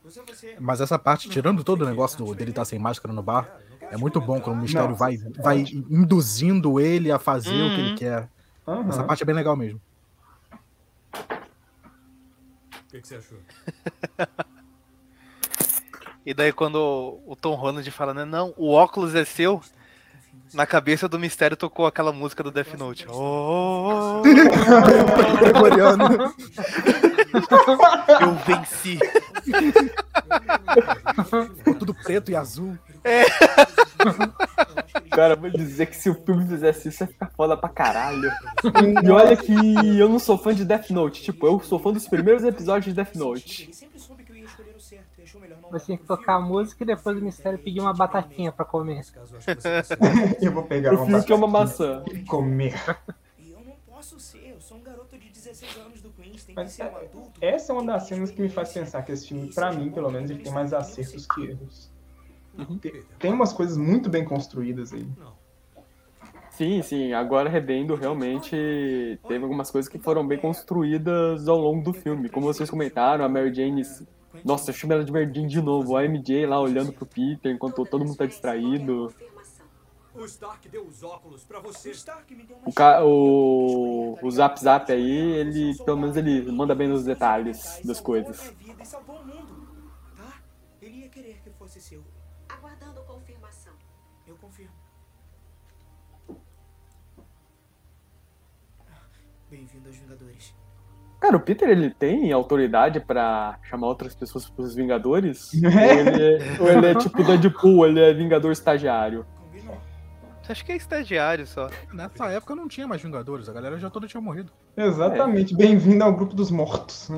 Você. 0.03 0.57
Mas 0.59 0.81
essa 0.81 0.99
parte, 0.99 1.29
tirando 1.29 1.63
todo 1.63 1.83
o 1.83 1.85
negócio 1.85 2.17
do, 2.17 2.35
dele 2.35 2.49
estar 2.51 2.65
sem 2.65 2.77
máscara 2.77 3.13
no 3.13 3.23
bar, 3.23 3.57
é 3.93 3.97
muito 3.97 4.19
bom 4.19 4.39
quando 4.41 4.57
o 4.57 4.61
mistério 4.61 4.89
Não, 4.89 4.95
vai, 4.95 5.17
vai 5.37 5.59
induzindo 5.89 6.79
ele 6.79 7.11
a 7.11 7.19
fazer 7.19 7.61
o 7.61 7.69
que 7.75 7.79
ele 7.81 7.89
Uhum. 7.91 7.95
quer. 7.95 8.29
Aham. 8.67 8.89
Essa 8.89 9.03
parte 9.03 9.23
é 9.23 9.25
bem 9.25 9.35
legal 9.35 9.55
mesmo. 9.55 9.79
O 11.13 11.17
que, 12.89 13.01
que 13.01 13.07
você 13.07 13.15
achou? 13.15 13.37
E 16.25 16.33
daí 16.33 16.53
quando 16.53 17.19
o- 17.27 17.35
Tom 17.35 17.53
Holland 17.55 17.91
fala, 17.91 18.13
né, 18.13 18.23
não, 18.23 18.53
o 18.55 18.71
óculos 18.71 19.13
é 19.13 19.25
seu, 19.25 19.59
na 20.53 20.65
cabeça 20.65 21.05
do 21.09 21.19
mistério 21.19 21.57
tocou 21.57 21.85
aquela 21.85 22.13
música 22.13 22.41
do 22.41 22.49
Death 22.49 22.75
Note. 22.77 23.05
Oh, 23.11 24.21
Gregoriano. 25.39 26.33
Eu 28.21 28.33
venci. 28.45 28.99
Ficou 31.57 31.75
tudo 31.75 31.93
preto 31.93 32.31
e 32.31 32.35
azul. 32.35 32.77
É. 33.03 33.23
Cara, 35.11 35.35
vou 35.35 35.49
dizer 35.49 35.87
que 35.87 35.95
se 35.95 36.09
o 36.09 36.15
filme 36.15 36.47
fizesse 36.47 36.89
isso, 36.89 37.03
ia 37.03 37.07
ficar 37.07 37.29
foda 37.35 37.55
pra 37.57 37.69
caralho. 37.69 38.31
E 39.03 39.09
olha 39.09 39.35
que 39.37 39.53
eu 39.99 40.09
não 40.09 40.19
sou 40.19 40.37
fã 40.37 40.53
de 40.53 40.65
Death 40.65 40.89
Note. 40.89 41.21
Tipo, 41.21 41.47
eu 41.47 41.59
sou 41.59 41.79
fã 41.79 41.91
dos 41.91 42.07
primeiros 42.07 42.43
episódios 42.43 42.85
de 42.85 42.93
Death 42.93 43.15
Note. 43.15 43.69
Você 45.71 45.85
tinha 45.87 45.97
que 45.97 46.05
tocar 46.05 46.35
a 46.35 46.39
música 46.39 46.83
e 46.83 46.87
depois 46.87 47.17
o 47.17 47.21
mistério 47.21 47.57
pedir 47.57 47.79
uma 47.79 47.93
batatinha 47.93 48.51
pra 48.51 48.63
comer. 48.63 49.01
Eu 50.41 50.51
vou 50.51 50.63
pegar 50.63 50.91
Eu 50.93 50.97
uma 50.99 51.05
finjo 51.07 51.25
que 51.25 51.33
é 51.33 51.35
uma 51.35 51.47
batatinha 51.47 51.95
maçã. 51.95 52.03
e 52.13 52.19
comer. 52.25 52.75
E 53.39 53.51
eu 53.51 53.59
não 53.59 53.73
posso 53.87 54.19
ser. 54.19 54.51
Eu 54.53 54.61
sou 54.61 54.77
um 54.77 54.81
garoto 54.83 55.12
16 55.43 55.77
anos 55.85 56.01
do 56.01 56.09
Queens. 56.11 56.43
Tem 56.43 56.55
que 56.55 56.67
ser 56.69 56.83
um 56.83 56.95
adulto. 56.97 57.31
essa 57.41 57.71
é 57.71 57.75
uma 57.75 57.85
das 57.93 58.07
cenas 58.07 58.31
que 58.31 58.41
me 58.41 58.49
faz 58.49 58.71
pensar 58.73 59.01
que 59.03 59.11
esse 59.11 59.27
filme, 59.27 59.53
pra 59.53 59.71
mim, 59.71 59.91
pelo 59.91 60.09
menos, 60.11 60.29
ele 60.29 60.43
tem 60.43 60.51
mais 60.51 60.73
acertos 60.73 61.25
que 61.27 61.45
erros. 61.45 61.91
Tem- 62.81 63.03
Tem 63.19 63.33
umas 63.33 63.51
coisas 63.51 63.75
muito 63.77 64.09
bem 64.09 64.23
construídas 64.23 64.93
aí. 64.93 65.07
Sim, 66.51 66.81
sim. 66.83 67.13
Agora 67.13 67.49
revendo, 67.49 67.95
realmente 67.95 69.19
teve 69.27 69.43
algumas 69.43 69.71
coisas 69.71 69.89
que 69.89 69.97
foram 69.97 70.25
bem 70.27 70.37
construídas 70.37 71.47
ao 71.47 71.57
longo 71.57 71.83
do 71.83 71.93
filme. 71.93 72.29
Como 72.29 72.45
vocês 72.45 72.69
comentaram, 72.69 73.25
a 73.25 73.29
Mary 73.29 73.51
Jane. 73.53 73.81
Nossa, 74.45 74.69
eu 74.69 74.73
chamo 74.75 74.93
ela 74.93 75.03
de 75.03 75.11
Mary 75.11 75.31
Jane 75.33 75.47
de 75.47 75.61
novo. 75.61 75.97
A 75.97 76.03
MJ 76.05 76.45
lá 76.45 76.59
olhando 76.59 76.93
pro 76.93 77.05
Peter 77.07 77.51
enquanto 77.51 77.83
todo 77.85 78.05
mundo 78.05 78.15
tá 78.15 78.25
distraído. 78.27 79.11
O 80.15 80.25
Stark 80.25 80.69
deu 80.69 80.85
os 80.85 81.01
óculos 81.01 81.43
pra 81.43 81.59
você. 81.59 81.91
O, 82.65 82.71
ca... 82.71 83.03
o... 83.03 84.15
o 84.21 84.31
Zap 84.31 84.59
Zap 84.59 84.91
aí, 84.91 85.11
ele 85.11 85.75
pelo 85.83 85.97
menos 85.97 86.15
ele 86.15 86.51
manda 86.51 86.75
bem 86.75 86.87
nos 86.87 87.03
detalhes 87.03 87.81
das 87.83 87.99
coisas. 87.99 88.53
salvou 88.83 89.17
o 89.17 89.25
mundo. 89.25 89.91
Tá? 90.15 90.41
Ele 90.79 90.97
ia 90.97 91.09
querer 91.09 91.41
que 91.43 91.49
fosse 91.51 91.81
seu. 91.81 92.03
Aguardando 92.47 93.01
confirmação. 93.03 93.73
Eu 94.27 94.35
confirmo. 94.35 94.73
Bem-vindo 99.49 99.89
aos 99.89 99.97
Vingadores. 99.97 100.55
Cara, 101.19 101.37
o 101.37 101.39
Peter 101.39 101.69
ele 101.69 101.89
tem 101.89 102.31
autoridade 102.31 102.99
pra 102.99 103.57
chamar 103.63 103.87
outras 103.87 104.13
pessoas 104.13 104.47
pros 104.47 104.75
Vingadores? 104.75 105.51
É. 105.63 105.63
ou, 105.63 105.99
ele 105.99 106.23
é... 106.23 106.61
ou 106.61 106.67
ele 106.69 106.85
é 106.87 106.95
tipo 106.95 107.23
Deadpool, 107.23 107.87
ele 107.87 107.99
é 107.99 108.13
Vingador 108.13 108.51
estagiário? 108.51 109.25
Acho 110.47 110.65
que 110.65 110.71
é 110.73 110.75
estagiário 110.75 111.47
só. 111.47 111.69
Nessa 111.93 112.27
época 112.27 112.55
não 112.55 112.67
tinha 112.67 112.85
mais 112.85 113.01
Vingadores, 113.01 113.47
a 113.47 113.53
galera 113.53 113.77
já 113.77 113.89
toda 113.89 114.07
tinha 114.07 114.19
morrido. 114.19 114.51
Exatamente, 114.75 115.55
bem-vindo 115.55 116.03
ao 116.03 116.13
grupo 116.13 116.35
dos 116.35 116.51
mortos. 116.51 117.09
O 117.09 117.13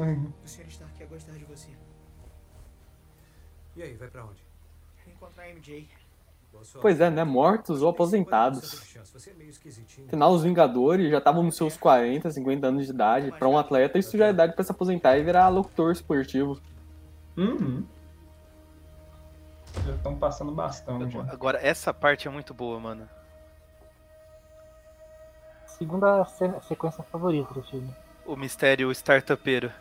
Sr. 0.47 0.67
Stark 0.67 0.99
ia 0.99 1.07
gostar 1.07 1.32
de 1.34 1.45
você. 1.45 1.69
E 3.76 3.82
aí, 3.82 3.93
vai 3.95 4.07
pra 4.07 4.23
onde? 4.23 4.43
Encontrar 5.07 5.43
a 5.43 5.49
MJ. 5.49 5.88
Pois 6.82 7.01
é, 7.01 7.09
né? 7.09 7.23
Mortos 7.23 7.82
ou 7.82 7.89
aposentados. 7.89 8.86
Chance, 8.86 9.11
Você 9.11 9.32
é 9.32 9.34
meio 9.34 9.49
esquisitinho. 9.49 10.07
Afinal, 10.07 10.32
os 10.32 10.43
Vingadores 10.43 11.09
já 11.11 11.17
estavam 11.17 11.43
nos 11.43 11.57
seus 11.57 11.76
40, 11.76 12.32
50 12.32 12.67
anos 12.67 12.86
de 12.86 12.91
idade. 12.91 13.32
Pra 13.32 13.49
um 13.49 13.57
atleta, 13.57 13.97
isso 13.97 14.17
já 14.17 14.28
é 14.28 14.30
idade 14.30 14.53
pra 14.53 14.63
se 14.63 14.71
aposentar 14.71 15.17
e 15.17 15.23
virar 15.23 15.49
locutor 15.49 15.91
esportivo. 15.91 16.59
Uhum. 17.36 17.84
Já 19.84 19.93
estão 19.93 20.15
passando 20.15 20.51
bastão 20.51 21.09
já. 21.09 21.21
Agora, 21.32 21.59
essa 21.61 21.93
parte 21.93 22.28
é 22.28 22.32
muito 22.32 22.53
boa, 22.53 22.80
mano. 22.80 23.07
Segunda 25.65 26.26
sequência 26.67 27.03
favorita 27.11 27.53
do 27.53 27.61
filme. 27.63 27.89
O 28.26 28.36
mistério 28.36 28.91
startupeiro. 28.91 29.71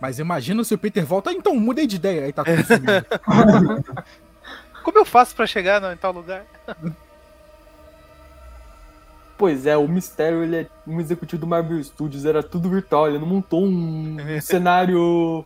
Mas 0.00 0.18
imagina 0.18 0.64
se 0.64 0.74
o 0.74 0.78
Peter 0.78 1.06
volta, 1.06 1.30
"Ah, 1.30 1.32
então, 1.32 1.54
mudei 1.54 1.86
de 1.86 1.96
ideia, 1.96 2.24
aí 2.24 2.32
tá 2.32 2.42
tudo. 2.44 2.56
Como 4.82 4.98
eu 4.98 5.04
faço 5.04 5.34
pra 5.36 5.46
chegar 5.46 5.80
no- 5.80 5.92
em 5.92 5.96
tal 5.96 6.12
lugar? 6.12 6.44
Pois 9.38 9.64
é, 9.66 9.76
o 9.76 9.86
Mistério 9.86 10.42
ele 10.42 10.56
é 10.62 10.66
um 10.86 11.00
executivo 11.00 11.40
do 11.40 11.46
Marvel 11.46 11.82
Studios, 11.82 12.24
era 12.24 12.42
tudo 12.42 12.68
virtual, 12.68 13.08
ele 13.08 13.18
não 13.18 13.26
montou 13.26 13.64
um, 13.64 14.16
um 14.20 14.38
cenário. 14.42 15.44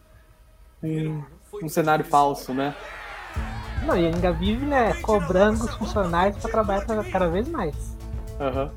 Um, 0.83 1.23
um 1.63 1.69
cenário 1.69 2.05
falso, 2.05 2.55
né? 2.55 2.75
Não, 3.85 3.97
e 3.97 4.07
ainda 4.07 4.33
vive, 4.33 4.67
né, 4.67 4.95
cobrando 4.95 5.65
os 5.65 5.75
funcionários 5.75 6.37
pra 6.39 6.51
trabalhar 6.51 6.85
cada, 6.85 7.05
cada 7.05 7.29
vez 7.29 7.49
mais. 7.49 7.97
Aham. 8.41 8.71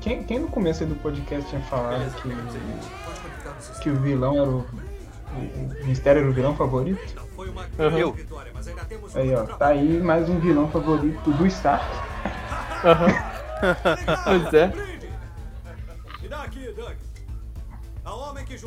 Quem, 0.00 0.22
quem 0.22 0.38
no 0.38 0.48
começo 0.48 0.82
aí 0.82 0.88
do 0.88 0.96
podcast 0.96 1.48
tinha 1.48 1.62
falado 1.62 2.04
que, 2.20 3.80
que 3.80 3.88
o 3.88 3.96
vilão 4.00 4.34
era 4.34 4.50
o, 4.50 4.58
o, 4.58 5.86
mistério 5.86 6.20
era 6.20 6.30
o 6.30 6.32
vilão 6.34 6.54
favorito? 6.54 7.00
Eu. 7.78 8.14
Aí, 9.14 9.34
ó, 9.34 9.44
tá 9.44 9.68
aí 9.68 10.02
mais 10.02 10.28
um 10.28 10.38
vilão 10.38 10.68
favorito 10.70 11.30
do 11.32 11.46
Stark. 11.46 11.86
Aham. 12.84 13.08
pois 14.24 14.52
é. 14.52 14.93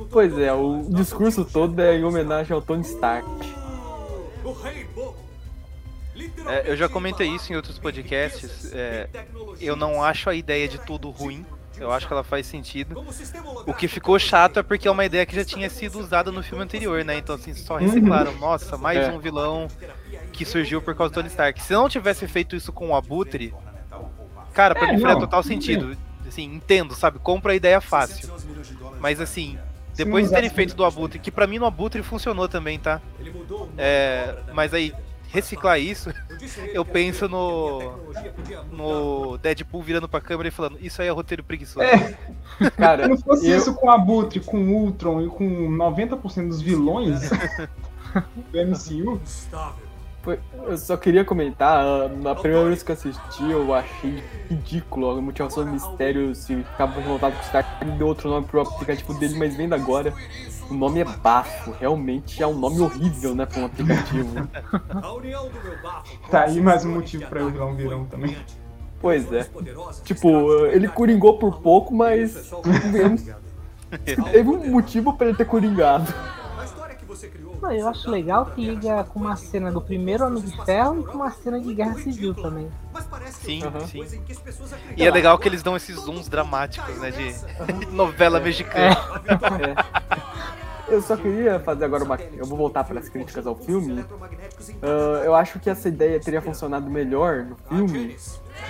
Pois 0.09 0.37
é, 0.37 0.51
o 0.53 0.83
discurso 0.89 1.45
todo 1.45 1.79
é 1.81 1.95
em 1.97 2.03
homenagem 2.03 2.53
ao 2.53 2.61
Tony 2.61 2.81
Stark. 2.83 3.27
É, 6.47 6.71
eu 6.71 6.75
já 6.77 6.89
comentei 6.89 7.27
isso 7.29 7.51
em 7.51 7.55
outros 7.55 7.77
podcasts. 7.77 8.71
é, 8.73 9.07
eu 9.61 9.75
não 9.75 10.01
acho 10.03 10.29
a 10.29 10.35
ideia 10.35 10.67
de 10.67 10.79
tudo 10.79 11.09
ruim. 11.09 11.45
Eu 11.79 11.91
acho 11.91 12.07
que 12.07 12.13
ela 12.13 12.23
faz 12.23 12.47
sentido. 12.47 13.05
O 13.67 13.73
que 13.73 13.87
ficou 13.87 14.17
chato 14.17 14.57
é 14.57 14.63
porque 14.63 14.87
é 14.87 14.91
uma 14.91 15.05
ideia 15.05 15.27
que 15.27 15.35
já 15.35 15.45
tinha 15.45 15.69
sido 15.69 15.99
usada 15.99 16.31
no 16.31 16.41
filme 16.41 16.63
anterior, 16.63 17.05
né? 17.05 17.17
Então, 17.19 17.35
assim, 17.35 17.53
só 17.53 17.75
reciclaram. 17.77 18.35
Nossa, 18.39 18.77
mais 18.79 18.97
É. 18.97 19.11
um 19.11 19.19
vilão 19.19 19.67
que 20.33 20.43
surgiu 20.43 20.81
por 20.81 20.95
causa 20.95 21.11
do 21.11 21.15
Tony 21.15 21.27
Stark. 21.27 21.61
Se 21.61 21.73
não 21.73 21.87
tivesse 21.87 22.27
feito 22.27 22.55
isso 22.55 22.73
com 22.73 22.89
o 22.89 22.95
Abutre, 22.95 23.53
cara, 24.53 24.73
pra 24.73 24.87
É, 24.87 24.93
mim 24.93 24.99
faria 25.01 25.19
total 25.19 25.43
sentido. 25.43 25.95
Assim, 26.27 26.45
entendo, 26.45 26.95
sabe? 26.95 27.19
Compra 27.19 27.51
a 27.51 27.55
ideia 27.55 27.79
fácil. 27.79 28.27
Mas, 28.99 29.19
assim, 29.21 29.57
depois 29.95 30.27
de 30.27 30.33
terem 30.33 30.49
feito 30.49 30.75
do 30.75 30.83
Abutre, 30.85 31.19
que 31.19 31.31
pra 31.31 31.47
mim 31.47 31.59
no 31.59 31.65
Abutre 31.65 32.01
funcionou 32.03 32.47
também, 32.47 32.77
tá? 32.79 33.01
É, 33.77 34.35
mas 34.53 34.73
aí 34.73 34.93
reciclar 35.29 35.77
isso, 35.79 36.09
eu 36.73 36.85
penso 36.85 37.27
no. 37.27 37.97
no 38.71 39.37
Deadpool 39.37 39.83
virando 39.83 40.07
pra 40.07 40.21
câmera 40.21 40.47
e 40.47 40.51
falando, 40.51 40.77
isso 40.79 41.01
aí 41.01 41.07
é 41.09 41.11
roteiro 41.11 41.43
preguiçoso. 41.43 41.85
É. 41.85 42.17
Cara, 42.77 43.03
Se 43.03 43.09
não 43.09 43.17
fosse 43.17 43.49
eu- 43.49 43.57
isso 43.57 43.73
com 43.73 43.87
o 43.87 43.91
Abutre, 43.91 44.39
com 44.39 44.57
o 44.57 44.69
Ultron 44.83 45.21
e 45.21 45.27
com 45.27 45.69
90% 45.69 46.47
dos 46.47 46.61
vilões 46.61 47.29
do 48.51 48.57
MCU, 48.65 49.19
Foi- 50.27 50.39
Eu 50.67 50.77
só 50.77 50.97
queria 50.97 51.23
comentar, 51.23 52.09
na 52.09 52.35
primeira 52.35 52.65
vez 52.67 52.83
que 52.83 52.91
eu 52.91 52.95
assisti, 52.95 53.49
eu 53.49 53.73
achei 53.73 54.21
ridículo 54.49 55.11
a 55.11 55.21
motivação 55.21 55.63
do 55.63 55.71
mistério 55.71 56.35
se 56.35 56.53
ficava 56.63 56.99
revoltado 56.99 57.33
com 57.35 57.41
o 57.41 57.45
Stark, 57.45 57.69
ele 57.79 57.91
deu 57.91 58.07
outro 58.07 58.29
nome 58.29 58.45
pro 58.45 58.59
aplicativo 58.59 59.13
dele, 59.13 59.35
mas 59.39 59.55
vendo 59.55 59.73
agora, 59.73 60.13
o 60.69 60.73
nome 60.73 60.99
é 60.99 61.05
bafo, 61.05 61.71
realmente 61.79 62.43
é 62.43 62.47
um 62.47 62.59
nome 62.59 62.81
horrível, 62.81 63.33
né, 63.33 63.45
pra 63.45 63.61
um 63.61 63.65
aplicativo. 63.67 64.35
tá 66.29 66.41
aí 66.41 66.59
mais 66.59 66.83
um 66.83 66.95
motivo 66.95 67.25
pra 67.27 67.39
eu 67.39 67.49
virar 67.49 67.65
um 67.67 67.75
virão 67.75 68.03
também. 68.03 68.35
Pois 68.99 69.31
é. 69.31 69.47
Tipo, 70.03 70.65
ele 70.65 70.89
coringou 70.89 71.37
por 71.39 71.61
pouco, 71.61 71.95
mas 71.95 72.51
teve 74.03 74.49
um 74.49 74.71
motivo 74.71 75.13
pra 75.13 75.27
ele 75.27 75.37
ter 75.37 75.45
coringado. 75.45 76.13
Não, 77.61 77.71
eu 77.71 77.87
acho 77.87 78.09
legal 78.09 78.45
que 78.45 78.63
liga 78.63 79.03
com 79.05 79.19
uma 79.19 79.35
cena 79.35 79.71
do 79.71 79.81
primeiro 79.81 80.25
Homem 80.25 80.43
de 80.43 80.65
Ferro 80.65 80.99
e 81.01 81.03
com 81.03 81.13
uma 81.13 81.31
cena 81.31 81.59
de 81.59 81.73
Guerra 81.73 81.95
Civil 81.95 82.33
também. 82.35 82.69
Sim, 83.31 83.61
sim. 83.87 84.03
E 84.95 85.05
é 85.05 85.11
legal 85.11 85.37
que 85.37 85.47
eles 85.47 85.63
dão 85.63 85.75
esses 85.75 85.95
zooms 85.99 86.27
dramáticos, 86.29 86.97
né? 86.97 87.11
De 87.11 87.85
novela 87.91 88.39
mexicana. 88.39 88.95
É. 90.17 90.26
Eu 90.89 91.01
só 91.01 91.17
queria 91.17 91.59
fazer 91.59 91.85
agora 91.85 92.03
uma. 92.03 92.17
Eu 92.35 92.45
vou 92.45 92.57
voltar 92.57 92.83
para 92.83 92.99
as 92.99 93.09
críticas 93.09 93.45
ao 93.45 93.55
filme. 93.55 94.05
Ah, 94.81 95.21
eu 95.25 95.35
acho 95.35 95.59
que 95.59 95.69
essa 95.69 95.89
ideia 95.89 96.19
teria 96.19 96.41
funcionado 96.41 96.89
melhor 96.89 97.45
no 97.45 97.55
filme. 97.67 98.15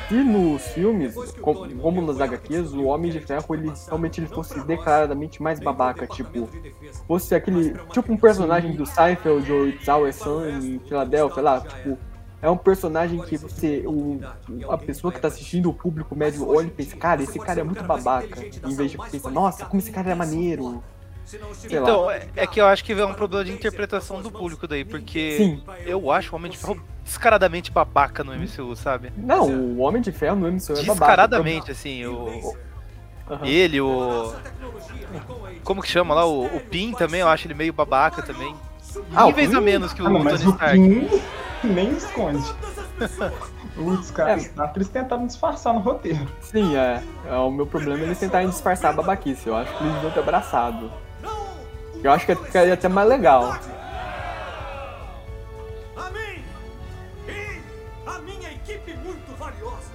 Se 0.10 0.16
nos 0.16 0.64
filmes, 0.70 1.16
como, 1.42 2.02
nos 2.02 2.20
HQs, 2.20 2.74
o 2.74 2.86
Homem 2.86 3.12
de 3.12 3.20
Ferro 3.22 3.56
ele 3.56 3.72
realmente 3.86 4.20
ele 4.20 4.28
fosse 4.28 4.60
declaradamente 4.66 5.42
mais 5.42 5.60
babaca, 5.60 6.08
tipo, 6.08 6.50
fosse 7.08 7.36
aquele. 7.36 7.74
Tipo 7.92 8.12
um 8.12 8.18
personagem 8.18 8.76
do 8.76 8.86
Seinfeld 8.86 9.52
ou 9.52 9.68
It's 9.68 9.88
Always 9.88 10.16
Sunny 10.16 10.76
em 10.76 10.80
Filadélfia, 10.80 11.42
lá, 11.42 11.62
tipo. 11.62 11.98
É 12.40 12.50
um 12.50 12.58
personagem 12.58 13.20
que 13.22 13.38
você. 13.38 13.84
O, 13.88 14.20
a 14.70 14.78
pessoa 14.78 15.12
que 15.12 15.20
tá 15.20 15.28
assistindo, 15.28 15.70
o 15.70 15.74
público 15.74 16.16
médio, 16.16 16.48
olha 16.48 16.68
e 16.68 16.72
pensa, 16.72 16.96
cara, 16.96 17.24
esse 17.24 17.40
cara 17.40 17.62
é 17.62 17.64
muito 17.64 17.84
babaca. 17.84 18.44
Em 18.66 18.76
vez 18.76 18.92
de 18.92 18.98
pensar, 18.98 19.32
nossa, 19.32 19.66
como 19.66 19.80
esse 19.80 19.92
cara 19.92 20.12
é 20.12 20.16
maneiro. 20.16 20.84
Sei 21.28 21.78
Então, 21.78 22.10
é, 22.10 22.26
é 22.38 22.48
que 22.48 22.62
eu 22.62 22.66
acho 22.66 22.86
que 22.86 22.94
é 22.94 23.06
um 23.06 23.14
problema 23.14 23.44
de 23.44 23.52
interpretação 23.52 24.22
do 24.22 24.32
público 24.32 24.66
daí, 24.66 24.86
porque 24.86 25.36
Sim. 25.38 25.64
eu 25.86 26.10
acho 26.10 26.32
o 26.32 26.38
Homem 26.38 26.50
de 26.50 26.58
Ferro 26.58 26.82
descaradamente 27.04 27.70
babaca 27.70 28.24
no 28.24 28.34
MCU, 28.34 28.74
sabe? 28.78 29.12
Não, 29.18 29.46
o 29.50 29.80
Homem 29.80 30.02
de 30.02 30.12
Ferro 30.14 30.38
no 30.38 30.50
MCU 30.50 30.72
é 30.72 30.84
babaca. 30.84 30.86
Descaradamente, 30.86 31.72
assim, 31.72 32.06
o. 32.06 32.56
Ele, 33.44 33.82
o. 33.82 34.34
Como 35.66 35.82
que 35.82 35.90
chama 35.90 36.16
lá? 36.16 36.26
O, 36.26 36.46
o 36.46 36.62
Pin 36.62 36.94
também, 36.94 37.20
eu 37.20 37.28
acho 37.28 37.46
ele 37.46 37.54
meio 37.54 37.74
babaca 37.74 38.22
também. 38.22 38.56
Ah, 39.14 39.26
o 39.26 39.28
Níveis 39.28 39.54
a 39.54 39.60
menos 39.60 39.92
que 39.92 40.02
o 40.02 40.08
Ah, 40.08 40.10
não, 40.10 40.24
Tony 40.24 40.34
o 40.34 40.50
Stark. 40.52 40.80
Pin 40.80 41.10
nem 41.66 41.92
esconde. 41.92 42.54
Os 43.78 44.10
caras, 44.10 44.52
eles 44.76 44.90
tentaram 44.90 45.28
disfarçar 45.28 45.72
no 45.72 45.82
roteiro. 45.82 46.28
Sim, 46.42 46.76
é. 46.76 47.04
é. 47.30 47.36
O 47.36 47.52
meu 47.52 47.68
problema 47.68 48.02
é 48.02 48.06
eles 48.06 48.18
tentarem 48.18 48.50
disfarçar 48.50 48.92
a 48.92 48.94
babaquice. 48.94 49.46
Eu 49.46 49.56
acho 49.56 49.78
que 49.78 49.84
eles 49.84 49.94
deviam 49.94 50.12
ter 50.12 50.20
abraçado. 50.22 50.90
Eu 52.04 52.12
acho 52.12 52.26
que 52.26 52.36
ficaria 52.36 52.74
até 52.74 52.88
mais 52.88 53.10
legal. 53.10 53.58
A 55.96 56.10
mim! 56.10 56.44
E 57.28 57.62
a 58.06 58.20
minha 58.20 58.52
equipe 58.52 58.94
muito 58.94 59.36
valiosa! 59.38 59.92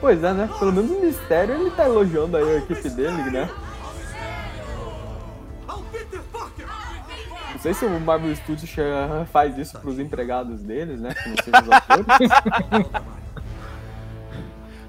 Pois 0.00 0.22
é, 0.22 0.32
né? 0.32 0.48
Pelo 0.58 0.72
menos 0.72 0.90
o 0.90 1.00
mistério 1.00 1.54
ele 1.54 1.70
tá 1.70 1.84
elogiando 1.84 2.36
aí 2.36 2.56
a 2.56 2.58
equipe 2.58 2.88
dele, 2.90 3.30
né? 3.30 3.48
Não 7.52 7.60
sei 7.60 7.74
se 7.74 7.84
o 7.84 8.00
Marvel 8.00 8.34
Studios 8.34 8.74
faz 9.30 9.56
isso 9.56 9.78
pros 9.78 10.00
empregados 10.00 10.62
deles, 10.62 11.00
né? 11.00 11.14
Que 11.14 11.28
não 11.28 11.36
sejam 11.44 11.62
os 11.62 11.70
atores. 11.70 12.06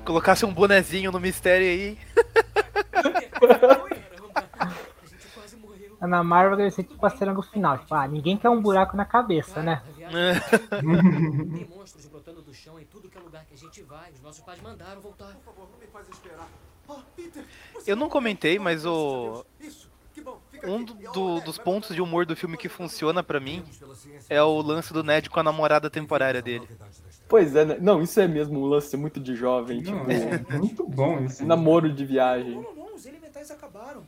Colocasse 0.04 0.44
um 0.44 0.54
bonezinho 0.54 1.12
no 1.12 1.20
mistério 1.20 1.68
aí. 1.68 1.98
Na 6.08 6.24
Marvel 6.24 6.58
deve 6.58 6.72
ser 6.72 6.84
tipo 6.84 7.06
a 7.06 7.10
cena 7.10 7.34
do 7.34 7.42
final. 7.42 7.78
Tipo, 7.80 7.96
ah, 7.96 8.08
ninguém 8.08 8.38
quer 8.38 8.50
um 8.50 8.62
buraco 8.62 8.96
na 8.98 9.06
cabeça, 9.06 9.62
né? 9.64 9.82
Tem 10.82 11.68
monstros 11.68 12.06
brotando 12.08 12.42
do 12.42 12.54
chão 12.54 12.80
em 12.80 12.86
tudo 12.86 13.10
que 13.10 13.18
é 13.18 13.22
lugar 13.22 13.46
que 13.46 13.54
a 13.54 13.58
gente 13.58 13.82
vai. 13.84 14.12
Os 14.12 14.22
nossos 14.22 14.44
pais 14.44 14.62
mandaram 14.62 15.02
voltar. 15.02 15.34
Por 15.44 15.54
favor, 15.54 15.70
não 15.72 15.80
me 15.80 15.88
faz 15.88 16.08
esperar. 16.10 16.48
Eu 17.88 17.96
não 17.96 18.10
comentei, 18.10 18.60
mas 18.60 18.86
o. 18.86 19.46
Um 20.66 20.84
do- 20.84 20.94
do- 20.94 21.42
dos 21.42 21.58
pontos 21.58 21.94
de 21.96 22.02
humor 22.02 22.26
do 22.26 22.36
filme 22.36 22.56
que 22.56 22.70
funciona 22.70 23.24
pra 23.24 23.40
mim 23.40 23.64
é 24.30 24.42
o 24.44 24.62
lance 24.62 24.94
do 24.94 25.04
Ned 25.04 25.30
com 25.30 25.40
a 25.40 25.44
namorada 25.44 25.90
temporária 25.90 26.42
dele. 26.42 26.68
Pois 27.28 27.56
é, 27.56 27.66
né? 27.66 27.78
Não, 27.82 28.02
isso 28.02 28.20
é 28.20 28.28
mesmo 28.28 28.60
um 28.62 28.66
lance 28.66 28.96
muito 28.96 29.20
de 29.20 29.36
jovem, 29.36 29.82
tipo. 29.82 29.98
Não, 29.98 30.06
é 30.10 30.58
muito 30.58 30.88
bom 30.88 31.20
isso. 31.22 31.44
Namoro 31.46 31.92
de 31.92 32.06
viagem. 32.06 32.62
Não, 32.62 32.94
os 32.96 33.06
elementais 33.06 33.50
acabaram. 33.50 34.04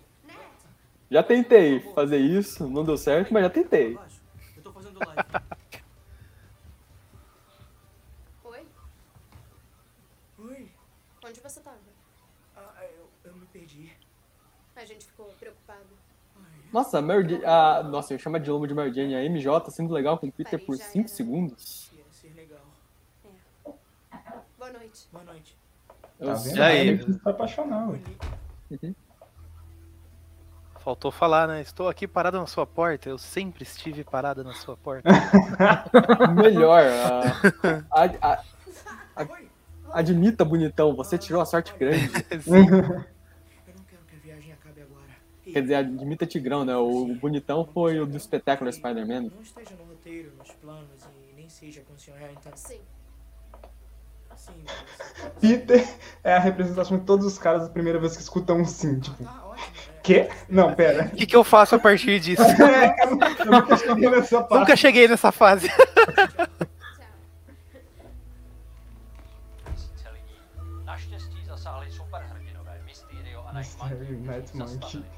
Já 1.10 1.22
tentei 1.22 1.80
fazer 1.94 2.18
isso, 2.18 2.68
não 2.68 2.84
deu 2.84 2.98
certo, 2.98 3.34
mas 3.34 3.44
já 3.44 3.49
tentei. 3.49 3.98
Eu 4.57 4.64
tô 4.64 4.72
fazendo 4.72 4.99
live. 4.99 5.22
Oi? 8.44 8.65
Oi. 10.40 10.69
Onde 11.26 11.40
você 11.40 11.60
tava? 11.60 11.77
Ah, 12.56 12.84
eu, 12.98 13.07
eu 13.32 13.36
me 13.36 13.45
perdi. 13.48 13.91
A 14.76 14.84
gente 14.84 15.06
ficou 15.06 15.27
preocupado. 15.40 15.86
Nossa, 16.73 16.98
a 16.98 17.02
Mary 17.02 17.45
a, 17.45 17.84
nossa, 17.84 18.14
eu 18.14 18.19
chamo 18.19 18.40
de 18.40 18.49
lomo 18.49 18.68
de 18.68 18.73
Mary 18.73 18.94
Jane, 18.94 19.15
a 19.15 19.23
MJ 19.23 19.72
sendo 19.72 19.94
legal 19.94 20.18
com 20.18 20.27
o 20.27 20.32
Peter 20.32 20.60
por 20.65 20.76
5 20.76 21.07
segundos. 21.07 21.90
Ia 21.94 22.03
ser 22.11 22.34
legal. 22.34 22.65
Boa 24.57 24.72
noite. 24.73 25.07
Boa 25.11 25.23
noite. 25.23 25.56
Eu 26.19 26.27
Tá 26.27 26.34
vendo? 26.34 26.61
aí? 26.61 26.88
Ele 26.90 27.06
quis 27.06 27.15
se 27.15 27.30
apaixonar, 27.30 27.90
ué. 27.90 27.99
Faltou 30.85 31.11
falar, 31.11 31.47
né? 31.47 31.61
Estou 31.61 31.89
aqui 31.89 32.07
parado 32.07 32.37
na 32.37 32.45
sua 32.45 32.63
porta. 32.67 33.09
Eu 33.09 33.17
sempre 33.17 33.63
estive 33.63 34.03
parada 34.03 34.43
na 34.43 34.53
sua 34.53 34.77
porta. 34.77 35.09
Melhor. 36.37 36.83
a- 36.83 38.03
a- 38.03 38.05
a- 38.21 38.43
a- 39.23 39.27
admita, 39.91 40.45
bonitão, 40.45 40.95
você 40.95 41.17
tirou 41.17 41.41
a 41.41 41.45
sorte 41.45 41.73
grande. 41.75 42.05
Eu 42.29 42.53
não 42.53 43.83
quero 43.89 44.01
que 44.07 44.15
a 44.15 44.19
viagem 44.23 44.53
acabe 44.53 44.81
agora. 44.83 45.07
Quer 45.43 45.61
dizer, 45.63 45.73
admita 45.73 46.27
Tigrão, 46.27 46.63
né? 46.63 46.75
O 46.77 47.15
bonitão 47.15 47.65
foi 47.73 47.99
o 47.99 48.05
do 48.05 48.15
espetáculo 48.15 48.71
Spider-Man. 48.71 49.21
Não 49.21 49.41
esteja 49.41 49.71
no 49.75 49.85
roteiro, 49.85 50.33
nos 50.37 50.51
planos 50.51 50.85
e 51.31 51.33
nem 51.35 51.49
seja 51.49 51.81
com 51.81 51.95
o 51.95 51.97
Sr. 51.97 52.13
Harrington. 52.19 52.51
Sim. 52.53 52.79
Sim, 54.35 54.63
Peter 55.41 55.87
é 56.23 56.35
a 56.35 56.39
representação 56.39 56.99
de 56.99 57.05
todos 57.05 57.25
os 57.25 57.39
caras 57.39 57.63
a 57.63 57.69
primeira 57.69 57.97
vez 57.97 58.15
que 58.15 58.21
escutam 58.21 58.57
um 58.59 58.65
sim, 58.65 58.99
tipo. 58.99 59.23
Quê? 60.06 60.30
Não, 60.48 60.72
pera. 60.72 61.10
O 61.11 61.15
que, 61.15 61.26
que 61.26 61.36
eu 61.36 61.44
faço 61.44 61.73
a 61.73 61.80
partir 61.80 62.19
disso? 62.19 62.44
eu 63.40 63.52
nunca 63.52 63.76
cheguei 63.76 64.10
nessa 64.10 64.40
parte. 64.40 64.60
Nunca 64.60 64.76
cheguei 64.76 65.07
nessa 65.07 65.32
fase. 65.32 65.68
Monkey. 74.53 75.03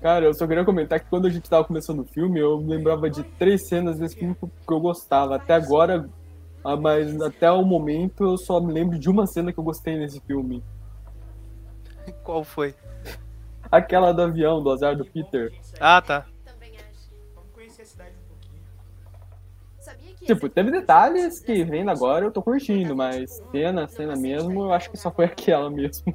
Cara, 0.00 0.24
eu 0.24 0.32
só 0.32 0.46
queria 0.46 0.64
comentar 0.64 0.98
que 0.98 1.10
quando 1.10 1.26
a 1.26 1.30
gente 1.30 1.48
tava 1.48 1.62
começando 1.64 2.00
o 2.00 2.04
filme, 2.06 2.40
eu 2.40 2.56
lembrava 2.56 3.10
de 3.10 3.22
três 3.22 3.68
cenas 3.68 3.98
desse 3.98 4.16
filme 4.16 4.34
que 4.34 4.72
eu 4.72 4.80
gostava. 4.80 5.36
Até 5.36 5.52
agora, 5.52 6.08
ah, 6.64 6.76
mas 6.76 7.20
até 7.20 7.50
o 7.50 7.64
momento 7.64 8.24
eu 8.24 8.36
só 8.36 8.60
me 8.60 8.72
lembro 8.72 8.98
de 8.98 9.08
uma 9.08 9.26
cena 9.26 9.52
que 9.52 9.58
eu 9.58 9.64
gostei 9.64 9.98
nesse 9.98 10.20
filme. 10.20 10.62
Qual 12.22 12.44
foi? 12.44 12.74
Aquela 13.70 14.12
do 14.12 14.22
avião, 14.22 14.62
do 14.62 14.70
azar 14.70 14.96
do 14.96 15.04
Peter. 15.04 15.52
Ah, 15.78 16.02
tá. 16.02 16.26
Vamos 17.34 17.50
conhecer 17.52 17.82
a 17.82 17.84
cidade 17.84 18.14
um 18.24 18.28
pouquinho. 18.28 18.62
Sabia 19.78 20.14
que 20.14 20.26
Tipo, 20.26 20.48
teve 20.48 20.70
detalhes 20.70 21.40
que 21.40 21.64
vendo 21.64 21.90
agora 21.90 22.24
eu 22.24 22.32
tô 22.32 22.42
curtindo, 22.42 22.96
mas 22.96 23.40
cena, 23.50 23.86
cena 23.86 24.16
mesmo, 24.16 24.64
eu 24.64 24.72
acho 24.72 24.90
que 24.90 24.96
só 24.96 25.10
foi 25.10 25.26
aquela 25.26 25.70
mesmo. 25.70 26.14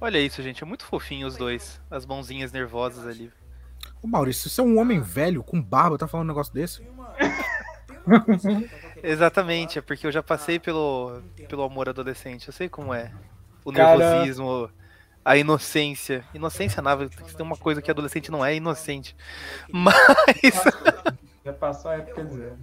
Olha 0.00 0.18
isso, 0.18 0.42
gente. 0.42 0.62
É 0.62 0.66
muito 0.66 0.84
fofinho 0.84 1.26
os 1.26 1.36
dois. 1.36 1.80
As 1.90 2.04
mãozinhas 2.04 2.52
nervosas 2.52 3.06
ali. 3.06 3.32
Ô 4.02 4.06
Maurício, 4.06 4.50
você 4.50 4.60
é 4.60 4.64
um 4.64 4.78
homem 4.78 5.00
velho 5.00 5.42
com 5.42 5.62
barba, 5.62 5.96
tá 5.96 6.06
falando 6.06 6.26
um 6.26 6.28
negócio 6.28 6.52
desse? 6.52 6.86
Exatamente, 9.08 9.78
é 9.78 9.82
porque 9.82 10.06
eu 10.06 10.12
já 10.12 10.22
passei 10.22 10.58
pelo, 10.58 11.22
pelo 11.48 11.62
amor 11.62 11.88
adolescente. 11.88 12.48
Eu 12.48 12.52
sei 12.52 12.68
como 12.68 12.92
é. 12.92 13.12
O 13.64 13.72
Cara- 13.72 13.96
nervosismo 13.96 14.68
a 15.26 15.36
inocência. 15.36 16.24
Inocência 16.32 16.80
nada, 16.80 17.08
tem 17.08 17.44
uma 17.44 17.56
coisa 17.56 17.82
que 17.82 17.90
adolescente 17.90 18.30
não 18.30 18.44
é, 18.44 18.52
é 18.52 18.56
inocente. 18.56 19.16
Mas. 19.72 19.94
Já 21.44 21.52
passou 21.52 21.90
a 21.90 21.94
época 21.96 22.24
zero. 22.26 22.56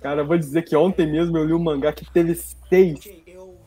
Cara, 0.00 0.22
eu 0.22 0.26
vou 0.26 0.38
dizer 0.38 0.62
que 0.62 0.76
ontem 0.76 1.10
mesmo 1.10 1.36
eu 1.36 1.44
li 1.44 1.52
um 1.52 1.58
mangá 1.58 1.92
que 1.92 2.04
teve 2.10 2.34
seis, 2.34 3.00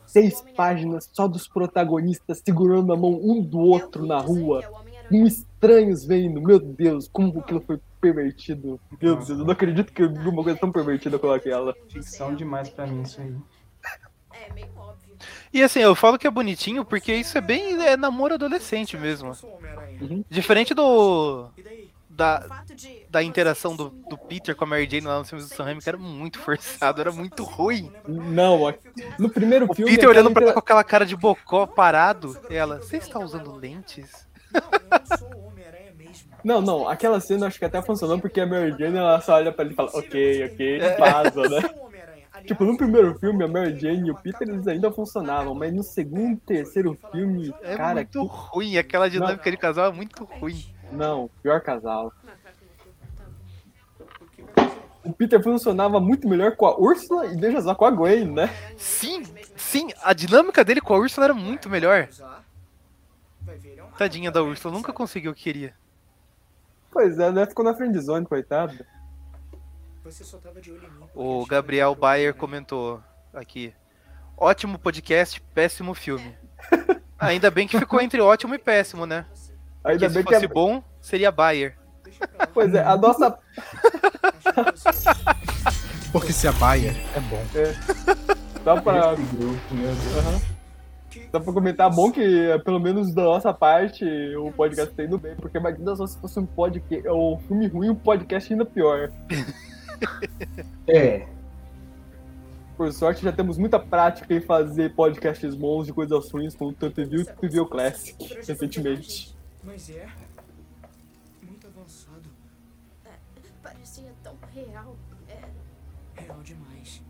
seis 0.06 0.42
páginas 0.56 1.08
só 1.12 1.28
dos 1.28 1.46
protagonistas 1.46 2.42
segurando 2.44 2.92
a 2.92 2.96
mão 2.96 3.18
um 3.22 3.42
do 3.42 3.58
outro 3.58 4.06
na 4.06 4.18
rua. 4.18 4.62
Com 5.08 5.26
estranhos 5.26 6.04
vendo. 6.04 6.40
Meu 6.40 6.58
Deus, 6.58 7.08
como 7.08 7.40
aquilo 7.40 7.60
foi 7.60 7.80
pervertido. 8.00 8.80
Meu 9.00 9.16
Deus, 9.16 9.28
eu 9.28 9.38
não 9.38 9.50
acredito 9.50 9.92
que 9.92 10.02
eu 10.02 10.12
vi 10.12 10.28
uma 10.28 10.42
coisa 10.42 10.58
tão 10.58 10.70
pervertida 10.70 11.18
como 11.18 11.32
aquela. 11.32 11.74
Ficção 11.88 12.34
demais 12.34 12.68
pra 12.68 12.86
mim 12.86 13.02
isso 13.02 13.20
aí. 13.20 13.34
E 15.52 15.62
assim, 15.62 15.80
eu 15.80 15.94
falo 15.94 16.18
que 16.18 16.26
é 16.26 16.30
bonitinho 16.30 16.84
porque 16.84 17.12
isso 17.14 17.36
é 17.36 17.40
bem 17.40 17.82
é 17.84 17.96
namoro 17.96 18.34
adolescente 18.34 18.96
mesmo. 18.96 19.32
Diferente 20.28 20.74
do. 20.74 21.48
Da, 22.10 22.64
da 23.08 23.22
interação 23.22 23.76
do, 23.76 23.90
do 23.90 24.18
Peter 24.18 24.56
com 24.56 24.64
a 24.64 24.66
Mary 24.66 24.88
Jane 24.90 25.06
lá 25.06 25.20
no 25.20 25.24
filme 25.24 25.44
do 25.44 25.48
Sam 25.48 25.62
Raimi, 25.62 25.80
que 25.80 25.88
era 25.88 25.96
muito 25.96 26.40
forçado, 26.40 27.00
era 27.00 27.12
muito 27.12 27.44
ruim. 27.44 27.92
Não, 28.08 28.74
no 29.20 29.30
primeiro 29.30 29.70
O 29.70 29.74
filme. 29.74 29.92
Peter 29.92 30.08
olhando 30.08 30.32
pra 30.32 30.40
aquela 30.40 30.50
ela 30.50 30.52
com 30.54 30.58
aquela 30.58 30.82
cara 30.82 31.06
de 31.06 31.14
bocó 31.14 31.64
parado, 31.64 32.36
e 32.50 32.56
ela, 32.56 32.78
você 32.78 32.96
está 32.96 33.20
usando 33.20 33.54
lentes? 33.54 34.26
Não, 36.44 36.60
não, 36.60 36.88
aquela 36.88 37.20
cena 37.20 37.46
acho 37.48 37.58
que 37.58 37.64
até 37.64 37.82
funcionou 37.82 38.18
porque 38.20 38.40
a 38.40 38.46
Mary 38.46 38.70
Jane 38.78 38.96
ela 38.96 39.20
só 39.20 39.34
olha 39.34 39.52
pra 39.52 39.64
ele 39.64 39.74
e 39.74 39.76
fala, 39.76 39.90
ok, 39.92 40.44
ok, 40.52 40.80
É. 40.80 40.94
e 40.94 40.96
vaza, 40.98 41.42
né? 41.48 41.60
tipo, 42.46 42.64
no 42.64 42.76
primeiro 42.76 43.18
filme, 43.18 43.44
a 43.44 43.48
Mary 43.48 43.78
Jane 43.78 44.06
e 44.08 44.10
o 44.10 44.14
Peter 44.14 44.48
eles 44.48 44.66
ainda 44.66 44.90
funcionavam, 44.92 45.54
mas 45.54 45.74
no 45.74 45.82
segundo 45.82 46.34
e 46.34 46.36
terceiro 46.36 46.96
filme, 47.12 47.52
É 47.60 47.76
cara, 47.76 47.94
muito 47.96 48.22
ruim, 48.24 48.78
aquela 48.78 49.10
dinâmica 49.10 49.50
de 49.50 49.56
casal 49.56 49.86
é 49.86 49.92
muito 49.92 50.24
ruim. 50.24 50.64
não, 50.92 51.28
pior 51.42 51.60
casal. 51.60 52.12
O 55.04 55.12
Peter 55.12 55.42
funcionava 55.42 55.98
muito 56.00 56.28
melhor 56.28 56.54
com 56.54 56.66
a 56.66 56.78
Úrsula 56.78 57.26
e 57.26 57.36
deixa 57.36 57.62
só 57.62 57.74
com 57.74 57.84
a 57.86 57.90
Gwen, 57.90 58.26
né? 58.26 58.50
Sim, 58.76 59.22
sim, 59.56 59.88
a 60.02 60.12
dinâmica 60.12 60.62
dele 60.64 60.80
com 60.82 60.94
a 60.94 60.98
Úrsula 60.98 61.26
era 61.26 61.34
muito 61.34 61.68
melhor. 61.70 62.08
Tadinha 63.98 64.30
da 64.30 64.40
Úrsula, 64.40 64.72
nunca 64.72 64.92
conseguiu 64.92 65.32
o 65.32 65.34
que 65.34 65.42
queria. 65.42 65.74
Pois 66.88 67.18
é, 67.18 67.32
né? 67.32 67.44
Ficou 67.46 67.64
na 67.64 67.74
friendzone, 67.74 68.24
coitado. 68.24 68.86
Você 70.04 70.22
só 70.22 70.38
tava 70.38 70.60
de 70.60 70.70
olho 70.70 70.86
em 70.86 70.90
mim. 70.90 71.06
O 71.16 71.44
Gabriel 71.44 71.96
Bayer 71.96 72.32
comentou 72.32 73.02
aqui. 73.34 73.74
Ótimo 74.36 74.78
podcast, 74.78 75.40
péssimo 75.52 75.94
filme. 75.94 76.32
Ainda 77.18 77.50
bem 77.50 77.66
que 77.66 77.76
ficou 77.76 78.00
entre 78.00 78.20
ótimo 78.20 78.54
e 78.54 78.58
péssimo, 78.58 79.04
né? 79.04 79.26
Ainda 79.82 80.06
Porque 80.06 80.08
bem 80.08 80.22
se 80.22 80.28
que 80.28 80.34
fosse 80.34 80.44
é- 80.44 80.48
bom, 80.48 80.82
seria 81.00 81.32
Bayer. 81.32 81.76
Pois 82.54 82.72
é, 82.74 82.84
a 82.84 82.96
nossa. 82.96 83.36
Porque 86.12 86.32
se 86.32 86.46
a 86.46 86.52
Bayer 86.52 86.94
é 87.16 87.20
bom. 87.20 87.44
Só 88.62 88.80
pra. 88.80 89.14
Esse 89.14 90.57
Só 91.30 91.40
pra 91.40 91.52
comentar, 91.52 91.90
bom 91.94 92.10
que 92.10 92.58
pelo 92.64 92.80
menos 92.80 93.14
da 93.14 93.22
nossa 93.22 93.52
parte 93.52 94.04
o 94.36 94.50
podcast 94.52 94.94
tá 94.94 95.04
indo 95.04 95.18
bem, 95.18 95.36
porque 95.36 95.58
imagina 95.58 95.94
só 95.94 96.06
se 96.06 96.18
fosse 96.18 96.40
um 96.40 96.46
podcast, 96.46 97.06
um 97.08 97.38
filme 97.46 97.66
ruim, 97.66 97.90
um 97.90 97.94
podcast 97.94 98.52
ainda 98.52 98.64
pior. 98.64 99.10
É. 100.86 101.26
Por 102.76 102.92
sorte 102.92 103.24
já 103.24 103.32
temos 103.32 103.58
muita 103.58 103.80
prática 103.80 104.32
em 104.32 104.40
fazer 104.40 104.94
podcasts 104.94 105.54
bons 105.56 105.86
de 105.86 105.92
coisas 105.92 106.30
ruins, 106.30 106.54
como 106.54 106.70
o 106.70 106.72
Tanto 106.72 107.00
Review 107.00 107.26
e 107.42 107.60
o 107.60 107.66
Classic, 107.66 108.16
recentemente. 108.46 109.36
Mas 109.64 109.90
é. 109.90 110.06
Muito 111.42 111.66
avançado. 111.66 112.30
Parecia 113.60 114.12
tão 114.22 114.36
real. 114.54 114.96
É, 115.28 116.22
Real 116.22 116.40
demais. 116.42 117.02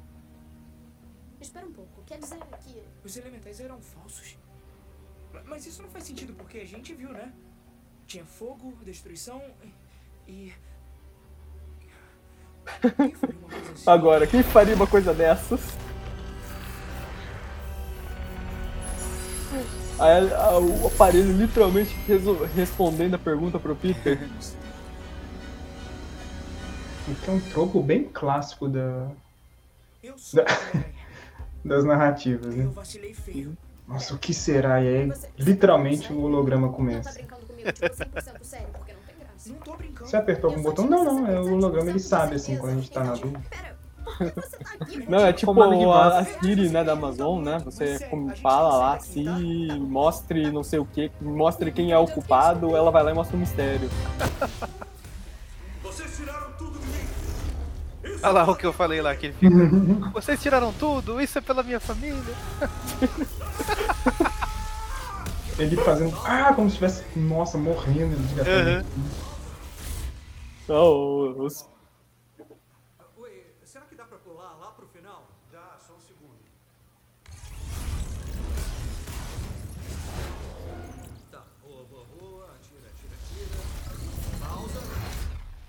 espera 1.41 1.67
um 1.67 1.73
pouco, 1.73 2.03
quer 2.07 2.19
dizer 2.19 2.39
que. 2.65 2.68
Os 3.09 3.17
elementais 3.17 3.59
eram 3.59 3.81
falsos. 3.81 4.37
Ma- 5.33 5.43
Mas 5.47 5.65
isso 5.65 5.81
não 5.81 5.89
faz 5.89 6.05
sentido 6.05 6.35
porque 6.35 6.59
a 6.59 6.67
gente 6.67 6.93
viu, 6.95 7.09
né? 7.11 7.33
Tinha 8.07 8.23
fogo, 8.23 8.77
destruição 8.85 9.43
e. 10.27 10.53
Agora, 13.87 14.27
quem 14.27 14.43
faria 14.43 14.75
uma 14.75 14.87
coisa 14.87 15.15
dessas? 15.15 15.59
Aí, 19.99 20.31
a- 20.35 20.59
o 20.59 20.89
aparelho 20.89 21.33
literalmente 21.33 21.97
respondendo 22.55 23.15
a 23.15 23.19
pergunta 23.19 23.59
pro 23.59 23.75
Peter. 23.75 24.19
Que 27.25 27.31
é 27.31 27.33
um 27.33 27.41
tropo 27.41 27.83
bem 27.83 28.05
clássico 28.05 28.69
da, 28.69 29.09
da- 30.35 30.45
das 31.69 31.85
narrativas, 31.85 32.55
né? 32.55 32.69
vacilei 32.75 33.15
feio. 33.15 33.57
Nossa, 33.87 34.15
o 34.15 34.19
que 34.19 34.35
será? 34.35 34.83
E 34.83 34.89
aí, 34.89 35.13
literalmente, 35.39 36.13
o 36.13 36.23
holograma 36.23 36.71
começa. 36.71 37.13
brincando 37.13 37.47
comigo, 37.47 37.73
tô 37.73 37.87
100% 37.87 38.43
sério, 38.43 38.67
porque 38.73 38.93
não 38.93 39.01
tem 39.01 39.17
graça. 39.19 39.49
Não 39.49 39.57
tô 39.57 39.77
brincando. 39.77 40.11
Você 40.11 40.17
apertou 40.17 40.51
algum 40.51 40.63
botão? 40.63 40.87
Não, 40.87 41.05
não, 41.05 41.27
é 41.27 41.41
o 41.41 41.55
holograma, 41.55 41.91
ele 41.91 42.01
sabe, 42.01 42.37
assim, 42.37 42.59
quando 42.59 42.73
a 42.73 42.75
gente 42.75 42.91
tá 42.91 43.05
na 43.05 43.13
dúvida. 43.15 43.41
Não, 45.07 45.19
é 45.19 45.33
tipo 45.35 45.53
voz. 45.53 45.95
a, 45.95 46.19
a 46.19 46.25
Siri, 46.25 46.71
né, 46.71 46.83
da 46.83 46.93
Amazon, 46.93 47.43
né? 47.43 47.59
Você 47.65 47.99
fala 48.43 48.77
lá, 48.77 48.99
se 48.99 49.23
mostre 49.79 50.51
não 50.51 50.63
sei 50.63 50.79
o 50.79 50.87
que, 50.87 51.13
mostre 51.21 51.71
quem 51.71 51.93
é 51.93 51.99
o 51.99 52.07
culpado, 52.07 52.75
ela 52.75 52.91
vai 52.91 53.03
lá 53.03 53.11
e 53.11 53.15
mostra 53.15 53.37
um 53.37 53.41
mistério. 53.41 53.89
Vocês 55.83 56.17
tiraram. 56.17 56.48
Olha 58.23 58.33
lá 58.33 58.51
o 58.51 58.57
que 58.57 58.67
eu 58.67 58.73
falei 58.73 59.01
lá, 59.01 59.13
aquele 59.13 59.33
fica. 59.35 59.55
Vocês 60.13 60.41
tiraram 60.43 60.73
tudo, 60.73 61.21
isso 61.21 61.39
é 61.39 61.41
pela 61.41 61.63
minha 61.63 61.81
família. 61.81 62.23
Ele 65.59 65.77
fazendo. 65.79 66.17
Ah, 66.25 66.53
como 66.55 66.69
se 66.71 66.75
estivesse. 66.77 67.05
Nossa, 67.19 67.59
morrendo. 67.59 68.15
Ele 68.15 68.25
estar- 68.25 68.85
Oh, 70.71 71.35
os- 71.45 71.67
Oi, 73.17 73.43
será 73.65 73.85
que 73.87 73.95
dá 73.97 74.05
pra 74.05 74.19
pular 74.19 74.55
lá 74.61 74.71
pro 74.73 74.87
final? 74.89 75.27
Dá, 75.51 75.77
só 75.85 75.95
um 75.95 76.01
segundo. 76.01 76.37
Tá, 81.33 81.43
boa, 81.63 81.85
boa, 81.85 82.05
boa. 82.21 82.45
Atira, 82.55 82.89
atira, 82.89 83.15
atira. 83.17 83.59
Pausa. 84.47 84.79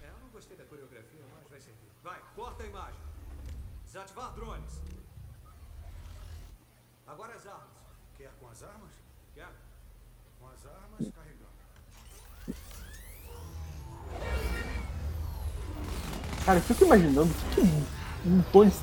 É, 0.03 0.07
eu 0.07 0.19
não 0.21 0.30
gostei 0.34 0.55
da 0.57 0.65
coreografia, 0.65 1.21
mas 1.34 1.49
vai 1.49 1.61
servir. 1.61 1.80
Vai, 2.03 2.19
corta 2.35 2.63
a 2.63 2.67
imagem. 2.67 2.99
Desativar 3.85 4.34
drones. 4.34 4.81
Agora 7.07 7.34
as 7.34 7.47
armas. 7.47 7.69
Quer 8.17 8.31
com 8.39 8.47
as 8.49 8.61
armas? 8.63 8.91
Quer. 9.34 9.49
Com 10.39 10.47
as 10.47 10.65
armas, 10.65 11.11
carregando. 11.15 11.49
Cara, 16.49 16.57
eu 16.57 16.63
fico 16.63 16.84
imaginando 16.84 17.30
o 17.30 17.53
que, 17.53 17.61
que 17.61 17.67
um 18.27 18.41
Tony 18.51 18.73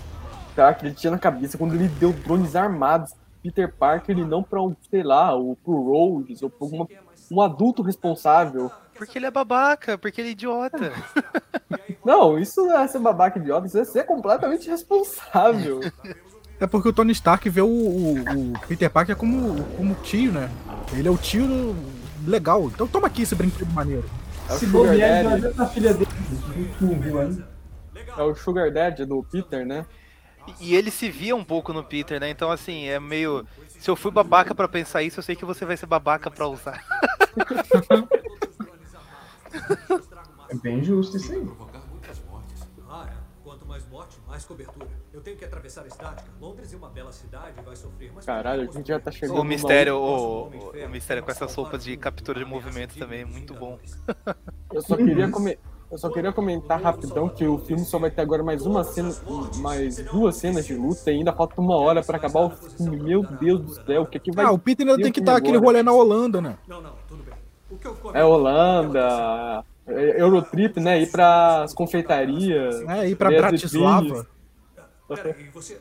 Stark 0.50 0.86
ele 0.86 0.94
tinha 0.94 1.10
na 1.10 1.18
cabeça 1.18 1.58
quando 1.58 1.74
ele 1.74 1.88
deu 1.88 2.12
drones 2.12 2.54
armados 2.54 3.10
pro 3.10 3.18
Peter 3.42 3.74
Parker 3.74 4.16
e 4.16 4.24
não 4.24 4.40
pra 4.40 4.62
um, 4.62 4.76
sei 4.88 5.02
lá, 5.02 5.34
ou 5.34 5.56
pro 5.56 5.72
Rhodes, 5.82 6.42
ou 6.44 6.48
pra 6.48 6.58
alguma, 6.64 6.86
um 7.28 7.40
adulto 7.42 7.82
responsável. 7.82 8.70
Porque 8.96 9.18
ele 9.18 9.26
é 9.26 9.32
babaca, 9.32 9.98
porque 9.98 10.20
ele 10.20 10.28
é 10.28 10.32
idiota. 10.32 10.92
Não, 12.06 12.38
isso 12.38 12.64
não 12.64 12.78
é 12.78 12.86
ser 12.86 13.00
babaca 13.00 13.36
idiota, 13.40 13.66
isso 13.66 13.76
é 13.78 13.84
ser 13.84 14.04
completamente 14.04 14.70
responsável. 14.70 15.80
É 16.60 16.66
porque 16.68 16.88
o 16.88 16.92
Tony 16.92 17.10
Stark 17.10 17.50
vê 17.50 17.60
o, 17.60 17.66
o- 17.66 18.52
o 18.52 18.52
Peter 18.68 18.88
Parker 18.88 19.16
como, 19.16 19.60
como 19.76 19.92
tio, 20.04 20.30
né? 20.30 20.48
Ele 20.92 21.08
é 21.08 21.10
o 21.10 21.16
tio 21.18 21.74
legal. 22.24 22.62
Então 22.68 22.86
toma 22.86 23.08
aqui 23.08 23.22
esse 23.22 23.34
brinquedo 23.34 23.72
maneiro. 23.72 24.08
É 24.48 24.52
Se 24.52 24.66
Sugar 24.66 24.92
bobear, 24.92 25.18
ele 25.18 25.28
vai 25.28 25.40
ver 25.40 25.60
a 25.60 25.66
filha 25.66 25.94
dele. 25.94 27.44
É 28.16 28.22
o 28.22 28.34
Sugar 28.34 28.70
Daddy 28.72 29.04
do 29.04 29.22
Peter, 29.22 29.66
né? 29.66 29.84
E 30.60 30.74
ele 30.76 30.90
se 30.92 31.10
via 31.10 31.34
um 31.34 31.44
pouco 31.44 31.72
no 31.72 31.82
Peter, 31.82 32.20
né? 32.20 32.30
Então, 32.30 32.50
assim, 32.50 32.84
é 32.86 33.00
meio. 33.00 33.44
Se 33.68 33.90
eu 33.90 33.96
fui 33.96 34.10
babaca 34.12 34.54
pra 34.54 34.68
pensar 34.68 35.02
isso, 35.02 35.18
eu 35.18 35.22
sei 35.22 35.34
que 35.34 35.44
você 35.44 35.64
vai 35.64 35.76
ser 35.76 35.86
babaca 35.86 36.30
pra 36.30 36.46
usar. 36.46 36.82
É 40.48 40.54
bem 40.54 40.82
justo 40.84 41.16
isso 41.16 41.32
aí. 41.32 41.46
Ah, 42.88 43.08
é. 43.10 43.16
Quanto 43.42 43.66
mais 43.66 43.86
morte, 43.88 44.16
mais 44.26 44.44
cobertura. 44.44 44.86
Eu 45.12 45.20
tenho 45.20 45.36
que 45.36 45.44
atravessar 45.44 45.82
a 45.82 45.86
estática. 45.86 46.28
Londres 46.40 46.72
é 46.72 46.76
uma 46.76 46.88
bela 46.88 47.12
cidade 47.12 47.60
vai 47.64 47.74
sofrer, 47.74 48.12
mas... 48.14 48.24
Caralho, 48.24 48.68
a 48.68 48.72
gente 48.72 48.86
já 48.86 49.00
tá 49.00 49.10
chegando 49.10 49.40
O 49.40 49.44
mistério, 49.44 49.94
numa- 49.94 50.06
o, 50.06 50.48
o 50.84 50.88
mistério 50.88 51.22
com 51.22 51.30
essas 51.30 51.52
roupas 51.54 51.82
de 51.84 51.96
captura 51.96 52.38
de 52.38 52.44
movimento 52.44 52.96
também 52.98 53.22
é 53.22 53.24
muito 53.24 53.54
bom. 53.54 53.78
Eu 54.72 54.82
só 54.82 54.96
queria, 54.96 55.28
come- 55.30 55.58
Eu 55.90 55.98
só 55.98 56.10
queria 56.10 56.32
comentar 56.32 56.80
rapidão 56.80 57.28
que 57.28 57.46
o 57.46 57.58
filme 57.58 57.84
só 57.84 57.98
vai 57.98 58.10
ter 58.10 58.20
agora 58.20 58.42
mais 58.42 58.66
uma 58.66 58.82
cena, 58.82 59.14
mais 59.58 59.96
duas 60.04 60.36
cenas 60.36 60.66
de 60.66 60.74
luta 60.74 61.12
e 61.12 61.18
ainda 61.18 61.32
falta 61.32 61.60
uma 61.60 61.76
hora 61.76 62.02
pra 62.02 62.16
acabar 62.16 62.40
o 62.40 62.50
filme. 62.50 62.96
Meu 62.96 63.22
Deus 63.22 63.60
do 63.60 63.84
céu, 63.84 64.02
o 64.02 64.06
que 64.06 64.18
que 64.18 64.32
vai 64.32 64.46
Ah, 64.46 64.50
o 64.50 64.58
Peter 64.58 64.86
ainda 64.86 65.00
tem 65.00 65.12
que 65.12 65.20
dar 65.20 65.36
aquele 65.36 65.58
rolê 65.58 65.82
na 65.82 65.92
Holanda, 65.92 66.40
né? 66.40 66.58
É 68.14 68.24
Holanda, 68.24 69.64
é 69.86 70.20
Eurotrip, 70.20 70.80
né? 70.80 71.00
Ir 71.00 71.10
pras 71.10 71.72
confeitarias. 71.72 72.80
É, 72.88 73.08
ir 73.08 73.16
as 73.20 73.36
Bratislava. 73.36 74.26
E 75.08 75.48
você 75.50 75.80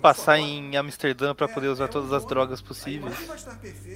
Passar 0.00 0.34
agora? 0.34 0.50
em 0.50 0.76
Amsterdã 0.76 1.34
pra 1.34 1.48
poder 1.48 1.68
usar 1.68 1.88
todas 1.88 2.12
as 2.12 2.24
drogas 2.24 2.60
possíveis. 2.60 3.14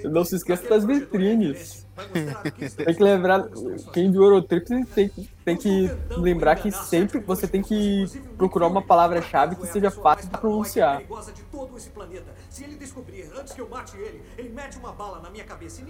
Não 0.04 0.24
se 0.24 0.36
esqueça 0.36 0.68
das 0.68 0.84
vitrines. 0.84 1.86
tem 2.76 2.94
que 2.94 3.02
lembrar, 3.02 3.48
quem 3.92 4.10
viu 4.10 4.22
Eurotrip 4.22 4.84
tem, 4.86 5.10
tem 5.44 5.56
que 5.56 5.90
lembrar 6.10 6.56
que 6.56 6.70
sempre 6.72 7.20
você 7.20 7.46
tem 7.46 7.62
que 7.62 8.06
procurar 8.36 8.66
uma 8.66 8.82
palavra-chave 8.82 9.56
que 9.56 9.66
seja 9.66 9.90
fácil 9.90 10.28
de 10.28 10.38
pronunciar. 10.38 11.02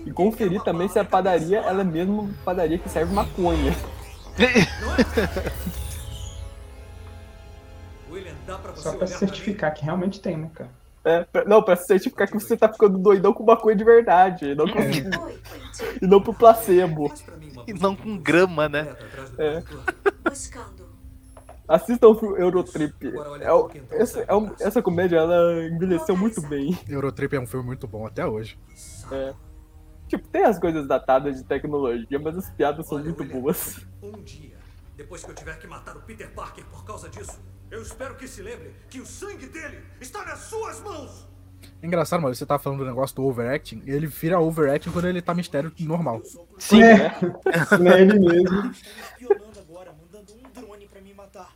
E 0.05 0.12
conferir 0.12 0.62
também 0.62 0.89
se 0.89 0.98
a 0.98 1.05
padaria 1.05 1.59
ela 1.59 1.81
é 1.81 1.85
mesmo 1.85 2.35
padaria 2.44 2.78
que 2.78 2.89
serve 2.89 3.14
maconha. 3.14 3.74
Só 8.77 8.91
pra 8.91 8.99
olhar 9.07 9.07
certificar 9.07 9.73
que 9.75 9.85
realmente 9.85 10.21
tem, 10.21 10.37
né, 10.37 10.51
cara? 10.55 10.71
É, 11.05 11.23
pra- 11.25 11.45
não, 11.45 11.62
pra 11.62 11.77
certificar 11.77 12.27
que 12.29 12.35
você 12.35 12.57
tá 12.57 12.71
ficando 12.73 12.97
doidão 12.99 13.33
com 13.33 13.45
maconha 13.45 13.77
de 13.77 13.85
verdade, 13.85 14.55
não 14.55 14.66
com, 14.66 14.79
e 16.03 16.07
não 16.07 16.21
pro 16.23 16.33
placebo. 16.33 17.12
E 17.66 17.75
não 17.75 17.95
com 17.95 18.16
grama, 18.16 18.69
né? 18.69 18.97
É. 19.39 19.62
Assistam 21.66 22.09
o 22.09 22.15
filme 22.15 22.39
Eurotrip. 22.41 22.95
É, 23.41 23.53
o- 23.53 23.71
essa, 23.91 24.21
é 24.21 24.35
um- 24.35 24.55
essa 24.61 24.83
comédia 24.83 25.16
ela 25.16 25.65
envelheceu 25.65 26.16
muito 26.16 26.41
bem. 26.43 26.79
Eurotrip 26.89 27.35
é 27.35 27.41
um 27.41 27.47
filme 27.47 27.65
muito 27.66 27.87
bom 27.87 28.07
até 28.07 28.27
hoje. 28.27 28.59
É. 29.11 29.33
Tipo, 30.07 30.29
tem 30.29 30.45
as 30.45 30.59
coisas 30.59 30.87
datadas 30.87 31.37
de 31.37 31.45
tecnologia, 31.45 32.19
mas 32.19 32.37
as 32.37 32.51
piadas 32.51 32.87
são 32.87 32.99
muito 32.99 33.25
boas. 33.25 33.81
Um 34.03 34.12
dia, 34.23 34.57
depois 34.95 35.25
que 35.25 35.31
eu 35.31 35.35
tiver 35.35 35.59
que 35.59 35.66
matar 35.66 35.97
o 35.97 36.03
Peter 36.03 36.31
Parker 36.35 36.65
por 36.66 36.85
causa 36.85 37.09
disso, 37.09 37.41
eu 37.70 37.82
espero 37.82 38.15
que 38.16 38.27
se 38.28 38.43
lembre 38.43 38.74
que 38.89 39.01
o 39.01 39.07
sangue 39.07 39.47
dele 39.47 39.82
está 40.01 40.24
nas 40.24 40.41
suas 40.41 40.81
mãos! 40.81 41.27
É 41.82 41.86
engraçado, 41.86 42.20
mas 42.23 42.39
você 42.39 42.47
tá 42.47 42.59
falando 42.59 42.81
do 42.81 42.85
negócio 42.86 43.16
do 43.16 43.24
overacting, 43.24 43.82
e 43.85 43.91
ele 43.91 44.07
vira 44.07 44.41
overacting 44.41 44.91
quando 44.91 45.09
ele 45.09 45.20
tá 45.23 45.35
mistério 45.35 45.73
normal. 45.81 46.23
Sim, 46.59 46.82
É. 46.82 47.11
Não 47.78 47.93
é 47.93 48.01
ele 48.03 48.19
mesmo. 48.19 48.70
Espionando 48.70 49.61
agora, 49.61 49.93
mandando 49.93 50.35
um 50.35 50.51
drone 50.61 50.89
pra 50.89 51.01
me 51.01 51.15
matar. 51.15 51.53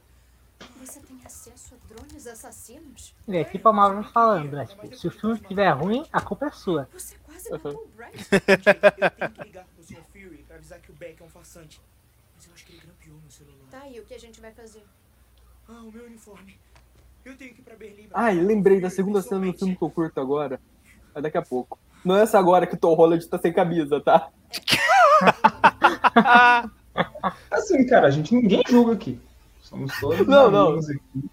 Você 0.80 1.01
tem 1.01 1.18
acesso 1.24 1.74
a 1.74 1.94
drones 1.94 2.26
assassinos? 2.26 3.14
É 3.28 3.44
tipo 3.44 3.68
a 3.68 3.72
Marvel 3.72 4.05
falando, 4.05 4.52
né? 4.56 4.66
Tipo, 4.66 4.97
se 4.97 5.06
o 5.06 5.10
filme 5.10 5.36
estiver 5.36 5.70
ruim, 5.70 6.05
a 6.12 6.20
culpa 6.20 6.47
é 6.47 6.51
sua. 6.51 6.89
Você 6.93 7.16
quase 7.24 7.51
matou 7.51 7.72
o 7.72 7.89
Brad. 7.97 8.14
Eu 8.14 8.40
tenho 8.40 9.30
que 9.30 9.44
ligar 9.44 9.64
pro 9.64 9.85
Sr. 9.85 10.02
Fury 10.12 10.44
pra 10.47 10.56
avisar 10.56 10.80
que 10.80 10.90
o 10.90 10.94
Beck 10.94 11.22
é 11.22 11.24
um 11.24 11.28
farsante. 11.28 11.80
Mas 12.36 12.47
eu 12.47 12.52
acho 12.55 12.64
que 12.64 12.72
ele 12.72 12.80
grampeou 12.80 13.18
meu 13.20 13.30
celular. 13.30 13.66
Tá, 13.70 13.89
e 13.89 14.01
o 14.01 14.05
que 14.05 14.14
a 14.14 14.18
gente 14.18 14.40
vai 14.40 14.52
fazer? 14.52 14.82
Ah, 15.68 15.82
o 15.82 15.92
meu 15.92 16.04
uniforme. 16.06 16.56
Eu 17.24 17.36
tenho 17.36 17.54
que 17.54 17.60
ir 17.60 17.64
pra 17.64 17.76
Berlim. 17.76 18.08
Ai, 18.14 18.34
lembrei 18.34 18.80
da 18.80 18.88
segunda 18.88 19.20
cena 19.20 19.46
do 19.52 19.52
filme 19.58 19.76
que 19.76 19.82
eu 19.82 19.90
curto 19.90 20.20
agora. 20.20 20.58
É 21.14 21.20
daqui 21.20 21.36
a 21.36 21.42
pouco. 21.42 21.78
Não 22.04 22.16
é 22.16 22.22
essa 22.22 22.38
agora 22.38 22.66
que 22.66 22.74
o 22.74 22.78
Tom 22.78 22.94
Holland 22.94 23.26
tá 23.28 23.38
sem 23.38 23.52
camisa, 23.52 24.00
tá? 24.00 24.30
Assim, 27.50 27.86
cara, 27.86 28.06
a 28.06 28.10
gente 28.10 28.34
ninguém 28.34 28.62
julga 28.68 28.94
aqui. 28.94 29.20
Somos 29.60 29.92
todos 30.00 30.26
Não, 30.26 30.50
não. 30.50 30.68
amigos 30.68 30.88
aqui. 30.88 31.30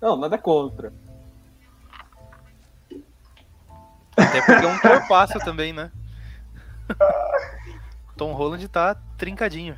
Não, 0.00 0.16
nada 0.16 0.38
contra. 0.38 0.92
Até 4.16 4.40
porque 4.40 4.64
é 4.64 4.68
um 4.68 4.78
corpaço 4.78 5.38
também, 5.40 5.72
né? 5.72 5.90
Tom 8.16 8.32
Holland 8.32 8.66
tá 8.68 8.94
trincadinho. 9.18 9.76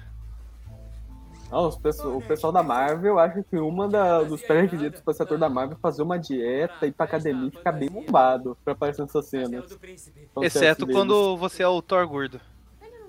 Não, 1.51 1.69
o 1.69 2.23
pessoal 2.23 2.53
da 2.53 2.63
Marvel 2.63 3.19
acha 3.19 3.43
que 3.45 3.57
uma 3.57 3.89
da- 3.89 4.23
dos 4.25 4.43
pré-requisitos 4.43 5.01
pra 5.01 5.15
ser 5.15 5.23
ator 5.23 5.39
da 5.39 5.49
Marvel 5.49 5.77
é 5.77 5.81
fazer 5.81 6.03
uma 6.03 6.19
dieta, 6.19 6.87
ir 6.87 6.93
pra 6.93 7.05
academia 7.07 7.49
e 7.49 7.51
ficar 7.53 7.73
bem 7.73 7.89
bombado 7.89 8.59
pra 8.65 8.73
aparecer 8.73 9.03
nessas 9.03 9.27
cenas. 9.27 9.65
Fanservice 9.65 10.13
Exceto 10.43 10.87
quando 10.89 11.37
você 11.37 11.63
é 11.63 11.69
o 11.69 11.81
Thor 11.81 12.07
gordo. 12.09 12.41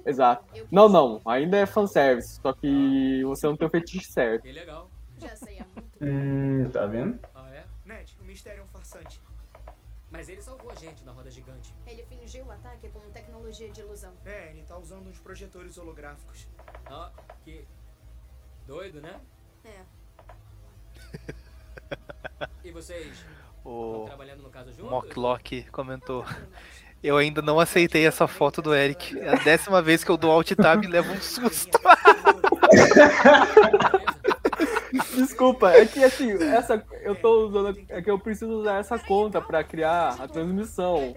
Exato. 0.06 0.46
Não, 0.72 0.88
não, 0.88 1.20
ainda 1.26 1.58
é 1.58 1.66
fanservice, 1.66 2.40
só 2.42 2.54
que 2.54 3.24
você 3.26 3.48
não 3.48 3.58
tem 3.58 3.68
o 3.68 3.72
fetiche 3.72 4.06
certo. 4.10 4.44
Que 4.44 4.52
legal. 4.52 4.90
Já 5.20 5.36
sei 5.36 5.60
há 5.60 5.66
muito 5.76 5.98
Hum, 6.00 6.70
tá 6.72 6.86
vendo? 6.86 7.20
Ah, 7.34 7.50
é? 7.52 7.66
Ned, 7.86 8.16
o 8.22 8.24
mistério 8.24 8.62
é 8.62 8.64
um 8.64 8.68
farsante. 8.68 9.20
Mas 10.12 10.30
ele 10.30 10.42
salvou 10.42 10.72
a 10.72 10.76
gente 10.76 11.04
na 11.04 11.12
roda 11.12 11.30
gigante. 11.30 11.74
Ele 11.86 12.04
fingiu 12.04 12.46
o 12.46 12.52
ataque 12.52 12.88
com 12.90 13.00
tecnologia 13.12 13.70
de 13.70 13.82
ilusão. 13.82 14.14
É, 14.24 14.52
ele 14.52 14.64
tá 14.64 14.78
usando 14.78 15.08
uns 15.10 15.18
projetores 15.20 15.78
holográficos. 15.78 16.48
Ah, 16.86 17.12
que 17.44 17.66
doido, 18.68 19.02
né? 19.02 19.16
É. 19.66 19.80
E 22.64 22.70
vocês 22.70 23.24
O 23.64 23.92
estão 23.92 24.06
trabalhando 24.08 24.44
no 24.44 24.50
caso 24.50 24.72
juntos? 24.74 24.92
Mocklock 24.92 25.64
comentou. 25.72 26.26
Eu 27.02 27.16
ainda 27.16 27.42
não 27.42 27.60
aceitei 27.60 28.06
essa 28.06 28.28
foto 28.28 28.62
do 28.62 28.76
Eric. 28.76 29.18
É 29.18 29.30
a 29.30 29.36
décima 29.36 29.82
vez 29.82 30.04
que 30.04 30.12
eu 30.12 30.18
dou 30.18 30.32
alt 30.32 30.52
tab 30.52 30.84
e 30.84 30.88
levo 30.88 31.14
um 31.14 31.22
susto. 31.22 31.80
Desculpa, 35.18 35.72
é 35.72 35.86
que 35.86 36.04
assim, 36.04 36.32
essa, 36.32 36.84
eu 37.02 37.16
tô 37.16 37.48
usando. 37.48 37.78
É 37.90 38.02
que 38.02 38.10
eu 38.10 38.20
preciso 38.20 38.60
usar 38.60 38.80
essa 38.80 39.00
conta 39.00 39.42
pra 39.42 39.64
criar 39.64 40.10
a 40.20 40.28
transmissão. 40.28 41.16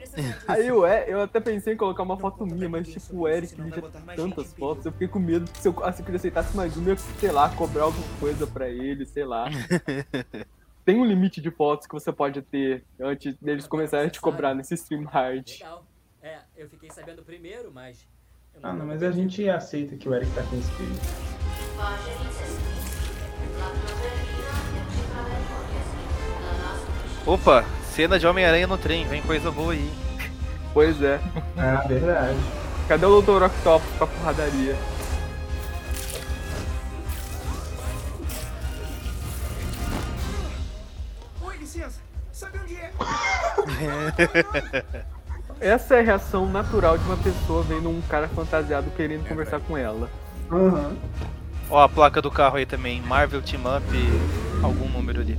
Aí 0.48 0.66
eu, 0.66 0.86
é, 0.86 1.04
eu 1.08 1.20
até 1.20 1.38
pensei 1.38 1.74
em 1.74 1.76
colocar 1.76 2.02
uma 2.02 2.16
foto 2.16 2.46
minha, 2.46 2.68
mas 2.68 2.88
tipo, 2.88 3.18
o 3.18 3.28
Eric 3.28 3.60
edita 3.60 3.82
tantas 4.16 4.54
fotos, 4.54 4.86
eu 4.86 4.92
fiquei 4.92 5.08
com 5.08 5.18
medo 5.18 5.50
que 5.50 5.58
se 5.58 5.68
eu, 5.68 5.84
assim, 5.84 6.02
que 6.02 6.10
ele 6.10 6.16
aceitasse 6.16 6.56
mais 6.56 6.76
uma, 6.76 6.88
eu 6.88 6.94
ia, 6.94 6.98
sei 6.98 7.30
lá, 7.30 7.48
cobrar 7.50 7.84
alguma 7.84 8.06
coisa 8.18 8.46
pra 8.46 8.68
ele, 8.68 9.04
sei 9.04 9.24
lá. 9.24 9.48
Tem 10.84 10.98
um 10.98 11.04
limite 11.04 11.40
de 11.40 11.50
fotos 11.50 11.86
que 11.86 11.92
você 11.92 12.10
pode 12.10 12.40
ter 12.42 12.84
antes 12.98 13.36
deles 13.36 13.66
começarem 13.66 14.06
a 14.06 14.10
te 14.10 14.20
cobrar 14.20 14.54
nesse 14.54 14.74
stream 14.74 15.04
hard. 15.04 15.46
Legal. 15.48 15.84
É, 16.22 16.38
eu 16.56 16.68
fiquei 16.68 16.90
sabendo 16.90 17.22
primeiro, 17.22 17.70
mas. 17.72 18.06
eu 18.54 18.60
Ah, 18.62 18.72
não, 18.72 18.86
mas 18.86 19.02
a 19.02 19.10
gente 19.10 19.48
aceita 19.48 19.96
que 19.96 20.08
o 20.08 20.14
Eric 20.14 20.30
tá 20.32 20.42
com 20.42 20.56
espírito. 20.56 21.00
Opa, 27.26 27.64
cena 27.94 28.18
de 28.18 28.26
Homem-Aranha 28.26 28.66
no 28.66 28.78
trem, 28.78 29.06
vem 29.06 29.22
coisa 29.22 29.50
boa 29.50 29.72
aí. 29.72 29.90
Pois 30.72 31.02
é. 31.02 31.18
Ah, 31.56 31.84
verdade. 31.88 32.38
Cadê 32.86 33.04
o 33.04 33.20
Dr. 33.20 33.42
Octopus 33.42 33.90
pra 33.98 34.06
porradaria? 34.06 34.76
Oi, 41.42 41.56
licença. 41.56 42.00
Sabe 42.32 42.58
onde 42.58 42.76
é? 42.76 42.92
Essa 45.60 45.96
é 45.96 46.00
a 46.00 46.02
reação 46.02 46.46
natural 46.46 46.96
de 46.96 47.04
uma 47.04 47.16
pessoa 47.16 47.62
vendo 47.62 47.90
um 47.90 48.00
cara 48.02 48.28
fantasiado 48.28 48.90
querendo 48.92 49.28
conversar 49.28 49.60
com 49.60 49.76
ela. 49.76 50.08
Uhum. 50.50 50.96
Ó 51.70 51.80
a 51.80 51.88
placa 51.88 52.20
do 52.20 52.32
carro 52.32 52.56
aí 52.56 52.66
também, 52.66 53.00
Marvel 53.02 53.40
Team 53.40 53.62
Up, 53.62 53.86
algum 54.60 54.88
número 54.88 55.20
ali. 55.20 55.38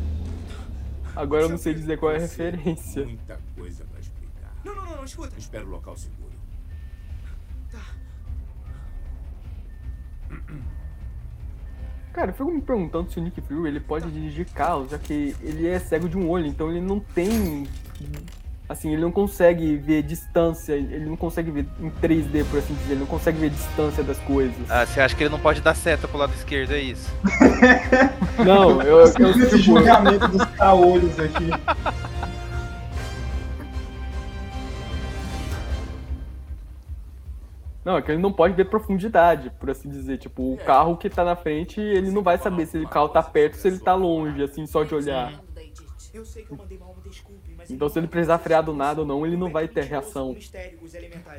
Agora 1.13 1.43
eu 1.43 1.49
não 1.49 1.57
sei 1.57 1.73
dizer 1.73 1.97
qual 1.99 2.13
é 2.13 2.15
a 2.15 2.19
referência. 2.19 3.05
Muita 3.05 3.37
coisa 3.53 3.83
pra 3.83 3.99
explicar. 3.99 4.55
Não, 4.63 4.73
não, 4.73 4.85
não, 4.85 4.95
não, 4.95 5.03
escuta. 5.03 5.37
Espera 5.37 5.65
o 5.65 5.69
local 5.69 5.97
seguro. 5.97 6.31
Cara, 12.13 12.31
eu 12.31 12.33
fico 12.33 12.49
me 12.51 12.61
perguntando 12.61 13.11
se 13.11 13.19
o 13.19 13.21
Nick 13.21 13.41
Fury 13.41 13.67
ele 13.67 13.79
pode 13.81 14.09
dirigir 14.09 14.45
carros, 14.51 14.91
já 14.91 14.97
que 14.97 15.35
ele 15.41 15.67
é 15.67 15.79
cego 15.79 16.07
de 16.07 16.17
um 16.17 16.29
olho, 16.29 16.45
então 16.45 16.69
ele 16.69 16.81
não 16.81 16.99
tem. 16.99 17.67
Assim, 18.71 18.93
ele 18.93 19.01
não 19.01 19.11
consegue 19.11 19.75
ver 19.75 20.01
distância, 20.01 20.71
ele 20.71 21.03
não 21.03 21.17
consegue 21.17 21.51
ver 21.51 21.65
em 21.77 21.91
3D, 21.91 22.45
por 22.49 22.57
assim 22.57 22.73
dizer, 22.73 22.93
ele 22.93 23.01
não 23.01 23.05
consegue 23.05 23.37
ver 23.37 23.49
distância 23.49 24.01
das 24.01 24.17
coisas. 24.19 24.55
Ah, 24.71 24.85
você 24.85 25.01
acha 25.01 25.13
que 25.13 25.23
ele 25.23 25.29
não 25.29 25.41
pode 25.41 25.59
dar 25.59 25.75
seta 25.75 26.07
pro 26.07 26.17
lado 26.17 26.33
esquerdo, 26.33 26.71
é 26.71 26.79
isso? 26.79 27.13
Não, 28.45 28.81
eu, 28.81 28.99
eu, 28.99 29.03
Esse 29.03 29.43
tipo, 29.43 29.57
julgamento 29.57 30.25
dos 30.29 30.45
caolhos 30.45 31.19
aqui. 31.19 31.49
Não, 37.83 37.97
é 37.97 38.01
que 38.01 38.09
ele 38.09 38.21
não 38.21 38.31
pode 38.31 38.53
ver 38.53 38.69
profundidade, 38.69 39.51
por 39.59 39.69
assim 39.69 39.89
dizer. 39.89 40.17
Tipo, 40.17 40.53
o 40.53 40.57
carro 40.57 40.95
que 40.95 41.09
tá 41.09 41.25
na 41.25 41.35
frente, 41.35 41.81
ele 41.81 42.09
não 42.09 42.23
vai 42.23 42.37
saber 42.37 42.65
se 42.67 42.77
o 42.77 42.87
carro 42.87 43.09
tá 43.09 43.21
perto 43.21 43.55
ou 43.55 43.59
se 43.59 43.67
ele 43.67 43.79
tá 43.79 43.93
longe, 43.93 44.41
assim, 44.41 44.65
só 44.65 44.83
de 44.85 44.95
olhar. 44.95 45.33
Eu 46.13 46.25
sei 46.25 46.43
que 46.43 46.51
eu 46.51 46.57
mandei 46.57 46.77
mal, 46.77 46.93
desculpe, 47.05 47.50
Então 47.71 47.89
se 47.89 47.97
ele 47.99 48.07
precisar 48.07 48.37
frear 48.39 48.63
do 48.63 48.73
nada 48.73 49.01
ou 49.01 49.07
não, 49.07 49.25
ele 49.25 49.35
não 49.37 49.49
vai 49.51 49.67
ter 49.67 49.83
reação. 49.85 50.35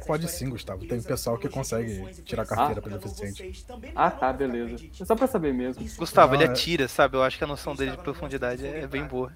Pode 0.06 0.28
sim, 0.30 0.48
Gustavo. 0.48 0.84
Tem 0.86 1.00
pessoal 1.02 1.38
que 1.38 1.48
consegue 1.48 2.12
tirar 2.24 2.44
carteira 2.46 2.80
pelo 2.82 2.98
deficiente. 2.98 3.64
Ah, 3.94 4.10
tá, 4.10 4.32
beleza. 4.32 4.76
É 5.00 5.04
só 5.04 5.14
pra 5.14 5.26
saber 5.26 5.52
mesmo. 5.52 5.84
Gustavo, 5.96 6.34
ele 6.34 6.44
é- 6.44 6.48
atira, 6.48 6.88
sabe? 6.88 7.16
Eu 7.16 7.22
acho 7.22 7.38
que 7.38 7.44
a 7.44 7.46
noção 7.46 7.74
dele 7.74 7.92
de 7.92 7.98
profundidade 7.98 8.66
é 8.66 8.86
bem 8.86 9.04
boa. 9.04 9.32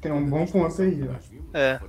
Tem 0.00 0.12
um 0.12 0.28
bom 0.28 0.46
ponto 0.46 0.82
aí, 0.82 1.00
ó. 1.08 1.56
É. 1.56 1.80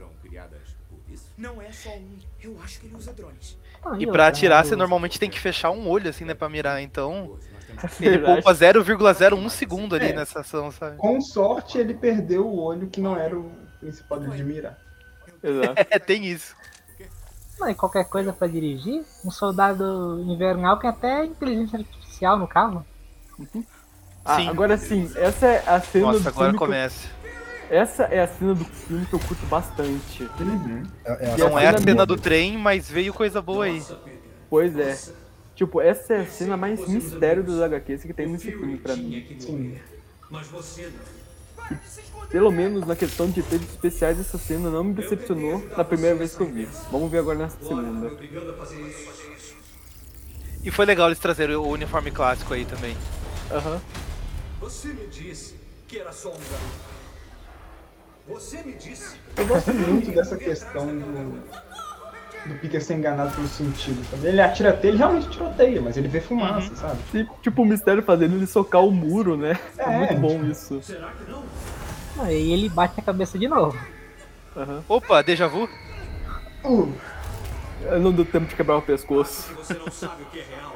Não 1.38 1.62
é 1.62 1.72
só 1.72 1.90
um. 1.90 2.18
Eu 2.42 2.58
acho 2.64 2.80
que 2.80 2.88
ele 2.88 2.96
usa 2.96 3.12
drones. 3.14 3.58
E 4.00 4.08
pra 4.08 4.28
atirar, 4.28 4.64
você 4.64 4.76
normalmente 4.76 5.20
tem 5.20 5.30
que 5.30 5.40
fechar 5.40 5.72
um 5.72 5.90
olho, 5.90 6.10
assim, 6.10 6.24
né, 6.24 6.34
pra 6.34 6.48
mirar. 6.48 6.82
Então, 6.82 7.38
ele 8.02 8.20
poupa 8.20 8.54
0,01 8.54 9.50
segundo 9.50 9.96
ali 9.96 10.08
É. 10.08 10.14
nessa 10.14 10.40
ação, 10.42 10.72
sabe? 10.72 10.98
Com 10.98 11.20
sorte, 11.22 11.78
ele 11.78 11.94
perdeu 11.94 12.46
o 12.48 12.60
olho 12.62 12.88
que 12.88 13.00
não 13.02 13.16
era 13.18 13.38
o 13.38 13.52
principal 13.80 14.20
de 14.20 14.44
mirar. 14.44 14.78
Exato. 15.44 15.74
É, 15.90 16.00
tem 16.00 16.26
isso. 16.26 16.56
Não, 17.60 17.70
e 17.70 17.76
qualquer 17.76 18.06
coisa 18.06 18.34
pra 18.34 18.48
dirigir, 18.48 19.04
um 19.24 19.30
soldado 19.32 20.24
invernal 20.28 20.78
tem 20.80 20.90
até 20.90 21.26
inteligência 21.26 21.80
artificial 21.80 22.38
no 22.38 22.48
carro. 22.48 22.86
Ah, 24.26 24.38
Sim. 24.38 24.48
agora 24.50 24.78
sim, 24.78 25.12
essa 25.16 25.46
é 25.48 25.64
a 25.68 25.82
cena 25.82 26.06
Nossa, 26.08 26.20
do 26.22 26.30
agora 26.30 26.46
filme 26.46 26.58
que 26.58 26.64
eu- 26.64 26.68
começa. 26.68 27.08
Essa 27.70 28.04
é 28.04 28.22
a 28.22 28.28
cena 28.28 28.54
do 28.56 28.64
filme 28.66 29.06
que 29.06 29.14
eu 29.14 29.20
curto 29.20 29.46
bastante. 29.48 30.30
É, 31.06 31.38
Não 31.38 31.58
é 31.58 31.68
a 31.68 31.78
cena 31.78 32.06
do 32.06 32.16
trem, 32.16 32.58
mas 32.58 32.90
veio 32.90 33.14
coisa 33.14 33.42
boa 33.42 33.66
aí. 33.66 33.82
Pois 34.50 34.78
é. 34.78 34.98
Tipo, 35.56 35.82
essa 35.82 36.14
é 36.14 36.22
a 36.22 36.26
cena 36.26 36.58
mais 36.58 36.88
mistério 36.88 37.44
dos 37.44 37.62
HQs 37.62 38.04
que 38.04 38.14
tem 38.14 38.28
nesse 38.28 38.52
filme 38.52 38.78
pra 38.78 38.96
mim. 38.96 39.26
Sim. 39.40 39.78
Mas 40.30 40.48
você 40.48 40.84
não. 40.90 41.24
Pelo 42.30 42.52
menos 42.52 42.86
na 42.88 42.96
questão 42.96 43.30
de 43.30 43.40
efeitos 43.40 43.70
especiais, 43.70 44.20
essa 44.20 44.38
cena 44.38 44.70
não 44.70 44.84
me 44.84 44.94
decepcionou 44.94 45.64
na 45.78 45.84
primeira 45.84 46.16
vez 46.16 46.36
que 46.36 46.42
eu 46.42 46.48
vi. 46.48 46.68
Vamos 46.92 47.12
ver 47.12 47.20
agora 47.20 47.38
nessa 47.38 47.58
segunda. 47.60 48.12
E 50.64 50.72
foi 50.72 50.86
legal 50.86 51.08
eles 51.08 51.20
trazerem 51.20 51.56
o 51.56 51.68
uniforme 51.68 52.10
clássico 52.10 52.54
aí 52.54 52.66
também. 52.66 52.98
Aham. 53.52 53.82
Você 54.60 54.88
me 54.88 55.08
disse 55.08 55.56
que 55.88 56.00
era 56.00 56.12
só 56.12 56.30
um 56.30 56.32
garoto. 56.32 56.94
Você 58.28 58.64
me 58.64 58.74
disse. 58.74 59.18
Eu 59.36 59.46
gosto 59.46 59.74
muito 59.74 60.12
dessa 60.12 60.38
questão 60.38 60.88
do, 60.88 61.44
do 62.46 62.56
Peter 62.56 62.84
ser 62.84 62.96
enganado 62.96 63.34
pelo 63.36 63.48
sentido. 63.48 64.06
Quando 64.10 64.26
ele 64.26 64.42
atira 64.42 64.70
até, 64.72 64.88
ele 64.90 64.98
realmente 64.98 65.30
tiroteia, 65.30 65.82
mas 65.82 65.96
ele 65.98 66.08
vê 66.08 66.20
fumaça, 66.20 66.76
sabe? 66.76 67.00
E, 67.14 67.26
tipo, 67.42 67.62
o 67.62 67.66
mistério 67.66 68.04
fazendo 68.04 68.36
ele 68.36 68.48
socar 68.48 68.84
o 68.84 68.92
muro, 68.92 69.38
né? 69.38 69.58
É, 69.78 69.84
É, 69.84 69.98
muito 69.98 70.16
bom 70.16 70.44
isso. 70.46 70.82
Aí 72.20 72.52
ele 72.52 72.70
bate 72.70 73.00
a 73.00 73.04
cabeça 73.04 73.38
de 73.40 73.48
novo. 73.48 73.78
Opa, 74.88 75.22
déjà 75.22 75.48
vu? 75.48 75.68
Uh, 76.64 76.94
Não 78.00 78.12
deu 78.12 78.24
tempo 78.26 78.46
de 78.46 78.56
quebrar 78.56 78.78
o 78.78 78.82
pescoço. 78.82 79.52
Você 79.56 79.74
não 79.74 79.92
sabe 79.92 80.24
o 80.24 80.26
que 80.28 80.40
é 80.40 80.44
real, 80.44 80.73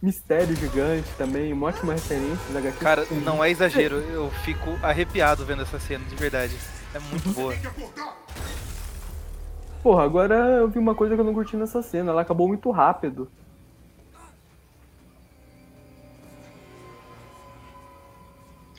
Mistério 0.00 0.54
gigante 0.54 1.08
também, 1.18 1.52
uma 1.52 1.66
ótima 1.66 1.92
referência 1.92 2.52
da 2.52 2.60
HQ. 2.60 2.78
Cara, 2.78 3.06
não 3.24 3.42
é 3.42 3.50
exagero, 3.50 3.96
eu 3.96 4.30
fico 4.44 4.78
arrepiado 4.80 5.44
vendo 5.44 5.62
essa 5.62 5.80
cena, 5.80 6.04
de 6.04 6.14
verdade. 6.14 6.56
É 6.94 7.00
muito 7.00 7.30
boa. 7.30 7.52
Porra, 9.82 10.04
agora 10.04 10.34
eu 10.34 10.68
vi 10.68 10.78
uma 10.78 10.94
coisa 10.94 11.14
que 11.14 11.20
eu 11.20 11.24
não 11.24 11.34
curti 11.34 11.56
nessa 11.56 11.82
cena, 11.82 12.12
ela 12.12 12.22
acabou 12.22 12.46
muito 12.46 12.70
rápido. 12.70 13.28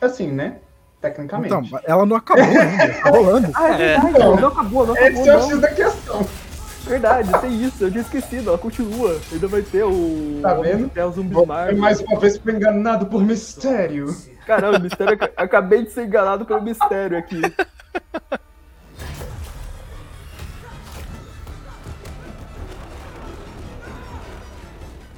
assim, 0.06 0.32
né? 0.32 0.60
Tecnicamente. 1.02 1.54
Então, 1.54 1.80
ela 1.86 2.06
não 2.06 2.18
acabou 2.18 2.44
ainda, 2.44 2.94
tá 3.02 3.10
rolando. 3.10 3.52
Ah, 3.56 3.70
é 3.70 3.78
verdade, 3.78 4.08
Então, 4.10 4.36
não 4.36 4.48
acabou, 4.48 4.88
não 4.88 4.94
acabou. 4.94 5.22
Esse 5.22 5.30
é 5.30 5.38
o. 5.38 5.42
X 5.42 5.60
da 5.60 5.74
questão. 5.74 6.28
Verdade, 6.90 7.32
tem 7.40 7.64
isso, 7.64 7.84
eu 7.84 7.92
tinha 7.92 8.02
esquecido, 8.02 8.50
ela 8.50 8.58
continua. 8.58 9.16
Ainda 9.32 9.48
vai 9.48 9.62
ter 9.62 9.84
o. 9.84 10.40
Tá 10.42 10.56
vendo? 10.56 10.88
de 10.88 10.94
Ferro 10.94 11.12
Zumbi 11.12 11.34
Você 11.36 11.46
Marvel. 11.46 11.78
mais 11.78 12.00
uma 12.02 12.20
vez 12.20 12.38
foi 12.38 12.54
enganado 12.54 13.06
por 13.06 13.24
mistério. 13.24 14.08
Caramba, 14.48 14.80
mistério, 14.80 15.14
ac- 15.14 15.34
acabei 15.38 15.84
de 15.86 15.92
ser 15.92 16.06
enganado 16.06 16.46
pelo 16.46 16.64
mistério 16.64 17.16
aqui. 17.16 17.40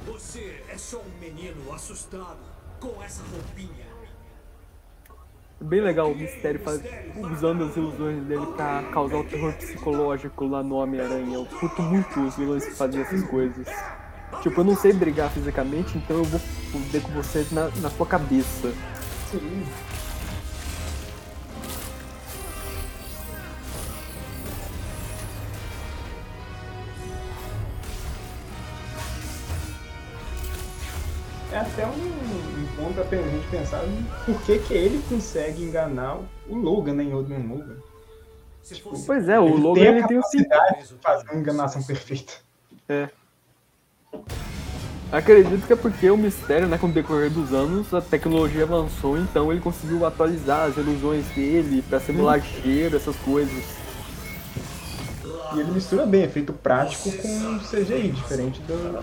Você 0.06 0.62
é 0.68 0.76
só 0.76 0.98
um 0.98 1.18
menino 1.20 1.72
assustado 1.72 2.38
com 2.80 3.02
essa 3.02 3.22
roupinha. 3.22 3.91
Bem 5.62 5.80
legal 5.80 6.10
o 6.10 6.14
mistério 6.14 6.58
faz, 6.60 6.80
usando 7.16 7.64
as 7.64 7.76
ilusões 7.76 8.24
dele 8.24 8.46
pra 8.56 8.82
causar 8.92 9.18
o 9.18 9.24
terror 9.24 9.52
psicológico 9.52 10.44
lá 10.46 10.62
no 10.62 10.74
Homem-Aranha. 10.74 11.34
Eu 11.34 11.46
curto 11.46 11.80
muito 11.82 12.20
os 12.20 12.36
vilões 12.36 12.64
que 12.64 12.74
fazem 12.74 13.00
essas 13.00 13.22
coisas. 13.28 13.66
Tipo, 14.42 14.60
eu 14.60 14.64
não 14.64 14.74
sei 14.74 14.92
brigar 14.92 15.30
fisicamente, 15.30 15.96
então 15.96 16.16
eu 16.18 16.24
vou 16.24 16.40
fuder 16.40 17.00
com 17.02 17.12
você 17.12 17.46
na, 17.52 17.68
na 17.80 17.90
sua 17.90 18.06
cabeça. 18.06 18.72
É 31.52 31.58
até 31.58 31.86
um, 31.86 32.11
pra 32.92 33.04
a 33.04 33.22
gente 33.22 33.46
pensar 33.48 33.84
em 33.84 34.06
por 34.24 34.40
que, 34.42 34.58
que 34.58 34.74
ele 34.74 35.02
consegue 35.08 35.62
enganar 35.62 36.18
o 36.48 36.54
Logan, 36.54 36.94
né, 36.94 37.04
em 37.04 37.14
Old 37.14 37.30
Man 37.30 37.54
Logan. 37.54 37.76
Tipo, 38.64 38.92
Pois 39.04 39.28
é, 39.28 39.40
o 39.40 39.48
ele 39.48 39.56
Logan 39.56 39.80
tem 39.80 39.90
ele 39.90 40.06
tem 40.06 40.18
o 40.18 40.22
de 40.22 40.94
fazer 41.02 41.30
uma 41.30 41.40
enganação 41.40 41.82
perfeita. 41.82 42.34
É. 42.88 43.08
Acredito 45.10 45.66
que 45.66 45.72
é 45.74 45.76
porque 45.76 46.10
o 46.10 46.16
mistério, 46.16 46.66
né, 46.66 46.78
com 46.78 46.86
o 46.86 46.92
decorrer 46.92 47.30
dos 47.30 47.52
anos, 47.52 47.92
a 47.92 48.00
tecnologia 48.00 48.62
avançou, 48.62 49.18
então 49.18 49.52
ele 49.52 49.60
conseguiu 49.60 50.06
atualizar 50.06 50.70
as 50.70 50.76
ilusões 50.78 51.26
dele 51.34 51.82
pra 51.82 52.00
simular 52.00 52.40
cheiro, 52.40 52.96
essas 52.96 53.16
coisas. 53.16 53.62
E 55.54 55.60
ele 55.60 55.70
mistura 55.70 56.06
bem 56.06 56.22
efeito 56.22 56.54
prático 56.54 57.12
com 57.12 57.58
CGI, 57.58 58.12
diferente 58.12 58.62
do, 58.62 59.02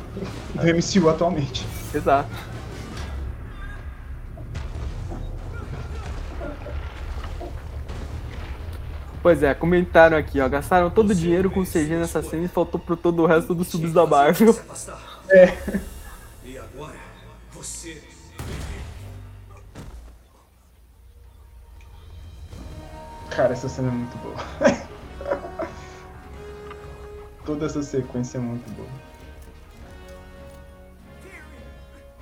do 0.55 0.63
MCU 0.63 1.09
atualmente. 1.09 1.63
Exato. 1.93 2.29
Pois 9.21 9.43
é, 9.43 9.53
comentaram 9.53 10.17
aqui, 10.17 10.39
ó. 10.39 10.47
Gastaram 10.47 10.89
todo 10.89 11.09
o 11.09 11.15
dinheiro 11.15 11.51
com 11.51 11.63
CG 11.63 11.97
nessa 11.97 12.21
cena 12.21 12.45
e 12.45 12.47
faltou 12.47 12.79
pro 12.79 12.95
todo 12.95 13.21
o 13.23 13.25
resto 13.25 13.53
dos 13.53 13.67
subs 13.67 13.93
da 13.93 14.05
Marvel. 14.05 14.55
É. 15.31 15.55
E 16.43 16.57
agora, 16.57 16.95
você. 17.51 18.01
Cara, 23.29 23.53
essa 23.53 23.69
cena 23.69 23.89
é 23.89 23.91
muito 23.91 24.17
boa. 24.17 24.35
Toda 27.45 27.67
essa 27.67 27.83
sequência 27.83 28.39
é 28.39 28.41
muito 28.41 28.67
boa. 28.71 28.89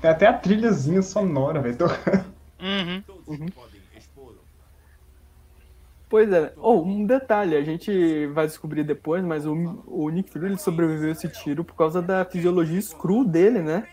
Tem 0.01 0.11
até 0.11 0.27
a 0.27 0.33
trilhazinha 0.33 1.01
sonora, 1.01 1.61
velho. 1.61 1.77
tocando. 1.77 2.25
Uhum. 2.59 3.47
Pois 6.09 6.31
é. 6.31 6.53
Oh, 6.57 6.81
um 6.81 7.05
detalhe, 7.05 7.55
a 7.55 7.63
gente 7.63 8.27
vai 8.27 8.47
descobrir 8.47 8.83
depois, 8.83 9.23
mas 9.23 9.45
o, 9.45 9.83
o 9.85 10.09
Nick 10.09 10.29
Fury 10.31 10.45
ele 10.45 10.57
sobreviveu 10.57 11.09
a 11.09 11.11
esse 11.11 11.27
tiro 11.27 11.65
por 11.65 11.75
causa 11.75 12.01
da 12.01 12.23
fisiologia 12.23 12.81
screw 12.81 13.25
dele, 13.25 13.61
né? 13.61 13.87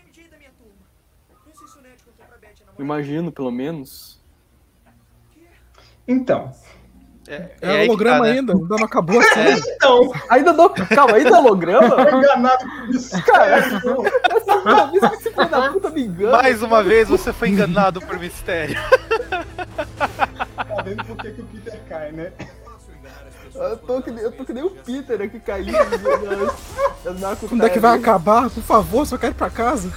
Imagino, 2.79 3.31
pelo 3.31 3.51
menos. 3.51 4.21
Então. 6.07 6.51
É, 7.27 7.55
É 7.59 7.83
holograma 7.83 8.25
ainda, 8.25 8.53
ainda 8.53 8.75
não 8.77 8.85
acabou 8.85 9.19
a 9.19 9.23
série. 9.23 9.59
Então. 9.75 10.11
Ainda 10.29 10.53
não. 10.53 10.69
Calma, 10.69 11.15
ainda 11.15 11.29
é 11.29 11.39
holograma? 11.39 12.01
Enganado 12.01 12.65
por 12.69 12.89
isso. 12.95 13.23
Caralho, 13.23 13.63
essa 14.29 14.89
vez 14.91 15.09
que 15.09 15.15
esse 15.15 15.31
filho 15.31 15.49
da 15.49 15.71
puta 15.71 15.89
me 15.89 16.05
engana. 16.05 16.37
Mais 16.37 16.61
uma 16.61 16.83
vez 16.83 17.09
você 17.09 17.33
foi 17.33 17.49
enganado 17.49 17.99
por 18.01 18.19
mistério. 18.19 18.77
Tá 20.85 20.89
vendo 20.91 21.03
por 21.05 21.17
que, 21.17 21.31
que 21.31 21.41
o 21.41 21.45
Peter 21.45 21.81
cai, 21.89 22.11
né? 22.11 22.31
Eu 23.55 23.77
tô, 23.77 24.01
que, 24.03 24.11
nem- 24.11 24.23
eu 24.23 24.31
tô 24.31 24.45
que 24.45 24.53
nem 24.53 24.63
o 24.63 24.69
Peter 24.69 25.19
aqui 25.21 25.39
caindo. 25.39 25.71
Quando 27.49 27.65
é 27.65 27.69
que 27.69 27.79
vai 27.79 27.97
acabar? 27.97 28.49
Por 28.51 28.61
favor, 28.61 29.05
só 29.07 29.17
quero 29.17 29.33
ir 29.33 29.35
pra 29.35 29.49
casa. 29.49 29.91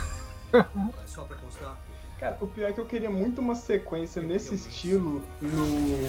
Só 1.07 1.25
pra 1.25 1.37
constar. 1.37 1.77
Cara, 2.19 2.39
o 2.41 2.47
pior 2.47 2.71
é 2.71 2.73
que 2.73 2.81
eu 2.81 2.87
queria 2.87 3.11
muito 3.11 3.41
uma 3.41 3.55
sequência 3.55 4.23
nesse 4.23 4.55
estilo 4.55 5.23
no. 5.43 6.09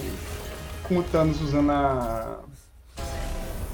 Com 0.83 0.97
o 0.99 1.03
Thanos 1.03 1.41
usando 1.41 1.71
a. 1.71 2.39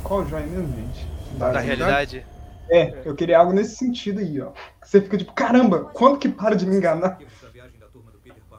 Qual 0.03 0.25
joia 0.25 0.45
mesmo, 0.47 0.73
gente? 0.75 1.05
Da 1.37 1.59
realidade? 1.59 2.25
É, 2.69 3.01
eu 3.05 3.13
queria 3.13 3.37
algo 3.37 3.53
nesse 3.53 3.75
sentido 3.75 4.19
aí, 4.21 4.41
ó. 4.41 4.51
Você 4.83 4.99
fica 5.01 5.17
tipo, 5.17 5.33
caramba, 5.33 5.81
quando 5.93 6.17
que 6.17 6.27
para 6.29 6.55
de 6.55 6.65
me 6.65 6.75
enganar? 6.77 7.19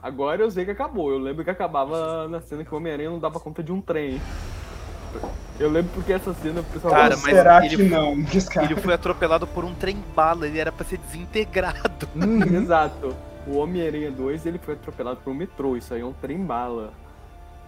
Agora 0.07 0.41
eu 0.41 0.49
sei 0.49 0.63
que 0.63 0.71
acabou. 0.71 1.11
Eu 1.11 1.17
lembro 1.17 1.43
que 1.43 1.49
acabava 1.49 2.29
na 2.29 2.39
cena 2.39 2.63
que 2.63 2.73
o 2.73 2.77
Homem-Aranha 2.77 3.09
não 3.09 3.19
dava 3.19 3.41
conta 3.41 3.61
de 3.61 3.73
um 3.73 3.81
trem. 3.81 4.21
Eu 5.59 5.69
lembro 5.69 5.91
porque 5.93 6.13
essa 6.13 6.33
cena 6.35 6.61
o 6.61 6.63
pessoal 6.63 6.93
Cara, 6.93 7.17
mas 7.17 7.23
será 7.35 7.65
ele, 7.65 7.75
que 7.75 7.83
não? 7.83 8.13
ele 8.13 8.75
foi 8.77 8.93
atropelado 8.93 9.45
por 9.45 9.65
um 9.65 9.75
trem 9.75 9.97
bala, 10.15 10.47
ele 10.47 10.59
era 10.59 10.71
pra 10.71 10.85
ser 10.85 10.97
desintegrado. 10.97 12.07
Uhum. 12.15 12.41
Exato. 12.41 13.13
O 13.45 13.57
Homem-Aranha 13.57 14.09
2 14.09 14.45
ele 14.45 14.57
foi 14.57 14.75
atropelado 14.75 15.19
por 15.21 15.31
um 15.31 15.33
metrô, 15.33 15.75
isso 15.75 15.93
aí 15.93 15.99
é 15.99 16.05
um 16.05 16.13
trem 16.13 16.37
bala. 16.37 16.93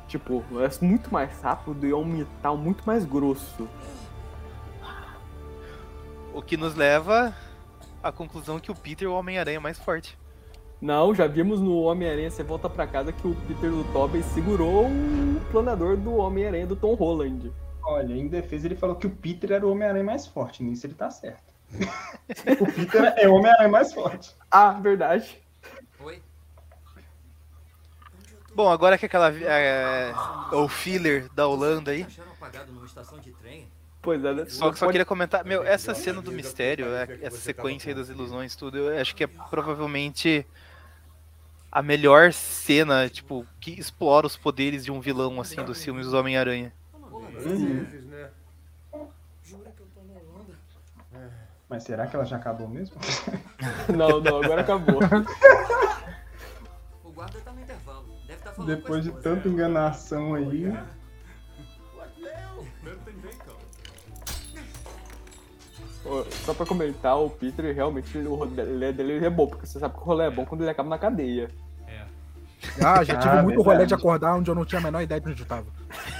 Tipo, 0.08 0.44
é 0.62 0.86
muito 0.86 1.12
mais 1.12 1.42
rápido 1.42 1.86
e 1.86 1.92
é 1.92 1.96
um 1.96 2.06
metal 2.06 2.56
muito 2.56 2.84
mais 2.86 3.04
grosso. 3.04 3.68
O 6.34 6.42
que 6.42 6.56
nos 6.56 6.74
leva 6.74 7.34
à 8.02 8.14
conclusão 8.14 8.60
que 8.60 8.72
o 8.72 8.76
Peter 8.76 9.08
é 9.08 9.12
o 9.12 9.14
Homem-Aranha 9.14 9.60
mais 9.60 9.78
forte. 9.78 10.18
Não, 10.82 11.14
já 11.14 11.28
vimos 11.28 11.60
no 11.60 11.82
Homem-Aranha 11.82 12.32
Você 12.32 12.42
Volta 12.42 12.70
Pra 12.70 12.88
Casa 12.88 13.12
que 13.12 13.28
o 13.28 13.36
Peter 13.48 13.70
do 13.70 13.84
Tobey 13.92 14.24
segurou 14.24 14.86
o 14.86 15.42
planador 15.52 15.98
do 15.98 16.16
Homem-Aranha 16.16 16.68
do 16.68 16.76
Tom 16.76 16.94
Holland. 16.94 17.52
Olha, 17.84 18.14
em 18.14 18.28
defesa 18.28 18.68
ele 18.68 18.76
falou 18.76 18.96
que 18.96 19.08
o 19.08 19.10
Peter 19.10 19.52
era 19.52 19.66
o 19.66 19.72
Homem-Aranha 19.72 20.04
mais 20.04 20.26
forte, 20.26 20.64
nisso 20.64 20.86
ele 20.86 20.94
tá 20.94 21.10
certo. 21.10 21.54
o 22.60 22.72
Peter 22.72 23.14
é 23.18 23.28
o 23.28 23.34
Homem-Aranha 23.36 23.70
mais 23.70 23.94
forte. 23.94 24.34
Ah, 24.50 24.72
verdade. 24.72 25.38
Bom, 28.60 28.70
agora 28.70 28.98
que 28.98 29.06
aquela. 29.06 29.32
É, 29.32 30.12
o 30.52 30.68
filler 30.68 31.30
da 31.34 31.48
Holanda 31.48 31.92
aí. 31.92 32.06
apagado 32.34 32.74
numa 32.74 32.86
estação 32.86 33.18
de 33.20 33.32
trem? 33.32 33.68
Pois 34.02 34.24
é, 34.24 34.34
né? 34.34 34.46
Só, 34.50 34.74
só 34.74 34.88
queria 34.88 35.06
comentar, 35.06 35.46
meu, 35.46 35.64
essa 35.64 35.94
cena 35.94 36.22
do 36.22 36.32
mistério, 36.32 36.88
é- 36.88 37.20
essa 37.22 37.38
sequência 37.38 37.90
aí 37.90 37.96
das 37.96 38.10
ilusões, 38.10 38.56
tudo, 38.56 38.78
eu 38.78 39.00
acho 39.00 39.16
que 39.16 39.26
é 39.26 39.28
provavelmente 39.28 40.46
a 41.80 41.82
melhor 41.82 42.34
cena, 42.34 43.08
tipo, 43.08 43.46
que 43.58 43.72
explora 43.72 44.28
os 44.28 44.36
poderes 44.36 44.84
de 44.84 44.92
um 44.92 45.00
vilão, 45.00 45.40
assim, 45.40 45.64
dos 45.64 45.82
filmes 45.82 46.08
do 46.08 46.18
Homem-Aranha. 46.18 46.74
Uhum. 47.46 47.86
Mas 51.70 51.84
será 51.84 52.06
que 52.06 52.18
ela 52.18 52.26
já 52.26 52.36
acabou 52.36 52.68
mesmo? 52.68 52.98
Não, 53.96 54.20
não, 54.20 54.44
agora 54.44 54.62
acabou. 54.62 55.00
O 57.04 57.12
guarda 57.12 57.40
tá 57.40 57.52
no 57.54 57.62
intervalo. 57.62 58.06
Deve 58.28 58.40
estar 58.40 58.52
falando 58.52 58.76
Depois 58.76 59.04
de 59.04 59.12
tanta 59.12 59.48
enganação 59.48 60.34
aí. 60.34 60.74
Só 66.46 66.54
pra 66.54 66.66
comentar, 66.66 67.18
o 67.18 67.30
Peter 67.30 67.74
realmente 67.74 68.18
o 68.18 68.36
rolê 68.36 68.92
dele 68.92 69.24
é 69.24 69.30
bom, 69.30 69.48
porque 69.48 69.66
você 69.66 69.80
sabe 69.80 69.94
que 69.94 70.02
o 70.02 70.04
rolê 70.04 70.26
é 70.26 70.32
bom 70.32 70.46
quando 70.46 70.62
ele 70.62 70.72
acaba 70.72 70.90
na 70.90 70.98
cadeia. 70.98 71.50
Ah, 72.84 73.04
já 73.04 73.18
tive 73.18 73.38
Ah, 73.38 73.44
muito 73.44 73.62
rolê 73.62 73.86
de 73.86 73.94
acordar 73.94 74.36
onde 74.36 74.50
eu 74.50 74.56
não 74.56 74.66
tinha 74.66 74.80
a 74.80 74.84
menor 74.84 75.02
ideia 75.02 75.20
de 75.22 75.30
onde 75.30 75.42
eu 75.42 75.48
tava. 75.48 75.68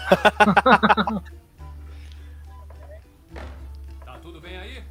Tá 4.06 4.18
tudo 4.22 4.40
bem 4.42 4.58
aí? 4.58 4.84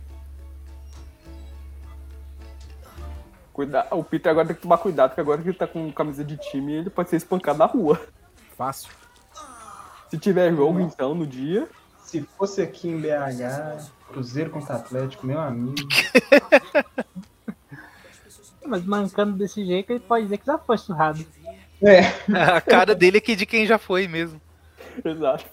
Cuida... 3.53 3.87
O 3.91 4.05
Peter 4.05 4.31
agora 4.31 4.47
tem 4.47 4.57
que 4.57 4.63
tomar 4.63 4.79
cuidado, 4.79 5.11
porque 5.11 5.21
agora 5.21 5.43
que 5.43 5.49
ele 5.49 5.57
tá 5.57 5.67
com 5.67 5.91
camisa 5.93 6.25
de 6.25 6.37
time, 6.37 6.75
ele 6.75 6.91
pode 6.91 7.11
ser 7.11 7.17
espancado 7.17 7.59
na 7.59 7.67
rua. 7.67 8.01
Fácil. 8.57 8.91
Se 10.11 10.17
tiver 10.19 10.55
jogo, 10.55 10.81
então, 10.81 11.15
no 11.15 11.27
dia. 11.27 11.69
Se 12.03 12.23
fosse 12.37 12.63
aqui 12.63 12.89
em 12.89 13.01
BH, 13.01 13.91
Cruzeiro 14.09 14.51
contra 14.51 14.77
Atlético, 14.77 15.27
meu 15.27 15.41
amigo. 15.41 15.75
Mas 18.67 18.85
mancando 18.85 19.37
desse 19.37 19.65
jeito, 19.65 19.91
ele 19.91 20.01
pode 20.01 20.25
dizer 20.25 20.39
que 20.39 20.47
já 20.47 20.59
foi 20.59 20.79
surrado. 20.79 21.25
É. 21.83 22.01
A 22.57 22.61
cara 22.61 22.95
dele 22.95 23.19
é 23.19 23.21
que 23.21 23.37
de 23.37 23.47
quem 23.47 23.67
já 23.67 23.79
foi 23.79 24.09
mesmo. 24.09 24.41
Exato. 25.05 25.45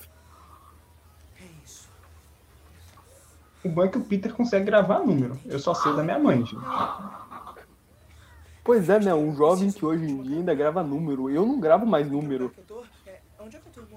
O 3.64 3.70
bom 3.70 3.84
é 3.84 3.88
que 3.88 3.98
o 3.98 4.04
Peter 4.04 4.34
consegue 4.34 4.66
gravar 4.66 5.00
número. 5.00 5.40
Eu 5.46 5.60
só 5.60 5.74
sei 5.74 5.94
da 5.96 6.04
minha 6.04 6.20
mãe, 6.20 6.38
gente. 6.46 6.56
Pois 8.64 8.90
é, 8.90 9.00
né? 9.00 9.14
Um 9.14 9.36
jovem 9.36 9.72
que 9.72 9.84
hoje 9.86 10.06
em 10.06 10.22
dia 10.22 10.38
ainda 10.38 10.54
grava 10.54 10.84
número. 10.84 11.30
Eu 11.30 11.46
não 11.46 11.60
gravo 11.60 11.86
mais 11.86 12.10
número. 12.10 12.54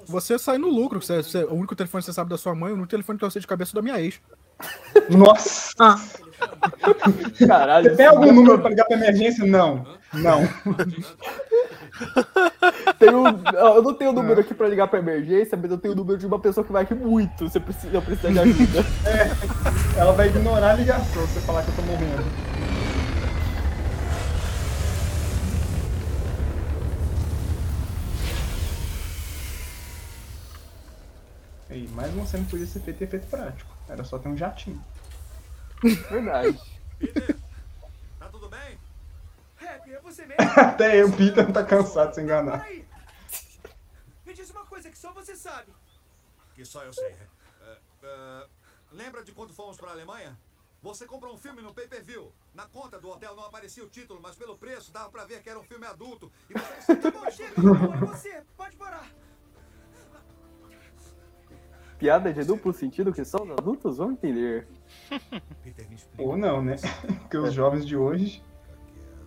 Você 0.07 0.39
sai 0.39 0.57
no 0.59 0.69
lucro. 0.69 1.01
Você, 1.03 1.23
você- 1.23 1.45
o 1.45 1.53
único 1.55 1.77
telefone 1.77 2.01
que 2.03 2.07
você 2.07 2.13
sabe 2.15 2.31
da 2.31 2.39
sua 2.39 2.55
mãe, 2.55 2.71
o 2.73 2.75
único 2.75 2.89
telefone 2.89 3.19
que 3.19 3.25
eu 3.25 3.31
sei 3.31 3.41
de 3.41 3.47
cabeça 3.47 3.73
é 3.73 3.77
da 3.77 3.83
minha 3.83 4.01
ex. 4.01 4.21
Nossa! 5.11 5.97
Caralho. 7.47 7.91
Você 7.91 7.97
tem 7.97 8.07
algum 8.07 8.33
número 8.33 8.59
pra 8.59 8.71
ligar 8.71 8.85
pra 8.87 8.97
emergência? 8.97 9.45
Não. 9.45 9.87
Não. 10.13 10.49
Tenho... 12.99 13.25
Eu 13.55 13.83
não 13.83 13.95
tenho 13.95 14.13
número 14.13 14.41
aqui 14.41 14.55
pra 14.55 14.69
ligar 14.69 14.89
pra 14.89 14.99
emergência, 14.99 15.59
mas 15.61 15.71
eu 15.71 15.79
tenho 15.79 15.95
o 15.95 15.97
número 15.97 16.19
de 16.19 16.27
uma 16.27 16.39
pessoa 16.39 16.65
que 16.65 16.73
vai 16.73 16.85
rir 16.85 16.95
muito 16.95 17.49
se 17.49 17.61
precisa, 17.61 17.97
eu 17.97 18.03
precisar 18.03 18.31
de 18.31 18.39
ajuda. 18.39 18.85
É, 19.09 20.01
ela 20.01 20.13
vai 20.13 20.29
ignorar 20.29 20.71
a 20.71 20.75
ligação 20.75 21.27
se 21.27 21.35
você 21.35 21.41
falar 21.41 21.63
que 21.63 21.71
eu 21.71 21.77
tô 21.77 21.83
morrendo. 21.83 22.25
E 31.71 31.87
mais 31.95 32.13
uma 32.15 32.27
cena 32.27 32.47
podia 32.51 32.67
ser 32.67 32.81
feita 32.81 33.05
em 33.05 33.07
efeito 33.07 33.27
prático. 33.27 33.71
Era 33.89 34.03
só 34.05 34.19
ter 34.19 34.29
um 34.29 34.37
jatinho. 34.37 34.81
Verdade. 35.83 36.59
Tá 38.19 38.29
tudo 38.29 38.49
bem? 38.49 38.79
Rap, 39.57 39.93
é 39.93 40.01
você 40.01 40.27
mesmo? 40.27 40.43
Até 40.57 41.01
eu, 41.01 41.11
Peter, 41.13 41.53
tá 41.53 41.65
cansado 41.65 42.11
de 42.11 42.15
se 42.17 42.23
enganar. 42.23 42.61
Peraí. 42.61 42.85
Me 44.27 44.35
diz 44.35 44.51
uma 44.51 44.67
coisa 44.67 44.91
que 44.91 44.99
só 44.99 45.13
você 45.13 45.37
sabe. 45.37 45.73
Que 46.55 46.65
só 46.65 46.83
eu 46.85 46.93
sei. 46.93 47.17
É, 47.63 47.79
é, 48.03 48.47
lembra 48.93 49.23
de 49.23 49.33
quando 49.33 49.55
fomos 49.55 49.77
pra 49.77 49.91
Alemanha? 49.91 50.37
Você 50.83 51.07
comprou 51.07 51.35
um 51.35 51.39
filme 51.39 51.61
no 51.61 51.75
pay-per-view. 51.75 52.33
Na 52.55 52.67
conta 52.67 53.01
do 53.01 53.09
hotel 53.09 53.35
não 53.35 53.45
aparecia 53.45 53.85
o 53.85 53.89
título, 53.89 54.21
mas 54.23 54.37
pelo 54.37 54.57
preço 54.57 54.93
dava 54.93 55.11
pra 55.11 55.25
ver 55.25 55.43
que 55.43 55.51
era 55.51 55.59
um 55.59 55.65
filme 55.65 55.87
adulto. 55.87 56.31
E 56.49 56.55
você... 56.55 56.97
Tá 56.99 57.11
bom, 57.11 57.31
chega, 57.31 57.53
é 57.53 58.07
você. 58.07 58.43
Pode 58.57 58.77
parar. 58.77 59.11
Piada 61.99 62.33
de 62.33 62.45
duplo 62.45 62.73
sentido 62.73 63.13
que 63.13 63.25
só 63.25 63.43
os 63.43 63.51
adultos 63.51 63.97
vão 63.97 64.13
entender. 64.13 64.69
Ou 66.19 66.37
não, 66.37 66.63
né? 66.63 66.77
Porque 67.23 67.37
os 67.37 67.53
jovens 67.53 67.87
de 67.87 67.97
hoje. 67.97 68.43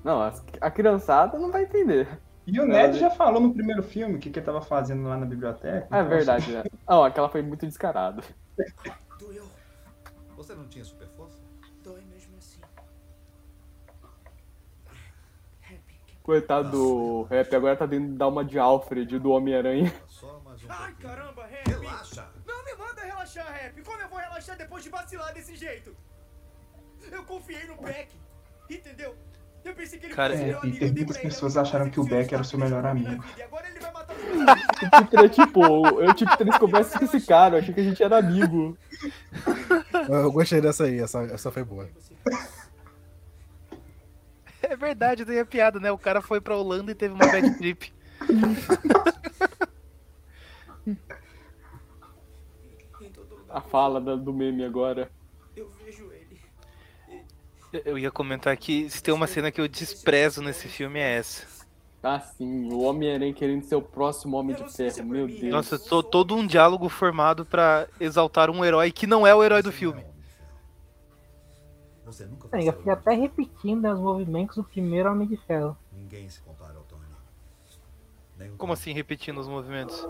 Não, 0.03 0.21
as- 0.21 0.43
a 0.59 0.71
criançada 0.71 1.37
não 1.37 1.51
vai 1.51 1.63
entender. 1.63 2.07
E 2.45 2.59
o 2.59 2.65
Ned 2.65 2.97
já 2.97 3.09
falou 3.09 3.39
no 3.39 3.53
primeiro 3.53 3.83
filme 3.83 4.15
o 4.15 4.19
que, 4.19 4.29
que 4.29 4.39
ele 4.39 4.45
tava 4.45 4.61
fazendo 4.61 5.07
lá 5.07 5.15
na 5.15 5.25
biblioteca. 5.25 5.87
É 5.95 5.99
então, 5.99 6.09
verdade, 6.09 6.51
né? 6.51 6.63
Não, 6.89 7.03
aquela 7.03 7.29
foi 7.29 7.41
muito 7.41 7.65
descarada. 7.67 8.23
Doeu. 9.19 9.45
Você 10.35 10.55
não 10.55 10.67
tinha 10.67 10.83
super 10.83 11.07
força? 11.09 11.39
Dói 11.83 12.01
mesmo 12.09 12.35
assim. 12.37 12.59
Coitado 16.23 16.71
do 16.71 17.23
rap, 17.23 17.55
agora 17.55 17.75
tá 17.75 17.87
que 17.87 17.99
dar 17.99 18.27
uma 18.27 18.43
de 18.43 18.57
Alfred 18.57 19.19
do 19.19 19.31
Homem-Aranha. 19.31 19.93
Ai, 20.69 20.93
caramba, 20.95 21.45
Rap. 21.45 21.67
Relaxa. 21.67 22.27
Relaxar, 23.33 23.53
Rap. 23.53 23.81
Como 23.83 24.01
eu 24.01 24.09
vou 24.09 24.19
relaxar 24.19 24.57
depois 24.57 24.83
de 24.83 24.89
vacilar 24.89 25.33
desse 25.33 25.55
jeito? 25.55 25.95
Eu 27.11 27.23
confiei 27.23 27.65
no 27.65 27.75
Beck. 27.77 28.09
Entendeu? 28.69 29.15
Eu 29.63 29.75
pensei 29.75 29.99
que 29.99 30.07
ele 30.07 30.13
Cara, 30.15 30.33
fosse 30.33 30.43
É, 30.43 30.47
meu 30.47 30.59
amigo. 30.59 30.79
Peter, 30.79 30.93
muitas 30.93 31.17
pessoas 31.17 31.57
acharam 31.57 31.89
que 31.89 31.99
o 31.99 32.03
Beck 32.03 32.33
era 32.33 32.41
o 32.41 32.45
seu 32.45 32.59
melhor 32.59 32.85
amigo. 32.85 33.23
O 34.83 35.01
Peter 35.03 35.19
é 35.19 35.29
tipo, 35.29 35.87
eu 36.01 36.13
tive 36.13 36.35
três 36.37 36.57
conversas 36.57 36.97
com 36.97 37.05
esse 37.05 37.21
cara, 37.27 37.55
eu 37.55 37.59
achei 37.59 37.73
que 37.73 37.79
a 37.79 37.83
gente 37.83 38.01
era 38.01 38.17
amigo. 38.17 38.77
Eu 40.09 40.31
gostei 40.31 40.61
dessa 40.61 40.85
aí, 40.85 40.99
essa, 40.99 41.21
essa 41.23 41.51
foi 41.51 41.63
boa. 41.63 41.87
É 44.63 44.75
verdade, 44.75 45.25
tem 45.25 45.39
a 45.39 45.45
piada, 45.45 45.79
né? 45.79 45.91
O 45.91 45.97
cara 45.97 46.21
foi 46.21 46.41
pra 46.41 46.55
Holanda 46.55 46.91
e 46.91 46.95
teve 46.95 47.13
uma 47.13 47.25
bad 47.27 47.57
trip. 47.57 47.93
A 53.53 53.61
fala 53.61 53.99
da- 53.99 54.15
do 54.15 54.33
meme 54.33 54.63
agora. 54.63 55.11
Eu 55.55 55.69
vejo 55.83 56.09
ele. 56.11 56.39
Eu 57.85 57.97
ia 57.97 58.11
comentar 58.11 58.55
que 58.57 58.89
se 58.89 59.01
tem 59.01 59.13
uma 59.13 59.27
cena 59.27 59.51
que 59.51 59.59
eu 59.61 59.67
desprezo 59.67 60.41
nesse 60.41 60.67
filme 60.67 60.99
é 60.99 61.17
essa. 61.17 61.45
Ah, 62.03 62.19
sim, 62.19 62.71
o 62.73 62.81
Homem-Aranha 62.81 63.33
querendo 63.33 63.63
ser 63.63 63.75
o 63.75 63.81
próximo 63.81 64.35
Homem 64.35 64.55
de 64.55 64.67
Ferro, 64.73 65.05
meu 65.05 65.27
Deus. 65.27 65.41
Nossa, 65.43 65.77
to- 65.77 66.01
todo 66.01 66.35
um 66.35 66.47
diálogo 66.47 66.89
formado 66.89 67.45
pra 67.45 67.87
exaltar 67.99 68.49
um 68.49 68.65
herói 68.65 68.91
que 68.91 69.05
não 69.05 69.25
é 69.27 69.35
o 69.35 69.43
herói 69.43 69.61
do 69.61 69.71
filme. 69.71 70.03
Você 72.05 72.25
nunca 72.25 72.49
É, 72.57 72.67
eu 72.67 72.73
fiquei 72.73 72.91
até 72.91 73.13
repetindo 73.13 73.85
os 73.91 73.99
movimentos 73.99 74.55
do 74.57 74.63
primeiro 74.63 75.11
Homem 75.11 75.27
de 75.27 75.37
Ferro. 75.37 75.77
Ninguém 75.93 76.27
se 76.27 76.41
compara 76.41 76.73
ao 76.75 76.83
Tony. 76.83 77.01
Como 78.57 78.73
assim 78.73 78.91
repetindo 78.93 79.37
os 79.39 79.47
movimentos? 79.47 80.03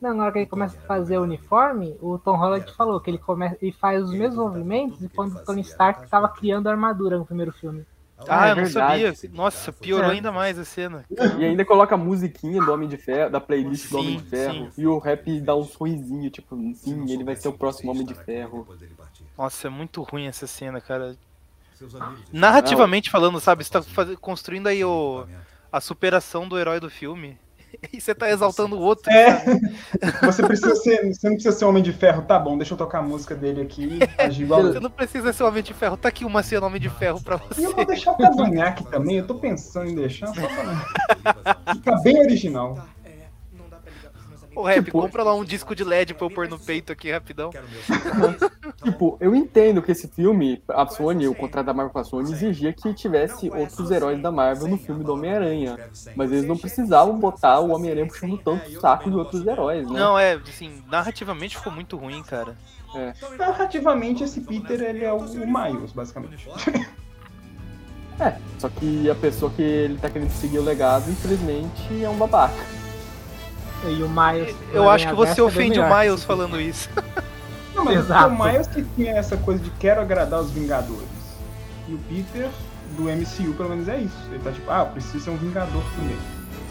Não, 0.00 0.14
na 0.14 0.24
hora 0.24 0.32
que 0.32 0.38
ele 0.40 0.46
começa 0.46 0.78
a 0.78 0.80
fazer 0.82 1.18
o 1.18 1.22
uniforme, 1.22 1.96
o 2.00 2.18
Tom 2.18 2.36
Holland 2.36 2.72
falou 2.76 3.00
que 3.00 3.10
ele, 3.10 3.18
começa, 3.18 3.56
ele 3.60 3.72
faz 3.72 4.04
os 4.04 4.12
mesmos 4.12 4.36
movimentos 4.38 4.98
de 5.00 5.08
quando 5.08 5.34
o 5.36 5.44
Tony 5.44 5.62
Stark 5.62 6.04
estava 6.04 6.28
criando 6.28 6.68
a 6.68 6.70
armadura 6.70 7.18
no 7.18 7.26
primeiro 7.26 7.52
filme. 7.52 7.84
Ah, 8.28 8.48
é 8.48 8.50
eu 8.52 8.56
não 8.56 8.66
sabia. 8.66 9.14
Nossa, 9.32 9.72
piorou 9.72 10.10
É. 10.10 10.14
ainda 10.14 10.32
mais 10.32 10.58
a 10.58 10.64
cena. 10.64 11.04
E 11.38 11.44
ainda 11.44 11.64
coloca 11.64 11.94
a 11.94 11.98
musiquinha 11.98 12.60
do 12.64 12.72
Homem 12.72 12.88
de 12.88 12.96
Ferro, 12.96 13.30
da 13.30 13.40
playlist 13.40 13.90
do 13.90 13.98
Homem 13.98 14.16
de 14.16 14.22
Sim, 14.24 14.28
Ferro. 14.28 14.70
sim. 14.72 14.82
E 14.82 14.86
o 14.88 14.98
rap 14.98 15.40
dá 15.40 15.54
um 15.54 15.62
sorrisinho, 15.64 16.28
tipo, 16.28 16.56
sim, 16.74 17.12
ele 17.12 17.22
vai 17.22 17.36
ser 17.36 17.46
o 17.48 17.52
próximo 17.52 17.92
Homem 17.92 18.04
de 18.04 18.14
Ferro. 18.14 18.66
Nossa, 19.36 19.68
é 19.68 19.70
muito 19.70 20.02
ruim 20.02 20.26
essa 20.26 20.46
cena, 20.48 20.80
cara. 20.80 21.16
Narrativamente 22.32 23.10
falando, 23.10 23.38
sabe? 23.40 23.64
Você 23.64 23.70
tá 23.70 23.82
construindo 24.20 24.66
aí 24.66 24.84
o, 24.84 25.24
a 25.70 25.80
superação 25.80 26.48
do 26.48 26.58
herói 26.58 26.80
do 26.80 26.90
filme. 26.90 27.38
E 27.92 28.00
você 28.00 28.14
tá 28.14 28.28
exaltando 28.30 28.76
o 28.76 28.80
outro. 28.80 29.10
É. 29.10 29.44
Você, 30.26 30.42
precisa 30.42 30.74
ser, 30.76 31.12
você 31.14 31.28
não 31.28 31.34
precisa 31.36 31.56
ser 31.56 31.64
homem 31.64 31.82
de 31.82 31.92
ferro, 31.92 32.22
tá 32.22 32.38
bom, 32.38 32.56
deixa 32.58 32.74
eu 32.74 32.78
tocar 32.78 32.98
a 32.98 33.02
música 33.02 33.34
dele 33.34 33.62
aqui 33.62 33.98
e 34.18 34.22
agir 34.22 34.42
igual 34.42 34.62
Você 34.62 34.70
ele. 34.70 34.80
não 34.80 34.90
precisa 34.90 35.32
ser 35.32 35.42
Homem 35.44 35.62
de 35.62 35.72
Ferro. 35.72 35.96
Tá 35.96 36.08
aqui 36.08 36.24
uma 36.24 36.42
cena 36.42 36.66
Homem 36.66 36.80
de 36.80 36.88
Ferro 36.90 37.20
pra 37.22 37.36
E 37.36 37.54
você. 37.54 37.66
eu 37.66 37.74
vou 37.74 37.84
deixar 37.86 38.12
o 38.12 38.16
cavanhaque 38.18 38.84
também, 38.90 39.16
eu 39.18 39.26
tô 39.26 39.34
pensando 39.36 39.90
em 39.90 39.94
deixar, 39.94 40.26
só 40.28 40.34
pra 40.34 41.74
ficar 41.74 41.96
bem 42.02 42.18
original. 42.20 42.78
Ô, 44.58 44.62
Rap, 44.64 44.86
Tipo- 44.86 45.00
compra 45.02 45.22
lá 45.22 45.32
um 45.36 45.44
disco 45.44 45.72
de 45.72 45.84
LED 45.84 46.14
pra 46.14 46.26
eu 46.26 46.30
pôr 46.30 46.48
no 46.48 46.58
peito 46.58 46.90
aqui 46.90 47.12
rapidão. 47.12 47.50
Tipo, 48.82 49.16
eu 49.20 49.32
entendo 49.32 49.80
que 49.80 49.92
esse 49.92 50.08
filme, 50.08 50.60
a 50.68 50.84
Sony, 50.84 51.28
o 51.28 51.34
contrato 51.34 51.66
da 51.66 51.72
Marvel 51.72 51.92
com 51.92 51.98
a 52.00 52.04
Sony, 52.04 52.32
exigia 52.32 52.72
que 52.72 52.92
tivesse 52.92 53.48
outros 53.50 53.88
heróis 53.92 54.20
da 54.20 54.32
Marvel 54.32 54.66
no 54.66 54.76
filme 54.76 55.04
do 55.04 55.12
Homem-Aranha. 55.12 55.78
Mas 56.16 56.32
eles 56.32 56.44
não 56.44 56.56
precisavam 56.56 57.16
botar 57.20 57.60
o 57.60 57.70
Homem-Aranha 57.70 58.08
puxando 58.08 58.36
tanto 58.38 58.68
o 58.68 58.80
saco 58.80 59.08
de 59.08 59.16
outros 59.16 59.46
heróis, 59.46 59.88
né? 59.88 59.96
Não, 59.96 60.18
é, 60.18 60.34
assim, 60.34 60.82
narrativamente 60.90 61.56
ficou 61.56 61.72
muito 61.72 61.96
ruim, 61.96 62.20
cara. 62.24 62.56
É. 62.96 63.14
Narrativamente, 63.36 64.24
esse 64.24 64.40
Peter, 64.40 64.80
ele 64.80 65.04
é 65.04 65.12
o 65.12 65.18
o 65.18 65.46
Miles, 65.46 65.92
basicamente. 65.92 66.48
É, 68.18 68.36
só 68.58 68.68
que 68.68 69.08
a 69.08 69.14
pessoa 69.14 69.52
que 69.52 69.62
ele 69.62 69.98
tá 69.98 70.10
querendo 70.10 70.30
seguir 70.30 70.58
o 70.58 70.64
legado, 70.64 71.08
infelizmente, 71.08 72.02
é 72.04 72.08
um 72.10 72.16
babaca. 72.16 72.77
E 73.84 74.02
o 74.02 74.08
Miles. 74.08 74.56
Eu 74.72 74.88
acho 74.88 75.08
que 75.08 75.14
você 75.14 75.40
é 75.40 75.42
ofende 75.42 75.78
o. 75.78 75.88
Miles 75.88 76.24
falando 76.24 76.60
isso. 76.60 76.88
Não, 77.74 77.84
mas 77.84 77.98
Exato. 77.98 78.34
o 78.34 78.44
Miles 78.44 78.66
que 78.66 78.82
tinha 78.96 79.12
essa 79.12 79.36
coisa 79.36 79.62
de 79.62 79.70
quero 79.72 80.00
agradar 80.00 80.40
os 80.40 80.50
Vingadores. 80.50 81.06
E 81.86 81.94
o 81.94 81.98
Peter, 82.08 82.48
do 82.96 83.04
MCU, 83.04 83.54
pelo 83.54 83.70
menos 83.70 83.88
é 83.88 83.98
isso. 83.98 84.16
Ele 84.30 84.42
tá 84.42 84.50
tipo, 84.50 84.70
ah, 84.70 84.80
eu 84.80 84.86
preciso 84.86 85.20
ser 85.20 85.30
um 85.30 85.36
Vingador 85.36 85.82
também. 85.96 86.16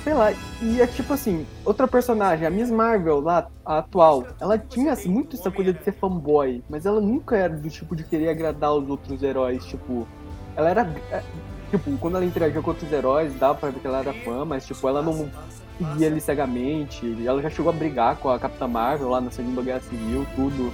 Sei 0.03 0.13
lá, 0.13 0.31
e 0.61 0.81
é 0.81 0.87
tipo 0.87 1.13
assim, 1.13 1.45
outra 1.65 1.87
personagem, 1.87 2.47
a 2.47 2.49
Miss 2.49 2.71
Marvel 2.71 3.19
lá, 3.19 3.47
a 3.65 3.79
atual, 3.79 4.25
ela 4.39 4.57
tinha 4.57 4.93
assim, 4.93 5.09
muito 5.09 5.35
essa 5.35 5.51
coisa 5.51 5.73
de 5.73 5.83
ser 5.83 5.91
fanboy, 5.91 6.63
mas 6.69 6.85
ela 6.85 7.01
nunca 7.01 7.35
era 7.35 7.53
do 7.53 7.69
tipo 7.69 7.93
de 7.93 8.05
querer 8.05 8.29
agradar 8.29 8.73
os 8.73 8.89
outros 8.89 9.21
heróis, 9.21 9.65
tipo, 9.65 10.07
ela 10.55 10.69
era, 10.69 10.89
é, 11.11 11.21
tipo, 11.71 11.97
quando 11.97 12.15
ela 12.15 12.25
interagia 12.25 12.61
com 12.61 12.69
outros 12.69 12.89
heróis, 12.89 13.37
dava 13.37 13.55
pra 13.55 13.69
ver 13.69 13.81
que 13.81 13.87
ela 13.87 13.99
era 13.99 14.13
fã, 14.13 14.45
mas 14.45 14.65
tipo, 14.65 14.87
ela 14.87 15.01
não 15.01 15.29
seguia 15.77 16.07
ele 16.07 16.19
cegamente, 16.19 17.17
ela 17.25 17.41
já 17.41 17.49
chegou 17.49 17.69
a 17.69 17.73
brigar 17.75 18.15
com 18.17 18.29
a 18.29 18.39
Capitã 18.39 18.67
Marvel 18.67 19.09
lá 19.09 19.21
na 19.21 19.31
Segunda 19.31 19.61
Guerra 19.61 19.81
Civil, 19.81 20.25
tudo. 20.35 20.73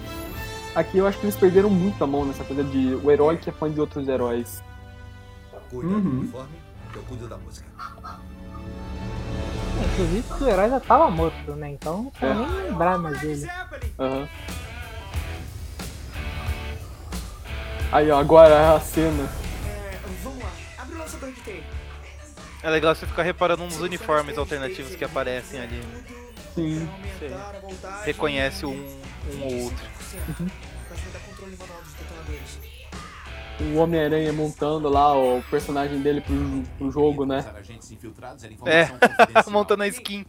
Aqui 0.75 0.97
eu 0.97 1.05
acho 1.07 1.19
que 1.19 1.25
eles 1.25 1.35
perderam 1.35 1.69
muito 1.69 2.03
a 2.03 2.07
mão 2.07 2.25
nessa 2.25 2.43
coisa 2.43 2.63
de 2.63 2.95
o 3.03 3.11
herói 3.11 3.38
que 3.38 3.49
é 3.49 3.53
fã 3.53 3.69
de 3.69 3.80
outros 3.80 4.07
heróis. 4.07 4.63
Cuida 5.69 5.88
do 5.89 5.95
Uhum. 5.95 6.19
uniforme, 6.19 6.55
que 6.91 6.97
eu 6.97 7.03
cuido 7.03 7.27
da 7.27 7.38
música. 7.38 7.65
Inclusive 9.93 10.23
que 10.38 10.43
o 10.43 10.47
herói 10.49 10.69
já 10.69 10.80
tava 10.80 11.09
morto, 11.09 11.51
né? 11.55 11.69
Então 11.71 12.03
não 12.03 12.11
quero 12.11 12.31
É. 12.43 12.47
nem 12.47 12.69
lembrar 12.69 12.97
mais 12.99 13.19
dele. 13.19 13.47
Aham. 13.99 14.27
Aí, 17.91 18.09
ó, 18.11 18.19
agora 18.19 18.75
a 18.75 18.80
cena. 18.80 19.27
É 22.64 22.69
legal 22.69 22.95
você 22.95 23.06
ficar 23.06 23.23
reparando 23.23 23.65
nos 23.65 23.81
uniformes 23.81 24.38
alternativos 24.38 24.95
que 24.95 25.03
aparecem 25.03 25.60
ali. 25.60 25.81
Sim. 26.56 26.90
Você 27.19 27.30
reconhece 28.06 28.65
um, 28.65 28.72
um 28.72 29.44
ou 29.44 29.64
outro. 29.65 29.85
Detonadores. 31.99 32.60
o 33.60 33.77
Homem-Aranha 33.80 34.31
montando 34.31 34.88
lá 34.88 35.14
o 35.14 35.44
personagem 35.44 36.02
dele 36.02 36.22
pro, 36.22 36.64
pro 36.77 36.90
jogo, 36.90 37.26
né? 37.26 37.44
É, 38.65 38.85
confidencial. 38.85 39.44
montando 39.52 39.84
a 39.84 39.88
skin. 39.90 40.26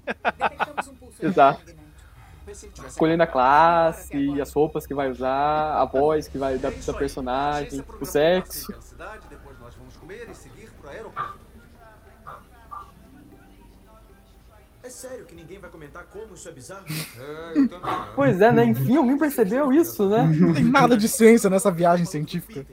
Exato. 1.23 1.73
Escolhendo 2.89 3.23
a 3.23 3.27
classe, 3.29 4.17
e 4.17 4.41
as 4.41 4.53
roupas 4.53 4.87
que 4.89 4.93
vai 4.93 5.09
usar, 5.09 5.81
a 5.81 5.85
voz 5.85 6.27
que 6.27 6.37
vai 6.37 6.59
dar 6.59 6.73
da 6.73 6.93
personagem, 6.93 7.85
o 8.01 8.05
sexo. 8.05 8.67
Pela 8.67 8.83
cidade, 8.83 9.27
depois 9.31 9.57
nós 9.61 9.75
vamos 9.77 9.97
comer 9.97 10.29
e 10.29 10.35
seguir 10.35 10.71
pro 10.73 10.91
aeroporto. 10.91 11.44
Sério 15.05 15.27
que 15.27 15.35
ninguém 15.35 15.59
vai 15.59 15.71
comentar 15.71 16.05
como 16.07 16.35
isso 16.35 16.49
é 16.49 16.53
bizarro? 16.53 16.87
É, 16.89 17.59
eu 17.59 17.69
também. 17.69 17.91
Pois 18.15 18.41
é, 18.41 18.51
né? 18.51 18.65
Enfim, 18.65 18.97
alguém 18.97 19.19
percebeu 19.19 19.73
isso, 19.73 20.09
né? 20.09 20.23
Não 20.23 20.55
tem 20.55 20.65
nada 20.65 20.97
de 20.97 21.09
ciência 21.09 21.51
nessa 21.51 21.71
viagem 21.71 22.07
científica. 22.07 22.67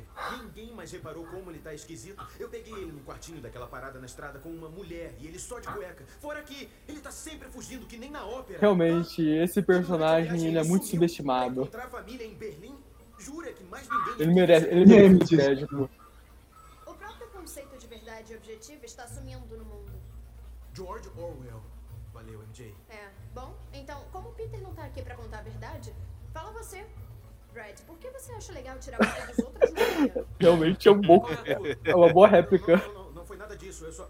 Ninguém 0.44 0.74
mais 0.74 0.92
reparou 0.92 1.26
como 1.26 1.52
ele 1.52 1.60
tá 1.60 1.74
esquisito. 1.74 2.24
Eu 2.40 2.48
peguei 2.48 2.74
ele 2.74 2.94
no 2.94 3.02
quartinho 3.02 3.42
daquela 3.42 3.68
parada 3.68 4.00
na 4.00 4.06
estrada 4.06 4.40
com 4.40 4.50
uma 4.50 4.70
mulher 4.70 5.14
e 5.20 5.28
ele 5.28 5.40
só 5.40 5.60
de 5.60 5.68
cueca. 5.68 6.06
Fora 6.22 6.42
que 6.42 6.70
ele 6.88 7.00
tá 7.00 7.12
sempre 7.12 7.50
fugindo, 7.50 7.86
que 7.86 7.98
nem 7.98 8.10
na 8.10 8.26
ópera. 8.26 8.60
Realmente, 8.60 9.22
esse 9.22 9.62
personagem 9.62 10.48
ele 10.48 10.58
é 10.58 10.64
muito 10.64 10.86
subestimado. 10.86 11.70
Ele 14.18 14.34
merece, 14.34 14.68
ele 14.68 14.86
merece 14.86 15.36
crédito. 15.36 15.90
Acha 28.42 28.54
legal 28.54 28.80
tirar 28.80 28.98
foto 28.98 29.28
dos 29.28 29.46
outros 29.46 29.74
dia? 29.74 30.26
Realmente 30.40 30.88
é 30.88 30.92
um 30.92 31.02
bom. 31.02 31.28
É 31.84 31.96
uma 31.96 32.12
boa 32.12 32.28
réplica. 32.28 32.78
Não, 32.78 32.94
não, 32.94 33.12
não 33.12 33.26
foi 33.26 33.38
nada 33.38 33.56
disso. 33.56 33.86
Eu 33.86 33.94
só... 33.94 34.10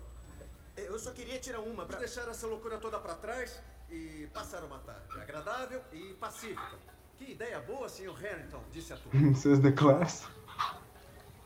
Eu 0.77 0.97
só 0.97 1.11
queria 1.11 1.37
tirar 1.39 1.59
uma 1.59 1.85
pra... 1.85 1.99
Deixar 1.99 2.27
essa 2.29 2.47
loucura 2.47 2.77
toda 2.77 2.97
pra 2.97 3.15
trás 3.15 3.61
e 3.89 4.27
passar 4.33 4.63
uma 4.63 4.79
tarde 4.79 5.21
agradável 5.21 5.81
e 5.91 6.13
pacífica. 6.13 6.77
Que 7.17 7.31
ideia 7.31 7.59
boa, 7.59 7.87
Sr. 7.87 8.13
Harrington, 8.13 8.61
disse 8.71 8.93
a 8.93 8.97
turma. 8.97 9.35
Says 9.35 9.59
the 9.59 9.71
class. 9.71 10.27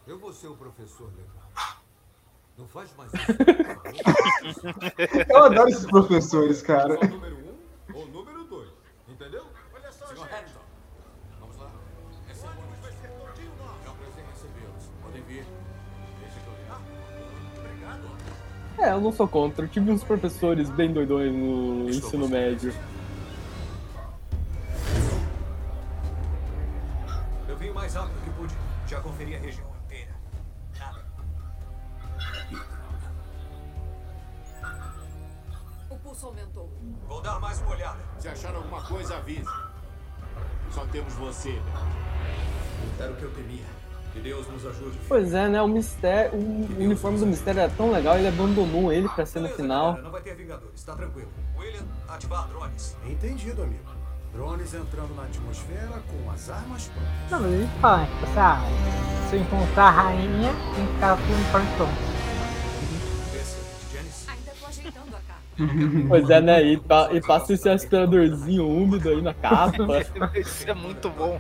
Eu 0.08 0.20
vou 0.20 0.32
ser 0.32 0.48
o 0.48 0.56
professor 0.56 1.12
legal. 1.18 1.50
Não 2.58 2.68
faz 2.68 2.90
mais 2.96 3.12
isso. 4.46 4.62
Eu 5.28 5.44
adoro 5.44 5.68
esses 5.68 5.86
professores, 5.86 6.62
cara. 6.62 6.98
É, 18.86 18.92
eu 18.92 19.02
não 19.02 19.12
sou 19.12 19.28
contra. 19.28 19.66
Eu 19.66 19.70
tive 19.70 19.92
uns 19.92 20.04
professores 20.04 20.70
bem 20.70 20.94
doidões 20.94 21.34
no 21.34 21.90
ensino 21.90 22.30
médio. 22.30 22.72
Eu 27.48 27.58
vim 27.58 27.70
o 27.72 27.74
mais 27.74 27.96
rápido 27.96 28.24
que 28.24 28.30
pude. 28.30 28.54
Já 28.88 29.02
conferi 29.02 29.36
a 29.36 29.40
região 29.40 29.68
inteira. 29.84 30.12
Nada. 30.78 31.04
O 35.90 35.96
pulso 35.98 36.28
aumentou. 36.28 36.72
Vou 37.08 37.22
dar 37.24 37.40
mais 37.40 37.60
uma 37.62 37.72
olhada. 37.72 37.98
Se 38.20 38.28
achar 38.28 38.54
alguma 38.54 38.84
coisa, 38.84 39.18
avise. 39.18 39.50
Só 40.70 40.86
temos 40.92 41.12
você. 41.16 41.60
Era 43.00 43.12
o 43.12 43.16
que 43.16 43.24
eu 43.24 43.34
temia. 43.34 43.66
Que 44.16 44.22
Deus 44.22 44.48
nos 44.48 44.66
ajude. 44.66 44.98
Pois 45.10 45.34
é, 45.34 45.50
né? 45.50 45.62
O 45.62 45.68
mistério. 45.68 46.32
O 46.40 46.82
uniforme 46.82 47.20
do 47.20 47.26
mistério 47.26 47.60
era 47.60 47.72
tão 47.76 47.92
legal, 47.92 48.18
ele 48.18 48.30
abandonou 48.30 48.92
ele 48.92 49.10
pra 49.10 49.26
ser 49.26 49.42
no 49.42 49.50
final. 49.50 49.88
galera, 49.88 50.04
Não 50.04 50.12
vai 50.12 50.22
ter 50.22 50.36
Vingadores, 50.36 50.84
tá 50.84 50.96
tranquilo. 50.96 51.28
William, 51.58 51.84
ativar 52.08 52.48
drones. 52.48 52.96
Entendido, 53.06 53.64
amigo. 53.64 53.84
Drones 54.34 54.74
entrando 54.74 55.14
na 55.16 55.24
atmosfera 55.24 56.02
com 56.08 56.32
as 56.32 56.50
armas 56.50 56.88
prontas. 56.88 57.32
Não, 57.32 57.40
mas 57.42 57.52
ele 57.52 57.70
fala, 57.82 58.08
ah, 58.38 58.62
se 59.30 59.36
eu 59.36 59.42
encontrar 59.42 59.84
a 59.84 59.92
rainha, 59.92 60.54
tem 60.76 60.86
que 60.88 60.94
ficar 60.94 61.18
com 61.18 61.24
o 61.24 61.36
uniforme 61.36 61.68
Pois 66.08 66.30
é, 66.30 66.42
né? 66.42 66.64
E, 66.64 66.78
pa- 66.78 67.10
e 67.12 67.22
passa 67.22 67.54
esse 67.54 67.70
aspiradorzinho 67.70 68.68
úmido 68.68 69.10
aí 69.10 69.22
na 69.22 69.34
capa. 69.34 69.78
Isso 70.36 70.70
é 70.70 70.74
muito 70.74 71.10
bom. 71.10 71.40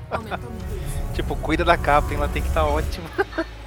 Tipo, 1.13 1.35
cuida 1.37 1.63
da 1.63 1.77
capa, 1.77 2.09
hein? 2.11 2.17
Ela 2.17 2.27
tem 2.27 2.41
que 2.41 2.47
estar 2.47 2.65
ótima. 2.65 3.05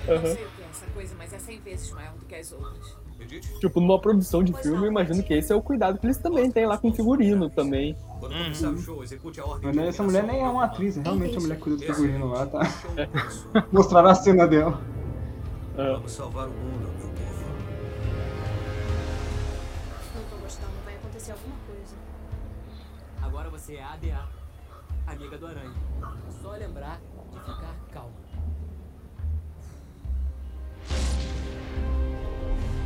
Não 0.07 0.15
Aham. 0.17 0.23
sei 0.25 0.33
o 0.33 0.49
que 0.49 0.63
é 0.63 0.67
essa 0.71 0.87
coisa, 0.95 1.15
mas 1.19 1.33
é 1.33 1.39
100 1.39 1.59
vezes 1.61 1.93
maior 1.93 2.13
do 2.13 2.25
que 2.27 2.35
as 2.35 2.53
outras. 2.53 2.97
Me 3.19 3.41
Tipo, 3.61 3.81
numa 3.81 4.01
produção 4.01 4.43
de 4.43 4.53
filme, 4.55 4.87
eu 4.87 4.91
imagino 4.91 5.23
que 5.23 5.35
esse 5.35 5.53
é 5.53 5.57
o 5.57 5.61
cuidado 5.61 5.99
que 5.99 6.07
eles 6.07 6.19
também 6.19 6.51
têm 6.51 6.67
lá 6.67 6.79
com 6.79 6.89
o 6.89 6.95
figurino 6.95 7.51
também. 7.51 7.97
Quando 8.21 8.35
começar 8.35 8.71
o 8.71 8.79
show, 8.79 9.03
execute 9.03 9.41
a 9.41 9.45
ordem 9.45 9.65
Mas 9.65 9.75
de 9.75 9.81
né, 9.81 9.89
essa 9.89 10.03
mulher 10.03 10.23
nem 10.25 10.41
é 10.41 10.49
uma 10.49 10.65
atriz, 10.65 10.97
é 10.97 11.03
realmente 11.03 11.37
a 11.37 11.41
mulher 11.41 11.57
que 11.57 11.63
cuida 11.63 11.77
do 11.79 11.83
figurino 11.85 12.29
lá, 12.29 12.47
tá? 12.47 12.61
Mostraram 13.73 14.09
a 14.11 14.15
cena 14.15 14.47
dela. 14.47 14.81
Vamos 15.77 16.13
salvar 16.13 16.47
o 16.47 16.51
mundo, 16.51 16.89
você 23.69 23.75
é 23.75 23.83
a 23.83 23.93
ADA, 23.93 24.25
amiga 25.07 25.37
do 25.37 25.47
Aranha. 25.47 25.75
Só 26.41 26.53
lembrar 26.53 26.99
de 27.35 27.41
ficar 27.41 27.75
calma. 27.93 28.11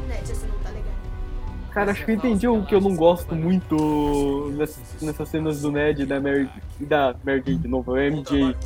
Ned, 0.08 0.32
isso 0.32 0.44
não 0.44 0.58
tá 0.58 0.70
legal. 0.70 0.92
Cara, 1.70 1.92
acho 1.92 2.04
que 2.04 2.10
eu 2.10 2.14
entendi 2.16 2.48
o 2.48 2.64
que 2.64 2.74
eu 2.74 2.80
não 2.80 2.96
gosto 2.96 3.32
muito 3.32 4.50
nessas, 4.56 5.00
nessas 5.00 5.28
cenas 5.28 5.60
do 5.60 5.70
Ned 5.70 6.02
e 6.02 6.06
da 6.06 6.20
Mary, 6.20 6.50
e 6.80 6.84
da 6.84 7.14
Mary 7.22 7.44
Jane 7.46 7.58
de 7.58 7.68
novo, 7.68 7.96
é 7.96 8.08
MJ. 8.08 8.56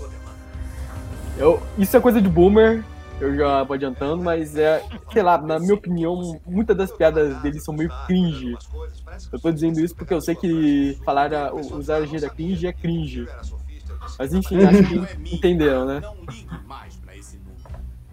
Eu, 1.36 1.62
isso 1.76 1.94
é 1.94 2.00
coisa 2.00 2.22
de 2.22 2.30
boomer, 2.30 2.82
eu 3.20 3.34
já 3.34 3.62
vou 3.62 3.74
adiantando, 3.74 4.22
mas 4.22 4.56
é, 4.56 4.82
sei 5.12 5.22
lá, 5.22 5.38
na 5.38 5.58
minha 5.58 5.74
opinião, 5.74 6.38
muitas 6.46 6.76
das 6.76 6.92
piadas 6.92 7.40
dele 7.40 7.58
são 7.58 7.74
meio 7.74 7.90
cringe. 8.06 8.56
Eu 9.32 9.40
tô 9.40 9.50
dizendo 9.50 9.80
isso 9.80 9.94
porque 9.94 10.12
eu 10.12 10.20
sei 10.20 10.34
que 10.34 10.98
falar 11.04 11.32
a, 11.32 11.54
usar 11.54 11.96
a 11.96 12.06
gíria 12.06 12.28
cringe 12.28 12.66
é 12.66 12.72
cringe. 12.72 13.26
Mas 14.18 14.34
enfim, 14.34 14.58
acho 14.64 14.82
que 14.84 15.34
entenderam, 15.34 15.86
né? 15.86 16.02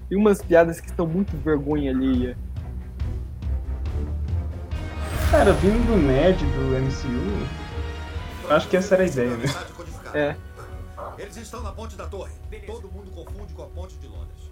Tem 0.08 0.18
umas 0.18 0.42
piadas 0.42 0.80
que 0.80 0.88
estão 0.88 1.06
muito 1.06 1.36
vergonha 1.38 1.92
alheia. 1.92 2.38
Cara, 5.32 5.52
vindo 5.54 5.86
do 5.88 5.98
Ned 5.98 6.46
do 6.46 6.80
MCU, 6.80 7.48
eu 8.44 8.56
acho 8.56 8.70
que 8.70 8.78
essa 8.78 8.96
era 8.96 9.04
a 9.04 9.08
ideia, 9.08 9.36
né? 9.36 9.46
É. 10.14 10.36
Eles 11.18 11.36
estão 11.38 11.62
na 11.62 11.72
ponte 11.72 11.96
da 11.96 12.06
torre. 12.06 12.32
Todo 12.66 12.90
mundo 12.92 13.12
confunde 13.12 13.54
com 13.54 13.64
a 13.64 13.68
ponte 13.68 13.96
de 13.96 14.08
Londres. 14.08 14.43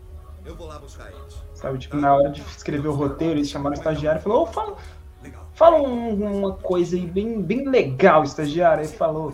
Eu 0.46 0.56
vou 0.56 0.68
lá 0.68 0.80
buscar 0.80 1.12
eles. 1.12 1.42
Sabe, 1.54 1.78
tipo, 1.78 1.96
na 1.98 2.16
hora 2.16 2.30
de 2.30 2.42
escrever 2.42 2.88
o 2.88 2.94
roteiro, 2.94 3.34
eles 3.40 3.50
chamaram 3.50 3.76
o 3.76 3.80
estagiário 3.80 4.20
e 4.20 4.24
falou, 4.24 4.44
ô, 4.44 4.46
fala, 4.48 4.76
fala 5.54 5.78
um- 5.82 6.40
uma 6.40 6.54
coisa 6.56 6.96
aí 6.96 7.06
bem, 7.06 7.42
bem 7.42 7.68
legal, 7.70 8.24
estagiário. 8.24 8.82
Aí 8.84 8.88
falou, 8.90 9.32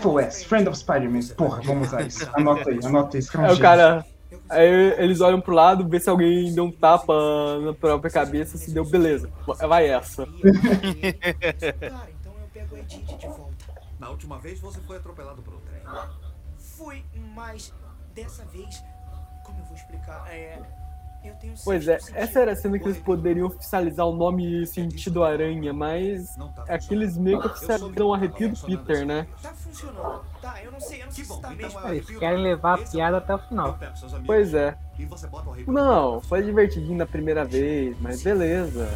FOS, 0.00 0.44
Friend 0.44 0.68
of 0.68 0.78
Spider-Man. 0.78 1.20
Porra, 1.36 1.60
vamos 1.62 1.88
usar 1.88 2.02
isso. 2.06 2.28
Anota 2.34 2.70
aí, 2.70 2.78
anota 2.84 3.18
isso. 3.18 3.30
que 3.30 3.36
é 3.36 3.40
um 3.40 3.44
Aí 3.46 3.52
o 3.54 3.58
cara. 3.60 4.04
Aí 4.50 4.68
eles 4.98 5.20
olham 5.20 5.40
pro 5.40 5.54
lado, 5.54 5.86
vê 5.88 5.98
se 6.00 6.08
alguém 6.08 6.54
deu 6.54 6.64
um 6.64 6.72
tapa 6.72 7.12
na 7.60 7.74
própria 7.74 8.10
cabeça, 8.10 8.56
se 8.56 8.72
deu, 8.72 8.84
beleza. 8.84 9.28
Vai 9.66 9.88
essa. 9.88 10.26
Na 13.98 14.10
última 14.10 14.38
vez 14.38 14.60
você 14.60 14.80
foi 14.80 14.96
atropelado 14.96 15.42
por 15.42 15.54
um 15.54 15.60
trem. 15.60 15.82
Fui, 16.58 17.04
mas 17.34 17.72
dessa 18.14 18.44
vez, 18.46 18.82
eu 18.82 18.87
explicar? 19.88 20.26
É. 20.30 20.58
Eu 21.24 21.34
tenho 21.34 21.54
Pois 21.64 21.88
é, 21.88 21.98
essa 22.14 22.40
era 22.40 22.52
a 22.52 22.56
cena 22.56 22.78
que 22.78 22.84
eles 22.84 22.98
poderiam 22.98 23.48
oficializar 23.48 24.06
o 24.06 24.14
nome 24.14 24.64
sentido 24.66 25.24
aranha, 25.24 25.72
mas 25.72 26.38
aqui 26.68 26.94
eles 26.94 27.18
meio 27.18 27.40
que 27.40 27.48
oficializam 27.48 28.06
o 28.06 28.14
arrepio 28.14 28.50
do 28.50 28.60
Peter, 28.60 29.04
né? 29.04 29.26
Tá 29.42 29.52
funcionando. 29.52 30.22
Tá, 30.40 30.62
eu 30.62 30.70
não 30.70 30.80
sei, 30.80 31.02
eu 31.02 31.06
não 31.06 31.12
sei 31.12 31.24
se 31.24 31.40
tá 31.40 31.50
mesmo. 31.50 31.80
Eles 31.88 32.18
querem 32.18 32.42
levar 32.42 32.74
a 32.74 32.78
piada 32.78 33.16
até 33.16 33.34
o 33.34 33.38
final. 33.38 33.78
Pois 34.24 34.54
é. 34.54 34.76
Não, 35.66 36.20
foi 36.20 36.42
divertidinho 36.42 36.96
na 36.96 37.06
primeira 37.06 37.44
vez, 37.44 37.96
mas 38.00 38.22
beleza. 38.22 38.88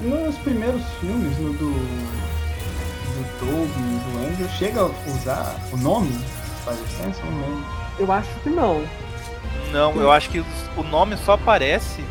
Nos 0.00 0.36
primeiros 0.38 0.82
filmes, 1.00 1.38
no 1.38 1.52
do, 1.52 1.70
do 3.14 3.38
Toby 3.38 3.78
e 3.78 3.98
do 4.00 4.26
Andrew, 4.26 4.48
chega 4.48 4.80
a 4.80 4.86
usar 4.86 5.54
o 5.70 5.76
nome 5.76 6.12
Spider-Sense? 6.62 7.20
Eu 7.20 7.30
não 7.30 7.40
lembro. 7.40 7.64
Eu 7.98 8.12
acho 8.12 8.40
que 8.40 8.48
não. 8.48 9.01
Não, 9.72 9.94
eu 10.00 10.10
acho 10.10 10.28
que 10.30 10.44
o 10.76 10.82
nome 10.82 11.16
só 11.16 11.32
aparece 11.32 12.04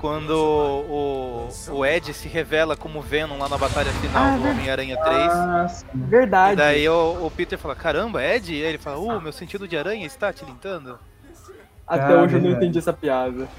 quando 0.00 0.30
o, 0.36 1.48
o 1.70 1.86
Ed 1.86 2.12
se 2.12 2.28
revela 2.28 2.76
como 2.76 3.00
Venom 3.00 3.38
lá 3.38 3.48
na 3.48 3.56
batalha 3.56 3.90
final 3.92 4.22
Ah, 4.22 4.36
do 4.36 4.48
Homem-Aranha 4.50 4.96
3. 5.02 5.16
Ah, 5.32 5.68
sim. 5.68 5.86
Verdade. 5.94 6.52
E 6.52 6.56
daí 6.56 6.88
o, 6.88 7.26
o 7.26 7.30
Peter 7.30 7.58
fala, 7.58 7.74
caramba, 7.74 8.22
Ed? 8.22 8.52
E 8.54 8.62
aí 8.62 8.68
ele 8.68 8.78
fala, 8.78 8.98
uh, 8.98 9.20
meu 9.20 9.32
sentido 9.32 9.66
de 9.66 9.76
aranha 9.78 10.06
está 10.06 10.32
tilintando. 10.32 10.98
Até 11.86 12.12
Ah, 12.14 12.22
hoje 12.22 12.36
eu 12.36 12.42
não 12.42 12.50
entendi 12.50 12.78
essa 12.78 12.92
piada. 12.92 13.48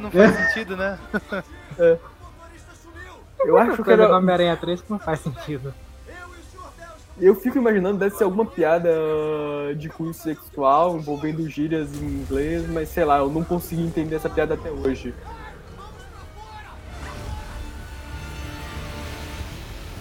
Não 0.00 0.08
faz 0.10 0.34
sentido, 0.54 0.76
né? 0.76 0.96
É. 1.78 1.98
Eu 3.44 3.58
acho 3.58 3.82
que 3.82 3.90
era... 3.90 4.16
Homem-Aranha 4.16 4.56
3 4.56 4.80
que 4.80 4.90
não 4.90 4.98
faz 5.00 5.18
sentido. 5.20 5.74
Eu 7.20 7.34
fico 7.36 7.58
imaginando, 7.58 7.98
deve 7.98 8.16
ser 8.16 8.24
alguma 8.24 8.44
piada 8.44 8.90
de 9.76 9.88
cunho 9.88 10.12
sexual 10.12 10.96
envolvendo 10.96 11.48
gírias 11.48 11.88
em 11.94 12.06
inglês, 12.06 12.68
mas 12.68 12.88
sei 12.88 13.04
lá, 13.04 13.18
eu 13.18 13.30
não 13.30 13.44
consegui 13.44 13.82
entender 13.82 14.16
essa 14.16 14.28
piada 14.28 14.54
até 14.54 14.70
hoje. 14.70 15.14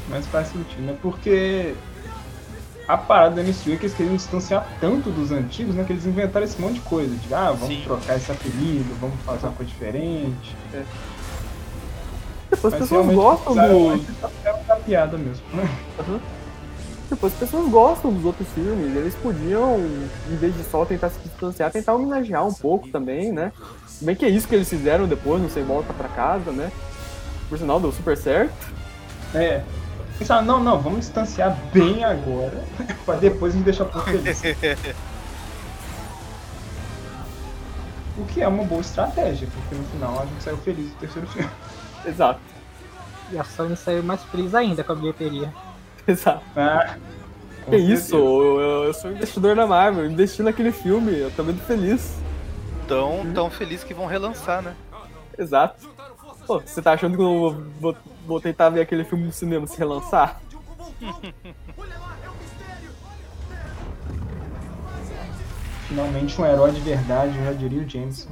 Mas 0.09 0.25
faz 0.27 0.47
sentido, 0.47 0.81
né? 0.81 0.97
Porque 1.01 1.75
a 2.87 2.97
parada 2.97 3.35
da 3.35 3.43
MCU 3.43 3.73
é 3.73 3.77
que 3.77 3.85
eles 3.85 3.93
queriam 3.93 4.15
distanciar 4.15 4.67
tanto 4.81 5.11
dos 5.11 5.31
antigos, 5.31 5.75
né? 5.75 5.83
Que 5.83 5.93
eles 5.93 6.05
inventaram 6.07 6.45
esse 6.45 6.59
monte 6.59 6.75
de 6.75 6.81
coisa. 6.81 7.15
De, 7.15 7.33
ah, 7.33 7.51
vamos 7.51 7.83
trocar 7.83 8.17
esse 8.17 8.31
apelido, 8.31 8.93
vamos 8.99 9.19
fazer 9.21 9.45
uma 9.45 9.53
coisa 9.53 9.71
diferente. 9.71 10.55
É. 10.73 10.83
As 12.51 12.73
pessoas 12.73 13.13
gostam 13.13 13.53
do. 13.53 13.97
de 13.97 14.67
da 14.67 14.75
piada 14.77 15.17
mesmo. 15.17 15.43
né? 15.53 15.69
Aham. 15.99 16.19
Depois 17.09 17.33
as 17.33 17.39
pessoas 17.39 17.69
gostam 17.69 18.11
dos 18.11 18.25
outros 18.25 18.47
filmes. 18.49 18.95
Eles 18.95 19.15
podiam, 19.15 19.79
em 20.31 20.35
vez 20.35 20.55
de 20.55 20.63
só 20.63 20.85
tentar 20.85 21.09
se 21.09 21.19
distanciar, 21.19 21.71
tentar 21.71 21.93
homenagear 21.93 22.45
um 22.45 22.53
pouco 22.53 22.87
também, 22.89 23.31
né? 23.31 23.51
Se 23.87 24.03
bem 24.03 24.15
que 24.15 24.25
é 24.25 24.29
isso 24.29 24.47
que 24.47 24.55
eles 24.55 24.69
fizeram 24.69 25.07
depois, 25.07 25.41
no 25.41 25.49
Sem 25.49 25.63
Volta 25.63 25.93
pra 25.93 26.07
Casa, 26.09 26.51
né? 26.51 26.71
Por 27.49 27.57
sinal, 27.57 27.79
deu 27.79 27.91
super 27.91 28.17
certo. 28.17 28.53
É. 29.33 29.63
Eles 30.15 30.27
falaram, 30.27 30.47
não, 30.47 30.63
não, 30.63 30.79
vamos 30.79 30.99
distanciar 30.99 31.57
bem 31.73 32.03
agora, 32.03 32.63
pra 33.05 33.15
depois 33.15 33.53
a 33.53 33.57
gente 33.57 33.65
deixar 33.65 33.83
o 33.83 33.89
povo 33.89 34.05
feliz. 34.05 34.41
O 38.15 38.25
que 38.25 38.43
é 38.43 38.47
uma 38.47 38.63
boa 38.63 38.81
estratégia, 38.81 39.47
porque 39.51 39.73
no 39.75 39.83
final 39.85 40.21
a 40.21 40.25
gente 40.25 40.43
saiu 40.43 40.57
feliz 40.57 40.87
do 40.91 40.95
terceiro 40.97 41.27
filme. 41.29 41.49
Exato. 42.05 42.39
E 43.31 43.37
a 43.39 43.43
Sony 43.43 43.75
saiu 43.75 44.03
mais 44.03 44.23
feliz 44.25 44.53
ainda 44.53 44.83
com 44.83 44.91
a 44.91 44.95
bilheteria. 44.95 45.51
Exato. 46.07 46.43
Ah, 46.55 46.97
certeza. 47.65 47.93
isso? 47.93 48.15
Eu, 48.15 48.83
eu 48.85 48.93
sou 48.93 49.11
investidor 49.11 49.55
na 49.55 49.65
Marvel, 49.65 50.03
eu 50.05 50.11
investi 50.11 50.43
naquele 50.43 50.71
filme, 50.71 51.17
eu 51.17 51.31
tô 51.31 51.43
muito 51.43 51.61
feliz. 51.63 52.15
Tão, 52.87 53.25
tão 53.33 53.49
feliz 53.49 53.83
que 53.83 53.93
vão 53.93 54.05
relançar, 54.05 54.61
né? 54.61 54.75
Exato. 55.37 55.87
Pô, 56.45 56.59
você 56.59 56.81
tá 56.81 56.93
achando 56.93 57.15
que 57.15 57.23
eu 57.23 57.63
vou, 57.79 57.95
vou 58.25 58.41
tentar 58.41 58.69
ver 58.69 58.81
aquele 58.81 59.05
filme 59.05 59.23
no 59.25 59.31
cinema 59.31 59.65
se 59.65 59.77
relançar? 59.77 60.41
Finalmente 65.87 66.41
um 66.41 66.45
herói 66.45 66.71
de 66.71 66.79
verdade, 66.81 67.37
eu 67.37 67.45
já 67.45 67.53
diria 67.53 67.83
o 67.83 67.89
Jameson. 67.89 68.29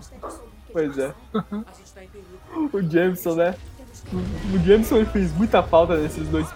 Pois 0.73 0.97
é. 0.97 1.13
o 2.73 2.81
Jameson, 2.81 3.35
né? 3.35 3.55
O 4.11 4.59
Jameson 4.65 4.97
ele 4.97 5.05
fez 5.05 5.31
muita 5.33 5.63
falta 5.63 5.95
nesses 5.95 6.27
dois 6.27 6.47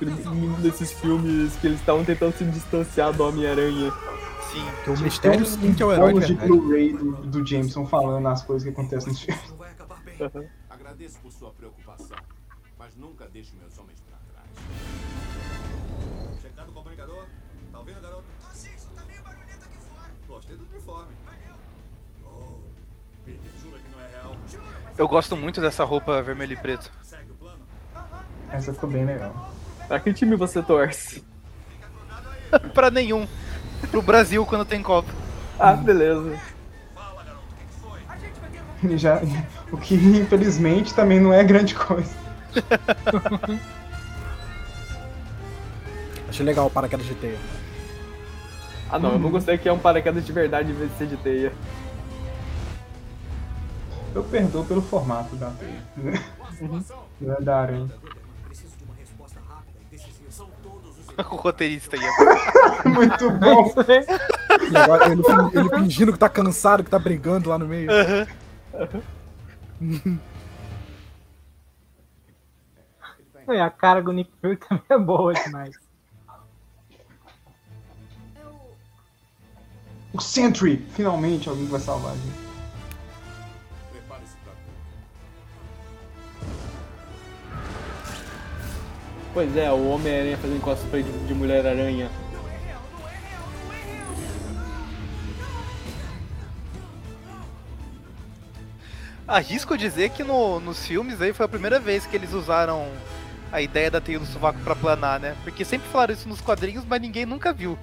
nesses 0.59 0.91
filmes 0.91 1.55
que 1.57 1.67
eles 1.67 1.79
estavam 1.79 2.03
tentando 2.03 2.35
se 2.35 2.43
distanciar 2.45 3.13
do 3.13 3.23
Homem-Aranha. 3.23 3.91
Sim. 4.51 4.65
Que 4.83 4.89
o 4.89 4.99
mistério 4.99 5.45
sim 5.45 5.73
que 5.73 5.83
é 5.83 5.85
o 5.85 5.91
herói 5.91 6.13
de 6.13 6.21
Jogos 6.21 6.27
de. 6.27 6.47
Blu-ray 6.47 6.93
do, 6.93 7.11
do 7.27 7.45
Jameson 7.45 7.85
falando 7.85 8.27
as 8.27 8.43
coisas 8.43 8.63
que 8.63 8.69
acontecem 8.73 9.09
nos 9.09 9.21
filmes. 9.21 9.53
Agradeço 10.69 11.19
por 11.19 11.31
sua 11.31 11.51
preocupação, 11.51 12.17
mas 12.77 12.95
nunca 12.95 13.27
deixe 13.27 13.55
meus 13.57 13.77
homens 13.77 14.01
pra 14.01 14.17
trás. 14.31 14.49
Checando 16.41 16.71
o 16.71 16.73
comunicador. 16.73 17.25
Tá 17.71 17.79
ouvindo, 17.79 18.01
garoto? 18.01 18.23
Tô 18.41 18.53
sim, 18.53 18.69
só 18.77 18.87
tá 18.95 19.05
meio 19.05 19.21
barulhento 19.21 19.65
aqui 19.65 19.77
fora. 19.89 20.09
Gostei 20.27 20.55
do 20.55 20.65
uniforme. 20.71 21.13
Oh, 22.23 22.59
Peter, 23.25 23.51
jura 23.61 23.79
que 23.79 23.91
não 23.91 23.99
é 24.01 24.07
real? 24.09 24.35
Eu 24.97 25.07
gosto 25.07 25.35
muito 25.35 25.59
dessa 25.59 25.83
roupa 25.83 26.21
vermelho 26.21 26.53
e 26.53 26.57
preto. 26.57 26.91
Essa 28.55 28.73
ficou 28.73 28.89
bem 28.89 29.05
legal. 29.05 29.51
Pra 29.87 29.99
que 29.99 30.13
time 30.13 30.35
você 30.37 30.61
torce? 30.61 31.23
pra 32.73 32.89
nenhum. 32.89 33.27
Pro 33.91 34.01
Brasil 34.01 34.45
quando 34.45 34.63
tem 34.63 34.81
Copa. 34.81 35.11
Ah, 35.59 35.73
beleza. 35.73 36.39
Ele 38.83 38.97
já, 38.97 39.19
o 39.71 39.77
que 39.77 39.95
infelizmente 39.95 40.93
também 40.93 41.19
não 41.19 41.33
é 41.33 41.43
grande 41.43 41.75
coisa. 41.75 42.15
Achei 46.29 46.45
legal 46.45 46.67
o 46.67 46.69
paraquedas 46.69 47.05
de 47.05 47.15
teia. 47.15 47.37
Ah 48.89 48.99
não, 48.99 49.13
eu 49.13 49.19
não 49.19 49.31
gostei 49.31 49.57
que 49.57 49.67
é 49.67 49.73
um 49.73 49.79
paraquedas 49.79 50.25
de 50.25 50.31
verdade 50.31 50.71
em 50.71 50.75
vez 50.75 50.91
de 50.91 50.97
ser 50.97 51.07
de 51.07 51.17
teia. 51.17 51.51
Eu 54.13 54.23
perdoo 54.23 54.63
pelo 54.63 54.81
formato 54.81 55.35
da 55.35 55.49
teia. 55.51 55.81
Não 57.19 57.33
é 57.33 57.41
da 57.41 57.61
aranha. 57.61 57.89
o 61.31 61.35
roteirista. 61.35 61.97
Muito 62.85 63.31
bom. 63.31 63.73
E 64.71 64.77
agora 64.77 65.11
ele, 65.11 65.21
ele 65.53 65.69
fingindo 65.69 66.13
que 66.13 66.19
tá 66.19 66.29
cansado, 66.29 66.83
que 66.83 66.89
tá 66.89 66.99
brigando 66.99 67.49
lá 67.49 67.57
no 67.57 67.67
meio. 67.67 67.89
E 73.47 73.59
a 73.59 73.69
cara 73.69 74.01
do 74.01 74.11
Nick 74.11 74.31
Fury 74.41 74.57
também 74.67 74.83
é 74.89 74.97
boa 74.97 75.33
demais. 75.33 75.75
O 80.13 80.21
Sentry! 80.21 80.77
Finalmente 80.93 81.49
alguém 81.49 81.65
vai 81.65 81.79
salvar 81.79 82.13
a 82.13 82.15
gente. 82.15 82.44
Pois 89.35 89.55
é, 89.57 89.69
o 89.71 89.89
Homem-Aranha 89.89 90.37
fazendo 90.37 90.61
cosplay 90.61 91.03
de, 91.03 91.11
de 91.27 91.33
Mulher-Aranha. 91.35 92.09
Arrisco 99.27 99.77
dizer 99.77 100.09
que 100.09 100.23
no- 100.23 100.59
nos 100.59 100.85
filmes 100.85 101.19
aí 101.21 101.33
foi 101.33 101.45
a 101.45 101.49
primeira 101.49 101.79
vez 101.79 102.05
que 102.05 102.15
eles 102.15 102.31
usaram 102.33 102.87
a 103.51 103.61
ideia 103.61 103.89
da 103.89 103.99
teia 103.99 104.19
do 104.19 104.25
sovaco 104.25 104.59
pra 104.63 104.75
planar, 104.75 105.19
né? 105.19 105.35
Porque 105.43 105.65
sempre 105.65 105.87
falaram 105.89 106.13
isso 106.13 106.27
nos 106.29 106.41
quadrinhos, 106.41 106.83
mas 106.87 107.01
ninguém 107.01 107.25
nunca 107.25 107.51
viu. 107.51 107.77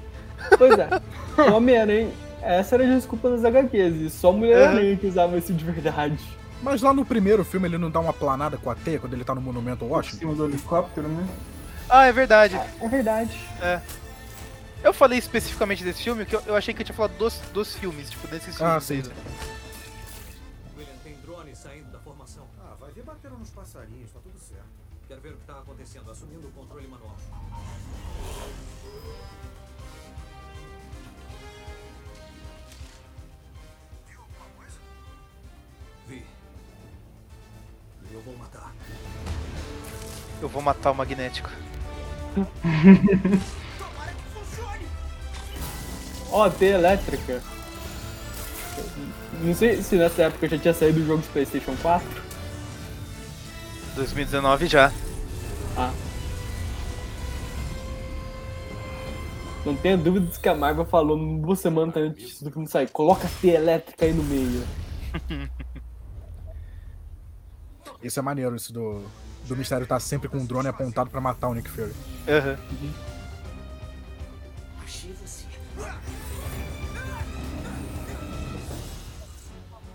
Pois 0.56 0.74
é, 0.78 0.88
Homem-Aranha. 1.52 2.10
Essa 2.42 2.74
era 2.74 2.84
a 2.84 2.96
desculpa 2.96 3.30
das 3.30 3.44
HQs, 3.44 3.94
e 4.00 4.10
só 4.10 4.32
Mulher-Aranha 4.32 4.96
que 4.96 5.06
usava 5.06 5.36
isso 5.38 5.52
de 5.52 5.64
verdade. 5.64 6.18
Mas 6.62 6.80
lá 6.80 6.92
no 6.94 7.04
primeiro 7.04 7.44
filme 7.44 7.66
ele 7.68 7.76
não 7.76 7.90
dá 7.90 7.98
uma 8.00 8.12
planada 8.12 8.56
com 8.56 8.70
a 8.70 8.74
teia 8.74 8.98
quando 9.00 9.12
ele 9.14 9.24
tá 9.24 9.34
no 9.34 9.40
Monumento 9.40 9.84
Em 9.84 9.88
Washington? 9.88 10.18
cima 10.18 10.34
do 10.34 10.44
helicóptero, 10.46 11.08
né? 11.08 11.26
Ah, 11.90 12.06
é 12.06 12.12
verdade. 12.12 12.58
É 12.80 12.88
verdade. 12.88 13.36
É. 13.60 13.80
Eu 14.82 14.92
falei 14.92 15.18
especificamente 15.18 15.84
desse 15.84 16.02
filme, 16.02 16.24
que 16.24 16.34
eu, 16.34 16.42
eu 16.46 16.56
achei 16.56 16.72
que 16.72 16.80
eu 16.82 16.86
tinha 16.86 16.94
falado 16.96 17.16
dos, 17.18 17.34
dos 17.52 17.74
filmes, 17.76 18.10
tipo, 18.10 18.26
desses 18.28 18.56
filmes. 18.56 18.60
Ah, 18.74 18.80
sim. 18.80 19.02
Eu 38.12 38.20
vou 38.20 38.36
matar. 38.36 38.74
Eu 40.40 40.48
vou 40.48 40.62
matar 40.62 40.90
o 40.90 40.94
magnético. 40.94 41.50
Ó, 46.30 46.48
teia 46.50 46.74
elétrica. 46.74 47.42
Não 49.40 49.54
sei 49.54 49.82
se 49.82 49.96
nessa 49.96 50.22
época 50.24 50.48
já 50.48 50.58
tinha 50.58 50.74
saído 50.74 51.00
o 51.00 51.06
jogo 51.06 51.22
de 51.22 51.28
Playstation 51.28 51.74
4. 51.80 52.22
2019 53.94 54.66
já. 54.66 54.92
Ah. 55.76 55.92
Não 59.64 59.76
tenha 59.76 59.96
dúvidas 59.96 60.36
que 60.36 60.48
a 60.48 60.54
Marvel 60.54 60.84
falou 60.84 61.16
uma 61.16 61.56
semana 61.56 61.92
antes 61.96 62.42
do 62.42 62.50
que 62.50 62.58
não 62.58 62.66
sair. 62.66 62.88
Coloca 62.88 63.26
a 63.26 63.30
teia 63.40 63.56
elétrica 63.56 64.04
aí 64.04 64.12
no 64.12 64.24
meio. 64.24 64.66
Isso 68.02 68.18
é 68.18 68.22
maneiro, 68.22 68.56
isso 68.56 68.72
do, 68.72 69.04
do 69.44 69.56
mistério 69.56 69.86
tá 69.86 70.00
sempre 70.00 70.28
com 70.28 70.38
um 70.38 70.44
drone 70.44 70.68
apontado 70.68 71.08
pra 71.08 71.20
matar 71.20 71.48
o 71.48 71.54
Nick 71.54 71.70
Fury. 71.70 71.92
Aham. 72.28 72.58
Achei 74.82 75.12
você. 75.12 75.44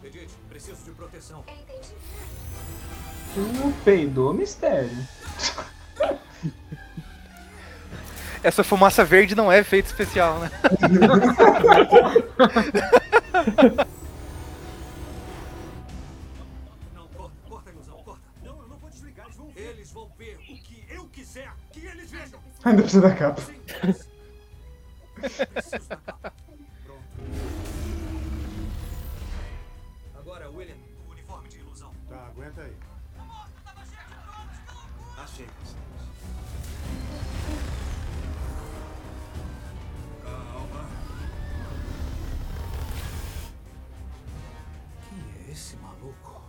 Edith, 0.04 0.30
preciso 0.50 0.84
de 0.86 0.92
proteção. 0.92 1.44
O 3.36 3.74
peidou 3.84 4.34
mistério. 4.34 4.90
Essa 8.42 8.64
fumaça 8.64 9.04
verde 9.04 9.36
não 9.36 9.52
é 9.52 9.60
efeito 9.60 9.88
especial, 9.88 10.40
né? 10.40 10.50
Ainda 22.68 22.82
precisa 22.82 23.02
da 23.02 23.16
capa. 23.16 23.42
Agora, 30.14 30.50
William, 30.50 30.76
o 31.08 31.12
uniforme 31.12 31.48
de 31.48 31.60
ilusão. 31.60 31.94
Tá, 32.10 32.28
aguenta 32.28 32.62
aí. 32.62 32.76
Achei 35.18 35.46
você. 35.64 35.78
Calma. 40.26 40.90
Quem 45.08 45.48
é 45.48 45.52
esse 45.54 45.78
maluco? 45.78 46.42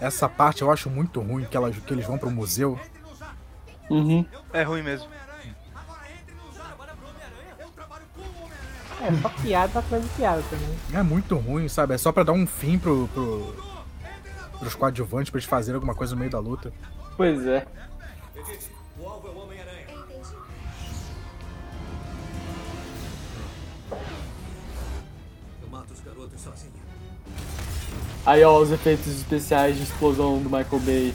Essa 0.00 0.28
parte 0.28 0.62
eu 0.62 0.70
acho 0.70 0.88
muito 0.88 1.20
ruim, 1.20 1.44
que, 1.44 1.56
elas, 1.56 1.76
que 1.76 1.92
eles 1.92 2.06
vão 2.06 2.18
pro 2.18 2.30
museu. 2.30 2.78
Uhum. 3.92 4.24
É 4.54 4.62
ruim 4.62 4.82
mesmo. 4.82 5.06
É 9.02 9.12
só 9.20 9.28
piada 9.28 9.78
atrás 9.80 10.02
de 10.02 10.08
piada 10.10 10.42
também. 10.48 10.78
É 10.94 11.02
muito 11.02 11.36
ruim, 11.36 11.68
sabe? 11.68 11.94
É 11.94 11.98
só 11.98 12.10
pra 12.10 12.22
dar 12.22 12.32
um 12.32 12.46
fim 12.46 12.78
pro, 12.78 13.06
pro, 13.08 13.54
pros 14.58 14.74
coadjuvantes, 14.74 15.30
pra 15.30 15.38
eles 15.38 15.48
fazerem 15.48 15.74
alguma 15.74 15.94
coisa 15.94 16.14
no 16.14 16.20
meio 16.20 16.30
da 16.30 16.38
luta. 16.38 16.72
Pois 17.16 17.46
é. 17.46 17.66
Aí, 28.24 28.44
ó, 28.44 28.58
os 28.58 28.70
efeitos 28.70 29.08
especiais 29.08 29.76
de 29.76 29.82
explosão 29.82 30.38
do 30.38 30.48
Michael 30.48 30.80
Bay. 30.80 31.14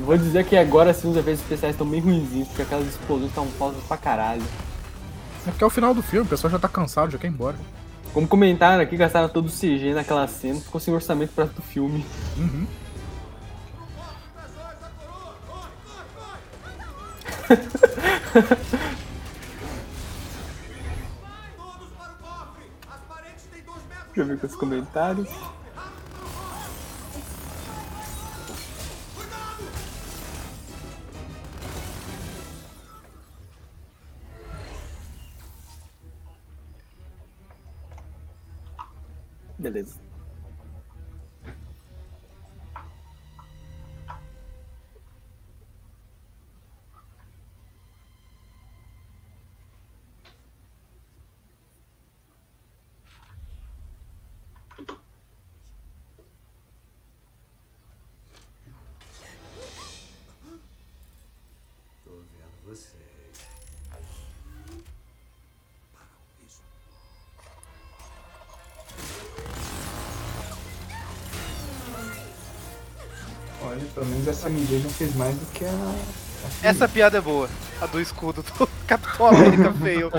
Vou 0.00 0.16
dizer 0.16 0.44
que 0.44 0.56
agora 0.56 0.92
sim 0.92 1.10
os 1.10 1.16
efeitos 1.16 1.42
especiais 1.42 1.74
estão 1.74 1.86
bem 1.86 2.00
ruinzinhos, 2.00 2.48
porque 2.48 2.62
aquelas 2.62 2.86
explosões 2.86 3.28
estão 3.28 3.46
falsas 3.46 3.82
pra 3.84 3.96
caralho. 3.96 4.42
É 5.46 5.50
porque 5.50 5.62
é 5.62 5.66
o 5.66 5.70
final 5.70 5.94
do 5.94 6.02
filme, 6.02 6.26
o 6.26 6.30
pessoal 6.30 6.50
já 6.50 6.58
tá 6.58 6.68
cansado, 6.68 7.12
já 7.12 7.18
quer 7.18 7.28
ir 7.28 7.30
embora. 7.30 7.56
Como 8.12 8.26
comentaram 8.26 8.82
aqui, 8.82 8.96
gastaram 8.96 9.28
todo 9.28 9.46
o 9.46 9.50
CG 9.50 9.92
naquela 9.94 10.26
cena, 10.26 10.60
ficou 10.60 10.80
sem 10.80 10.92
orçamento 10.92 11.32
pra 11.34 11.44
do 11.44 11.62
filme. 11.62 12.04
Uhum. 12.36 12.66
Deixa 24.16 24.30
eu 24.30 24.34
ver 24.34 24.38
com 24.38 24.46
os 24.46 24.56
comentários. 24.56 25.28
Essa 74.46 74.50
mídia 74.50 74.78
já 74.78 74.88
fez 74.88 75.14
mais 75.16 75.34
do 75.34 75.46
que 75.46 75.64
a. 75.64 75.94
Essa 76.62 76.88
piada 76.88 77.18
é 77.18 77.20
boa. 77.20 77.48
A 77.80 77.86
do 77.86 78.00
escudo 78.00 78.42
do 78.42 78.68
Capitão 78.86 79.26
América 79.26 79.72
feio. 79.82 80.10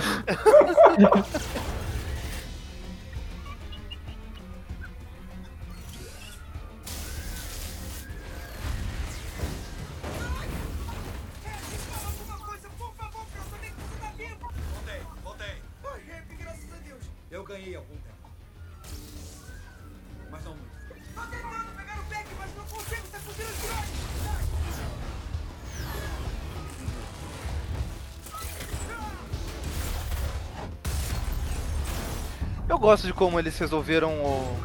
Gosto 32.88 33.06
de 33.06 33.12
como 33.12 33.38
eles 33.38 33.60
resolveram 33.60 34.12
o, 34.14 34.58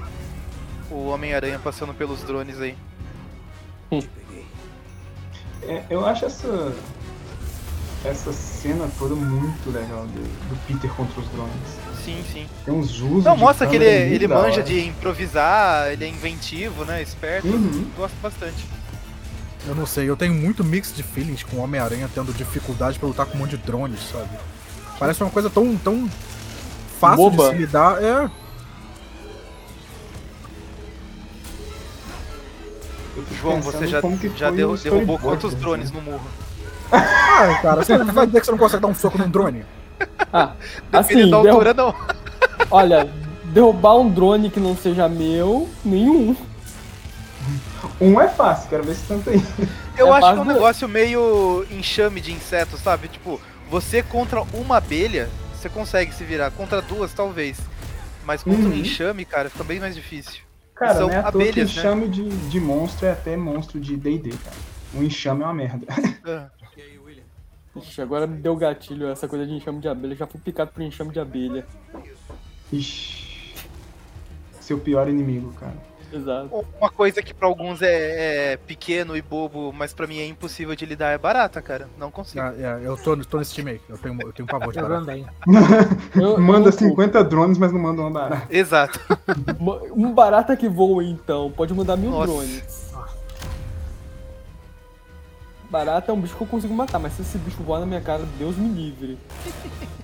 o 0.92 1.08
Homem-Aranha 1.08 1.58
passando 1.58 1.92
pelos 1.92 2.22
drones 2.22 2.60
aí. 2.60 2.76
É, 5.62 5.82
eu 5.90 6.06
acho 6.06 6.26
essa 6.26 6.72
essa 8.04 8.32
cena 8.32 8.88
toda 8.96 9.16
muito 9.16 9.70
legal 9.70 10.06
do, 10.06 10.22
do 10.22 10.66
Peter 10.66 10.88
contra 10.94 11.20
os 11.20 11.28
drones. 11.30 11.52
Sim, 12.04 12.24
sim. 12.32 12.46
Tem 12.64 12.72
uns 12.72 13.00
usos 13.00 13.24
Não, 13.24 13.36
mostra 13.36 13.66
que 13.66 13.74
ele, 13.74 13.84
ele 13.84 14.28
manja 14.28 14.60
hora. 14.60 14.62
de 14.62 14.86
improvisar, 14.86 15.88
ele 15.92 16.04
é 16.04 16.08
inventivo, 16.08 16.84
né? 16.84 17.02
Esperto. 17.02 17.48
Uhum. 17.48 17.90
Gosto 17.96 18.14
bastante. 18.22 18.64
Eu 19.66 19.74
não 19.74 19.86
sei, 19.86 20.08
eu 20.08 20.16
tenho 20.16 20.34
muito 20.34 20.62
mix 20.62 20.94
de 20.94 21.02
feelings 21.02 21.42
com 21.42 21.56
o 21.56 21.60
Homem-Aranha 21.60 22.08
tendo 22.12 22.32
dificuldade 22.32 23.00
pra 23.00 23.08
lutar 23.08 23.26
com 23.26 23.34
um 23.34 23.38
monte 23.40 23.50
de 23.50 23.58
drones, 23.58 24.00
sabe? 24.12 24.30
Parece 24.98 25.22
uma 25.22 25.30
coisa 25.30 25.50
tão, 25.50 25.76
tão 25.76 26.08
fácil 27.02 27.30
Boba. 27.30 27.44
de 27.50 27.50
se 27.50 27.56
lidar. 27.58 28.02
É. 28.02 28.30
João, 33.40 33.60
você 33.60 33.86
já, 33.86 34.00
já 34.36 34.50
derru- 34.50 34.76
derrubou 34.76 35.18
quantos 35.18 35.50
desse 35.50 35.62
drones 35.62 35.90
no 35.90 36.00
murro? 36.00 36.26
Ah, 36.90 37.58
cara, 37.60 37.76
você 37.84 37.98
vai 37.98 38.26
dizer 38.26 38.40
que 38.40 38.46
você 38.46 38.52
não 38.52 38.58
consegue 38.58 38.82
dar 38.82 38.88
um 38.88 38.94
soco 38.94 39.18
num 39.18 39.28
drone? 39.28 39.64
Ah, 40.32 40.52
Dependendo 40.90 40.98
assim, 40.98 41.30
da 41.30 41.42
derru- 41.42 41.48
altura, 41.48 41.74
não. 41.74 41.94
Olha, 42.70 43.08
derrubar 43.44 43.96
um 43.98 44.08
drone 44.10 44.50
que 44.50 44.60
não 44.60 44.76
seja 44.76 45.08
meu, 45.08 45.68
nenhum. 45.84 46.34
Um 48.00 48.20
é 48.20 48.28
fácil, 48.28 48.68
quero 48.70 48.84
ver 48.84 48.94
se 48.94 49.02
tanto 49.06 49.28
aí. 49.30 49.42
Eu 49.96 50.08
É 50.08 50.18
acho 50.18 50.32
que 50.32 50.38
é 50.38 50.40
um 50.42 50.44
negócio 50.44 50.88
meio 50.88 51.66
enxame 51.70 52.20
de 52.20 52.32
insetos, 52.32 52.80
sabe? 52.80 53.08
Tipo, 53.08 53.40
você 53.70 54.02
contra 54.02 54.42
uma 54.54 54.78
abelha, 54.78 55.28
você 55.62 55.68
consegue 55.68 56.12
se 56.12 56.24
virar. 56.24 56.50
Contra 56.50 56.82
duas, 56.82 57.12
talvez. 57.12 57.58
Mas 58.24 58.42
contra 58.42 58.60
um 58.60 58.72
Uhum. 58.72 58.74
enxame, 58.76 59.24
cara, 59.24 59.48
fica 59.48 59.64
bem 59.64 59.80
mais 59.80 59.94
difícil. 59.94 60.40
Cara, 60.74 60.94
São 60.94 61.10
é 61.10 61.16
à 61.16 61.22
toa 61.22 61.32
que 61.32 61.38
abelhas, 61.50 61.56
né? 61.74 61.80
enxame 61.80 62.08
de, 62.08 62.28
de 62.48 62.60
monstro 62.60 63.06
é 63.06 63.12
até 63.12 63.36
monstro 63.36 63.78
de 63.80 63.96
D&D, 63.96 64.30
cara. 64.30 64.56
Um 64.94 65.02
enxame 65.02 65.42
é 65.42 65.44
uma 65.44 65.54
merda. 65.54 65.86
Ah. 66.24 66.50
Ixi, 67.74 68.02
agora 68.02 68.26
me 68.26 68.36
deu 68.36 68.54
gatilho 68.54 69.08
essa 69.08 69.26
coisa 69.26 69.46
de 69.46 69.52
enxame 69.54 69.80
de 69.80 69.88
abelha. 69.88 70.14
Já 70.14 70.26
fui 70.26 70.38
picado 70.38 70.70
por 70.72 70.82
enxame 70.82 71.10
de 71.10 71.18
abelha. 71.18 71.66
Ixi. 72.70 73.54
Seu 74.60 74.78
pior 74.78 75.08
inimigo, 75.08 75.52
cara. 75.54 75.74
Exato. 76.12 76.64
Uma 76.78 76.90
coisa 76.90 77.22
que 77.22 77.32
pra 77.32 77.46
alguns 77.48 77.80
é, 77.82 78.52
é 78.52 78.56
pequeno 78.56 79.16
e 79.16 79.22
bobo, 79.22 79.72
mas 79.72 79.94
pra 79.94 80.06
mim 80.06 80.18
é 80.18 80.26
impossível 80.26 80.74
de 80.76 80.84
lidar, 80.84 81.10
é 81.10 81.18
barata, 81.18 81.62
cara. 81.62 81.88
Não 81.98 82.10
consigo. 82.10 82.44
Ah, 82.44 82.54
é, 82.56 82.80
eu 82.86 82.96
tô, 82.96 83.16
tô 83.16 83.38
nesse 83.38 83.54
time 83.54 83.72
aí. 83.72 83.80
Eu 83.88 83.96
tenho, 83.98 84.20
eu 84.22 84.32
tenho 84.32 84.44
um 84.44 84.46
pavor 84.50 84.72
de 84.72 84.78
Eu 84.78 84.84
parar. 84.86 85.00
também. 85.00 85.26
Eu- 86.14 86.38
manda 86.40 86.68
eu- 86.68 86.72
50 86.72 87.24
drones, 87.24 87.56
mas 87.58 87.72
não 87.72 87.80
manda 87.80 88.02
uma 88.02 88.10
barata. 88.10 88.46
Exato. 88.50 89.00
Um 89.94 90.12
barata 90.12 90.56
que 90.56 90.68
voa, 90.68 91.02
então. 91.04 91.50
Pode 91.50 91.72
mandar 91.72 91.96
mil 91.96 92.10
Nossa. 92.10 92.26
drones. 92.32 92.92
Barata 95.70 96.10
é 96.12 96.14
um 96.14 96.20
bicho 96.20 96.36
que 96.36 96.42
eu 96.42 96.46
consigo 96.46 96.74
matar, 96.74 96.98
mas 96.98 97.14
se 97.14 97.22
esse 97.22 97.38
bicho 97.38 97.62
voar 97.62 97.80
na 97.80 97.86
minha 97.86 98.00
cara, 98.00 98.24
Deus 98.38 98.56
me 98.56 98.68
livre. 98.68 99.18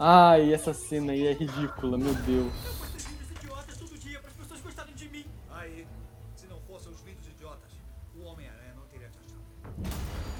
Ai, 0.00 0.54
essa 0.54 0.72
cena 0.72 1.10
aí 1.10 1.26
é 1.26 1.32
ridícula, 1.32 1.98
meu 1.98 2.14
Deus. 2.14 2.52
Vídeos 2.52 3.30
idiotas 3.32 3.76
todo 3.76 3.98
dia 3.98 4.20
para 4.20 4.30
as 4.30 4.36
pessoas 4.36 4.60
gostarem 4.60 4.94
de 4.94 5.08
mim. 5.08 5.26
Aí, 5.50 5.88
se 6.36 6.46
não 6.46 6.60
fossem 6.60 6.92
os 6.92 7.00
vídeos 7.00 7.26
idiotas, 7.26 7.72
o 8.14 8.22
Homem-Aranha 8.22 8.74
não 8.76 8.84
teria 8.86 9.08
te 9.08 9.18
achado. 9.18 9.42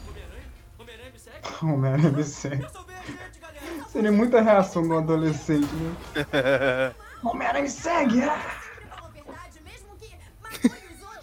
Homem-Aranha? 0.09 0.47
Homem-Aranha 0.79 1.11
me 1.11 1.19
segue? 1.19 1.65
Homem-Aranha 1.65 2.11
me 2.13 2.25
segue. 2.25 2.63
Eu 2.63 2.69
salvei 2.71 2.95
a 2.95 3.03
gente, 3.03 3.41
galera. 3.41 3.89
Seria 3.89 4.13
muita 4.13 4.41
reação 4.41 4.83
de 4.83 4.89
um 4.91 4.99
adolescente, 4.99 5.75
né? 5.75 6.95
Homem-Aranha 7.25 7.65
me 7.65 7.71
segue! 7.71 8.23
ah! 8.23 8.39
Falou 8.89 9.07
a 9.07 9.11
verdade, 9.11 9.61
mesmo 9.65 9.97
que 9.97 10.17
matou 10.41 10.71
os 10.71 11.03
outros. 11.03 11.23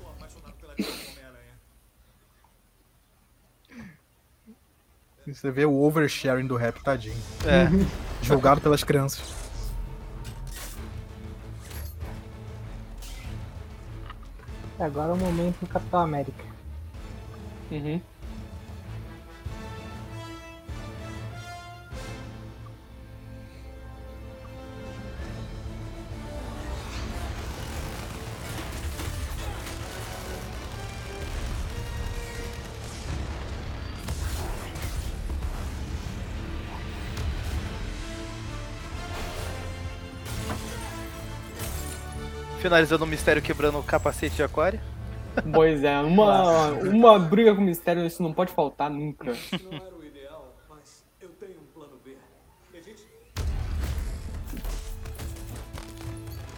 Tô 0.00 0.08
apaixonado 0.08 0.54
pela 0.60 0.74
vida 0.74 0.90
do 0.90 1.10
Homem-Aranha. 1.10 1.54
Você 5.34 5.50
vê 5.50 5.64
o 5.64 5.74
oversharing 5.82 6.46
do 6.46 6.56
rap, 6.56 6.82
tadinho. 6.82 7.16
É. 7.44 7.68
Julgado 8.22 8.60
pelas 8.60 8.84
crianças. 8.84 9.40
Agora 14.78 15.10
é 15.10 15.12
o 15.12 15.16
momento 15.16 15.60
do 15.60 15.66
Capitão 15.66 16.00
América. 16.00 16.44
Uhum. 17.70 18.00
Finalizando 42.60 43.04
o 43.04 43.06
mistério 43.06 43.40
quebrando 43.40 43.78
o 43.78 43.82
capacete 43.82 44.36
de 44.36 44.42
aquário. 44.42 44.78
Pois 45.52 45.82
é, 45.82 45.98
uma, 46.00 46.70
uma 46.72 47.18
briga 47.18 47.54
com 47.54 47.62
mistério, 47.62 48.04
isso 48.04 48.22
não 48.22 48.34
pode 48.34 48.52
faltar 48.52 48.90
nunca. 48.90 49.26
Não 49.26 49.76
era 49.76 49.94
o 49.94 50.04
ideal, 50.04 50.54
mas 50.68 51.04
eu 51.20 51.30
tenho 51.30 51.58
um 51.60 51.64
plano 51.72 51.98
B. 52.04 52.16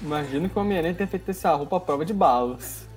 Imagino 0.00 0.48
que 0.48 0.58
o 0.58 0.62
Homem-Aranha 0.62 0.94
tenha 0.94 1.06
feito 1.06 1.30
essa 1.30 1.54
roupa 1.54 1.76
à 1.76 1.80
prova 1.80 2.04
de 2.04 2.12
balas. 2.12 2.88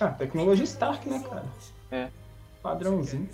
Ah, 0.00 0.08
tecnologia 0.08 0.64
Stark, 0.64 1.08
né, 1.08 1.22
cara? 1.28 1.44
É. 1.92 2.08
Padrãozinho. 2.60 3.28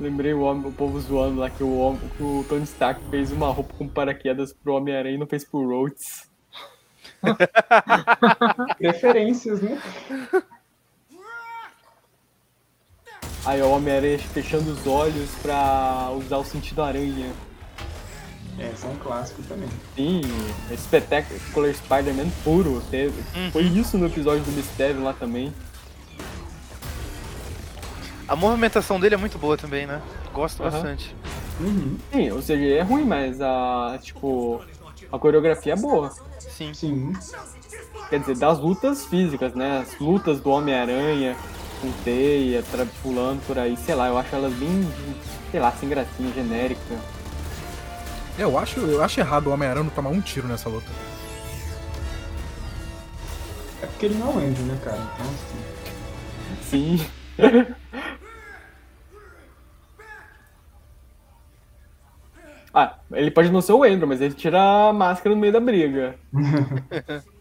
Lembrei 0.00 0.32
o, 0.32 0.42
homem, 0.42 0.66
o 0.66 0.72
povo 0.72 1.00
zoando 1.00 1.40
lá 1.40 1.50
que 1.50 1.62
o, 1.62 1.98
que 2.16 2.22
o 2.22 2.44
Tony 2.48 2.64
Stark 2.64 3.00
fez 3.10 3.32
uma 3.32 3.48
roupa 3.48 3.74
com 3.76 3.88
paraquedas 3.88 4.52
pro 4.52 4.74
Homem-Aranha 4.74 5.16
e 5.16 5.18
não 5.18 5.26
fez 5.26 5.44
pro 5.44 5.66
Rhodes. 5.66 6.28
Preferências, 8.78 9.60
né? 9.60 9.80
Aí 13.44 13.60
o 13.62 13.70
Homem-Aranha 13.70 14.18
fechando 14.18 14.70
os 14.70 14.86
olhos 14.86 15.30
pra 15.42 16.10
usar 16.12 16.36
o 16.36 16.44
sentido 16.44 16.82
aranha. 16.82 17.32
É, 18.58 18.70
esse 18.70 18.84
é 18.84 18.88
um 18.88 18.96
clássico 18.96 19.42
também. 19.44 19.68
Sim, 19.96 20.20
Spectacular 20.76 21.74
Spider-Man 21.74 22.28
puro. 22.44 22.82
Teve. 22.90 23.22
Foi 23.52 23.62
isso 23.62 23.96
no 23.96 24.06
episódio 24.06 24.42
do 24.44 24.52
Mistério 24.52 25.02
lá 25.02 25.12
também. 25.12 25.52
A 28.28 28.36
movimentação 28.36 29.00
dele 29.00 29.14
é 29.14 29.18
muito 29.18 29.38
boa 29.38 29.56
também, 29.56 29.86
né? 29.86 30.02
Gosto 30.34 30.62
Aham. 30.62 30.70
bastante. 30.70 31.14
Sim, 32.12 32.30
o 32.30 32.42
CGI 32.42 32.72
é 32.74 32.82
ruim, 32.82 33.04
mas 33.04 33.40
a. 33.40 33.98
Tipo. 34.02 34.60
A 35.10 35.18
coreografia 35.18 35.72
é 35.72 35.76
boa. 35.76 36.10
Sim. 36.38 36.74
Sim. 36.74 37.12
Quer 38.10 38.20
dizer, 38.20 38.36
das 38.36 38.58
lutas 38.58 39.06
físicas, 39.06 39.54
né? 39.54 39.78
As 39.80 39.98
lutas 39.98 40.40
do 40.40 40.50
Homem-Aranha 40.50 41.36
com 41.80 41.90
teia, 42.04 42.62
tra- 42.62 42.86
pulando 43.02 43.40
por 43.46 43.58
aí, 43.58 43.76
sei 43.76 43.94
lá, 43.94 44.08
eu 44.08 44.18
acho 44.18 44.34
elas 44.34 44.52
bem, 44.54 44.86
sei 45.50 45.60
lá, 45.60 45.70
sem 45.72 45.88
gracinha, 45.88 46.32
genérica. 46.34 46.80
Eu 48.38 48.58
acho, 48.58 48.80
eu 48.80 49.02
acho 49.02 49.20
errado 49.20 49.46
o 49.46 49.50
Homem-Aranha 49.52 49.84
não 49.84 49.90
tomar 49.90 50.10
um 50.10 50.20
tiro 50.20 50.46
nessa 50.48 50.68
luta. 50.68 50.90
É 53.82 53.86
porque 53.86 54.06
ele 54.06 54.14
não 54.16 54.28
é 54.28 54.34
um 54.34 54.38
Andrew, 54.48 54.66
né, 54.66 54.78
cara? 54.84 54.98
Então, 55.14 55.26
assim. 56.66 56.98
Sim. 56.98 57.06
ah, 62.78 62.98
ele 63.12 63.30
pode 63.30 63.50
não 63.50 63.60
ser 63.60 63.72
o 63.72 63.82
Andrew, 63.82 64.06
mas 64.06 64.20
ele 64.20 64.34
tira 64.34 64.88
a 64.88 64.92
máscara 64.92 65.34
no 65.34 65.40
meio 65.40 65.52
da 65.52 65.60
briga. 65.60 66.16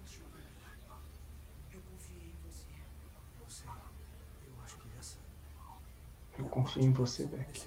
Eu 6.40 6.46
confio 6.46 6.84
em 6.84 6.92
você, 6.92 7.26
Beck. 7.26 7.64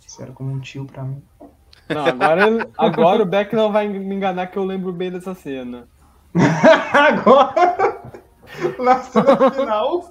Você 0.00 0.22
era 0.22 0.32
como 0.32 0.50
um 0.50 0.60
tio 0.60 0.86
pra 0.86 1.02
mim. 1.02 1.22
Não, 1.88 2.06
agora, 2.06 2.70
agora 2.78 3.22
o 3.22 3.26
Beck 3.26 3.54
não 3.54 3.70
vai 3.70 3.86
me 3.86 4.14
enganar 4.14 4.46
que 4.46 4.56
eu 4.56 4.64
lembro 4.64 4.92
bem 4.92 5.10
dessa 5.10 5.34
cena. 5.34 5.86
agora! 6.92 8.12
Na 8.78 9.00
cena 9.02 9.50
final. 9.50 10.10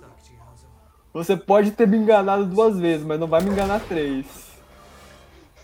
Você 1.14 1.36
pode 1.36 1.72
ter 1.72 1.88
me 1.88 1.98
enganado 1.98 2.46
duas 2.46 2.80
vezes, 2.80 3.06
mas 3.06 3.20
não 3.20 3.28
vai 3.28 3.42
me 3.42 3.50
enganar 3.50 3.80
três. 3.82 4.43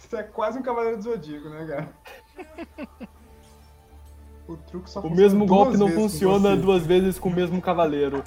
Você 0.09 0.17
é 0.17 0.23
quase 0.23 0.57
um 0.57 0.63
cavaleiro 0.63 0.97
do 0.97 1.03
zodíaco, 1.03 1.49
né, 1.49 1.67
cara? 1.67 1.93
O 4.47 4.57
truque 4.57 4.89
só 4.89 5.01
O 5.01 5.09
mesmo 5.15 5.45
duas 5.45 5.49
golpe 5.49 5.77
não 5.77 5.87
funciona 5.91 6.55
você. 6.55 6.61
duas 6.61 6.83
vezes 6.83 7.19
com 7.19 7.29
o 7.29 7.33
mesmo 7.33 7.61
cavaleiro. 7.61 8.23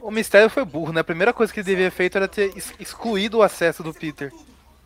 O 0.00 0.10
mistério 0.10 0.50
foi 0.50 0.64
burro, 0.64 0.92
né? 0.92 1.00
A 1.00 1.04
primeira 1.04 1.32
coisa 1.32 1.52
que 1.52 1.60
ele 1.60 1.66
devia 1.66 1.90
ter 1.90 1.96
feito 1.96 2.16
era 2.18 2.28
ter 2.28 2.52
ex- 2.54 2.74
excluído 2.78 3.38
o 3.38 3.42
acesso 3.42 3.82
do 3.82 3.94
Peter. 3.94 4.30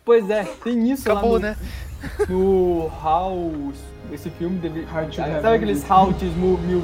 Pois 0.05 0.29
é, 0.29 0.43
tem 0.63 0.89
isso 0.91 1.11
Acabou, 1.11 1.33
lá 1.33 1.39
no, 1.39 1.45
né? 1.45 1.57
no 2.29 2.89
House. 3.01 3.77
Esse 4.11 4.29
filme 4.31 4.57
deve. 4.59 4.85
Sabe 4.85 5.55
aqueles. 5.55 5.87
How 5.89 6.13
This 6.13 6.33
Movie, 6.35 6.81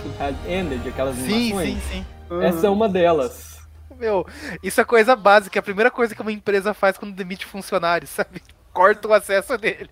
Should 0.00 0.22
Have 0.22 0.36
Ended, 0.50 0.88
aquelas 0.88 1.16
Sim, 1.16 1.52
animações? 1.52 1.82
sim, 1.84 2.04
sim. 2.30 2.40
Essa 2.42 2.66
é 2.66 2.70
uma 2.70 2.88
delas. 2.88 3.58
Meu, 3.98 4.26
isso 4.62 4.80
é 4.80 4.84
coisa 4.84 5.14
básica. 5.14 5.58
É 5.58 5.60
a 5.60 5.62
primeira 5.62 5.90
coisa 5.90 6.14
que 6.14 6.22
uma 6.22 6.32
empresa 6.32 6.72
faz 6.72 6.96
quando 6.96 7.14
demite 7.14 7.44
funcionário, 7.46 8.06
sabe? 8.08 8.42
Corta 8.72 9.06
o 9.06 9.12
acesso 9.12 9.56
dele. 9.58 9.90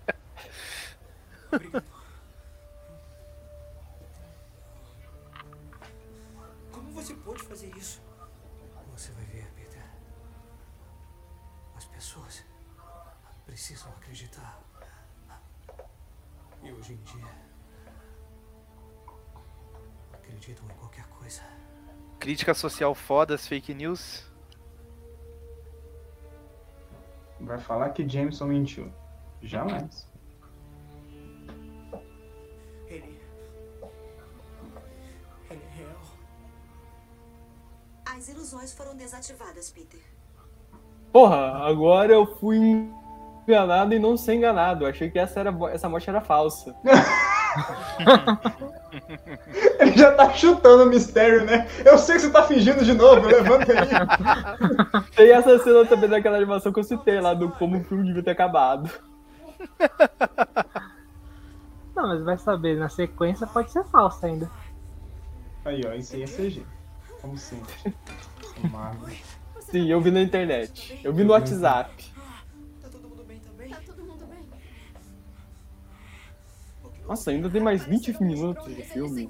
Crítica 22.21 22.53
social 22.53 22.93
foda, 22.93 23.33
as 23.33 23.47
fake 23.47 23.73
news. 23.73 24.23
Vai 27.39 27.57
falar 27.57 27.89
que 27.89 28.07
Jameson 28.07 28.45
mentiu. 28.45 28.93
Jamais. 29.41 30.07
Ele. 32.85 33.19
Ele 35.49 35.63
é 35.63 35.75
real. 35.75 36.01
As 38.05 38.29
ilusões 38.29 38.71
foram 38.71 38.95
desativadas, 38.95 39.71
Peter. 39.71 39.99
Porra, 41.11 41.67
agora 41.67 42.13
eu 42.13 42.35
fui 42.35 42.87
enganado 43.47 43.95
e 43.95 43.99
não 43.99 44.15
ser 44.15 44.35
enganado. 44.35 44.83
Eu 44.83 44.89
achei 44.91 45.09
que 45.09 45.17
essa, 45.17 45.39
era, 45.39 45.51
essa 45.73 45.89
morte 45.89 46.07
era 46.07 46.21
falsa. 46.21 46.75
Ele 49.79 49.97
já 49.97 50.11
tá 50.13 50.33
chutando 50.33 50.83
o 50.83 50.87
mistério, 50.87 51.45
né? 51.45 51.67
Eu 51.85 51.97
sei 51.97 52.15
que 52.15 52.21
você 52.21 52.29
tá 52.29 52.43
fingindo 52.43 52.83
de 52.83 52.93
novo, 52.93 53.27
levanta 53.27 53.71
aí. 53.73 53.87
Tem 55.15 55.31
essa 55.31 55.59
cena 55.59 55.85
também 55.85 56.09
daquela 56.09 56.37
animação 56.37 56.71
que 56.71 56.79
eu 56.79 56.83
citei 56.83 57.19
lá, 57.19 57.33
do 57.33 57.49
como 57.49 57.77
o 57.77 57.83
filme 57.83 58.05
devia 58.05 58.23
ter 58.23 58.31
acabado. 58.31 58.89
Não, 61.95 62.07
mas 62.07 62.23
vai 62.23 62.37
saber, 62.37 62.77
na 62.77 62.89
sequência 62.89 63.45
pode 63.47 63.71
ser 63.71 63.83
falsa 63.85 64.27
ainda. 64.27 64.49
Aí, 65.65 65.81
ó, 65.85 65.93
isso 65.93 66.15
aí 66.15 66.23
é 66.23 66.27
CG. 66.27 66.65
Como 67.21 67.37
sempre. 67.37 67.73
Sim, 69.59 69.89
eu 69.89 70.01
vi 70.01 70.11
na 70.11 70.21
internet. 70.21 70.99
Eu 71.03 71.13
vi 71.13 71.23
no 71.23 71.33
WhatsApp. 71.33 72.10
Nossa, 77.11 77.29
ainda 77.29 77.49
tem 77.49 77.61
mais 77.61 77.83
20 77.83 78.23
minutos 78.23 78.73
de 78.73 78.83
filme. 78.83 79.29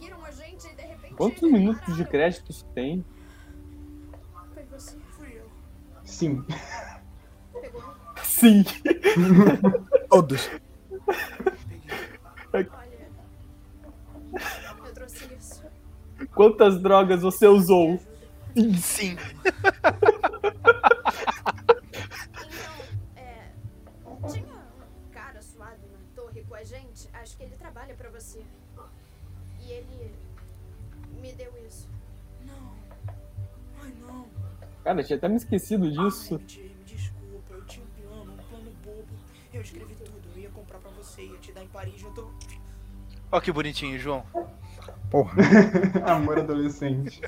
E. 1.10 1.14
Quantos 1.16 1.42
minutos 1.42 1.96
de 1.96 2.06
créditos 2.06 2.64
tem? 2.76 3.04
Sim. 6.04 6.46
Pegou. 7.60 7.84
Sim. 8.22 8.64
Todos. 10.12 10.48
Eu 12.54 12.68
trouxe 14.94 15.34
isso. 15.34 15.64
Quantas 16.36 16.80
drogas 16.80 17.24
você 17.24 17.48
usou? 17.48 18.00
Sim. 18.80 19.18
Cara, 34.84 35.02
eu 35.02 35.06
tinha 35.06 35.18
até 35.18 35.28
me 35.30 35.36
esquecido 35.36 35.92
disso. 35.92 36.40
Desculpa. 36.40 37.54
Eu 37.54 37.64
tinha 37.66 37.86
um 37.86 37.90
plano, 38.10 38.34
um 38.34 38.38
plano 38.38 38.72
bobo. 38.84 39.08
Eu 39.54 39.62
escrevi 39.62 39.94
tudo. 39.96 40.12
Eu 40.36 40.42
ia 40.42 40.50
comprar 40.50 40.80
pra 40.80 40.90
você, 40.92 41.24
ia 41.24 41.38
te 41.38 41.52
dar 41.52 41.64
em 41.64 41.68
Paris. 41.68 42.02
Eu 42.02 42.12
tô. 42.12 42.32
Ó 43.32 43.40
que 43.40 43.52
bonitinho, 43.52 43.98
João. 44.00 44.26
Porra. 45.10 45.36
Amor 46.08 46.40
adolescente. 46.40 47.22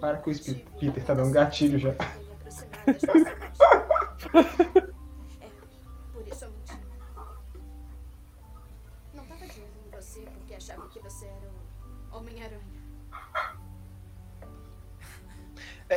Para 0.00 0.18
com 0.18 0.30
isso, 0.30 0.54
Pe- 0.54 0.64
Peter, 0.78 1.04
tá 1.04 1.14
dando 1.14 1.32
gatilho 1.32 1.78
já. 1.78 1.94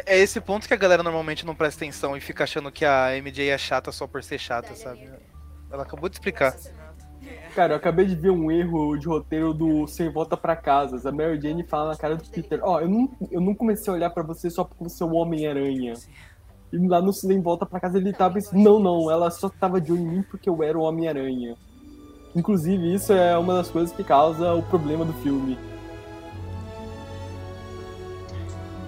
É, 0.10 0.18
esse 0.18 0.42
ponto 0.42 0.68
que 0.68 0.74
a 0.74 0.78
galera 0.78 1.04
normalmente 1.04 1.46
não 1.46 1.54
presta 1.54 1.86
atenção 1.86 2.18
e 2.18 2.20
fica 2.20 2.44
achando 2.44 2.72
que 2.72 2.84
a 2.84 3.16
MJ 3.22 3.48
é 3.48 3.58
chata 3.60 3.92
só 3.92 4.08
por 4.08 4.24
ser 4.24 4.40
chata, 4.40 4.74
sabe? 4.74 5.08
Ela 5.72 5.84
acabou 5.84 6.10
de 6.10 6.16
explicar. 6.16 6.56
Cara, 7.54 7.74
eu 7.74 7.78
acabei 7.78 8.08
de 8.08 8.16
ver 8.16 8.32
um 8.32 8.50
erro 8.50 8.98
de 8.98 9.08
roteiro 9.08 9.54
do 9.54 9.86
Sem 9.86 10.10
Volta 10.12 10.36
Pra 10.36 10.56
Casa. 10.56 11.08
A 11.08 11.12
Mary 11.12 11.40
Jane 11.40 11.64
fala 11.64 11.92
na 11.92 11.96
cara 11.96 12.16
do 12.16 12.28
Peter: 12.28 12.60
Ó, 12.64 12.82
eu, 12.82 12.90
não, 12.90 13.08
eu 13.30 13.40
não 13.40 13.54
comecei 13.54 13.94
a 13.94 13.96
olhar 13.96 14.10
pra 14.10 14.24
você 14.24 14.50
só 14.50 14.64
porque 14.64 14.84
você 14.84 15.04
é 15.04 15.06
o 15.06 15.14
Homem-Aranha. 15.14 15.94
E 16.74 16.88
lá 16.88 17.04
no 17.04 17.14
Sem 17.14 17.40
Volta 17.40 17.68
Pra 17.68 17.80
Casa 17.80 18.00
ele 18.00 18.12
tava 18.12 18.34
pensando: 18.34 18.58
Não, 18.64 18.80
não, 18.80 19.12
ela 19.12 19.30
só 19.30 19.48
tava 19.48 19.80
de 19.80 19.92
olho 19.92 20.02
em 20.02 20.08
mim 20.08 20.24
porque 20.24 20.50
eu 20.50 20.64
era 20.64 20.76
o 20.76 20.82
Homem-Aranha. 20.82 21.56
Inclusive, 22.36 22.96
isso 22.96 23.14
é 23.14 23.38
uma 23.38 23.54
das 23.54 23.70
coisas 23.70 23.96
que 23.96 24.04
causa 24.04 24.56
o 24.56 24.64
problema 24.64 25.06
do 25.06 25.14
filme. 25.22 25.56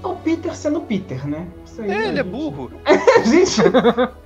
O 0.04 0.16
Peter 0.16 0.56
sendo 0.56 0.82
Peter, 0.82 1.28
né? 1.28 1.48
Isso 1.66 1.82
aí, 1.82 1.90
É, 1.90 1.94
né, 1.94 2.08
ele 2.10 2.20
é 2.20 2.24
gente? 2.24 2.32
burro. 2.32 2.72
gente, 3.26 3.62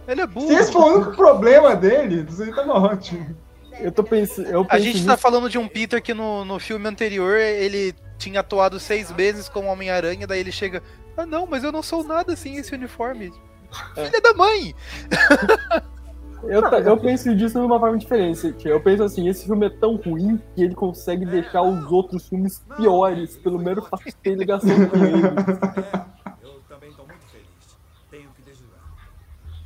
Ele 0.07 0.22
é 0.22 0.27
burro. 0.27 0.47
se 0.47 0.53
esse 0.53 0.72
for 0.72 0.84
o 0.84 0.95
único 0.95 1.15
problema 1.15 1.76
dele, 1.76 2.26
isso 2.30 2.41
aí 2.43 2.53
tava 2.53 2.73
ótimo. 2.73 3.35
Eu 3.80 3.91
tô 3.91 4.03
pensando. 4.03 4.47
Eu 4.47 4.61
A 4.61 4.65
penso 4.65 4.84
gente 4.84 4.93
nisso- 4.95 5.07
tá 5.07 5.18
falando 5.18 5.49
de 5.49 5.57
um 5.57 5.68
Peter 5.68 6.02
que 6.02 6.14
no, 6.14 6.45
no 6.45 6.60
filme 6.60 6.88
anterior 6.88 7.38
ele 7.38 7.93
tinha 8.18 8.39
atuado 8.39 8.80
seis 8.80 9.11
meses 9.11 9.49
como 9.49 9.68
Homem-Aranha, 9.68 10.26
daí 10.26 10.39
ele 10.39 10.52
chega. 10.52 10.81
Ah 11.18 11.26
não, 11.26 11.45
mas 11.45 11.64
eu 11.64 11.72
não 11.72 11.84
sou 11.84 12.03
nada 12.03 12.35
sem 12.35 12.56
esse 12.57 12.73
uniforme. 12.73 13.34
Filha 13.93 14.22
da 14.22 14.34
mãe! 14.34 14.73
Eu, 16.48 16.62
ta- 16.70 16.80
eu 16.80 16.98
penso 16.98 17.36
disso 17.36 17.60
de 17.60 17.66
uma 17.66 17.80
forma 17.80 17.98
diferente. 17.98 18.56
Eu 18.64 18.82
penso 18.82 19.04
assim, 19.04 19.28
esse 19.28 19.46
filme 19.46 19.66
é 19.66 19.70
tão 19.70 19.96
ruim 19.96 20.42
que 20.56 20.64
ele 20.64 20.76
consegue 20.76 21.26
deixar 21.26 21.62
os 21.62 21.92
outros 21.92 22.28
filmes 22.28 22.64
piores, 22.78 23.38
pelo 23.38 23.58
mero 23.60 23.82
fato 23.82 24.04
de 24.06 24.16
ter 24.16 24.36
ligação 24.36 24.70
com 24.90 24.98
ele. 24.98 25.22
Eu 26.44 26.60
também 26.70 26.92
tô 26.92 27.04
muito 27.04 27.26
feliz. 27.32 27.78
Tenho 28.12 28.30
que 28.36 28.42
desligar. 28.42 28.80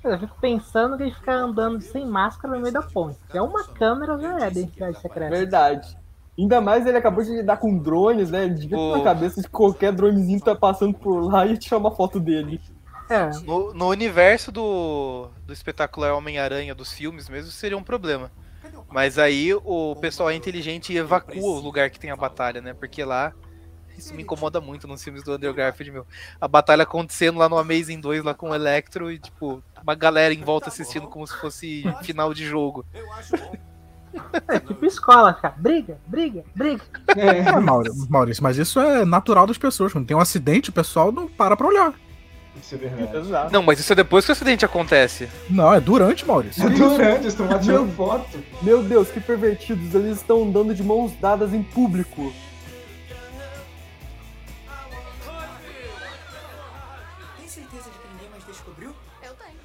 Eu 0.03 0.19
fico 0.19 0.35
pensando 0.39 0.97
que 0.97 1.03
ele 1.03 1.11
ficar 1.11 1.35
andando 1.35 1.81
sem 1.81 2.05
máscara 2.05 2.55
no 2.55 2.61
meio 2.61 2.73
da 2.73 2.81
ponte. 2.81 3.17
É 3.33 3.41
uma 3.41 3.63
câmera 3.65 4.17
já 4.19 4.39
é 4.45 4.47
identidade 4.49 4.99
secreta. 5.01 5.35
Verdade. 5.35 5.97
Ainda 6.37 6.61
mais 6.61 6.85
ele 6.85 6.97
acabou 6.97 7.21
de 7.21 7.31
lidar 7.31 7.57
com 7.57 7.77
drones, 7.77 8.31
né? 8.31 8.45
Ele 8.45 8.53
devia 8.53 8.77
ter 8.77 8.97
na 8.97 9.03
cabeça 9.03 9.41
de 9.41 9.49
qualquer 9.49 9.91
dronezinho 9.91 10.39
que 10.39 10.45
tá 10.45 10.55
passando 10.55 10.93
por 10.93 11.19
lá 11.19 11.45
e 11.45 11.57
tirar 11.57 11.77
uma 11.79 11.91
foto 11.91 12.17
dele. 12.17 12.61
É. 13.09 13.29
No, 13.43 13.73
no 13.73 13.87
universo 13.89 14.51
do, 14.51 15.29
do 15.45 15.51
espetacular 15.53 16.13
Homem-Aranha 16.13 16.75
dos 16.75 16.93
filmes 16.93 17.27
mesmo 17.27 17.49
seria 17.51 17.77
um 17.77 17.83
problema. 17.83 18.31
Mas 18.91 19.17
aí 19.17 19.53
o 19.53 19.95
pessoal 19.95 20.29
é 20.29 20.35
inteligente 20.35 20.93
e 20.93 20.97
evacua 20.97 21.41
o 21.41 21.59
lugar 21.59 21.89
que 21.89 21.99
tem 21.99 22.11
a 22.11 22.15
batalha, 22.15 22.61
né? 22.61 22.73
Porque 22.73 23.03
lá. 23.03 23.33
Isso 23.97 24.13
me 24.15 24.23
incomoda 24.23 24.61
muito 24.61 24.87
nos 24.87 25.03
filmes 25.03 25.23
do 25.23 25.33
Andrew 25.33 25.53
Garfield, 25.53 25.91
meu. 25.91 26.07
A 26.39 26.47
batalha 26.47 26.83
acontecendo 26.83 27.37
lá 27.37 27.49
no 27.49 27.57
Amazing 27.57 27.99
2, 27.99 28.23
lá 28.23 28.33
com 28.33 28.51
o 28.51 28.55
Electro, 28.55 29.11
e 29.11 29.19
tipo, 29.19 29.61
uma 29.83 29.93
galera 29.93 30.33
em 30.33 30.41
volta 30.41 30.69
assistindo 30.69 31.05
como 31.07 31.27
se 31.27 31.35
fosse 31.35 31.83
final 32.03 32.33
de 32.33 32.45
jogo. 32.45 32.85
É 34.47 34.59
tipo 34.59 34.85
escola, 34.85 35.33
cara. 35.33 35.53
Briga, 35.57 35.99
briga, 36.07 36.43
briga. 36.55 36.81
É, 37.15 37.59
Mauro- 37.59 37.93
Maurício, 38.09 38.41
mas 38.41 38.57
isso 38.57 38.79
é 38.79 39.03
natural 39.05 39.45
das 39.45 39.57
pessoas. 39.57 39.91
Quando 39.93 40.07
tem 40.07 40.15
um 40.17 40.21
acidente, 40.21 40.69
o 40.69 40.73
pessoal 40.73 41.11
não 41.11 41.27
para 41.27 41.55
pra 41.57 41.67
olhar. 41.67 41.93
Isso 42.61 42.75
é 42.75 42.77
verdade. 42.77 43.17
Exato. 43.17 43.53
Não, 43.53 43.63
mas 43.63 43.79
isso 43.79 43.91
é 43.91 43.95
depois 43.95 44.25
que 44.25 44.31
o 44.31 44.33
acidente 44.33 44.65
acontece. 44.65 45.29
Não, 45.49 45.73
é 45.73 45.79
durante, 45.79 46.25
Maurício. 46.25 46.65
É 46.65 46.69
durante, 46.69 47.21
eles 47.21 47.25
estão 47.33 47.47
tirando 47.59 47.85
Meu- 47.87 47.95
foto. 47.95 48.43
Meu 48.61 48.83
Deus, 48.83 49.09
que 49.09 49.19
pervertidos. 49.19 49.93
Eles 49.95 50.17
estão 50.17 50.43
andando 50.43 50.73
de 50.75 50.83
mãos 50.83 51.11
dadas 51.19 51.53
em 51.53 51.63
público. 51.63 52.31
Tem 57.37 57.47
certeza 57.47 57.89
de 57.89 57.97
que 57.97 58.07
ninguém 58.13 58.29
mais 58.29 58.43
descobriu? 58.45 58.93
Eu 59.23 59.33
tenho. 59.35 59.57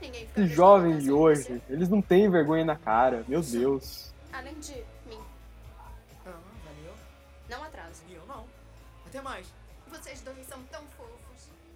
Ninguém 0.00 0.26
fica 0.26 0.40
Esses 0.40 0.54
jovens 0.54 1.02
de 1.04 1.12
hoje, 1.12 1.62
eles 1.68 1.88
não 1.88 2.00
têm 2.00 2.30
vergonha 2.30 2.64
na 2.64 2.76
cara. 2.76 3.24
Meu 3.28 3.42
Deus. 3.42 4.12
Além 4.32 4.54
de 4.54 4.72
mim. 5.08 5.18
Ah, 5.78 6.30
valeu. 6.64 6.92
Não 7.48 7.64
atrase. 7.64 8.02
E 8.08 8.14
eu 8.14 8.22
não. 8.26 8.44
Até 9.06 9.20
mais. 9.20 9.46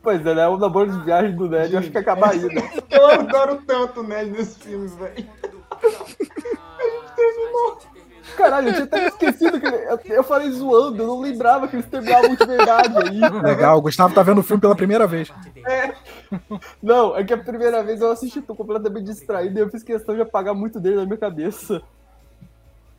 Pois 0.05 0.25
é, 0.25 0.35
né? 0.35 0.47
O 0.47 0.59
namoro 0.59 0.93
de 0.93 1.03
viagem 1.03 1.35
do 1.35 1.49
Ned, 1.49 1.73
eu 1.73 1.79
acho 1.81 1.91
que 1.91 1.99
acaba 1.99 2.31
aí, 2.31 2.43
né? 2.45 2.71
Eu 2.91 3.07
adoro 3.07 3.61
tanto 3.67 4.01
o 4.01 4.03
Ned 4.03 4.31
nesse 4.31 4.59
filme, 4.61 4.87
velho. 4.87 5.27
Caralho, 8.37 8.69
eu 8.69 8.73
tinha 8.73 8.85
até 8.85 9.07
esquecido 9.07 9.61
que 9.61 9.67
ele- 9.67 9.77
eu, 9.89 9.99
eu 10.17 10.25
falei 10.25 10.51
zoando, 10.51 11.03
eu 11.03 11.07
não 11.07 11.21
lembrava 11.21 11.69
que 11.69 11.77
eles 11.77 11.87
terminavam 11.87 12.35
de 12.35 12.45
verdade 12.45 12.95
aí. 12.99 13.21
Legal, 13.43 13.79
o 13.79 13.83
Gustavo 13.83 14.15
tá 14.15 14.23
vendo 14.23 14.39
o 14.39 14.43
filme 14.43 14.61
pela 14.61 14.75
primeira 14.75 15.07
vez. 15.07 15.33
Não, 16.83 17.17
é 17.17 17.23
que 17.23 17.33
a 17.33 17.39
primeira 17.39 17.83
vez 17.83 18.01
eu 18.01 18.11
assisti, 18.11 18.43
tô 18.43 18.55
completamente 18.55 19.05
distraído 19.05 19.59
e 19.59 19.63
eu 19.63 19.71
fiz 19.71 19.83
questão 19.83 20.15
de 20.17 20.23
apagar 20.23 20.55
muito 20.55 20.81
dele 20.81 20.97
na 20.97 21.05
minha 21.05 21.17
cabeça. 21.19 21.81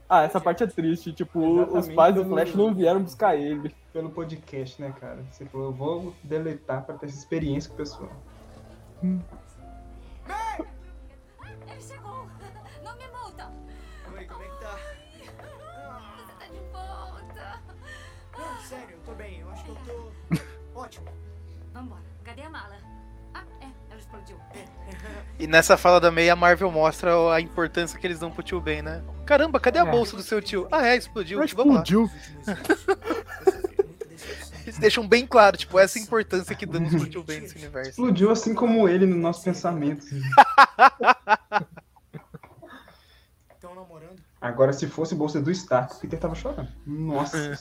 Ah, 0.08 0.22
essa 0.24 0.40
parte 0.40 0.64
é 0.64 0.68
triste. 0.68 1.12
Tipo, 1.14 1.40
os 1.40 1.62
Exatamente, 1.68 1.96
pais 1.96 2.16
do 2.16 2.26
Flash 2.26 2.56
não- 2.56 2.68
não 2.68 2.74
vieram 2.76 3.02
buscar 3.02 3.36
ele. 3.36 3.74
Pelo 3.92 4.10
podcast, 4.10 4.80
né, 4.82 4.94
cara? 5.00 5.24
Você 5.32 5.46
falou, 5.46 5.68
eu 5.68 5.74
vou 5.74 6.14
deletar 6.24 6.84
pra 6.86 6.96
ter 6.96 7.08
essa 7.08 7.18
experiência 7.18 7.70
com 7.70 7.76
o 7.76 7.78
pessoal. 7.78 8.12
E 25.38 25.48
nessa 25.48 25.76
fala 25.78 26.00
da 26.00 26.10
May, 26.12 26.30
a 26.30 26.36
Marvel 26.36 26.72
mostra 26.72 27.12
a 27.34 27.42
importância 27.42 28.00
que 28.00 28.08
eles 28.08 28.20
dão 28.20 28.32
pro 28.32 28.42
tio 28.42 28.62
Ben, 28.62 28.82
né? 28.82 29.04
Caramba, 29.26 29.60
cadê 29.60 29.80
a 29.80 29.86
É. 29.86 29.92
bolsa 29.92 30.16
do 30.16 30.24
seu 30.24 30.42
tio? 30.42 30.68
Ah, 30.72 30.88
é, 30.88 30.96
explodiu. 30.96 31.40
Vamos 31.56 31.76
lá. 31.76 31.82
explodiu. 31.84 32.10
Eles 34.66 34.80
deixam 34.80 35.08
bem 35.08 35.28
claro, 35.28 35.56
tipo, 35.58 35.78
essa 35.78 36.00
importância 36.00 36.56
que 36.56 36.66
damos 36.66 36.90
pro 36.96 37.08
tio 37.08 37.24
Ben 37.24 37.42
nesse 37.42 37.56
universo. 37.56 37.92
Explodiu 37.92 38.32
assim 38.32 38.56
como 38.56 38.90
ele 38.90 39.06
no 39.06 39.16
nosso 39.16 39.44
pensamento. 39.44 40.04
Estão 43.54 43.76
namorando? 43.76 44.20
Agora, 44.42 44.74
se 44.74 44.88
fosse 44.88 45.14
bolsa 45.14 45.40
do 45.40 45.52
Stark, 45.52 45.96
o 45.96 46.00
Peter 46.00 46.20
tava 46.20 46.34
chorando. 46.34 46.68
Nossa. 46.86 47.60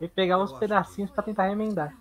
E 0.00 0.08
pegar 0.10 0.38
uns 0.42 0.52
pedacinhos 0.54 1.10
pra 1.12 1.22
tentar 1.22 1.46
remendar. 1.48 1.94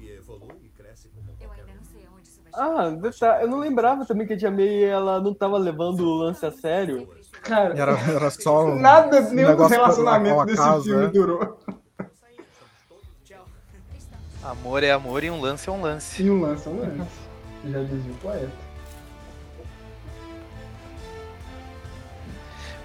E 0.00 0.08
evolui 0.08 0.56
e 0.64 0.68
cresce 0.70 1.08
como 1.10 1.30
Eu 1.38 1.52
ainda 1.52 1.74
não 1.74 1.84
sei 1.84 2.06
aonde 2.06 2.26
isso 2.28 2.40
vai 2.42 2.43
Ah, 2.56 2.88
detalhe, 2.90 3.42
eu 3.44 3.48
não 3.48 3.58
lembrava 3.58 4.04
também 4.06 4.26
que 4.26 4.32
a 4.34 4.36
Tia 4.36 4.50
May 4.50 4.84
ela 4.84 5.20
não 5.20 5.34
tava 5.34 5.58
levando 5.58 6.00
o 6.00 6.14
lance 6.14 6.44
a 6.46 6.52
sério. 6.52 7.08
Cara, 7.42 7.74
Era, 7.78 7.98
era 7.98 8.30
só. 8.30 8.64
um- 8.66 8.76
nada, 8.80 9.20
um 9.20 9.30
nenhum 9.34 9.56
dos 9.56 9.70
relacionamentos 9.70 10.40
a 10.40 10.44
desse 10.44 10.56
casa, 10.58 10.82
filme 10.84 11.02
né? 11.04 11.08
durou. 11.12 11.58
Tchau. 13.24 13.44
Amor 14.42 14.82
é 14.84 14.92
amor 14.92 15.24
e 15.24 15.30
um 15.30 15.40
lance 15.40 15.68
é 15.68 15.72
um 15.72 15.82
lance. 15.82 16.22
E 16.22 16.30
um 16.30 16.40
lance 16.40 16.66
é 16.66 16.70
um 16.70 16.78
lance. 16.78 17.10
Já 17.66 17.82
dizia 17.82 18.12
o 18.12 18.16
poeta. 18.16 18.64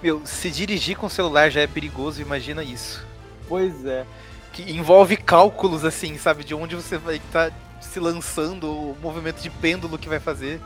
Meu, 0.02 0.26
se 0.26 0.50
dirigir 0.50 0.98
com 0.98 1.08
o 1.08 1.10
celular 1.10 1.50
já 1.52 1.62
é 1.62 1.68
perigoso, 1.68 2.22
imagina 2.22 2.64
isso. 2.64 3.06
Pois 3.48 3.86
é. 3.86 4.06
Que 4.54 4.72
envolve 4.72 5.18
cálculos, 5.18 5.84
assim, 5.84 6.18
sabe? 6.18 6.44
De 6.44 6.56
onde 6.56 6.76
você 6.76 6.98
vai 6.98 7.18
estar 7.18 7.52
se 7.82 8.00
lançando, 8.00 8.72
o 8.72 8.98
movimento 9.02 9.42
de 9.42 9.50
pêndulo 9.50 9.98
que 9.98 10.10
vai 10.10 10.20
fazer. 10.20 10.62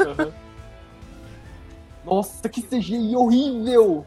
Aham. 0.00 0.32
Nossa, 2.04 2.48
que 2.48 2.62
CGI 2.62 3.16
horrível! 3.16 4.06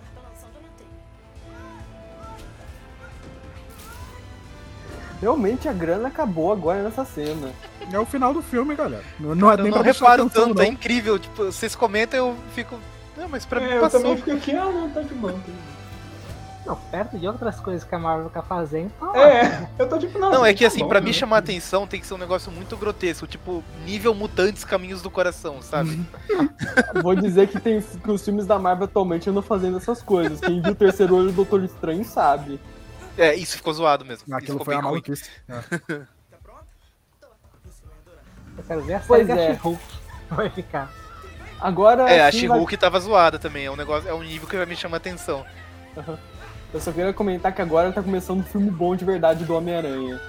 Realmente 5.21 5.67
a 5.67 5.73
grana 5.73 6.07
acabou 6.07 6.51
agora 6.51 6.81
nessa 6.81 7.03
cena. 7.03 7.51
É 7.91 7.99
o 7.99 8.05
final 8.05 8.33
do 8.33 8.41
filme, 8.41 8.73
galera. 8.75 9.03
Não, 9.19 9.35
não 9.35 9.51
é 9.51 9.55
eu 9.55 9.57
nem 9.57 9.65
não 9.65 9.73
pra 9.73 9.83
prestar 9.83 10.05
reparo 10.05 10.23
atenção, 10.23 10.43
tanto, 10.47 10.57
não. 10.57 10.63
é 10.63 10.67
incrível. 10.67 11.19
Tipo, 11.19 11.45
vocês 11.45 11.75
comentam 11.75 12.17
eu 12.17 12.35
fico. 12.55 12.79
Não, 13.17 13.27
mas 13.27 13.45
pra 13.45 13.59
mim 13.59 13.67
É, 13.67 13.77
eu 13.77 13.81
passou. 13.81 13.99
também 14.01 14.15
fico 14.17 14.31
aqui, 14.31 14.51
ah, 14.55 14.65
não, 14.71 14.89
tá 14.91 15.01
de 15.01 15.13
bom. 15.13 15.27
tá 15.31 15.33
de 15.39 15.51
bom. 15.51 15.78
Não, 16.69 16.75
perto 16.75 17.17
de 17.17 17.27
outras 17.27 17.59
coisas 17.59 17.83
que 17.83 17.95
a 17.95 17.97
Marvel 17.97 18.29
tá 18.29 18.43
fazendo, 18.43 18.91
tá 18.91 19.11
É, 19.19 19.67
eu 19.79 19.89
tô 19.89 19.97
tipo, 19.97 20.19
não. 20.19 20.29
Não, 20.29 20.45
é 20.45 20.53
que 20.53 20.63
tá 20.63 20.67
assim, 20.67 20.81
bom, 20.81 20.87
pra 20.87 20.99
né? 20.99 21.07
me 21.07 21.13
chamar 21.13 21.37
a 21.37 21.39
atenção 21.39 21.87
tem 21.87 21.99
que 21.99 22.05
ser 22.05 22.13
um 22.13 22.17
negócio 22.19 22.51
muito 22.51 22.77
grotesco, 22.77 23.25
tipo, 23.25 23.63
nível 23.83 24.13
mutantes 24.13 24.63
caminhos 24.63 25.01
do 25.01 25.09
coração, 25.09 25.63
sabe? 25.63 25.99
Vou 27.01 27.15
dizer 27.15 27.47
que, 27.47 27.59
tem, 27.59 27.81
que 27.81 28.11
os 28.11 28.23
filmes 28.23 28.45
da 28.45 28.59
Marvel 28.59 28.85
atualmente 28.85 29.27
andam 29.27 29.41
fazendo 29.41 29.77
essas 29.77 30.03
coisas. 30.03 30.39
Quem 30.39 30.61
viu 30.61 30.73
o 30.73 30.75
terceiro 30.75 31.15
olho 31.15 31.29
do 31.29 31.37
Doutor 31.37 31.63
Estranho 31.63 32.05
sabe. 32.05 32.59
É, 33.17 33.33
isso 33.33 33.57
ficou 33.57 33.73
zoado 33.73 34.05
mesmo. 34.05 34.31
Aquilo 34.35 34.59
ficou 34.59 34.65
foi 34.65 34.75
a 34.75 34.81
maluquice. 34.81 35.27
É. 35.49 35.55
Tá 36.29 36.37
pronto? 36.43 36.65
Vai. 37.19 38.15
Eu 38.59 38.63
quero 38.63 38.81
ver 38.83 38.93
a 38.93 38.99
Pois 38.99 39.25
série 39.25 39.39
da 39.39 39.43
é. 39.43 39.53
She-Hulk. 39.55 39.83
Vai 40.29 40.49
ficar. 40.51 40.93
Agora. 41.59 42.03
É, 42.11 42.21
a 42.27 42.31
sim, 42.31 42.47
vai- 42.47 42.57
She-Hulk 42.57 42.77
tava 42.77 42.99
zoada 42.99 43.39
também, 43.39 43.65
é 43.65 43.71
um 43.71 43.75
negócio, 43.75 44.07
é 44.07 44.13
um 44.13 44.21
nível 44.21 44.47
que 44.47 44.55
vai 44.55 44.67
me 44.67 44.75
chamar 44.75 44.97
a 44.97 44.99
atenção. 44.99 45.43
Eu 46.73 46.79
só 46.79 46.91
queria 46.91 47.13
comentar 47.13 47.53
que 47.53 47.61
agora 47.61 47.91
tá 47.91 48.01
começando 48.01 48.39
um 48.39 48.43
filme 48.43 48.69
bom 48.69 48.95
de 48.95 49.03
verdade 49.03 49.43
do 49.43 49.55
Homem-Aranha. 49.55 50.19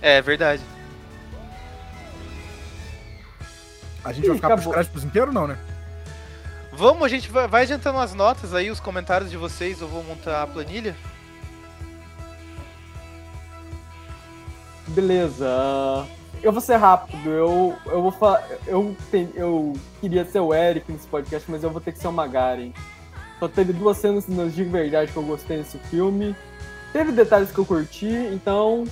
É, 0.00 0.20
verdade. 0.20 0.62
A 4.04 4.12
gente 4.12 4.26
vai 4.26 4.34
Ih, 4.36 4.38
ficar 4.38 4.48
pros 4.48 4.60
acabou. 4.62 4.72
créditos 4.74 5.04
inteiros, 5.04 5.32
não, 5.32 5.46
né? 5.46 5.56
Vamos, 6.72 7.04
a 7.04 7.08
gente 7.08 7.30
vai, 7.30 7.46
vai 7.46 7.62
adiantando 7.62 7.98
as 7.98 8.14
notas 8.14 8.52
aí, 8.52 8.70
os 8.70 8.80
comentários 8.80 9.30
de 9.30 9.36
vocês, 9.36 9.80
eu 9.80 9.86
vou 9.86 10.02
montar 10.02 10.42
a 10.42 10.46
planilha. 10.46 10.96
Beleza. 14.88 15.46
Eu 16.42 16.50
vou 16.50 16.60
ser 16.60 16.76
rápido. 16.76 17.30
Eu, 17.30 17.76
eu 17.86 18.02
vou 18.02 18.10
falar. 18.10 18.44
Eu, 18.66 18.96
eu 19.34 19.72
queria 20.00 20.24
ser 20.24 20.40
o 20.40 20.52
Eric 20.52 20.90
nesse 20.90 21.06
podcast, 21.06 21.48
mas 21.48 21.62
eu 21.62 21.70
vou 21.70 21.80
ter 21.80 21.92
que 21.92 21.98
ser 21.98 22.08
o 22.08 22.12
Magaren. 22.12 22.72
Só 23.42 23.48
teve 23.48 23.72
duas 23.72 23.96
cenas 23.96 24.24
de 24.54 24.62
verdade 24.62 25.10
que 25.10 25.16
eu 25.16 25.22
gostei 25.24 25.56
nesse 25.56 25.76
filme. 25.76 26.36
Teve 26.92 27.10
detalhes 27.10 27.50
que 27.50 27.58
eu 27.58 27.66
curti, 27.66 28.06
então 28.32 28.84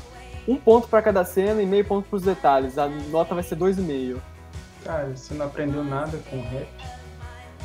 um 0.49 0.57
ponto 0.57 0.89
pra 0.89 1.01
cada 1.01 1.25
cena 1.25 1.63
e 1.63 1.67
meio 1.67 1.85
ponto 1.85 2.09
pros 2.09 2.23
detalhes. 2.23 2.77
A 2.77 2.89
nota 2.89 3.33
vai 3.33 3.45
ser 3.45 3.55
dois 3.55 3.79
e 3.79 3.81
meio. 3.81 4.21
Cara, 4.85 5.07
você 5.15 5.35
não 5.35 5.47
aprendeu 5.47 5.85
nada 5.85 6.19
com 6.29 6.43
rap. 6.43 6.67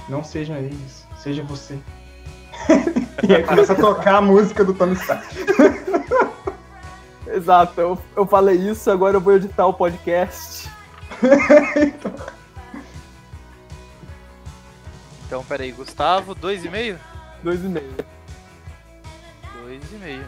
Não 0.07 0.23
seja 0.23 0.59
eles, 0.59 1.07
seja 1.17 1.41
você. 1.41 1.75
e 3.27 3.33
aí 3.33 3.41
começa 3.41 3.73
a 3.73 3.75
tocar 3.75 4.17
a 4.17 4.21
música 4.21 4.63
do 4.63 4.75
Tony 4.75 4.93
Stark. 4.93 5.25
Exato, 7.25 7.81
eu, 7.81 7.97
eu 8.15 8.27
falei 8.27 8.57
isso, 8.57 8.91
agora 8.91 9.17
eu 9.17 9.21
vou 9.21 9.33
editar 9.33 9.65
o 9.65 9.73
podcast. 9.73 10.69
Então, 11.75 12.13
peraí, 15.43 15.71
Gustavo, 15.71 16.35
2,5? 16.35 16.97
Dois 17.43 17.63
e 17.63 17.67
meio. 17.67 17.93
2,5. 19.65 20.23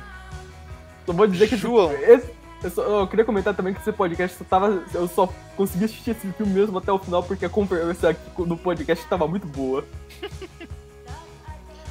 Só 1.05 1.13
vou 1.13 1.27
dizer 1.27 1.47
que 1.47 1.55
João. 1.57 1.91
esse- 1.93 2.31
eu, 2.63 2.71
só- 2.71 2.81
eu 2.83 3.07
queria 3.07 3.23
comentar 3.25 3.53
também 3.55 3.73
que 3.73 3.79
esse 3.79 3.91
podcast 3.91 4.37
só 4.37 4.43
tava. 4.43 4.83
Eu 4.93 5.07
só 5.07 5.31
consegui 5.55 5.85
assistir 5.85 6.11
esse 6.11 6.31
filme 6.33 6.53
mesmo 6.53 6.77
até 6.77 6.91
o 6.91 6.99
final 6.99 7.23
porque 7.23 7.45
a 7.45 7.49
conversa 7.49 8.09
aqui 8.09 8.19
no 8.37 8.57
podcast 8.57 9.05
tava 9.07 9.27
muito 9.27 9.47
boa. 9.47 9.85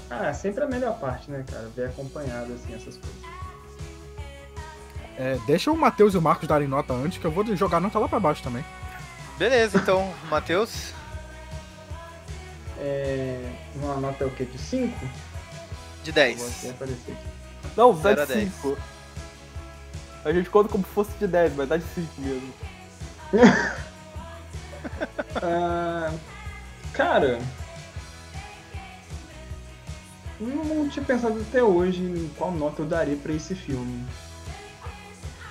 Ah, 0.09 0.33
sempre 0.33 0.63
a 0.63 0.69
melhor 0.69 0.97
parte, 1.01 1.29
né, 1.31 1.45
cara? 1.51 1.69
Ver 1.75 1.87
acompanhado, 1.89 2.53
assim, 2.53 2.73
essas 2.73 2.97
coisas. 2.97 3.21
É, 5.19 5.37
deixa 5.49 5.69
o 5.71 5.77
Matheus 5.77 6.15
e 6.15 6.17
o 6.19 6.23
Marcos 6.23 6.47
darem 6.47 6.69
nota 6.69 6.93
antes, 6.95 7.19
que 7.19 7.25
eu 7.27 7.31
vou 7.31 7.45
jogar 7.57 7.81
nota 7.81 7.99
lá 7.99 8.07
pra 8.09 8.21
baixo 8.21 8.41
também. 8.41 8.65
Beleza, 9.37 9.79
então, 9.79 10.15
Matheus. 10.31 10.93
É. 12.79 13.53
Uma 13.75 13.97
nota 13.97 14.25
é 14.25 14.27
o 14.27 14.31
quê? 14.31 14.45
De 14.45 14.59
5? 14.59 14.99
De 16.05 16.13
Vou 16.13 16.15
10. 16.15 16.59
até 16.59 16.71
aparecer 16.71 17.13
aqui. 17.13 17.27
Não, 17.77 17.95
dá 17.99 18.15
de 18.15 18.27
dez. 18.27 18.53
5. 18.55 18.79
A 20.25 20.33
gente 20.33 20.51
conta 20.51 20.69
como 20.69 20.85
se 20.85 20.91
fosse 20.91 21.13
de 21.19 21.27
10, 21.27 21.55
mas 21.57 21.69
dá 21.69 21.77
de 21.77 21.85
5 21.95 22.09
mesmo. 22.21 22.55
Ah, 25.43 26.13
cara, 26.93 27.41
eu 30.41 30.47
não 30.47 30.89
tinha 30.89 31.05
pensado 31.05 31.41
até 31.41 31.63
hoje 31.63 32.03
em 32.03 32.31
qual 32.37 32.51
nota 32.51 32.83
eu 32.83 32.87
daria 32.87 33.17
pra 33.17 33.33
esse 33.33 33.55
filme. 33.55 34.07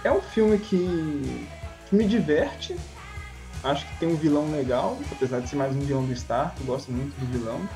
É 0.04 0.12
um 0.12 0.22
filme 0.22 0.58
que, 0.60 1.48
que 1.88 1.96
me 1.96 2.08
diverte. 2.08 2.76
Acho 3.66 3.84
que 3.88 3.98
tem 3.98 4.08
um 4.08 4.16
vilão 4.16 4.52
legal, 4.52 4.96
apesar 5.12 5.40
de 5.40 5.50
ser 5.50 5.56
mais 5.56 5.76
um 5.76 5.80
vilão 5.80 6.06
do 6.06 6.14
Stark, 6.14 6.56
eu 6.60 6.68
gosto 6.68 6.92
muito 6.92 7.20
do 7.20 7.26
vilão. 7.26 7.68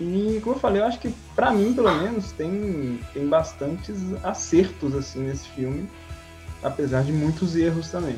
E 0.00 0.40
como 0.42 0.56
eu 0.56 0.58
falei, 0.58 0.80
eu 0.80 0.86
acho 0.86 0.98
que 0.98 1.14
pra 1.36 1.50
mim, 1.50 1.74
pelo 1.74 1.94
menos, 1.94 2.32
tem, 2.32 2.98
tem 3.12 3.28
bastantes 3.28 3.98
acertos 4.24 4.94
assim 4.94 5.24
nesse 5.24 5.46
filme, 5.50 5.86
apesar 6.62 7.04
de 7.04 7.12
muitos 7.12 7.54
erros 7.56 7.90
também. 7.90 8.16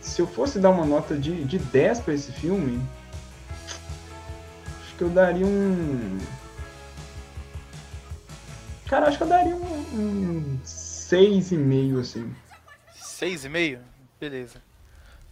Se 0.00 0.22
eu 0.22 0.26
fosse 0.26 0.58
dar 0.58 0.70
uma 0.70 0.86
nota 0.86 1.14
de, 1.14 1.44
de 1.44 1.58
10 1.58 2.00
pra 2.00 2.14
esse 2.14 2.32
filme, 2.32 2.80
acho 4.80 4.94
que 4.96 5.04
eu 5.04 5.10
daria 5.10 5.44
um. 5.44 6.18
Cara, 8.86 9.08
acho 9.08 9.18
que 9.18 9.24
eu 9.24 9.28
daria 9.28 9.54
um, 9.54 9.60
um 9.92 10.58
6,5 10.64 12.00
assim. 12.00 12.34
Seis 12.94 13.44
e 13.44 13.50
meio? 13.50 13.87
Beleza. 14.20 14.62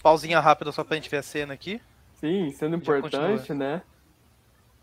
Pausinha 0.03 0.41
rápida 0.41 0.71
só 0.73 0.85
pra 0.85 0.97
gente 0.97 1.11
ver 1.11 1.19
a 1.19 1.23
cena 1.23 1.55
aqui. 1.55 1.81
Sim, 2.15 2.51
sendo 2.53 2.77
importante, 2.77 3.53
né? 3.53 3.83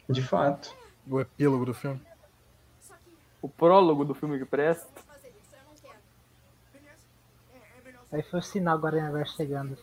De 0.09 0.21
fato. 0.21 0.75
O 1.07 1.21
epílogo 1.21 1.65
do 1.65 1.73
filme. 1.73 2.01
O 3.41 3.49
prólogo 3.49 4.05
do 4.05 4.13
filme 4.13 4.37
que 4.37 4.45
presta. 4.45 4.87
Aí 8.11 8.21
foi 8.21 8.39
o 8.39 8.43
sinal 8.43 8.77
agora 8.77 8.99
em 8.99 9.01
agora 9.01 9.25
chegando. 9.25 9.77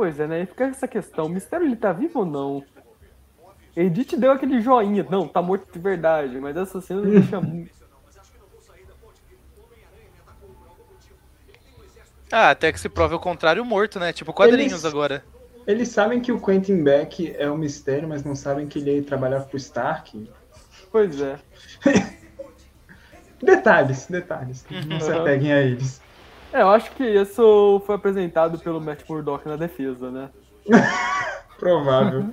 Pois 0.00 0.18
é, 0.18 0.26
né? 0.26 0.40
E 0.44 0.46
fica 0.46 0.64
essa 0.64 0.88
questão. 0.88 1.26
O 1.26 1.28
mistério 1.28 1.66
ele 1.66 1.76
tá 1.76 1.92
vivo 1.92 2.20
ou 2.20 2.24
não? 2.24 2.64
Edith 3.76 4.16
deu 4.16 4.30
aquele 4.32 4.58
joinha. 4.58 5.06
Não, 5.10 5.28
tá 5.28 5.42
morto 5.42 5.70
de 5.70 5.78
verdade. 5.78 6.40
Mas 6.40 6.56
essa 6.56 6.80
cena 6.80 7.02
deixa 7.02 7.38
muito. 7.42 7.70
Ah, 12.32 12.48
até 12.48 12.72
que 12.72 12.80
se 12.80 12.88
prove 12.88 13.14
o 13.14 13.18
contrário 13.20 13.62
morto, 13.62 14.00
né? 14.00 14.10
Tipo 14.10 14.32
quadrinhos 14.32 14.72
Eles- 14.72 14.84
agora. 14.86 15.22
Eles 15.66 15.88
sabem 15.88 16.18
que 16.18 16.32
o 16.32 16.40
Quentin 16.40 16.82
Beck 16.82 17.36
é 17.38 17.50
um 17.50 17.58
mistério, 17.58 18.08
mas 18.08 18.24
não 18.24 18.34
sabem 18.34 18.66
que 18.66 18.78
ele 18.78 19.02
trabalhava 19.02 19.44
pro 19.44 19.58
Stark. 19.58 20.30
Pois 20.90 21.20
é. 21.20 21.38
Detalhes, 23.42 24.06
detalhes. 24.06 24.64
Não 24.86 24.98
se 24.98 25.10
Uhum. 25.12 25.20
apeguem 25.20 25.52
a 25.52 25.60
eles. 25.60 26.00
É, 26.52 26.62
eu 26.62 26.68
acho 26.68 26.90
que 26.92 27.04
isso 27.04 27.82
foi 27.86 27.94
apresentado 27.94 28.58
pelo 28.58 28.80
Matt 28.80 29.02
Murdock 29.08 29.46
na 29.48 29.56
defesa, 29.56 30.10
né? 30.10 30.30
Provável. 31.58 32.30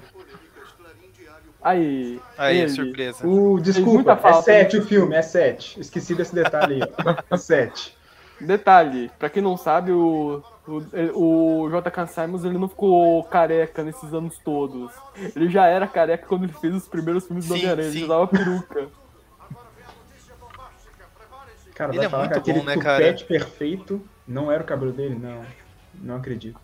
Aí. 1.62 2.20
Aí, 2.38 2.60
ele. 2.60 2.70
surpresa. 2.70 3.28
O, 3.28 3.60
desculpa, 3.60 4.14
é 4.14 4.16
falta, 4.16 4.44
7 4.44 4.78
o 4.78 4.86
filme, 4.86 5.16
é 5.16 5.22
7. 5.22 5.80
Esqueci 5.80 6.16
desse 6.16 6.34
detalhe 6.34 6.82
aí. 6.82 6.90
ó. 7.06 7.36
É 7.36 7.38
7. 7.38 7.98
Detalhe, 8.40 9.12
pra 9.18 9.30
quem 9.30 9.42
não 9.42 9.58
sabe, 9.58 9.92
o, 9.92 10.44
o, 10.68 11.64
o 11.64 11.70
J.K. 11.70 12.08
Simons 12.08 12.44
ele 12.44 12.58
não 12.58 12.70
ficou 12.70 13.24
careca 13.24 13.84
nesses 13.84 14.14
anos 14.14 14.38
todos. 14.38 14.92
Ele 15.36 15.50
já 15.50 15.66
era 15.66 15.88
careca 15.88 16.28
quando 16.28 16.44
ele 16.44 16.54
fez 16.54 16.76
os 16.76 16.88
primeiros 16.88 17.26
filmes 17.26 17.48
do 17.48 17.56
Homem-Aranha, 17.56 17.88
ele 17.88 18.00
sim. 18.00 18.06
usava 18.06 18.28
peruca. 18.28 18.88
Cara, 21.78 21.92
Ele 21.92 22.00
vai 22.00 22.08
é 22.08 22.10
falar 22.10 22.24
muito 22.24 22.34
que 22.34 22.40
aquele 22.40 22.60
bom, 22.60 22.66
né, 22.66 22.74
tupete 22.74 23.24
perfeito 23.26 24.02
não 24.28 24.52
era 24.52 24.64
o 24.64 24.66
cabelo 24.66 24.92
dele? 24.92 25.14
Não. 25.14 25.46
Não 25.94 26.16
acredito. 26.16 26.60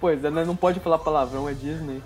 Pois 0.00 0.24
é, 0.24 0.30
né? 0.30 0.44
Não 0.44 0.56
pode 0.56 0.80
falar 0.80 0.98
palavrão, 0.98 1.48
é 1.48 1.54
Disney. 1.54 2.02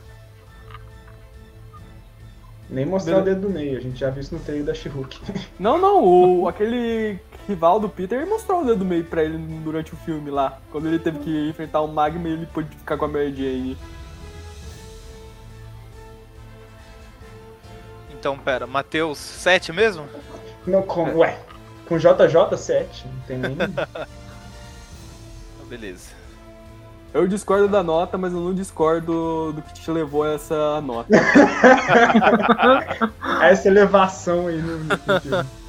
Nem 2.69 2.85
mostrar 2.85 3.21
Beleza. 3.21 3.31
o 3.31 3.35
dedo 3.41 3.49
do 3.49 3.55
meio, 3.55 3.79
a 3.79 3.81
gente 3.81 3.99
já 3.99 4.11
viu 4.11 4.21
isso 4.21 4.35
no 4.35 4.41
trailer 4.43 4.67
da 4.67 4.75
She-Hulk. 4.75 5.21
Não, 5.59 5.79
não, 5.79 6.05
o, 6.05 6.49
aquele 6.49 7.19
rival 7.49 7.81
do 7.81 7.89
Peter 7.89 8.27
mostrou 8.27 8.63
o 8.63 8.67
dedo 8.67 8.85
meio 8.85 9.05
pra 9.05 9.25
ele 9.25 9.39
durante 9.63 9.95
o 9.95 9.97
filme 9.97 10.31
lá. 10.31 10.59
Quando 10.71 10.89
ele 10.89 10.99
teve 10.99 11.21
que 11.21 11.49
enfrentar 11.49 11.81
o 11.81 11.89
Magma 11.89 12.29
e 12.29 12.33
ele 12.33 12.47
pôde 12.47 12.69
ficar 12.77 12.99
com 12.99 13.07
a 13.07 13.09
Mary 13.09 13.35
Jane. 13.35 13.79
Então, 18.25 18.39
pera, 18.39 18.67
Matheus 18.67 19.19
7 19.19 19.71
mesmo? 19.71 20.09
Não, 20.67 20.81
com, 20.81 21.03
ué, 21.19 21.39
com 21.87 21.99
JJ 21.99 22.57
7, 22.57 23.07
não 23.07 23.21
tem 23.27 23.37
nem. 23.37 23.55
Beleza. 25.69 26.13
Eu 27.13 27.29
discordo 27.29 27.69
da 27.69 27.83
nota, 27.83 28.17
mas 28.17 28.33
eu 28.33 28.41
não 28.41 28.55
discordo 28.55 29.53
do 29.53 29.61
que 29.61 29.75
te 29.75 29.91
levou 29.91 30.23
a 30.23 30.33
essa 30.33 30.81
nota. 30.81 31.11
Essa 33.45 33.69
elevação 33.69 34.47
aí 34.47 34.57
no. 34.57 34.79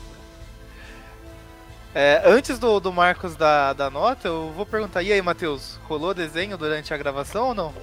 É, 1.93 2.21
antes 2.25 2.57
do, 2.59 2.77
do 2.79 2.91
Marcos 2.91 3.35
da, 3.37 3.71
da 3.73 3.89
nota, 3.89 4.27
eu 4.29 4.51
vou 4.55 4.65
perguntar, 4.65 5.01
e 5.01 5.11
aí, 5.13 5.21
Matheus, 5.21 5.77
rolou 5.87 6.13
desenho 6.13 6.57
durante 6.57 6.93
a 6.93 6.97
gravação 6.97 7.47
ou 7.49 7.53
não? 7.53 7.73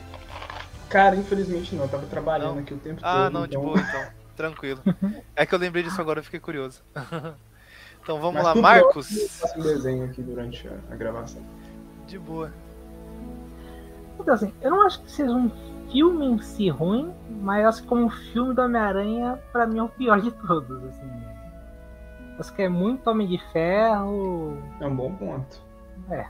Cara, 0.91 1.17
infelizmente 1.17 1.75
não, 1.75 1.85
eu 1.85 1.89
tava 1.89 2.05
trabalhando 2.07 2.59
aqui 2.59 2.75
o 2.75 2.79
tempo 2.79 3.01
Ah, 3.03 3.25
todo. 3.25 3.33
não, 3.33 3.47
de 3.47 3.57
então- 3.57 3.63
boa 3.63 3.79
então. 3.79 4.22
Tranquilo. 4.37 4.81
É 5.37 5.45
que 5.45 5.55
eu 5.55 5.59
lembrei 5.59 5.83
disso 5.83 6.01
agora, 6.01 6.21
eu 6.21 6.25
fiquei 6.25 6.41
curioso. 6.41 6.83
Então 8.03 8.19
vamos 8.19 8.43
Mas 8.43 8.45
lá, 8.45 8.55
Marcos. 8.57 9.17
Eu 9.17 9.29
faço 9.29 9.61
um 9.61 9.63
desenho 9.63 10.05
aqui 10.05 10.23
durante 10.23 10.67
a, 10.67 10.73
a 10.91 10.97
gravação. 10.97 11.41
De 12.07 12.19
boa. 12.19 12.53
Então, 14.19 14.35
assim, 14.35 14.53
eu 14.61 14.71
não 14.71 14.85
acho 14.85 15.01
que 15.03 15.11
seja 15.11 15.33
um 15.33 15.51
filme 15.91 16.27
em 16.27 16.39
si 16.41 16.69
ruim, 16.69 17.13
mas 17.41 17.65
acho 17.65 17.83
que 17.83 17.89
como 17.89 18.07
um 18.07 18.11
filme 18.11 18.55
do 18.55 18.63
Homem-Aranha, 18.63 19.39
pra 19.53 19.67
mim 19.67 19.79
é 19.79 19.83
o 19.83 19.89
pior 19.89 20.21
de 20.21 20.33
todos, 20.33 20.83
assim. 20.85 21.11
Acho 22.39 22.53
que 22.55 22.63
é 22.63 22.69
muito 22.69 23.09
Homem 23.09 23.29
de 23.29 23.39
Ferro. 23.53 24.59
É 24.81 24.87
um 24.87 24.97
bom 24.97 25.15
ponto. 25.15 25.61
É. 26.11 26.27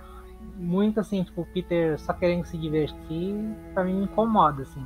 Muito 0.56 1.00
assim, 1.00 1.22
tipo, 1.24 1.42
o 1.42 1.46
Peter 1.46 1.98
só 1.98 2.12
querendo 2.12 2.44
se 2.44 2.58
divertir, 2.58 3.34
pra 3.72 3.82
mim 3.82 3.94
me 3.94 4.04
incomoda, 4.04 4.62
assim. 4.62 4.84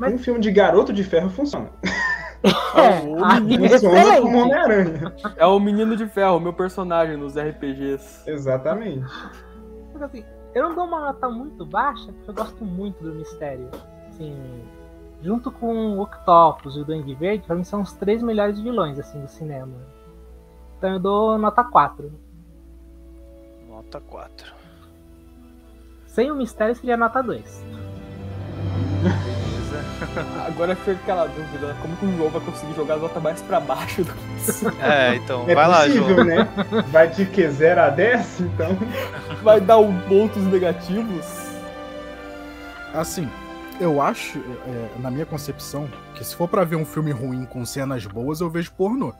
Um 0.00 0.18
filme 0.18 0.40
de 0.40 0.50
garoto 0.50 0.92
de 0.92 1.04
ferro 1.04 1.30
funciona. 1.30 1.70
o 1.82 1.92
Ah, 3.24 3.36
funciona 3.40 3.66
excelente. 3.66 4.20
como 4.22 4.38
Homem-Aranha. 4.38 5.14
É 5.36 5.46
o 5.46 5.60
Menino 5.60 5.96
de 5.96 6.06
Ferro, 6.06 6.40
meu 6.40 6.52
personagem 6.52 7.16
nos 7.16 7.36
RPGs. 7.38 8.28
Exatamente. 8.28 9.06
Porque, 9.92 10.04
assim, 10.04 10.24
eu 10.54 10.68
não 10.68 10.74
dou 10.74 10.84
uma 10.86 11.00
nota 11.00 11.28
muito 11.28 11.64
baixa, 11.64 12.12
porque 12.12 12.30
eu 12.30 12.34
gosto 12.34 12.64
muito 12.64 13.02
do 13.02 13.14
mistério. 13.14 13.68
Assim, 14.08 14.36
junto 15.22 15.50
com 15.52 15.96
o 15.96 16.00
Octopus 16.02 16.76
e 16.76 16.80
o 16.80 16.84
Duende 16.84 17.14
Verde, 17.14 17.44
pra 17.46 17.54
mim 17.54 17.64
são 17.64 17.80
os 17.82 17.92
três 17.92 18.22
melhores 18.22 18.58
vilões, 18.58 18.98
assim, 18.98 19.20
do 19.20 19.28
cinema. 19.28 19.76
Então 20.78 20.94
eu 20.94 20.98
dou 20.98 21.38
nota 21.38 21.62
4. 21.62 22.12
Nota 23.68 24.00
4. 24.00 24.52
Sem 26.06 26.30
o 26.30 26.34
mistério 26.34 26.74
seria 26.74 26.96
nota 26.96 27.22
2. 27.22 27.64
Agora 30.46 30.74
fica 30.76 30.92
aquela 30.92 31.26
dúvida, 31.26 31.76
como 31.80 31.96
que 31.96 32.06
o 32.06 32.16
João 32.16 32.30
vai 32.30 32.40
conseguir 32.40 32.74
jogar 32.74 32.94
a 32.94 32.98
nota 32.98 33.20
mais 33.20 33.40
pra 33.42 33.60
baixo 33.60 34.04
do 34.04 34.12
que 34.12 34.34
isso? 34.50 34.68
É, 34.80 35.16
então, 35.16 35.44
É 35.48 35.54
vai 35.54 35.68
lá, 35.68 35.80
possível, 35.84 36.08
João. 36.14 36.24
né? 36.24 36.48
Vai 36.90 37.08
de 37.08 37.26
que 37.26 37.48
0 37.48 37.80
a 37.80 37.88
10, 37.90 38.40
então. 38.40 38.76
Vai 39.42 39.60
dar 39.60 39.78
um 39.78 39.98
pontos 40.02 40.42
negativos? 40.44 41.26
Assim, 42.94 43.28
eu 43.80 44.00
acho, 44.02 44.38
é, 44.38 45.00
na 45.00 45.10
minha 45.10 45.24
concepção, 45.26 45.88
que 46.14 46.24
se 46.24 46.34
for 46.36 46.46
pra 46.48 46.64
ver 46.64 46.76
um 46.76 46.84
filme 46.84 47.10
ruim 47.10 47.44
com 47.44 47.64
cenas 47.64 48.04
boas, 48.06 48.40
eu 48.40 48.50
vejo 48.50 48.70
pornô. 48.72 49.12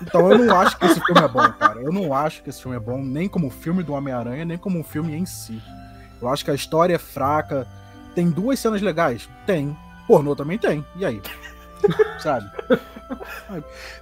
Então 0.00 0.30
eu 0.30 0.38
não 0.38 0.60
acho 0.60 0.78
que 0.78 0.84
esse 0.86 1.00
filme 1.00 1.20
é 1.22 1.28
bom, 1.28 1.50
cara. 1.52 1.80
Eu 1.80 1.90
não 1.92 2.12
acho 2.14 2.42
que 2.42 2.50
esse 2.50 2.60
filme 2.60 2.76
é 2.76 2.80
bom, 2.80 3.02
nem 3.02 3.28
como 3.28 3.48
filme 3.50 3.82
do 3.82 3.94
Homem-Aranha, 3.94 4.44
nem 4.44 4.58
como 4.58 4.78
um 4.78 4.84
filme 4.84 5.14
em 5.14 5.24
si. 5.24 5.60
Eu 6.20 6.28
acho 6.28 6.44
que 6.44 6.50
a 6.50 6.54
história 6.54 6.94
é 6.94 6.98
fraca. 6.98 7.66
Tem 8.14 8.30
duas 8.30 8.58
cenas 8.58 8.80
legais? 8.82 9.28
Tem. 9.46 9.76
Pornô 10.06 10.34
também 10.36 10.58
tem. 10.58 10.84
E 10.96 11.04
aí? 11.04 11.20
Sabe? 12.18 12.50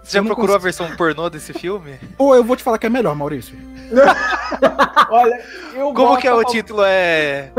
Você 0.03 0.19
já 0.19 0.23
procurou 0.23 0.57
a 0.57 0.59
versão 0.59 0.95
pornô 0.97 1.29
desse 1.29 1.53
filme? 1.53 1.99
Pô, 2.17 2.35
eu 2.35 2.45
vou 2.45 2.57
te 2.57 2.63
falar 2.63 2.79
que 2.79 2.87
é 2.87 2.91
melhor, 2.91 3.15
Maurício. 3.15 3.57
Olha, 5.11 5.45
eu 5.75 5.93
Como 5.93 6.09
gosto 6.09 6.21
que 6.21 6.29
é 6.29 6.35
o 6.35 6.45
título? 6.45 6.83
É. 6.85 7.53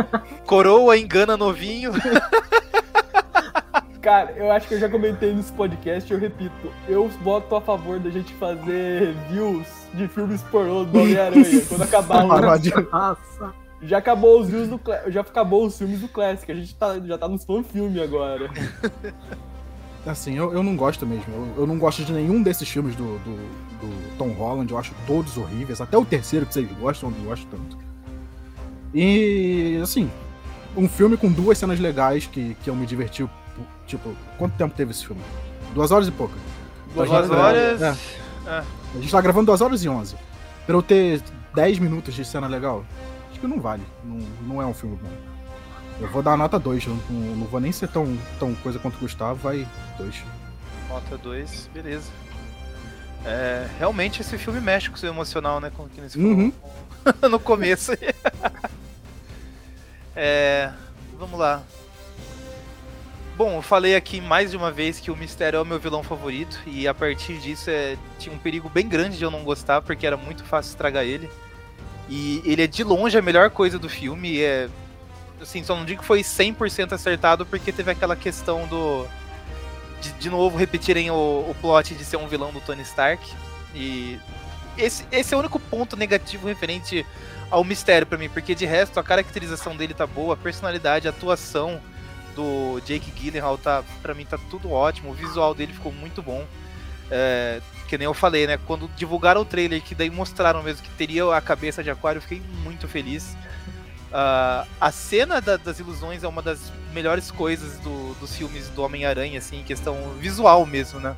Coroa 0.45 0.97
engana 0.97 1.37
novinho. 1.37 1.91
Cara, 4.01 4.31
eu 4.33 4.51
acho 4.51 4.67
que 4.67 4.75
eu 4.75 4.79
já 4.79 4.89
comentei 4.89 5.33
nesse 5.33 5.51
podcast, 5.51 6.11
eu 6.11 6.19
repito. 6.19 6.71
Eu 6.87 7.07
voto 7.23 7.55
a 7.55 7.61
favor 7.61 7.99
da 7.99 8.09
gente 8.09 8.33
fazer 8.35 9.15
reviews 9.15 9.67
de 9.93 10.07
filmes 10.07 10.41
pornô 10.43 10.83
do 10.83 10.99
Homem-Aranha 10.99 11.65
quando 11.67 11.83
acabar 11.83 12.23
o. 12.23 12.27
Nossa. 12.91 13.64
Já 13.85 13.97
acabou 13.99 14.39
os 14.41 14.47
views 14.49 14.67
do 14.67 14.79
já 15.07 15.21
acabou 15.21 15.65
os 15.65 15.77
filmes 15.77 15.99
do 16.01 16.07
Classic, 16.07 16.51
a 16.51 16.55
gente 16.55 16.73
tá, 16.75 16.99
já 16.99 17.17
tá 17.17 17.27
nos 17.27 17.43
fan-filme 17.45 18.01
agora. 18.01 18.49
Assim, 20.05 20.35
eu, 20.37 20.53
eu 20.53 20.61
não 20.61 20.75
gosto 20.75 21.05
mesmo. 21.05 21.25
Eu, 21.33 21.61
eu 21.63 21.67
não 21.67 21.79
gosto 21.79 22.03
de 22.05 22.13
nenhum 22.13 22.43
desses 22.43 22.69
filmes 22.69 22.95
do, 22.95 23.17
do, 23.19 23.35
do 23.81 24.17
Tom 24.17 24.29
Holland. 24.33 24.71
Eu 24.71 24.77
acho 24.77 24.93
todos 25.07 25.35
horríveis. 25.35 25.81
Até 25.81 25.97
o 25.97 26.05
terceiro 26.05 26.45
que 26.45 26.53
vocês 26.53 26.67
gostam, 26.79 27.09
eu 27.09 27.17
não 27.17 27.25
gosto 27.25 27.47
tanto. 27.47 27.75
E, 28.93 29.79
assim, 29.81 30.09
um 30.77 30.87
filme 30.87 31.17
com 31.17 31.31
duas 31.31 31.57
cenas 31.57 31.79
legais 31.79 32.27
que, 32.27 32.55
que 32.63 32.69
eu 32.69 32.75
me 32.75 32.85
diverti. 32.85 33.27
Tipo, 33.87 34.15
quanto 34.37 34.55
tempo 34.57 34.75
teve 34.75 34.91
esse 34.91 35.05
filme? 35.07 35.21
Duas 35.73 35.89
horas 35.91 36.07
e 36.07 36.11
pouca. 36.11 36.35
Duas 36.93 37.11
A 37.11 37.21
gente- 37.23 37.31
horas. 37.33 37.81
é. 37.81 37.95
É. 38.47 38.63
A 38.95 38.99
gente 38.99 39.11
tá 39.11 39.19
gravando 39.21 39.47
duas 39.47 39.59
horas 39.61 39.83
e 39.83 39.89
onze. 39.89 40.15
Pra 40.67 40.75
eu 40.75 40.83
ter 40.83 41.19
10 41.55 41.79
minutos 41.79 42.13
de 42.13 42.23
cena 42.23 42.45
legal, 42.47 42.85
que 43.45 43.55
não 43.55 43.61
vale. 43.61 43.83
Não, 44.03 44.17
não 44.41 44.61
é 44.61 44.65
um 44.65 44.73
filme 44.73 44.97
bom. 44.97 45.09
Eu 45.99 46.09
vou 46.09 46.21
dar 46.21 46.33
a 46.33 46.37
nota 46.37 46.59
2, 46.59 46.87
eu 46.87 46.97
não, 47.09 47.19
não 47.35 47.47
vou 47.47 47.59
nem 47.59 47.71
ser 47.71 47.87
tão, 47.87 48.17
tão 48.37 48.53
coisa 48.55 48.77
quanto 48.79 48.95
o 48.95 48.99
Gustavo, 48.99 49.35
vai 49.35 49.65
2. 49.97 50.23
Nota 50.89 51.17
2, 51.17 51.69
beleza. 51.73 52.11
É, 53.23 53.67
realmente 53.79 54.21
esse 54.21 54.37
filme 54.37 54.59
mexe 54.59 54.89
com 54.89 54.95
o 54.95 54.99
seu 54.99 55.09
emocional, 55.09 55.59
né? 55.59 55.71
Como 55.75 55.89
que 55.89 56.01
nesse 56.01 56.19
Uhum. 56.19 56.51
no 57.29 57.39
começo. 57.39 57.91
É, 60.17 60.71
vamos 61.19 61.37
lá. 61.37 61.61
Bom, 63.35 63.57
eu 63.57 63.61
falei 63.61 63.97
aqui 63.97 64.21
mais 64.21 64.51
de 64.51 64.55
uma 64.55 64.71
vez 64.71 64.97
que 64.97 65.11
o 65.11 65.17
Mistério 65.17 65.57
é 65.57 65.61
o 65.61 65.65
meu 65.65 65.77
vilão 65.77 66.01
favorito 66.01 66.57
e 66.65 66.87
a 66.87 66.93
partir 66.93 67.37
disso 67.37 67.69
é, 67.69 67.97
tinha 68.17 68.33
um 68.33 68.39
perigo 68.39 68.69
bem 68.69 68.87
grande 68.87 69.17
de 69.17 69.25
eu 69.25 69.29
não 69.29 69.43
gostar 69.43 69.81
porque 69.81 70.07
era 70.07 70.15
muito 70.15 70.45
fácil 70.45 70.69
estragar 70.69 71.03
ele. 71.03 71.29
E 72.09 72.41
ele 72.45 72.63
é 72.63 72.67
de 72.67 72.83
longe 72.83 73.17
a 73.17 73.21
melhor 73.21 73.49
coisa 73.49 73.79
do 73.79 73.89
filme. 73.89 74.41
É, 74.41 74.69
assim, 75.41 75.63
só 75.63 75.75
não 75.75 75.85
digo 75.85 76.01
que 76.01 76.07
foi 76.07 76.21
100% 76.21 76.93
acertado 76.93 77.45
porque 77.45 77.71
teve 77.71 77.91
aquela 77.91 78.15
questão 78.15 78.67
do 78.67 79.07
de, 80.01 80.11
de 80.13 80.29
novo 80.29 80.57
repetirem 80.57 81.09
o, 81.09 81.45
o 81.49 81.55
plot 81.59 81.95
de 81.95 82.05
ser 82.05 82.17
um 82.17 82.27
vilão 82.27 82.51
do 82.51 82.61
Tony 82.61 82.83
Stark. 82.83 83.25
E 83.73 84.19
esse, 84.77 85.05
esse 85.11 85.33
é 85.33 85.37
o 85.37 85.39
único 85.39 85.59
ponto 85.59 85.95
negativo 85.95 86.47
referente 86.47 87.05
ao 87.49 87.63
mistério 87.63 88.07
pra 88.07 88.17
mim, 88.17 88.29
porque 88.29 88.55
de 88.55 88.65
resto 88.65 88.99
a 88.99 89.03
caracterização 89.03 89.75
dele 89.75 89.93
tá 89.93 90.07
boa, 90.07 90.33
a 90.33 90.37
personalidade, 90.37 91.07
a 91.07 91.11
atuação 91.11 91.79
do 92.35 92.79
Jake 92.81 93.11
Gyllenhaal 93.11 93.57
tá, 93.57 93.83
pra 94.01 94.13
mim 94.13 94.25
tá 94.25 94.37
tudo 94.49 94.71
ótimo, 94.71 95.11
o 95.11 95.13
visual 95.13 95.53
dele 95.53 95.73
ficou 95.73 95.91
muito 95.91 96.21
bom. 96.21 96.45
É, 97.09 97.61
que 97.87 97.97
nem 97.97 98.05
eu 98.05 98.13
falei, 98.13 98.47
né? 98.47 98.57
Quando 98.65 98.87
divulgaram 98.95 99.41
o 99.41 99.45
trailer, 99.45 99.81
que 99.81 99.93
daí 99.93 100.09
mostraram 100.09 100.63
mesmo 100.63 100.81
que 100.83 100.89
teria 100.91 101.33
a 101.35 101.41
cabeça 101.41 101.83
de 101.83 101.89
aquário, 101.89 102.17
eu 102.17 102.21
fiquei 102.21 102.41
muito 102.63 102.87
feliz. 102.87 103.35
Ah, 104.11 104.65
a 104.79 104.91
cena 104.91 105.41
da- 105.41 105.57
das 105.57 105.79
ilusões 105.79 106.23
é 106.23 106.27
uma 106.27 106.41
das 106.41 106.71
melhores 106.93 107.29
coisas 107.31 107.77
do- 107.79 108.13
dos 108.15 108.35
filmes 108.35 108.69
do 108.69 108.81
Homem-Aranha, 108.81 109.37
assim, 109.39 109.61
questão 109.63 109.95
visual 110.19 110.65
mesmo, 110.65 110.99
né? 110.99 111.15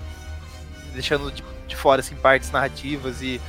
Deixando 0.93 1.31
de, 1.31 1.43
de 1.67 1.75
fora, 1.75 2.01
assim, 2.01 2.15
partes 2.15 2.49
narrativas 2.51 3.21
e 3.21 3.39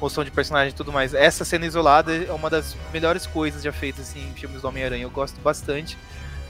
moção 0.00 0.24
de 0.24 0.30
personagem 0.30 0.70
e 0.70 0.72
tudo 0.72 0.92
mais. 0.92 1.14
Essa 1.14 1.44
cena 1.44 1.64
isolada 1.66 2.14
é 2.14 2.32
uma 2.32 2.50
das 2.50 2.76
melhores 2.92 3.26
coisas 3.26 3.62
já 3.62 3.72
feitas 3.72 4.08
assim, 4.10 4.28
em 4.28 4.32
filmes 4.34 4.62
do 4.62 4.68
Homem-Aranha. 4.68 5.04
Eu 5.04 5.10
gosto 5.10 5.40
bastante. 5.40 5.96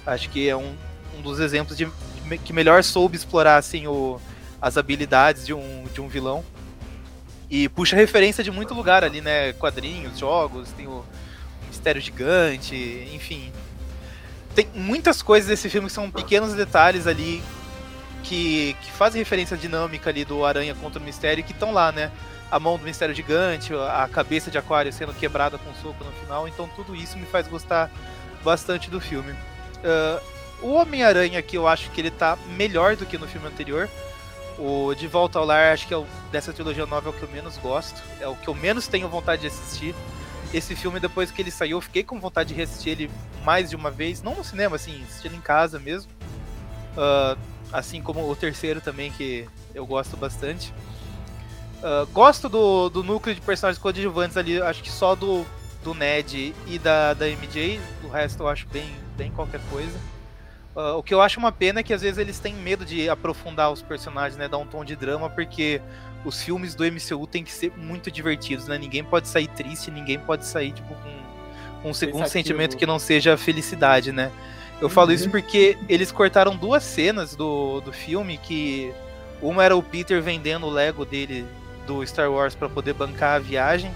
Acho 0.07 0.29
que 0.31 0.49
é 0.49 0.57
um, 0.57 0.75
um 1.19 1.23
dos 1.23 1.41
exemplos 1.41 1.77
de, 1.77 1.87
de 1.87 2.39
que 2.39 2.53
melhor 2.53 2.83
soube 2.83 3.17
explorar 3.17 3.57
assim, 3.57 3.87
o, 3.87 4.19
as 4.61 4.77
habilidades 4.77 5.47
de 5.47 5.55
um, 5.55 5.85
de 5.93 6.01
um 6.01 6.09
vilão. 6.09 6.45
E 7.51 7.69
puxa 7.69 7.97
referência 7.97 8.45
de 8.45 8.51
muito 8.51 8.75
lugar 8.75 9.03
ali, 9.03 9.21
né? 9.21 9.53
Quadrinhos, 9.55 10.19
jogos, 10.19 10.71
tem 10.73 10.87
o 10.87 11.05
Mistério 11.69 12.01
Gigante, 12.01 13.09
enfim. 13.15 13.53
Tem 14.55 14.69
muitas 14.75 15.23
coisas 15.23 15.49
desse 15.49 15.71
filme 15.71 15.89
que 15.89 15.93
são 15.93 16.11
pequenos 16.11 16.53
detalhes 16.53 17.07
ali 17.07 17.43
que, 18.23 18.77
que 18.83 18.91
fazem 18.91 19.21
referência 19.21 19.57
à 19.57 19.59
dinâmica 19.59 20.11
ali 20.11 20.25
do 20.25 20.45
Aranha 20.45 20.75
contra 20.75 21.01
o 21.01 21.03
Mistério 21.03 21.43
que 21.45 21.53
estão 21.53 21.73
lá, 21.73 21.91
né? 21.91 22.11
A 22.51 22.59
mão 22.59 22.77
do 22.77 22.85
Mistério 22.85 23.15
Gigante, 23.15 23.73
a 23.75 24.09
cabeça 24.11 24.51
de 24.51 24.59
Aquário 24.59 24.93
sendo 24.93 25.15
quebrada 25.15 25.59
com 25.59 25.71
um 25.71 25.75
soco 25.75 26.03
no 26.03 26.13
final, 26.13 26.49
então 26.49 26.69
tudo 26.75 26.97
isso 26.97 27.19
me 27.19 27.27
faz 27.27 27.47
gostar 27.47 27.91
bastante 28.43 28.91
do 28.91 29.01
filme. 29.01 29.35
Ah, 29.85 30.21
o 30.61 30.73
Homem-Aranha 30.73 31.39
aqui 31.39 31.57
eu 31.57 31.69
acho 31.69 31.91
que 31.91 32.01
ele 32.01 32.11
tá 32.11 32.37
melhor 32.57 32.97
do 32.97 33.07
que 33.07 33.17
no 33.17 33.29
filme 33.29 33.47
anterior. 33.47 33.89
O 34.59 34.93
De 34.95 35.07
Volta 35.07 35.39
ao 35.39 35.45
Lar, 35.45 35.73
acho 35.73 35.87
que 35.87 35.95
é 35.95 35.97
o, 35.97 36.05
dessa 36.33 36.53
trilogia 36.53 36.85
nova 36.85 37.09
é 37.09 37.11
o 37.11 37.13
que 37.13 37.23
eu 37.23 37.29
menos 37.29 37.57
gosto, 37.59 38.03
é 38.21 38.27
o 38.27 38.35
que 38.35 38.49
eu 38.49 38.55
menos 38.55 38.89
tenho 38.89 39.09
vontade 39.09 39.43
de 39.43 39.47
assistir. 39.47 39.95
Esse 40.53 40.75
filme, 40.75 40.99
depois 40.99 41.31
que 41.31 41.41
ele 41.41 41.51
saiu, 41.51 41.77
eu 41.77 41.81
fiquei 41.81 42.03
com 42.03 42.19
vontade 42.19 42.49
de 42.49 42.55
reassistir 42.55 42.93
ele 42.93 43.11
mais 43.45 43.71
de 43.71 43.77
uma 43.77 43.91
vez, 43.91 44.21
não 44.23 44.35
no 44.35 44.43
cinema, 44.43 44.77
assim, 44.77 45.03
assistindo 45.05 45.37
em 45.37 45.41
casa 45.41 45.79
mesmo. 45.79 46.11
Ah, 46.97 47.37
assim 47.73 48.03
como 48.03 48.29
o 48.29 48.35
terceiro 48.35 48.81
também, 48.81 49.13
que 49.13 49.47
eu 49.75 49.87
gosto 49.87 50.17
bastante. 50.17 50.75
Ah, 51.83 52.07
gosto 52.13 52.49
do, 52.49 52.89
do 52.89 53.05
núcleo 53.05 53.35
de 53.35 53.41
personagens 53.41 53.81
coadjuvantes 53.81 54.37
ali, 54.37 54.61
acho 54.61 54.83
que 54.83 54.91
só 54.91 55.15
do, 55.15 55.47
do 55.85 55.95
Ned 55.95 56.55
e 56.67 56.79
da, 56.79 57.15
da 57.15 57.27
MJ, 57.29 57.81
o 58.03 58.09
resto 58.09 58.43
eu 58.43 58.49
acho 58.49 58.67
bem, 58.69 58.93
bem 59.17 59.31
qualquer 59.31 59.61
coisa. 59.71 59.99
Ah, 60.79 60.95
o 60.95 61.03
que 61.03 61.13
eu 61.13 61.21
acho 61.21 61.41
uma 61.41 61.51
pena 61.51 61.81
é 61.81 61.83
que 61.83 61.93
às 61.93 62.03
vezes 62.03 62.19
eles 62.19 62.39
têm 62.39 62.55
medo 62.55 62.85
de 62.85 63.11
aprofundar 63.11 63.73
os 63.73 63.83
personagens, 63.83 64.37
né, 64.37 64.47
dar 64.47 64.59
um 64.59 64.67
tom 64.67 64.85
de 64.85 64.95
drama, 64.95 65.29
porque 65.29 65.83
os 66.25 66.41
filmes 66.41 66.77
do 66.77 66.85
MCU 66.85 67.27
têm 67.27 67.43
que 67.43 67.51
ser 67.51 67.73
muito 67.77 68.13
divertidos, 68.13 68.69
né? 68.69 68.79
Ninguém 68.79 69.03
pode 69.03 69.27
sair 69.27 69.49
triste, 69.49 69.91
ninguém 69.91 70.21
pode 70.21 70.47
sair 70.47 70.71
tipo 70.71 70.95
com, 71.83 71.89
um 71.89 71.93
segundo 71.93 72.29
sentimento 72.29 72.77
que 72.77 72.87
não 72.87 72.99
seja 73.01 73.37
felicidade, 73.37 74.13
né? 74.13 74.31
Eu 74.81 74.89
falo 74.89 75.11
isso 75.11 75.29
porque 75.29 75.77
eles 75.89 76.13
cortaram 76.13 76.57
duas 76.57 76.85
cenas 76.85 77.35
do, 77.35 77.81
do 77.81 77.93
filme 77.93 78.39
que 78.39 78.95
uma 79.43 79.65
era 79.65 79.77
o 79.77 79.83
Peter 79.83 80.23
vendendo 80.23 80.67
o 80.67 80.71
Lego 80.71 81.05
dele 81.05 81.45
do 81.89 82.07
Star 82.07 82.31
Wars 82.31 82.55
para 82.55 82.69
poder 82.69 82.93
bancar 82.93 83.35
a 83.35 83.39
viagem. 83.41 83.93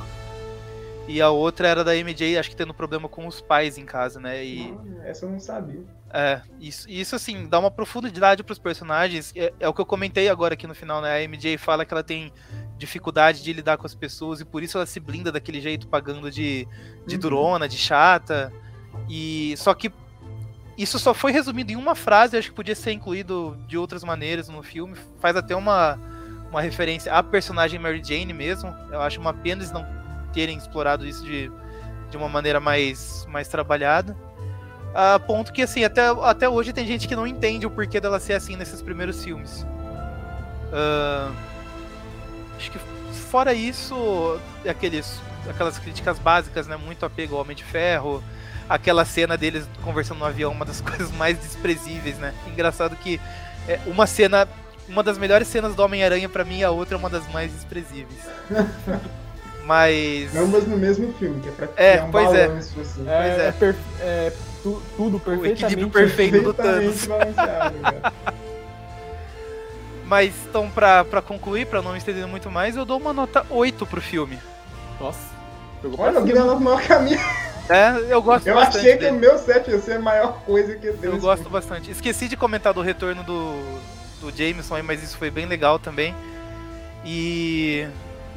E 1.07 1.21
a 1.21 1.31
outra 1.31 1.69
era 1.69 1.85
da 1.85 1.95
MJ, 1.95 2.39
acho 2.39 2.51
que 2.51 2.57
tendo 2.57 2.75
problema 2.75 3.09
com 3.09 3.27
os 3.27 3.41
pais 3.41 3.79
em 3.79 3.85
casa, 3.85 4.19
né? 4.19 4.45
E 4.45 4.75
Essa 5.05 5.27
eu 5.27 5.31
não 5.31 5.39
sabia. 5.39 5.83
É, 6.13 6.43
isso, 6.61 6.89
isso 6.91 7.17
assim, 7.17 7.49
dá 7.49 7.59
uma 7.59 7.71
profundidade 7.71 8.43
pros 8.43 8.59
personagens. 8.59 9.33
É, 9.35 9.53
é 9.59 9.69
o 9.69 9.73
que 9.73 9.81
eu 9.81 9.87
comentei 9.87 10.29
agora 10.29 10.53
aqui 10.55 10.67
no 10.67 10.75
final, 10.75 11.01
né? 11.01 11.17
A 11.17 11.23
MJ 11.23 11.57
fala 11.57 11.87
que 11.87 11.95
ela 11.95 12.03
tem 12.03 12.31
dificuldade 12.77 13.43
de 13.43 13.53
lidar 13.53 13.79
com 13.79 13.87
as 13.87 13.95
pessoas 13.95 14.41
e 14.41 14.45
por 14.45 14.63
isso 14.63 14.77
ela 14.77 14.85
se 14.85 15.01
blinda 15.01 15.33
daquele 15.33 15.61
jeito, 15.61 15.89
pagando 15.89 16.31
de, 16.31 16.69
de 17.07 17.15
Uhum. 17.15 17.21
durona, 17.21 17.67
de 17.67 17.79
chata. 17.79 18.53
E 19.09 19.55
só 19.57 19.73
que 19.73 19.91
isso 20.77 20.99
só 20.99 21.15
foi 21.15 21.33
resumido 21.33 21.73
em 21.73 21.77
uma 21.77 21.95
frase, 21.95 22.37
acho 22.37 22.51
que 22.51 22.55
podia 22.55 22.75
ser 22.75 22.93
incluído 22.93 23.57
de 23.67 23.79
outras 23.79 24.05
maneiras 24.05 24.49
no 24.49 24.63
filme. 24.63 24.95
Faz 25.19 25.35
até 25.35 25.57
uma, 25.57 25.99
uma 26.51 26.61
referência 26.61 27.11
à 27.13 27.23
personagem 27.23 27.79
Mary 27.79 28.03
Jane 28.05 28.35
mesmo. 28.35 28.75
Eu 28.91 29.01
acho 29.01 29.19
uma 29.19 29.33
pena 29.33 29.63
eles 29.63 29.73
não 29.73 29.87
terem 30.35 30.59
explorado 30.59 31.07
isso 31.07 31.25
de, 31.25 31.51
de 32.11 32.17
uma 32.19 32.29
maneira 32.29 32.61
mais, 32.61 33.27
mais 33.31 33.49
trabalhada. 33.49 34.15
A 34.95 35.19
ponto 35.19 35.53
que, 35.53 35.63
assim, 35.63 35.85
até, 35.85 36.03
até 36.23 36.49
hoje 36.49 36.73
tem 36.73 36.87
gente 36.87 37.09
que 37.09 37.17
não 37.17 37.27
entende 37.27 37.67
o 37.67 37.71
porquê 37.71 37.99
dela 38.01 38.21
ser 38.21 38.35
assim 38.35 38.57
nesses 38.57 38.83
primeiros 38.83 39.23
filmes. 39.25 39.67
Ah, 40.73 41.31
acho 42.57 42.71
que 42.71 42.79
fora 43.31 43.55
isso, 43.55 44.39
aqueles, 44.69 45.19
aquelas 45.49 45.79
críticas 45.79 46.19
básicas, 46.19 46.67
né? 46.67 46.77
Muito 46.77 47.07
apego 47.07 47.35
ao 47.37 47.41
Homem 47.43 47.57
de 47.57 47.65
Ferro. 47.65 48.23
Aquela 48.69 49.05
cena 49.05 49.37
deles 49.37 49.67
conversando 49.83 50.19
no 50.19 50.25
avião, 50.25 50.53
uma 50.53 50.65
das 50.65 50.81
coisas 50.83 51.11
mais 51.13 51.39
desprezíveis, 51.39 52.17
né? 52.19 52.33
Engraçado 52.47 52.95
que 52.97 53.21
é 53.69 53.79
uma 53.87 54.07
cena. 54.07 54.47
Uma 54.89 55.03
das 55.03 55.17
melhores 55.17 55.47
cenas 55.49 55.75
do 55.77 55.83
Homem-Aranha 55.83 56.29
pra 56.29 56.45
mim, 56.45 56.63
a 56.65 56.71
outra 56.71 56.97
é 56.97 56.99
uma 56.99 57.09
das 57.09 57.27
mais 57.33 57.51
desprezíveis. 57.53 58.19
Mas. 59.65 60.35
Não, 60.35 60.49
mas 60.49 60.67
no 60.67 60.77
mesmo 60.77 61.13
filme, 61.15 61.41
que 61.41 61.49
é 61.49 61.53
pra 61.53 61.69
É, 61.77 61.93
criar 61.93 62.05
um 62.07 62.11
pois 62.11 62.35
é. 62.35 62.49
balanço, 62.49 62.81
assim. 62.81 63.05
É, 63.09 63.17
Pois 63.23 63.39
é. 63.41 63.47
é 63.49 63.53
per- 63.53 63.77
é 64.01 64.33
tu- 64.63 64.83
tudo 64.97 65.19
perfeitamente. 65.21 65.65
equilíbrio 65.65 65.91
perfeito 65.93 66.43
do 66.43 66.55
Thanos. 66.55 67.07
Mas 70.07 70.35
então, 70.49 70.69
pra, 70.71 71.05
pra 71.05 71.23
concluir, 71.23 71.67
pra 71.67 71.81
não 71.81 71.93
me 71.93 71.99
estender 71.99 72.27
muito 72.27 72.51
mais, 72.51 72.77
eu 72.77 72.85
dou 72.85 72.99
uma 72.99 73.13
nota 73.13 73.47
8 73.49 73.87
pro 73.87 74.01
filme. 74.01 74.39
Nossa. 75.01 75.33
Olha, 75.99 76.21
o. 76.21 76.25
Guilherme 76.25 76.49
no 76.51 76.61
maior 76.61 76.83
caminho. 76.83 77.19
É, 77.69 78.13
eu 78.13 78.21
gosto 78.21 78.47
Eu 78.47 78.55
bastante 78.55 78.79
achei 78.79 78.93
que 78.95 79.05
dele. 79.05 79.17
o 79.17 79.21
meu 79.21 79.39
set 79.39 79.71
ia 79.71 79.79
ser 79.81 79.93
a 79.95 80.01
maior 80.01 80.41
coisa 80.45 80.75
que 80.77 80.87
Eu 80.89 80.97
Deus 80.97 81.21
gosto 81.21 81.49
bastante. 81.49 81.91
Esqueci 81.91 82.29
de 82.29 82.37
comentar 82.37 82.75
do 82.75 82.83
retorno 82.83 83.23
do, 83.23 83.55
do 84.21 84.31
Jameson 84.37 84.75
aí, 84.75 84.83
mas 84.83 85.03
isso 85.03 85.17
foi 85.17 85.31
bem 85.31 85.47
legal 85.47 85.79
também. 85.79 86.15
E 87.05 87.87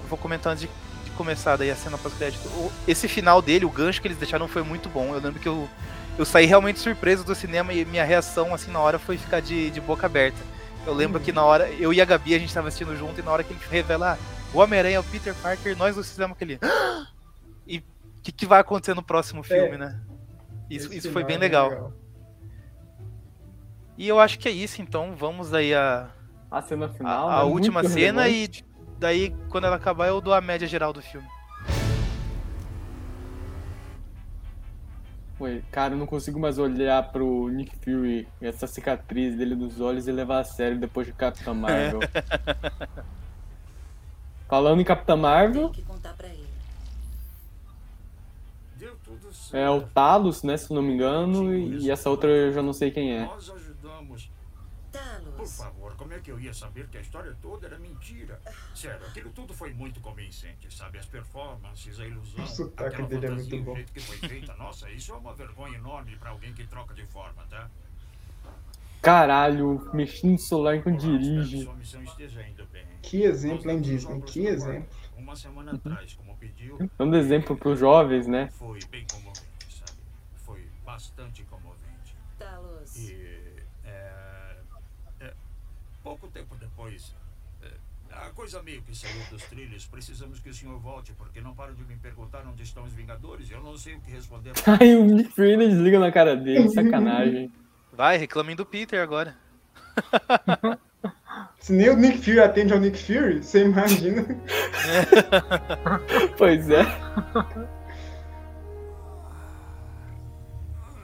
eu 0.01 0.07
vou 0.09 0.17
comentar 0.17 0.53
antes 0.53 0.61
de, 0.61 0.69
de 1.03 1.11
começar 1.11 1.55
daí 1.57 1.69
a 1.71 1.75
cena 1.75 1.97
pós-crédito, 1.97 2.47
o- 2.49 2.71
esse 2.87 3.07
final 3.07 3.41
dele, 3.41 3.65
o 3.65 3.69
gancho 3.69 4.01
que 4.01 4.07
eles 4.07 4.17
deixaram 4.17 4.47
foi 4.47 4.63
muito 4.63 4.87
bom. 4.87 5.13
Eu 5.13 5.19
lembro 5.19 5.39
que 5.39 5.47
eu, 5.49 5.67
eu 6.17 6.25
saí 6.25 6.45
realmente 6.45 6.79
surpreso 6.79 7.23
do 7.23 7.35
cinema 7.35 7.73
e 7.73 7.83
minha 7.85 8.03
reação, 8.03 8.53
assim, 8.53 8.71
na 8.71 8.79
hora 8.79 8.97
foi 8.99 9.17
ficar 9.17 9.41
de, 9.41 9.69
de 9.69 9.81
boca 9.81 10.05
aberta. 10.05 10.37
Eu 10.85 10.93
lembro 10.93 11.19
que 11.19 11.31
na 11.31 11.43
hora, 11.43 11.69
eu 11.71 11.91
e 11.91 11.99
a 11.99 12.05
Gabi, 12.05 12.35
a 12.35 12.39
gente 12.39 12.53
tava 12.53 12.67
assistindo 12.67 12.95
junto, 12.95 13.19
e 13.19 13.23
na 13.23 13.31
hora 13.31 13.43
que 13.43 13.51
ele 13.53 13.59
revela, 13.69 14.13
ah, 14.13 14.17
o 14.53 14.59
Homem-Aranha 14.59 14.97
é 14.97 14.99
o 14.99 15.03
Peter 15.03 15.33
Parker, 15.35 15.75
nós 15.77 15.95
nos 15.97 16.09
fizemos 16.09 16.35
aquele. 16.35 16.59
"Ah!" 16.61 17.07
E 17.67 17.79
o 17.79 17.83
que, 18.21 18.31
que 18.31 18.45
vai 18.45 18.59
acontecer 18.61 18.93
no 18.93 19.03
próximo 19.03 19.43
filme, 19.43 19.77
né? 19.77 19.99
Isso, 20.69 20.87
Esse 20.87 20.97
isso 20.97 21.11
foi 21.11 21.23
bem 21.23 21.35
é 21.35 21.39
legal. 21.39 21.91
E 23.97 24.07
eu 24.07 24.19
acho 24.19 24.37
que 24.39 24.47
é 24.47 24.51
isso, 24.51 24.81
então 24.81 25.15
vamos 25.15 25.53
aí 25.53 25.73
a, 25.73 26.09
A 26.51 26.61
cena 26.61 26.85
a, 26.85 26.89
final. 26.89 27.29
a 27.29 27.39
é 27.41 27.43
última 27.43 27.81
muito 27.81 27.93
cena 27.93 28.23
relevante. 28.23 28.63
e 28.63 28.99
daí, 28.99 29.35
quando 29.49 29.65
ela 29.65 29.75
acabar, 29.77 30.07
eu 30.07 30.21
dou 30.21 30.33
a 30.33 30.41
média 30.41 30.67
geral 30.67 30.91
do 30.93 31.01
filme. 31.01 31.27
Ué, 35.39 35.61
cara, 35.69 35.93
eu 35.93 35.97
não 35.97 36.05
consigo 36.05 36.39
mais 36.39 36.57
olhar 36.57 37.11
pro 37.11 37.49
Nick 37.49 37.75
Fury, 37.79 38.25
essa 38.41 38.67
cicatriz 38.67 39.35
dele 39.35 39.53
nos 39.53 39.81
olhos 39.81 40.07
e 40.07 40.11
levar 40.11 40.39
a 40.39 40.43
sério 40.45 40.79
depois 40.79 41.07
de 41.07 41.13
Capitã 41.13 41.53
Marvel. 41.53 41.99
Falando 44.47 44.79
em 44.79 44.85
Capitã 44.85 45.17
Marvel, 45.17 45.73
Deu 48.77 48.95
tudo 49.03 49.29
é 49.53 49.69
o 49.69 49.81
Talos, 49.81 50.43
né, 50.43 50.57
se 50.57 50.73
não 50.73 50.81
me 50.81 50.93
engano, 50.93 51.55
e 51.55 51.85
e 51.85 51.91
essa 51.91 52.09
outra 52.09 52.29
eu 52.29 52.53
já 52.53 52.61
não 52.61 52.73
sei 52.73 52.91
quem 52.91 53.13
é. 53.13 53.25
Nós 53.25 53.49
ajudamos. 53.49 54.29
Por 55.35 55.47
favor, 55.47 55.95
como 55.97 56.13
é 56.13 56.14
que 56.25 56.31
eu 56.31 56.39
ia 56.39 56.53
saber 56.55 56.87
que 56.87 56.97
a 56.97 57.01
história 57.01 57.37
toda 57.39 57.67
era 57.67 57.77
mentira? 57.77 58.41
Sério, 58.73 59.05
aquilo 59.05 59.29
tudo 59.29 59.53
foi 59.53 59.71
muito 59.71 59.99
convincente, 60.01 60.73
sabe? 60.73 60.97
As 60.97 61.05
performances, 61.05 61.99
a 61.99 62.07
ilusão, 62.07 62.43
O 62.43 62.47
sotaque 62.47 62.95
aquela 62.95 63.07
dele 63.07 63.27
é 63.27 63.29
muito 63.29 63.55
o 63.55 63.61
bom. 63.61 63.75
jeito 63.75 63.93
que 63.93 63.99
foi 63.99 64.17
feita. 64.17 64.55
Nossa, 64.55 64.89
isso 64.89 65.11
é 65.11 65.15
uma 65.15 65.35
vergonha 65.35 65.77
enorme 65.77 66.15
pra 66.17 66.31
alguém 66.31 66.51
que 66.51 66.65
troca 66.65 66.95
de 66.95 67.05
forma, 67.05 67.43
tá? 67.47 67.69
Caralho, 69.03 69.87
mexendo 69.93 70.31
no 70.31 70.39
celular 70.39 70.75
enquanto 70.77 70.99
dirige. 70.99 71.69
Que 73.03 73.21
exemplo, 73.21 73.69
hein, 73.69 73.79
Disney? 73.79 74.19
Que 74.23 74.47
exemplo. 74.47 74.89
Uma 75.15 75.35
semana 75.35 75.73
atrás, 75.73 76.15
como 76.15 76.35
pediu, 76.37 76.77
Dando 76.97 77.15
exemplo 77.15 77.55
pros 77.55 77.79
jovens, 77.79 78.25
né? 78.25 78.47
foi 78.53 78.79
bem 78.89 79.05
comovente, 79.11 79.45
sabe? 79.69 79.99
Foi 80.37 80.67
bastante 80.83 81.43
comovente. 81.43 82.15
Talos. 82.39 82.95
E 82.97 83.13
é, 83.85 84.57
é, 85.21 85.33
pouco 86.03 86.27
tempo 86.27 86.55
depois, 86.55 87.15
é, 87.63 87.71
a 88.45 88.47
coisa 88.47 88.61
meio 88.61 88.81
que 88.83 88.95
saiu 88.95 89.21
dos 89.31 89.43
trilhos. 89.45 89.85
Precisamos 89.87 90.39
que 90.39 90.49
o 90.49 90.53
senhor 90.53 90.77
volte, 90.79 91.11
porque 91.13 91.41
não 91.41 91.55
param 91.55 91.73
de 91.73 91.83
me 91.83 91.95
perguntar 91.95 92.45
onde 92.47 92.61
estão 92.61 92.83
os 92.83 92.93
Vingadores. 92.93 93.49
Eu 93.49 93.61
não 93.61 93.75
sei 93.75 93.95
o 93.95 94.01
que 94.01 94.11
responder. 94.11 94.51
Aí 94.79 94.95
o 94.95 95.03
Nick 95.03 95.31
Fury 95.31 95.57
desliga 95.57 95.99
na 95.99 96.11
cara 96.11 96.35
dele, 96.35 96.69
sacanagem. 96.69 97.51
Vai, 97.91 98.17
reclamem 98.17 98.55
do 98.55 98.65
Peter 98.65 99.01
agora. 99.01 99.35
Se 101.59 101.73
nem 101.73 101.89
o 101.89 101.97
Nick 101.97 102.19
Fury 102.19 102.39
atende 102.39 102.73
ao 102.73 102.79
Nick 102.79 102.97
Fury, 102.97 103.43
você 103.43 103.65
imagina. 103.65 104.23
Pois 106.37 106.69
é. 106.69 106.83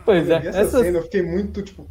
Pois 0.06 0.30
é, 0.30 0.36
Eu 0.36 0.42
vi 0.42 0.48
essa 0.48 0.60
essa, 0.60 0.80
cena, 0.84 0.98
eu 1.00 1.04
fiquei 1.04 1.24
muito, 1.24 1.62
tipo, 1.64 1.88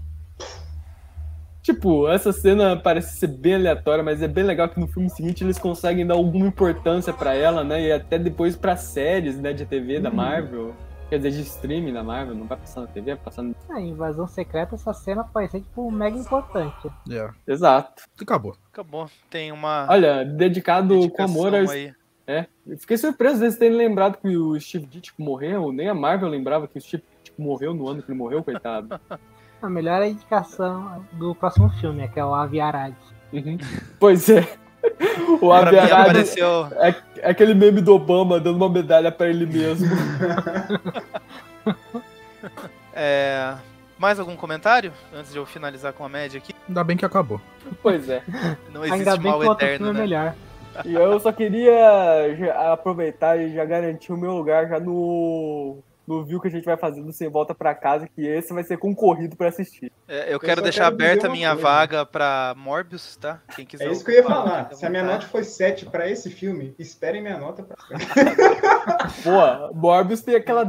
tipo, 1.62 2.08
essa 2.08 2.32
cena 2.32 2.76
parece 2.76 3.16
ser 3.18 3.28
bem 3.28 3.54
aleatória, 3.54 4.02
mas 4.02 4.22
é 4.22 4.28
bem 4.28 4.44
legal 4.44 4.68
que 4.68 4.80
no 4.80 4.86
filme 4.86 5.08
seguinte 5.10 5.44
eles 5.44 5.58
conseguem 5.58 6.06
dar 6.06 6.14
alguma 6.14 6.46
importância 6.46 7.12
pra 7.12 7.34
ela, 7.34 7.62
né? 7.64 7.80
E 7.82 7.92
até 7.92 8.18
depois 8.18 8.56
pra 8.56 8.76
séries, 8.76 9.38
né, 9.38 9.52
de 9.52 9.64
TV 9.66 10.00
da 10.00 10.10
Uhum. 10.10 10.16
Marvel. 10.16 10.74
Quer 11.08 11.16
dizer, 11.18 11.30
de 11.32 11.40
streaming 11.40 11.92
da 11.92 12.04
Marvel, 12.04 12.36
não 12.36 12.46
vai 12.46 12.56
passar 12.56 12.82
na 12.82 12.86
TV, 12.86 13.16
vai 13.16 13.24
passar 13.24 13.42
no... 13.42 13.52
A 13.68 13.80
invasão 13.80 14.28
secreta, 14.28 14.76
essa 14.76 14.92
cena 14.94 15.24
pode 15.24 15.50
ser 15.50 15.60
tipo 15.60 15.90
mega 15.90 16.16
importante. 16.16 16.88
É. 17.10 17.28
Exato. 17.48 18.04
Acabou. 18.22 18.54
Acabou. 18.72 19.10
Tem 19.28 19.50
uma. 19.50 19.88
Olha, 19.90 20.24
dedicado 20.24 20.94
com 20.94 21.00
Dedicação 21.00 21.24
amor 21.34 21.54
aos... 21.56 21.70
aí. 21.70 21.92
É, 22.28 22.46
eu 22.64 22.78
fiquei 22.78 22.96
surpreso 22.96 23.40
deles 23.40 23.56
terem 23.58 23.76
lembrado 23.76 24.18
que 24.18 24.28
o 24.36 24.58
Steve 24.60 24.86
Ditko 24.86 25.20
morreu, 25.20 25.72
nem 25.72 25.88
a 25.88 25.94
Marvel 25.94 26.28
lembrava 26.28 26.68
que 26.68 26.78
o 26.78 26.80
Steve 26.80 27.02
Ditko 27.24 27.42
morreu 27.42 27.74
no 27.74 27.88
ano 27.88 28.02
que 28.04 28.08
ele 28.12 28.16
morreu, 28.18 28.44
coitado. 28.44 28.88
A 29.62 29.68
melhor 29.68 30.00
é 30.02 30.08
indicação 30.08 31.04
do 31.12 31.34
próximo 31.34 31.68
filme, 31.80 32.08
que 32.08 32.18
é 32.18 32.24
o 32.24 32.34
Avi 32.34 32.60
Arad. 32.60 32.94
Pois 33.98 34.28
é. 34.28 34.46
O 35.40 35.48
Pra 35.48 35.58
Avi 35.58 35.70
mim 35.72 35.76
Arad 35.78 35.92
apareceu- 36.08 36.66
é, 36.76 36.94
é 37.18 37.30
aquele 37.30 37.54
meme 37.54 37.80
do 37.80 37.94
Obama 37.94 38.40
dando 38.40 38.56
uma 38.56 38.68
medalha 38.68 39.12
pra 39.12 39.28
ele 39.28 39.46
mesmo. 39.46 39.86
É, 42.92 43.54
Mais 43.98 44.18
algum 44.18 44.34
comentário? 44.34 44.92
Antes 45.14 45.30
de 45.32 45.38
eu 45.38 45.44
finalizar 45.46 45.92
com 45.92 46.04
a 46.04 46.08
média 46.08 46.38
aqui. 46.38 46.54
Ainda 46.68 46.82
bem 46.82 46.96
que 46.96 47.04
acabou. 47.04 47.40
Pois 47.82 48.08
é. 48.08 48.22
Não 48.72 48.82
existe 48.84 48.98
Ainda 49.08 49.16
bem 49.16 49.30
mal 49.30 49.40
que 49.40 49.46
o 49.46 49.52
eterno, 49.52 49.76
filme 49.86 49.90
é 49.90 49.92
né? 49.92 50.00
melhor. 50.00 50.34
E 50.86 50.94
eu 50.94 51.20
só 51.20 51.30
queria 51.32 52.72
aproveitar 52.72 53.36
e 53.38 53.52
já 53.54 53.64
garantir 53.64 54.12
o 54.12 54.16
meu 54.16 54.32
lugar 54.32 54.68
já 54.68 54.80
no, 54.80 55.78
no 56.10 56.24
view 56.24 56.40
que 56.40 56.48
a 56.48 56.50
gente 56.50 56.64
vai 56.64 56.76
fazer 56.76 57.02
do 57.02 57.12
Sem 57.12 57.28
Volta 57.28 57.54
pra 57.54 57.72
Casa, 57.72 58.08
que 58.08 58.26
esse 58.26 58.52
vai 58.52 58.64
ser 58.64 58.76
concorrido 58.78 59.36
pra 59.36 59.48
assistir. 59.48 59.92
É, 60.08 60.34
eu 60.34 60.40
quero 60.40 60.60
deixar 60.60 60.84
quero 60.84 60.94
aberta 60.94 61.28
a 61.28 61.30
minha 61.30 61.50
coisa. 61.50 61.62
vaga 61.62 62.04
pra 62.04 62.52
Morbius, 62.56 63.16
tá? 63.16 63.40
Quem 63.54 63.64
quiser. 63.64 63.86
É 63.86 63.92
isso 63.92 64.04
que 64.04 64.10
eu 64.10 64.16
ia 64.16 64.24
falar. 64.24 64.68
à 64.72 64.74
Se 64.74 64.84
a 64.84 64.90
minha 64.90 65.04
nota 65.04 65.26
foi 65.26 65.44
7 65.44 65.86
pra 65.86 66.10
esse 66.10 66.28
filme, 66.28 66.74
esperem 66.78 67.22
minha 67.22 67.38
nota 67.38 67.62
pra 67.62 67.76
Pô, 69.22 69.74
Morbius 69.74 70.20
tem 70.20 70.34
aquela, 70.34 70.64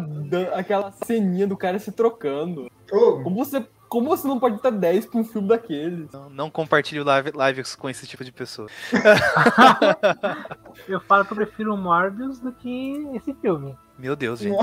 aquela 0.53 0.91
ceninha 1.05 1.47
do 1.47 1.57
cara 1.57 1.79
se 1.79 1.91
trocando. 1.91 2.69
Como 2.89 3.43
você, 3.43 3.65
como 3.91 4.07
você 4.07 4.25
não 4.25 4.39
pode 4.39 4.61
dar 4.61 4.71
10 4.71 5.07
pra 5.07 5.19
um 5.19 5.23
filme 5.25 5.49
daquele? 5.49 6.07
Não, 6.13 6.29
não 6.29 6.49
compartilhe 6.49 7.03
live, 7.03 7.33
lives 7.35 7.75
com 7.75 7.89
esse 7.89 8.07
tipo 8.07 8.23
de 8.23 8.31
pessoa. 8.31 8.69
Eu 10.87 11.01
falo 11.01 11.25
que 11.25 11.33
eu 11.33 11.35
prefiro 11.35 11.73
o 11.73 11.77
Morbius 11.77 12.39
do 12.39 12.53
que 12.53 13.05
esse 13.13 13.33
filme. 13.33 13.77
Meu 13.99 14.15
Deus, 14.15 14.39
gente. 14.39 14.57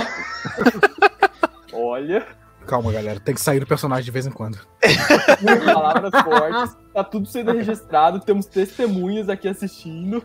Olha. 1.74 2.26
Calma, 2.66 2.90
galera. 2.90 3.20
Tem 3.20 3.34
que 3.34 3.40
sair 3.40 3.60
do 3.60 3.66
personagem 3.66 4.06
de 4.06 4.10
vez 4.10 4.26
em 4.26 4.30
quando. 4.30 4.58
Palavras 5.74 6.22
fortes. 6.22 6.76
Tá 6.94 7.04
tudo 7.04 7.26
sendo 7.26 7.52
registrado, 7.52 8.20
temos 8.20 8.46
testemunhas 8.46 9.28
aqui 9.28 9.46
assistindo. 9.46 10.24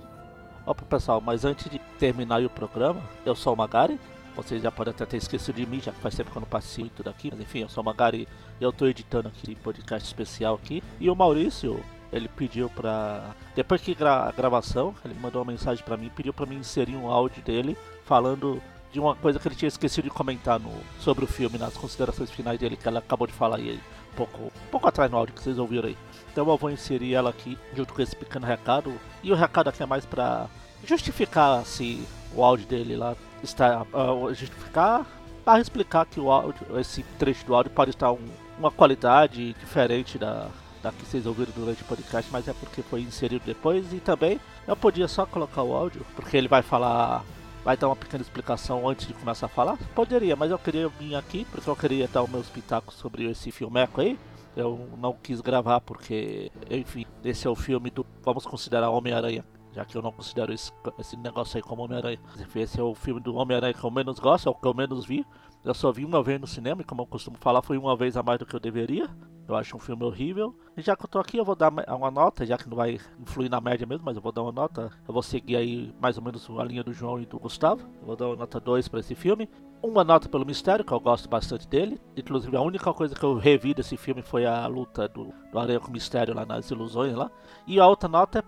Opa, 0.66 0.86
pessoal, 0.86 1.20
mas 1.20 1.44
antes 1.44 1.70
de 1.70 1.78
terminar 2.00 2.42
o 2.42 2.50
programa, 2.50 3.02
eu 3.26 3.36
sou 3.36 3.54
o 3.54 3.58
Magari. 3.58 4.00
Vocês 4.36 4.62
já 4.62 4.72
podem 4.72 4.92
até 4.92 5.06
ter 5.06 5.18
esquecido 5.18 5.56
de 5.56 5.66
mim, 5.66 5.80
já 5.80 5.92
faz 5.92 6.16
tempo 6.16 6.32
que 6.32 6.38
eu 6.38 6.42
não 6.42 6.48
participo 6.48 7.04
daqui. 7.04 7.30
Mas 7.32 7.40
enfim, 7.40 7.60
eu 7.60 7.70
sou 7.70 7.84
o 7.84 7.86
Magari 7.86 8.28
e 8.60 8.64
eu 8.64 8.74
tô 8.74 8.88
editando 8.88 9.28
aqui 9.28 9.56
podcast 9.56 10.08
especial 10.08 10.56
aqui. 10.56 10.84
E 11.00 11.10
o 11.10 11.16
Maurício, 11.16 11.84
ele 12.12 12.28
pediu 12.28 12.70
pra. 12.70 13.36
Depois 13.56 13.82
que 13.82 13.94
gra 13.94 14.28
a 14.28 14.32
gravação, 14.32 14.94
ele 15.06 15.16
mandou 15.20 15.42
uma 15.42 15.52
mensagem 15.52 15.84
pra 15.84 15.98
mim, 15.98 16.10
pediu 16.16 16.34
pra 16.34 16.46
mim 16.46 16.58
inserir 16.58 16.96
um 16.96 17.08
áudio 17.08 17.42
dele 17.44 17.78
falando 18.06 18.62
de 18.92 19.00
uma 19.00 19.16
coisa 19.16 19.40
que 19.40 19.48
ele 19.48 19.56
tinha 19.56 19.68
esquecido 19.68 20.04
de 20.06 20.12
comentar 20.12 20.60
no, 20.60 20.72
sobre 21.00 21.26
o 21.26 21.28
filme, 21.28 21.58
nas 21.58 21.76
considerações 21.76 22.30
finais 22.30 22.60
dele, 22.60 22.78
que 22.78 22.88
ela 22.88 23.00
acabou 23.00 23.26
de 23.26 23.34
falar 23.34 23.58
aí 23.58 23.80
um 24.12 24.16
pouco, 24.16 24.44
um 24.44 24.70
pouco 24.70 24.88
atrás 24.88 25.10
no 25.10 25.18
áudio 25.18 25.34
que 25.34 25.42
vocês 25.42 25.58
ouviram 25.58 25.90
aí. 25.90 25.98
Então 26.32 26.48
eu 26.48 26.58
vou 26.58 26.70
inserir 26.70 27.16
ela 27.16 27.32
aqui 27.32 27.58
junto 27.76 27.94
com 27.94 28.02
esse 28.02 28.16
pequeno 28.16 28.46
recado. 28.46 28.94
E 29.24 29.32
o 29.32 29.36
recado 29.36 29.70
aqui 29.70 29.82
é 29.82 29.86
mais 29.86 30.06
pra 30.06 30.48
justificar 30.86 31.66
se 31.66 32.06
o 32.36 32.44
áudio 32.44 32.68
dele 32.68 32.96
lá 32.96 33.16
está. 33.44 33.86
ah, 33.94 34.34
justificar 34.34 35.06
para 35.46 35.60
explicar 35.60 36.06
que 36.06 36.20
o 36.20 36.32
áudio, 36.32 36.80
esse 36.80 37.04
trecho 37.20 37.46
do 37.46 37.54
áudio 37.54 37.72
pode 37.72 37.90
estar 37.92 38.12
um- 38.12 38.30
uma 38.58 38.72
qualidade 38.72 39.54
diferente 39.60 40.18
da, 40.18 40.48
da 40.82 40.92
que 40.92 41.06
vocês 41.06 41.26
ouviram 41.26 41.52
durante 41.56 41.82
o 41.82 41.86
podcast, 41.86 42.32
mas 42.32 42.48
é 42.48 42.54
porque 42.54 42.82
foi 42.82 43.02
inserido 43.02 43.44
depois. 43.46 43.92
E 43.92 43.98
também 44.00 44.40
eu 44.68 44.76
podia 44.76 45.08
só 45.08 45.26
colocar 45.26 45.62
o 45.64 45.74
áudio, 45.74 46.06
porque 46.16 46.38
ele 46.38 46.48
vai 46.48 46.62
falar. 46.62 47.24
Vai 47.64 47.78
dar 47.78 47.88
uma 47.88 47.96
pequena 47.96 48.22
explicação 48.22 48.88
antes 48.90 49.08
de 49.08 49.14
começar 49.14 49.46
a 49.46 49.50
falar? 49.50 49.78
Poderia, 49.96 50.36
mas 50.36 50.52
eu 50.52 50.60
queria 50.60 50.90
vir 50.90 51.16
aqui 51.16 51.46
porque 51.50 51.70
eu 51.70 51.76
queria 51.78 52.08
dar 52.10 52.22
os 52.24 52.30
meus 52.30 52.50
pitacos 52.50 52.96
sobre 52.96 53.24
esse 53.30 53.52
filmeco 53.52 54.02
aí. 54.02 54.20
Eu 54.56 54.90
não 54.98 55.14
quis 55.14 55.40
gravar 55.42 55.80
porque, 55.82 56.52
enfim, 56.70 57.06
esse 57.24 57.48
é 57.48 57.50
o 57.50 57.56
filme 57.56 57.90
do. 57.90 58.06
Vamos 58.22 58.46
considerar 58.46 58.90
Homem-Aranha. 58.90 59.46
Já 59.74 59.84
que 59.86 59.98
eu 59.98 60.02
não 60.02 60.12
considero 60.12 60.54
esse, 60.54 60.72
esse 61.00 61.18
negócio 61.18 61.58
aí 61.58 61.64
como 61.64 61.84
Homem-Aranha. 61.84 62.20
Esse 62.56 62.80
é 62.80 62.84
o 62.84 62.94
filme 62.94 63.20
do 63.20 63.36
Homem-Aranha 63.36 63.74
que 63.74 63.84
eu 63.84 63.90
menos 63.92 64.20
gosto, 64.20 64.48
é 64.48 64.52
o 64.52 64.56
que 64.56 64.68
eu 64.68 64.74
menos 64.74 65.06
vi. 65.06 65.26
Eu 65.66 65.74
só 65.74 65.92
vi 65.92 66.04
uma 66.06 66.22
vez 66.22 66.40
no 66.40 66.46
cinema, 66.46 66.82
e 66.82 66.86
como 66.86 67.02
eu 67.02 67.06
costumo 67.08 67.38
falar, 67.38 67.62
foi 67.62 67.78
uma 67.78 67.96
vez 67.96 68.16
a 68.18 68.22
mais 68.22 68.38
do 68.38 68.46
que 68.46 68.54
eu 68.56 68.60
deveria. 68.60 69.10
Eu 69.48 69.56
acho 69.56 69.76
um 69.76 69.80
filme 69.80 70.04
horrível. 70.04 70.54
E 70.78 70.82
já 70.82 70.96
que 70.96 71.04
eu 71.06 71.08
tô 71.08 71.20
aqui, 71.20 71.38
eu 71.38 71.46
vou 71.46 71.56
dar 71.56 71.72
ma- 71.72 71.84
uma 71.90 72.12
nota, 72.12 72.46
já 72.46 72.58
que 72.58 72.70
não 72.70 72.78
vai 72.78 73.00
influir 73.20 73.50
na 73.50 73.60
média 73.60 73.86
mesmo, 73.88 74.06
mas 74.06 74.16
eu 74.16 74.22
vou 74.22 74.32
dar 74.32 74.42
uma 74.44 74.52
nota. 74.52 74.92
Eu 75.08 75.14
vou 75.14 75.24
seguir 75.24 75.56
aí 75.56 75.94
mais 76.00 76.18
ou 76.18 76.24
menos 76.24 76.48
a 76.50 76.64
linha 76.64 76.84
do 76.84 76.94
João 76.94 77.20
e 77.20 77.26
do 77.26 77.40
Gustavo. 77.40 77.82
Eu 78.02 78.08
vou 78.08 78.16
dar 78.16 78.28
uma 78.28 78.36
nota 78.36 78.60
2 78.60 78.88
pra 78.88 79.00
esse 79.00 79.16
filme. 79.16 79.50
Uma 79.82 80.04
nota 80.04 80.30
pelo 80.30 80.46
mistério, 80.46 80.86
que 80.86 80.94
eu 80.94 81.00
gosto 81.00 81.28
bastante 81.28 81.68
dele. 81.68 82.00
Inclusive, 82.16 82.56
a 82.56 82.62
única 82.62 82.94
coisa 82.94 83.16
que 83.16 83.24
eu 83.24 83.36
revi 83.38 83.74
desse 83.74 83.98
filme 83.98 84.22
foi 84.22 84.46
a 84.46 84.66
luta 84.68 85.08
do, 85.10 85.34
do 85.52 85.60
Aranha 85.60 85.80
com 85.80 85.90
o 85.90 85.92
Mistério 85.92 86.34
lá 86.34 86.46
nas 86.46 86.70
ilusões 86.72 87.14
lá. 87.16 87.30
E 87.68 87.80
a 87.82 87.88
outra 87.88 88.08
nota 88.08 88.40
é 88.40 88.44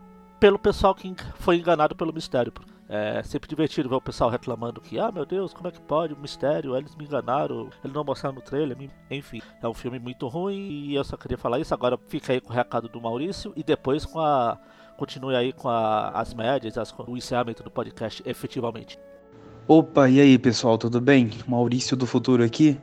pelo 0.45 0.59
pessoal 0.59 0.93
que 0.93 1.11
foi 1.39 1.57
enganado 1.57 1.95
pelo 1.95 2.13
mistério. 2.13 2.53
É 2.87 3.23
sempre 3.23 3.49
divertido 3.49 3.89
ver 3.89 3.95
o 3.95 4.01
pessoal 4.01 4.29
reclamando 4.29 4.79
que, 4.79 4.99
ah 4.99 5.11
meu 5.11 5.25
Deus, 5.25 5.51
como 5.51 5.67
é 5.67 5.71
que 5.71 5.81
pode? 5.81 6.13
Um 6.13 6.19
mistério, 6.19 6.77
eles 6.77 6.95
me 6.95 7.03
enganaram, 7.03 7.71
eles 7.83 7.95
não 7.95 8.03
mostraram 8.03 8.35
no 8.35 8.43
trailer, 8.43 8.77
enfim. 9.09 9.41
É 9.59 9.67
um 9.67 9.73
filme 9.73 9.97
muito 9.97 10.27
ruim 10.27 10.69
e 10.85 10.93
eu 10.93 11.03
só 11.03 11.17
queria 11.17 11.35
falar 11.35 11.59
isso. 11.59 11.73
Agora 11.73 11.97
fica 12.09 12.31
aí 12.31 12.39
com 12.39 12.51
o 12.51 12.55
recado 12.55 12.87
do 12.87 13.01
Maurício 13.01 13.53
e 13.55 13.63
depois 13.63 14.05
com 14.05 14.19
a. 14.19 14.59
Continue 14.99 15.35
aí 15.35 15.51
com 15.51 15.67
a, 15.67 16.09
as 16.09 16.31
médias, 16.35 16.77
as, 16.77 16.93
o 16.95 17.17
encerramento 17.17 17.63
do 17.63 17.71
podcast 17.71 18.21
efetivamente. 18.23 18.99
Opa, 19.67 20.07
e 20.07 20.21
aí 20.21 20.37
pessoal, 20.37 20.77
tudo 20.77 21.01
bem? 21.01 21.31
Maurício 21.47 21.97
do 21.97 22.05
Futuro 22.05 22.43
aqui. 22.43 22.79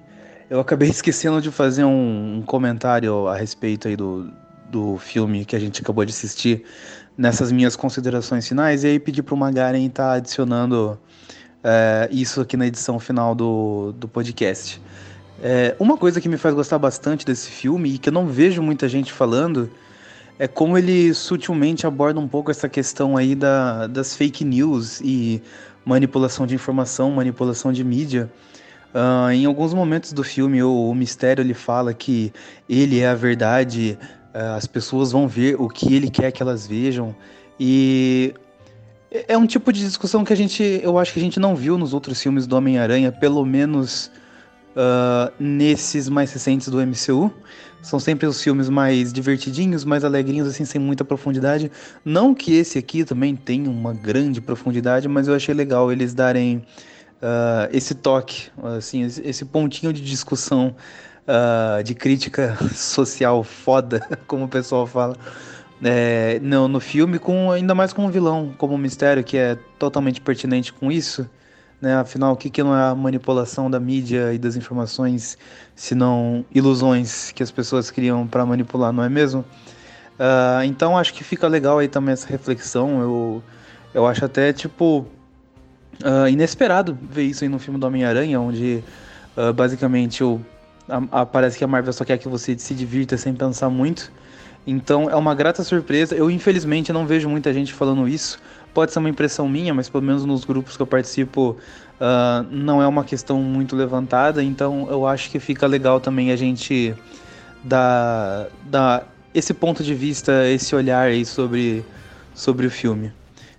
Eu 0.50 0.58
acabei 0.58 0.89
esquecendo 0.91 1.41
de 1.41 1.52
fazer 1.52 1.84
um 1.84 2.42
comentário 2.44 3.28
a 3.28 3.36
respeito 3.36 3.86
aí 3.86 3.94
do, 3.94 4.32
do 4.68 4.97
filme 4.97 5.44
que 5.44 5.55
a 5.55 5.60
gente 5.60 5.81
acabou 5.81 6.05
de 6.05 6.10
assistir 6.10 6.65
nessas 7.16 7.52
minhas 7.52 7.76
considerações 7.76 8.47
finais 8.47 8.84
e 8.84 8.89
aí 8.89 8.99
pedi 8.99 9.23
para 9.23 9.34
o 9.34 9.39
Magaren 9.39 9.86
estar 9.86 10.05
tá 10.05 10.12
adicionando 10.15 10.99
é, 11.62 12.08
isso 12.10 12.41
aqui 12.41 12.57
na 12.57 12.66
edição 12.66 12.99
final 12.99 13.34
do, 13.34 13.92
do 13.92 14.08
podcast. 14.08 14.81
É, 15.42 15.74
uma 15.78 15.97
coisa 15.97 16.20
que 16.20 16.28
me 16.28 16.36
faz 16.36 16.55
gostar 16.55 16.78
bastante 16.78 17.26
desse 17.26 17.50
filme 17.50 17.94
e 17.94 17.99
que 17.99 18.08
eu 18.08 18.12
não 18.12 18.26
vejo 18.26 18.62
muita 18.62 18.89
gente 18.89 19.12
falando 19.12 19.70
é 20.39 20.49
como 20.49 20.78
ele 20.78 21.12
sutilmente 21.15 21.86
aborda 21.86 22.18
um 22.18 22.28
pouco 22.28 22.50
essa 22.50 22.68
questão 22.68 23.16
aí 23.16 23.34
da, 23.34 23.86
das 23.86 24.16
fake 24.16 24.44
news 24.44 25.00
e 25.00 25.42
manipulação 25.84 26.47
de 26.47 26.55
informação, 26.55 27.10
manipulação 27.10 27.73
de 27.73 27.84
mídia. 27.84 28.31
Uh, 28.94 29.31
em 29.31 29.47
alguns 29.47 29.73
momentos 29.73 30.12
do 30.12 30.23
filme, 30.23 30.62
o, 30.62 30.91
o 30.91 30.94
mistério 30.94 31.42
ele 31.42 31.55
fala 31.55 31.94
que 31.94 32.32
ele 32.68 33.00
é 33.00 33.08
a 33.08 33.15
verdade, 33.15 33.99
as 34.33 34.67
pessoas 34.67 35.12
vão 35.12 35.28
ver 35.28 35.61
o 35.61 35.69
que 35.69 35.94
ele 35.94 36.11
quer 36.11 36.33
que 36.33 36.43
elas 36.43 36.67
vejam 36.67 37.15
e 37.59 38.35
é 39.28 39.36
um 39.36 39.47
tipo 39.47 39.73
de 39.73 39.81
discussão 39.81 40.25
que 40.25 40.33
a 40.33 40.36
gente, 40.36 40.81
eu 40.83 40.99
acho 40.99 41.12
que 41.12 41.20
a 41.20 41.23
gente 41.23 41.39
não 41.39 41.55
viu 41.55 41.77
nos 41.77 41.93
outros 41.93 42.20
filmes 42.20 42.47
do 42.47 42.57
Homem-Aranha, 42.57 43.12
pelo 43.12 43.44
menos 43.44 44.11
uh, 44.70 45.33
nesses 45.39 46.09
mais 46.09 46.33
recentes 46.33 46.69
do 46.69 46.78
MCU. 46.78 47.31
São 47.83 47.99
sempre 47.99 48.27
os 48.27 48.43
filmes 48.43 48.69
mais 48.69 49.12
divertidinhos, 49.12 49.85
mais 49.85 50.05
alegrinhos, 50.05 50.49
assim, 50.49 50.65
sem 50.65 50.81
muita 50.81 51.05
profundidade. 51.05 51.70
Não 52.05 52.35
que 52.35 52.55
esse 52.55 52.78
aqui 52.78 53.05
também 53.05 53.36
tenha 53.36 53.69
uma 53.69 53.93
grande 53.93 54.41
profundidade, 54.41 55.09
mas 55.09 55.28
eu 55.28 55.35
achei 55.35 55.55
legal 55.55 55.93
eles 55.93 56.15
darem 56.15 56.59
uh, 57.23 57.69
esse 57.73 57.94
toque, 57.94 58.51
assim, 58.77 59.02
esse 59.02 59.44
pontinho 59.44 59.93
de 59.93 60.01
discussão, 60.01 60.75
uh, 61.26 61.83
de 61.83 61.94
crítica 61.94 62.57
social 62.75 63.42
foda, 63.42 64.01
como 64.26 64.44
o 64.44 64.49
pessoal 64.49 64.86
fala. 64.86 65.17
É, 65.84 66.39
no, 66.41 66.68
no 66.68 66.78
filme, 66.78 67.18
com 67.18 67.51
ainda 67.51 67.75
mais 67.75 67.92
com 67.92 68.07
um 68.07 68.10
vilão 68.10 68.55
como 68.57 68.75
um 68.75 68.78
mistério 68.78 69.25
que 69.25 69.36
é 69.36 69.59
totalmente 69.78 70.20
pertinente 70.20 70.73
com 70.73 70.92
isso. 70.92 71.28
Né? 71.81 71.97
Afinal, 71.97 72.34
o 72.34 72.36
que, 72.36 72.49
que 72.49 72.62
não 72.62 72.76
é 72.76 72.91
a 72.91 72.94
manipulação 72.94 73.68
da 73.68 73.81
mídia 73.81 74.33
e 74.33 74.39
das 74.39 74.55
informações, 74.55 75.36
se 75.75 75.97
não 75.97 76.44
ilusões 76.55 77.33
que 77.33 77.42
as 77.42 77.51
pessoas 77.51 77.91
criam 77.91 78.25
para 78.28 78.47
manipular, 78.47 78.92
não 78.92 79.02
é 79.02 79.09
mesmo? 79.09 79.44
Uh, 80.12 80.62
então 80.65 80.97
acho 80.97 81.12
que 81.12 81.25
fica 81.25 81.49
legal 81.49 81.81
aí 81.81 81.89
também 81.89 82.12
essa 82.12 82.28
reflexão. 82.28 83.01
Eu, 83.01 83.42
eu 83.92 84.07
acho 84.07 84.25
até 84.25 84.52
tipo 84.52 85.05
uh, 86.05 86.28
inesperado 86.28 86.97
ver 87.02 87.25
isso 87.25 87.42
aí 87.42 87.51
no 87.51 87.59
filme 87.59 87.81
do 87.81 87.86
Homem-Aranha, 87.89 88.41
onde 88.41 88.84
uh, 89.36 89.52
basicamente 89.52 90.23
o, 90.23 90.41
a, 90.89 91.20
a, 91.20 91.27
parece 91.27 91.59
que 91.59 91.65
a 91.65 91.67
Marvel 91.67 91.93
só 91.93 92.05
quer 92.05 92.19
que 92.19 92.28
você 92.28 92.57
se 92.59 92.75
divirta 92.75 93.17
sem 93.17 93.35
pensar 93.35 93.69
muito. 93.70 94.11
Então 94.67 95.11
é 95.11 95.17
uma 95.17 95.35
grata 95.35 95.62
surpresa. 95.65 96.15
Eu 96.15 96.31
infelizmente 96.31 96.93
não 96.93 97.07
vejo 97.07 97.28
muita 97.28 97.52
gente 97.52 97.73
falando 97.73 98.09
isso. 98.09 98.39
Pode 98.73 98.93
ser 98.93 98.99
uma 99.01 99.09
impressão 99.09 99.49
minha, 99.49 99.75
mas 99.75 99.89
pelo 99.89 100.02
menos 100.02 100.25
nos 100.25 100.44
grupos 100.44 100.77
que 100.77 100.83
eu 100.83 100.86
participo 100.86 101.57
uh, 102.01 102.47
não 102.51 102.81
é 102.81 102.86
uma 102.86 103.05
questão 103.05 103.43
muito 103.43 103.77
levantada. 103.77 104.43
Então 104.43 104.86
eu 104.91 105.07
acho 105.07 105.31
que 105.31 105.39
fica 105.39 105.67
legal 105.67 106.01
também 106.01 106.31
a 106.31 106.36
gente 106.36 106.94
dar, 107.62 108.47
dar 108.65 109.09
esse 109.35 109.52
ponto 109.52 109.83
de 109.83 109.94
vista, 109.94 110.49
esse 110.49 110.75
olhar 110.75 111.09
aí 111.09 111.25
sobre, 111.25 111.85
sobre 112.35 112.67
o 112.67 112.70
filme. 112.70 113.12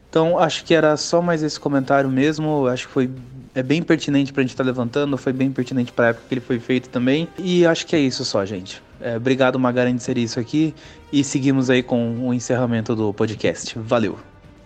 Então 0.09 0.37
acho 0.37 0.63
que 0.63 0.73
era 0.73 0.95
só 0.95 1.21
mais 1.21 1.43
esse 1.43 1.59
comentário 1.59 2.09
mesmo. 2.09 2.67
Acho 2.67 2.87
que 2.87 2.93
foi 2.93 3.09
é 3.55 3.61
bem 3.61 3.83
pertinente 3.83 4.33
pra 4.33 4.41
gente 4.41 4.51
estar 4.51 4.63
tá 4.63 4.67
levantando, 4.67 5.17
foi 5.17 5.33
bem 5.33 5.51
pertinente 5.51 5.91
pra 5.91 6.07
época 6.07 6.25
que 6.27 6.33
ele 6.33 6.41
foi 6.41 6.59
feito 6.59 6.89
também. 6.89 7.27
E 7.37 7.65
acho 7.65 7.85
que 7.85 7.95
é 7.95 7.99
isso 7.99 8.25
só, 8.25 8.45
gente. 8.45 8.81
É, 8.99 9.17
obrigado, 9.17 9.59
Magaren, 9.59 9.95
de 9.95 10.03
ser 10.03 10.17
isso 10.17 10.39
aqui. 10.39 10.73
E 11.11 11.23
seguimos 11.23 11.69
aí 11.69 11.83
com 11.83 12.27
o 12.27 12.33
encerramento 12.33 12.95
do 12.95 13.13
podcast. 13.13 13.77
Valeu! 13.77 14.17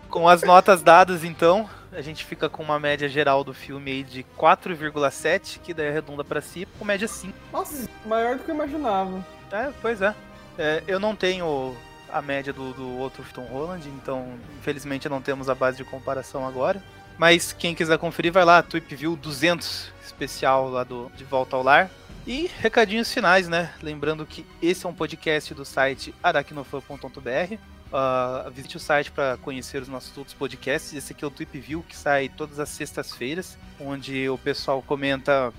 Com 0.10 0.30
as 0.30 0.42
notas 0.42 0.82
dadas, 0.82 1.24
então, 1.24 1.70
a 1.92 2.02
gente 2.02 2.24
fica 2.24 2.48
com 2.48 2.64
uma 2.64 2.80
média 2.80 3.10
geral 3.10 3.44
do 3.44 3.54
filme 3.54 3.92
aí 3.92 4.04
de 4.04 4.26
4,7, 4.38 5.60
que 5.62 5.74
daí 5.74 5.90
arredonda 5.90 6.24
para 6.24 6.40
si, 6.40 6.68
com 6.78 6.86
média 6.86 7.08
5. 7.08 7.34
Nossa, 7.52 7.90
maior 8.06 8.38
do 8.38 8.44
que 8.44 8.52
eu 8.52 8.56
imaginava. 8.56 9.26
É, 9.52 9.70
pois 9.82 10.02
é. 10.02 10.16
é 10.58 10.84
eu 10.88 11.00
não 11.00 11.16
tenho 11.16 11.76
a 12.10 12.22
média 12.22 12.54
do, 12.54 12.74
do 12.74 12.98
outro 12.98 13.24
Tom 13.34 13.44
Holland, 13.44 13.88
então 13.90 14.28
infelizmente 14.60 15.10
não 15.10 15.22
temos 15.22 15.50
a 15.50 15.56
base 15.56 15.78
de 15.78 15.84
comparação 15.84 16.48
agora. 16.48 16.82
Mas 17.18 17.52
quem 17.52 17.74
quiser 17.74 17.98
conferir, 17.98 18.32
vai 18.32 18.46
lá, 18.46 18.62
Tweep 18.62 18.96
View 18.96 19.16
200, 19.16 19.92
especial 20.06 20.70
lá 20.70 20.84
do 20.84 21.12
De 21.16 21.24
Volta 21.24 21.56
ao 21.56 21.64
Lar. 21.64 21.90
E 22.28 22.52
recadinhos 22.60 23.12
finais, 23.12 23.48
né? 23.48 23.74
Lembrando 23.82 24.26
que 24.26 24.46
esse 24.62 24.86
é 24.86 24.90
um 24.90 24.94
podcast 24.94 25.54
do 25.54 25.64
site 25.64 26.14
aracnofan.br. 26.22 27.58
Uh, 27.88 28.52
visite 28.52 28.76
o 28.76 28.80
site 28.82 29.10
para 29.12 29.38
conhecer 29.38 29.82
os 29.82 29.88
nossos 29.88 30.16
outros 30.18 30.36
podcasts. 30.36 30.94
Esse 30.94 31.14
aqui 31.14 31.24
é 31.24 31.28
o 31.28 31.32
Tweep 31.32 31.58
View, 31.58 31.86
que 31.88 31.96
sai 31.96 32.28
todas 32.28 32.60
as 32.60 32.68
sextas-feiras, 32.68 33.58
onde 33.80 34.30
o 34.30 34.38
pessoal 34.38 34.82
comenta 34.82 35.50
uh, 35.50 35.54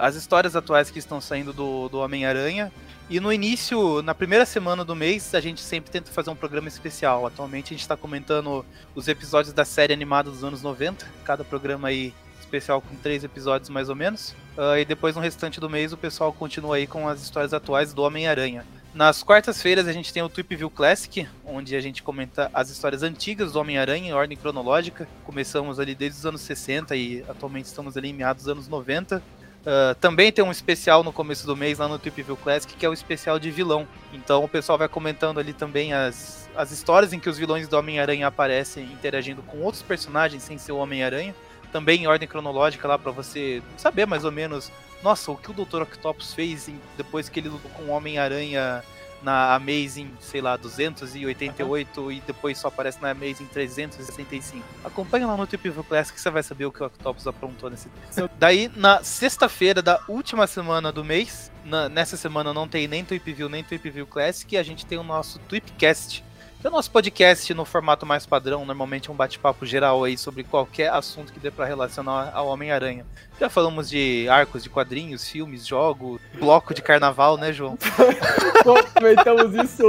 as 0.00 0.14
histórias 0.14 0.54
atuais 0.54 0.90
que 0.90 0.98
estão 0.98 1.18
saindo 1.18 1.52
do, 1.52 1.88
do 1.88 1.98
Homem-Aranha. 1.98 2.70
E 3.10 3.20
no 3.20 3.32
início, 3.32 4.00
na 4.02 4.14
primeira 4.14 4.46
semana 4.46 4.84
do 4.84 4.96
mês, 4.96 5.34
a 5.34 5.40
gente 5.40 5.60
sempre 5.60 5.90
tenta 5.90 6.10
fazer 6.10 6.30
um 6.30 6.36
programa 6.36 6.68
especial. 6.68 7.26
Atualmente 7.26 7.66
a 7.66 7.74
gente 7.74 7.80
está 7.80 7.96
comentando 7.96 8.64
os 8.94 9.08
episódios 9.08 9.52
da 9.52 9.64
série 9.64 9.92
animada 9.92 10.30
dos 10.30 10.42
anos 10.44 10.62
90, 10.62 11.06
cada 11.24 11.44
programa 11.44 11.88
aí 11.88 12.14
especial 12.40 12.82
com 12.82 12.94
três 12.96 13.24
episódios 13.24 13.70
mais 13.70 13.88
ou 13.88 13.96
menos. 13.96 14.34
Uh, 14.56 14.76
e 14.78 14.84
depois 14.84 15.16
no 15.16 15.22
restante 15.22 15.58
do 15.58 15.70
mês 15.70 15.92
o 15.92 15.96
pessoal 15.96 16.32
continua 16.32 16.76
aí 16.76 16.86
com 16.86 17.08
as 17.08 17.22
histórias 17.22 17.54
atuais 17.54 17.94
do 17.94 18.02
Homem-Aranha. 18.02 18.64
Nas 18.94 19.22
quartas-feiras 19.22 19.88
a 19.88 19.92
gente 19.92 20.12
tem 20.12 20.22
o 20.22 20.28
Tweep 20.28 20.54
View 20.54 20.68
Classic, 20.68 21.26
onde 21.46 21.74
a 21.74 21.80
gente 21.80 22.02
comenta 22.02 22.50
as 22.52 22.68
histórias 22.68 23.02
antigas 23.02 23.52
do 23.52 23.58
Homem-Aranha 23.58 24.10
em 24.10 24.12
ordem 24.12 24.36
cronológica. 24.36 25.08
Começamos 25.24 25.80
ali 25.80 25.94
desde 25.94 26.18
os 26.18 26.26
anos 26.26 26.42
60 26.42 26.94
e 26.94 27.24
atualmente 27.26 27.64
estamos 27.64 27.96
ali 27.96 28.10
em 28.10 28.12
meados 28.12 28.44
dos 28.44 28.52
anos 28.52 28.68
90. 28.68 29.22
Uh, 29.62 29.94
também 30.00 30.32
tem 30.32 30.44
um 30.44 30.50
especial 30.50 31.04
no 31.04 31.12
começo 31.12 31.46
do 31.46 31.56
mês 31.56 31.78
lá 31.78 31.86
no 31.86 31.98
Tweep 31.98 32.22
View 32.22 32.36
Classic, 32.36 32.74
que 32.74 32.84
é 32.84 32.88
o 32.88 32.92
especial 32.92 33.38
de 33.38 33.50
vilão. 33.50 33.86
Então 34.12 34.42
o 34.44 34.48
pessoal 34.48 34.76
vai 34.76 34.88
comentando 34.88 35.38
ali 35.38 35.52
também 35.52 35.92
as, 35.92 36.50
as 36.56 36.72
histórias 36.72 37.12
em 37.12 37.20
que 37.20 37.28
os 37.28 37.38
vilões 37.38 37.68
do 37.68 37.76
Homem-Aranha 37.78 38.26
aparecem 38.26 38.84
interagindo 38.84 39.42
com 39.42 39.58
outros 39.58 39.82
personagens 39.82 40.42
sem 40.42 40.58
ser 40.58 40.72
o 40.72 40.78
Homem-Aranha. 40.78 41.34
Também 41.70 42.02
em 42.02 42.06
ordem 42.06 42.28
cronológica 42.28 42.86
lá 42.88 42.98
para 42.98 43.12
você 43.12 43.62
saber 43.76 44.06
mais 44.06 44.24
ou 44.24 44.32
menos 44.32 44.70
nossa, 45.02 45.32
o 45.32 45.36
que 45.36 45.50
o 45.50 45.54
Dr. 45.54 45.82
Octopus 45.82 46.32
fez 46.32 46.68
em, 46.68 46.80
depois 46.96 47.28
que 47.28 47.40
ele 47.40 47.48
lutou 47.48 47.70
com 47.72 47.84
o 47.84 47.90
Homem-Aranha 47.90 48.84
na 49.22 49.54
Amazing, 49.54 50.10
sei 50.20 50.40
lá, 50.40 50.56
288 50.56 52.00
uhum. 52.00 52.12
e 52.12 52.20
depois 52.20 52.58
só 52.58 52.68
aparece 52.68 53.00
na 53.00 53.10
Amazing 53.10 53.46
365. 53.46 54.64
Acompanha 54.84 55.26
lá 55.26 55.36
no 55.36 55.46
Tip 55.46 55.62
View 55.68 55.84
Classic 55.84 56.14
que 56.14 56.20
você 56.20 56.30
vai 56.30 56.42
saber 56.42 56.66
o 56.66 56.72
que 56.72 56.82
o 56.82 56.86
Octopus 56.86 57.26
aprontou 57.26 57.70
nesse 57.70 57.88
Daí, 58.38 58.70
na 58.76 59.02
sexta-feira 59.02 59.82
da 59.82 60.00
última 60.08 60.46
semana 60.46 60.90
do 60.92 61.04
mês, 61.04 61.50
na, 61.64 61.88
nessa 61.88 62.16
semana 62.16 62.52
não 62.52 62.66
tem 62.66 62.88
nem 62.88 63.04
Tweep 63.04 63.32
View 63.32 63.48
nem 63.48 63.62
Tweep 63.62 63.90
View 63.90 64.06
Classic, 64.06 64.56
a 64.56 64.62
gente 64.62 64.84
tem 64.84 64.98
o 64.98 65.02
nosso 65.02 65.38
Tweepcast, 65.40 66.24
é 66.64 66.68
o 66.68 66.70
nosso 66.70 66.90
podcast 66.90 67.52
no 67.54 67.64
formato 67.64 68.06
mais 68.06 68.24
padrão, 68.24 68.64
normalmente 68.64 69.10
é 69.10 69.12
um 69.12 69.16
bate-papo 69.16 69.66
geral 69.66 70.04
aí 70.04 70.16
sobre 70.16 70.44
qualquer 70.44 70.92
assunto 70.92 71.32
que 71.32 71.40
dê 71.40 71.50
para 71.50 71.64
relacionar 71.64 72.30
ao 72.32 72.46
Homem-Aranha. 72.46 73.04
Já 73.40 73.48
falamos 73.48 73.90
de 73.90 74.28
arcos 74.28 74.62
de 74.62 74.70
quadrinhos, 74.70 75.28
filmes, 75.28 75.66
jogos, 75.66 76.20
bloco 76.38 76.72
de 76.72 76.80
carnaval, 76.80 77.36
né, 77.36 77.52
João? 77.52 77.76
Comentamos 78.94 79.54
isso 79.54 79.82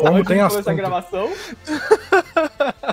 Como 0.00 0.16
antes 0.16 0.28
tem 0.28 0.38
de 0.38 0.48
começar 0.48 0.70
a 0.70 0.74
gravação. 0.74 1.30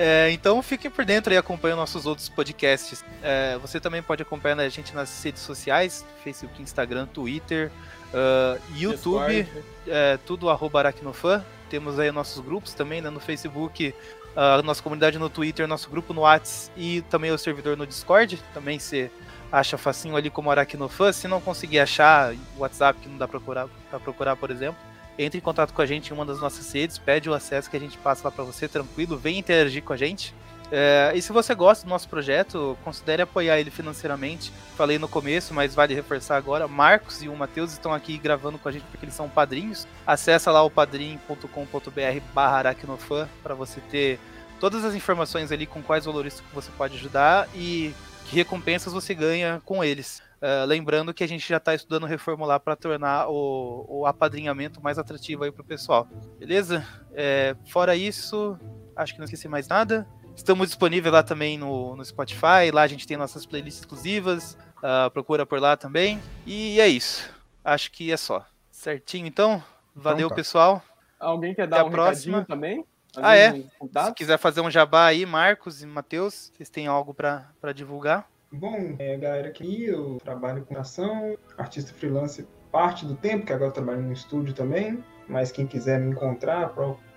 É, 0.00 0.30
então 0.30 0.62
fiquem 0.62 0.88
por 0.88 1.04
dentro 1.04 1.34
e 1.34 1.36
acompanhem 1.36 1.76
nossos 1.76 2.06
outros 2.06 2.28
podcasts. 2.28 3.04
É, 3.20 3.58
você 3.58 3.80
também 3.80 4.00
pode 4.00 4.22
acompanhar 4.22 4.60
a 4.60 4.68
gente 4.68 4.94
nas 4.94 5.24
redes 5.24 5.42
sociais, 5.42 6.06
Facebook, 6.22 6.62
Instagram, 6.62 7.06
Twitter, 7.06 7.68
uh, 8.14 8.60
YouTube, 8.76 9.48
é, 9.88 10.16
tudo 10.24 10.48
arroba 10.48 10.78
aracnofan. 10.78 11.44
Temos 11.68 11.98
aí 11.98 12.10
nossos 12.10 12.44
grupos 12.44 12.74
também, 12.74 13.00
né, 13.00 13.10
no 13.10 13.20
Facebook, 13.20 13.94
a 14.36 14.62
nossa 14.62 14.82
comunidade 14.82 15.18
no 15.18 15.28
Twitter, 15.28 15.66
nosso 15.66 15.90
grupo 15.90 16.14
no 16.14 16.22
Whats 16.22 16.70
e 16.76 17.02
também 17.02 17.30
o 17.30 17.38
servidor 17.38 17.76
no 17.76 17.86
Discord. 17.86 18.38
Também 18.54 18.78
você 18.78 19.10
acha 19.50 19.76
facinho 19.76 20.16
ali 20.16 20.30
como 20.30 20.50
Aracnofan. 20.50 21.12
Se 21.12 21.26
não 21.26 21.40
conseguir 21.40 21.80
achar 21.80 22.34
o 22.56 22.60
WhatsApp 22.60 23.00
que 23.00 23.08
não 23.08 23.18
dá 23.18 23.26
pra 23.26 23.40
procurar, 23.40 23.68
pra 23.90 23.98
procurar, 23.98 24.36
por 24.36 24.50
exemplo, 24.50 24.80
entre 25.18 25.38
em 25.38 25.42
contato 25.42 25.72
com 25.72 25.82
a 25.82 25.86
gente 25.86 26.10
em 26.10 26.14
uma 26.14 26.24
das 26.24 26.40
nossas 26.40 26.72
redes, 26.72 26.98
pede 26.98 27.28
o 27.28 27.34
acesso 27.34 27.68
que 27.68 27.76
a 27.76 27.80
gente 27.80 27.98
passa 27.98 28.28
lá 28.28 28.30
para 28.30 28.44
você, 28.44 28.68
tranquilo, 28.68 29.16
vem 29.16 29.38
interagir 29.38 29.82
com 29.82 29.92
a 29.92 29.96
gente. 29.96 30.32
É, 30.70 31.12
e 31.14 31.22
se 31.22 31.32
você 31.32 31.54
gosta 31.54 31.84
do 31.84 31.88
nosso 31.88 32.08
projeto, 32.08 32.76
considere 32.84 33.22
apoiar 33.22 33.58
ele 33.58 33.70
financeiramente. 33.70 34.52
Falei 34.76 34.98
no 34.98 35.08
começo, 35.08 35.54
mas 35.54 35.74
vale 35.74 35.94
reforçar 35.94 36.36
agora. 36.36 36.68
Marcos 36.68 37.22
e 37.22 37.28
o 37.28 37.36
Matheus 37.36 37.72
estão 37.72 37.92
aqui 37.92 38.18
gravando 38.18 38.58
com 38.58 38.68
a 38.68 38.72
gente 38.72 38.84
porque 38.84 39.04
eles 39.04 39.14
são 39.14 39.28
padrinhos. 39.28 39.86
Acesse 40.06 40.48
lá 40.50 40.62
o 40.62 40.70
padrim.com.br 40.70 42.20
barra 42.34 42.58
aracnofan 42.58 43.28
para 43.42 43.54
você 43.54 43.80
ter 43.80 44.18
todas 44.60 44.84
as 44.84 44.94
informações 44.94 45.50
ali 45.52 45.66
com 45.66 45.82
quais 45.82 46.04
valores 46.04 46.40
que 46.40 46.54
você 46.54 46.70
pode 46.76 46.96
ajudar 46.96 47.48
e 47.54 47.94
que 48.26 48.36
recompensas 48.36 48.92
você 48.92 49.14
ganha 49.14 49.62
com 49.64 49.82
eles. 49.82 50.22
Uh, 50.40 50.66
lembrando 50.66 51.12
que 51.12 51.24
a 51.24 51.26
gente 51.26 51.48
já 51.48 51.56
está 51.56 51.74
estudando 51.74 52.06
reformular 52.06 52.60
para 52.60 52.76
tornar 52.76 53.28
o, 53.28 53.84
o, 53.88 54.06
apadrinhamento 54.06 54.80
mais 54.80 54.96
atrativo 54.96 55.42
aí 55.42 55.50
para 55.50 55.62
o 55.62 55.64
pessoal. 55.64 56.06
Beleza? 56.38 56.86
É, 57.12 57.56
fora 57.66 57.96
isso, 57.96 58.56
acho 58.94 59.14
que 59.14 59.18
não 59.18 59.24
esqueci 59.24 59.48
mais 59.48 59.66
nada. 59.66 60.06
Estamos 60.38 60.68
disponíveis 60.68 61.12
lá 61.12 61.22
também 61.22 61.58
no, 61.58 61.96
no 61.96 62.04
Spotify. 62.04 62.70
Lá 62.72 62.82
a 62.82 62.86
gente 62.86 63.06
tem 63.06 63.16
nossas 63.16 63.44
playlists 63.44 63.82
exclusivas. 63.82 64.56
Uh, 64.76 65.10
procura 65.10 65.44
por 65.44 65.60
lá 65.60 65.76
também. 65.76 66.20
E 66.46 66.80
é 66.80 66.86
isso. 66.86 67.28
Acho 67.62 67.90
que 67.90 68.10
é 68.12 68.16
só. 68.16 68.46
Certinho, 68.70 69.26
então. 69.26 69.62
Valeu, 69.94 70.20
então 70.20 70.28
tá. 70.30 70.34
pessoal. 70.36 70.82
Alguém 71.18 71.54
quer 71.54 71.66
dar 71.66 71.80
Até 71.80 71.88
um 71.88 71.90
próxima. 71.90 72.44
também? 72.44 72.86
Ah, 73.16 73.34
é? 73.34 73.52
Se 73.52 74.14
quiser 74.14 74.38
fazer 74.38 74.60
um 74.60 74.70
jabá 74.70 75.06
aí, 75.06 75.26
Marcos 75.26 75.82
e 75.82 75.86
Matheus, 75.86 76.52
vocês 76.54 76.70
têm 76.70 76.86
algo 76.86 77.12
para 77.12 77.72
divulgar? 77.74 78.30
Bom, 78.52 78.94
é, 78.98 79.16
galera, 79.16 79.48
aqui 79.48 79.86
eu 79.86 80.18
trabalho 80.24 80.64
com 80.64 80.78
ação, 80.78 81.36
artista 81.58 81.92
freelance 81.92 82.46
parte 82.70 83.04
do 83.04 83.16
tempo, 83.16 83.44
que 83.44 83.52
agora 83.52 83.70
eu 83.70 83.74
trabalho 83.74 84.02
no 84.02 84.12
estúdio 84.12 84.54
também. 84.54 85.02
Mas 85.28 85.50
quem 85.50 85.66
quiser 85.66 85.98
me 85.98 86.12
encontrar, 86.12 86.68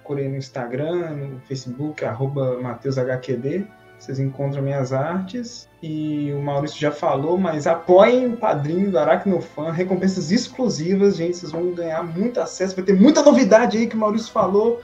procure 0.01 0.27
no 0.27 0.35
Instagram, 0.37 1.11
no 1.15 1.39
Facebook, 1.41 2.03
arroba 2.03 2.59
MatheusHQD. 2.59 3.65
Vocês 3.97 4.19
encontram 4.19 4.63
minhas 4.63 4.91
artes. 4.91 5.69
E 5.81 6.31
o 6.33 6.41
Maurício 6.41 6.79
já 6.79 6.91
falou, 6.91 7.37
mas 7.37 7.67
apoiem 7.67 8.33
o 8.33 8.37
padrinho 8.37 8.89
do 8.89 8.97
Aracnofan, 8.97 9.71
recompensas 9.71 10.31
exclusivas, 10.31 11.17
gente. 11.17 11.37
Vocês 11.37 11.51
vão 11.51 11.71
ganhar 11.71 12.03
muito 12.03 12.39
acesso, 12.41 12.75
vai 12.75 12.83
ter 12.83 12.93
muita 12.99 13.21
novidade 13.21 13.77
aí 13.77 13.85
que 13.85 13.95
o 13.95 13.99
Maurício 13.99 14.31
falou. 14.31 14.81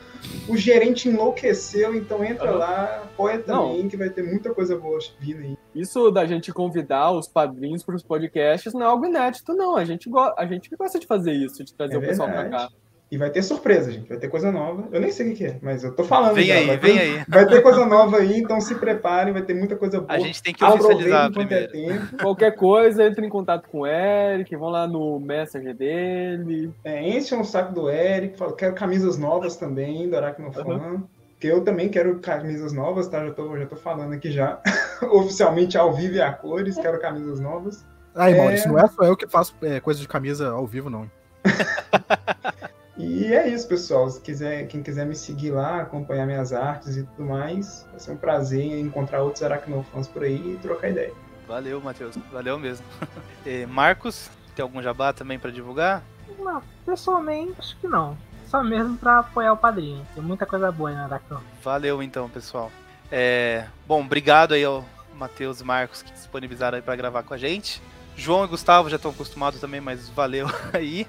O 0.48 0.56
gerente 0.56 1.10
enlouqueceu, 1.10 1.96
então 1.96 2.24
entra 2.24 2.52
Uhum. 2.52 2.58
lá, 2.60 3.02
apoia 3.06 3.40
também, 3.40 3.82
Não. 3.84 3.90
que 3.90 3.98
vai 3.98 4.10
ter 4.10 4.22
muita 4.24 4.54
coisa 4.54 4.78
boa 4.78 5.00
vindo 5.20 5.40
aí. 5.40 5.58
Isso 5.74 6.12
da 6.12 6.26
gente 6.26 6.52
convidar 6.54 7.12
os 7.12 7.28
padrinhos 7.28 7.84
para 7.84 7.96
os 7.96 8.04
podcasts 8.04 8.74
não 8.74 8.82
é 8.82 8.86
algo 8.86 9.06
inédito, 9.06 9.54
não. 9.56 9.76
A 9.78 9.84
gente, 9.86 10.10
a 10.38 10.46
gente 10.46 10.70
gosta 10.76 11.00
de 11.00 11.08
fazer 11.08 11.32
isso, 11.34 11.64
de 11.64 11.74
trazer 11.74 11.96
É 11.96 11.98
o 11.98 12.02
pessoal 12.02 12.30
para 12.30 12.50
cá. 12.50 12.70
E 13.10 13.18
vai 13.18 13.30
ter 13.30 13.42
surpresa, 13.42 13.90
gente. 13.90 14.10
Vai 14.10 14.18
ter 14.18 14.28
coisa 14.28 14.52
nova. 14.52 14.88
Eu 14.92 15.00
nem 15.00 15.12
sei 15.12 15.32
o 15.32 15.36
que 15.36 15.46
é, 15.46 15.58
mas 15.62 15.84
eu 15.84 15.96
tô 15.96 16.04
falando. 16.04 16.36
Vem 16.36 16.48
já. 16.48 16.56
aí, 16.56 16.68
vai 16.68 16.78
vem 16.78 16.94
ter, 16.94 17.00
aí. 17.00 17.26
Vai 17.28 17.46
ter 17.48 17.62
coisa 17.62 17.86
nova 17.86 18.18
aí, 18.18 18.38
então 18.38 18.60
se 18.60 18.76
preparem, 18.76 19.32
vai 19.32 19.44
ter 19.44 19.54
muita 19.54 19.78
coisa 19.78 20.02
boa. 20.02 20.14
A 20.14 20.20
gente 20.20 20.44
tem 20.44 20.54
que 20.54 20.64
oficializar 20.64 21.30
é 21.30 21.34
primeiro. 21.34 21.72
tempo. 21.72 22.18
Qualquer 22.22 22.52
coisa, 22.56 23.06
entre 23.06 23.26
em 23.26 23.30
contato 23.30 23.70
com 23.70 23.82
o 23.82 23.88
Eric, 23.88 24.54
vão 24.58 24.70
lá 24.70 24.86
no 24.86 25.20
Messenger 25.20 25.74
dele. 25.74 26.74
É, 26.84 27.08
enchem 27.08 27.40
o 27.40 27.46
saco 27.46 27.74
do 27.74 27.90
Eric, 27.90 28.38
fala, 28.38 28.54
quero 28.54 28.76
camisas 28.76 29.18
novas 29.18 29.56
também, 29.56 30.10
do 30.10 30.18
Aracnofan. 30.18 31.04
Que 31.40 31.48
eu 31.48 31.64
também 31.64 31.88
quero 31.88 32.20
camisas 32.20 32.74
novas, 32.74 33.08
tá? 33.08 33.26
Já 33.26 33.32
tô, 33.32 33.58
já 33.58 33.66
tô 33.68 33.76
falando 33.76 34.12
aqui 34.14 34.32
já. 34.32 34.60
Oficialmente 35.12 35.78
ao 35.78 35.94
vivo 35.94 36.16
e 36.16 36.22
a 36.22 36.34
cores, 36.34 36.76
quero 36.78 37.00
camisas 37.00 37.40
novas. 37.40 37.86
Aí, 38.14 38.34
É. 38.34 38.38
Maurício, 38.38 38.70
não 38.70 38.80
é 38.80 38.88
só 38.88 39.04
eu 39.04 39.16
que 39.16 39.28
faço 39.28 39.56
é, 39.62 39.80
coisa 39.80 40.02
de 40.02 40.08
camisa 40.08 40.50
ao 40.50 40.66
vivo, 40.66 40.90
não. 40.90 41.10
E 42.98 43.34
é 43.34 43.48
isso, 43.48 43.68
pessoal. 43.68 44.10
Se 44.10 44.20
quiser, 44.20 44.68
quem 44.68 44.82
quiser 44.82 45.06
me 45.06 45.16
seguir 45.16 45.52
lá, 45.52 45.82
acompanhar 45.82 46.26
minhas 46.26 46.52
artes 46.52 46.98
e 46.98 47.04
tudo 47.04 47.26
mais, 47.26 47.86
vai 47.92 48.00
ser 48.00 48.12
um 48.12 48.18
prazer 48.18 48.80
encontrar 48.80 49.22
outros 49.22 49.44
aracnofãs 49.44 50.08
por 50.08 50.24
aí 50.24 50.54
e 50.54 50.58
trocar 50.58 50.90
ideia. 50.90 51.14
Valeu, 51.48 51.80
Matheus. 51.80 52.16
Valeu 52.32 52.58
mesmo. 52.58 52.86
Marcos, 53.70 54.30
tem 54.56 54.64
algum 54.64 54.82
jabá 54.82 55.14
também 55.14 55.38
para 55.38 55.52
divulgar? 55.52 56.04
Não, 56.40 56.62
pessoalmente, 56.86 57.54
acho 57.60 57.78
que 57.78 57.88
não. 57.88 58.18
Só 58.48 58.64
mesmo 58.64 58.98
pra 58.98 59.20
apoiar 59.20 59.54
o 59.54 59.58
padrinho. 59.58 60.06
Tem 60.16 60.24
muita 60.24 60.46
coisa 60.46 60.72
boa 60.72 60.90
aí 60.90 60.96
na 60.96 61.06
Aracno. 61.06 61.42
Valeu 61.64 62.02
então, 62.02 62.30
pessoal. 62.30 62.72
É, 63.12 63.66
bom, 63.86 64.02
obrigado 64.02 64.54
aí 64.54 64.64
ao 64.64 64.84
Matheus 65.14 65.62
e 65.62 65.64
Marcos 65.64 66.02
que 66.02 66.12
disponibilizaram 66.12 66.78
aí 66.78 66.82
para 66.82 66.96
gravar 66.96 67.24
com 67.24 67.34
a 67.34 67.38
gente. 67.38 67.82
João 68.18 68.44
e 68.44 68.48
Gustavo 68.48 68.90
já 68.90 68.96
estão 68.96 69.12
acostumados 69.12 69.60
também, 69.62 69.80
mas 69.80 70.10
valeu 70.10 70.48
aí. 70.74 71.06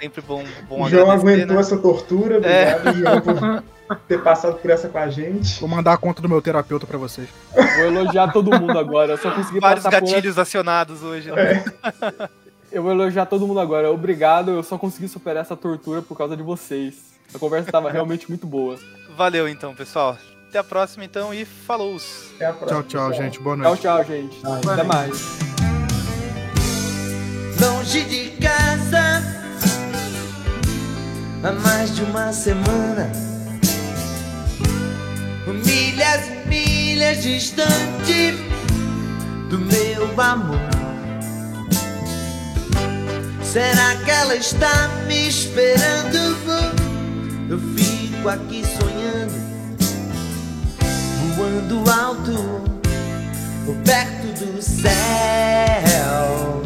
Sempre 0.00 0.20
bom, 0.20 0.44
bom 0.68 0.88
João 0.88 1.10
aguentou 1.10 1.54
né? 1.56 1.60
essa 1.60 1.76
tortura, 1.78 2.36
É. 2.46 2.76
obrigado, 2.76 3.24
João, 3.38 3.62
por 3.88 3.96
ter 4.08 4.22
passado 4.22 4.56
por 4.58 4.70
essa 4.70 4.88
com 4.88 4.98
a 4.98 5.08
gente. 5.08 5.58
Vou 5.60 5.68
mandar 5.68 5.94
a 5.94 5.96
conta 5.96 6.20
do 6.20 6.28
meu 6.28 6.42
terapeuta 6.42 6.86
pra 6.86 6.98
vocês. 6.98 7.28
Vou 7.54 7.84
elogiar 7.86 8.32
todo 8.32 8.50
mundo 8.60 8.78
agora. 8.78 9.12
Eu 9.12 9.18
só 9.18 9.30
consegui 9.30 9.60
Vários 9.60 9.82
passar 9.84 10.00
por 10.00 10.08
gatilhos 10.10 10.38
acionados 10.38 11.02
hoje, 11.02 11.30
né? 11.32 11.64
Eu 12.70 12.82
vou 12.82 12.92
elogiar 12.92 13.26
todo 13.26 13.46
mundo 13.46 13.60
agora. 13.60 13.90
Obrigado, 13.90 14.50
eu 14.50 14.62
só 14.62 14.76
consegui 14.76 15.08
superar 15.08 15.42
essa 15.42 15.56
tortura 15.56 16.02
por 16.02 16.16
causa 16.18 16.36
de 16.36 16.42
vocês. 16.42 16.96
A 17.34 17.38
conversa 17.38 17.68
estava 17.68 17.90
realmente 17.90 18.28
muito 18.28 18.46
boa. 18.46 18.76
Valeu 19.16 19.48
então, 19.48 19.74
pessoal. 19.74 20.16
Até 20.48 20.58
a 20.58 20.64
próxima 20.64 21.04
então 21.04 21.32
e 21.32 21.44
falou! 21.44 21.96
Até 22.36 22.46
a 22.46 22.52
Tchau, 22.52 22.82
tchau, 22.82 23.12
gente. 23.12 23.40
Boa 23.40 23.56
Tchau, 23.56 23.64
noite. 23.64 23.80
tchau, 23.82 24.04
gente. 24.04 24.36
Até 24.44 24.82
mais. 24.82 25.55
Longe 27.60 28.02
de 28.04 28.30
casa 28.42 29.22
há 31.42 31.52
mais 31.52 31.94
de 31.94 32.02
uma 32.02 32.32
semana. 32.32 33.10
Milhas 35.64 36.28
e 36.28 36.48
milhas 36.48 37.22
distante 37.22 38.32
do 39.48 39.58
meu 39.58 40.20
amor. 40.20 40.58
Será 43.42 43.96
que 44.04 44.10
ela 44.10 44.34
está 44.34 44.88
me 45.06 45.28
esperando? 45.28 46.36
Eu 47.48 47.60
fico 47.76 48.28
aqui 48.28 48.64
sonhando, 48.66 49.32
voando 51.36 51.90
alto, 51.90 52.64
perto 53.84 54.44
do 54.44 54.60
céu. 54.60 56.65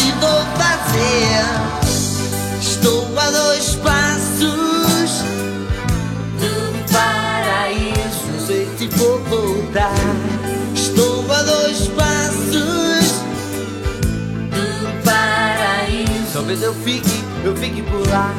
Estou 2.59 3.07
a 3.17 3.31
dois 3.31 3.75
passos 3.75 5.23
do 6.39 6.91
paraíso. 6.91 8.45
Sei 8.45 8.67
se 8.77 8.87
vou 8.87 9.19
voltar. 9.23 9.93
Estou 10.73 11.31
a 11.31 11.43
dois 11.43 11.87
passos 11.89 13.11
do 14.49 15.03
paraíso. 15.03 16.33
Talvez 16.33 16.61
eu 16.61 16.73
fique, 16.73 17.23
eu 17.43 17.55
fique 17.55 17.81
por 17.83 18.07
lá. 18.09 18.33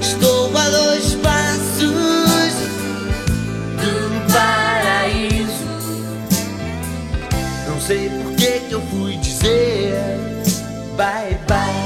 Estou 0.00 0.56
a 0.56 0.68
dois 0.70 1.14
passos 1.14 1.90
do 3.80 4.32
paraíso. 4.32 5.66
Não 7.68 7.80
sei 7.80 8.08
por 8.08 8.34
que 8.36 8.72
eu 8.72 8.80
fui 8.90 9.16
dizer 9.16 10.26
bye 10.96 11.38
bye. 11.46 11.85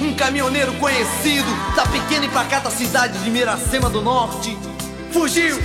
um 0.00 0.14
caminhoneiro 0.14 0.72
conhecido 0.74 1.48
da 1.74 1.86
pequena 1.86 2.26
e 2.26 2.28
pacata 2.28 2.70
cidade 2.70 3.18
de 3.18 3.30
Miracema 3.30 3.88
do 3.88 4.02
Norte. 4.02 4.56
Fugiu, 5.12 5.58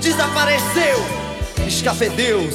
desapareceu, 0.00 0.98
escafedeus. 1.66 2.54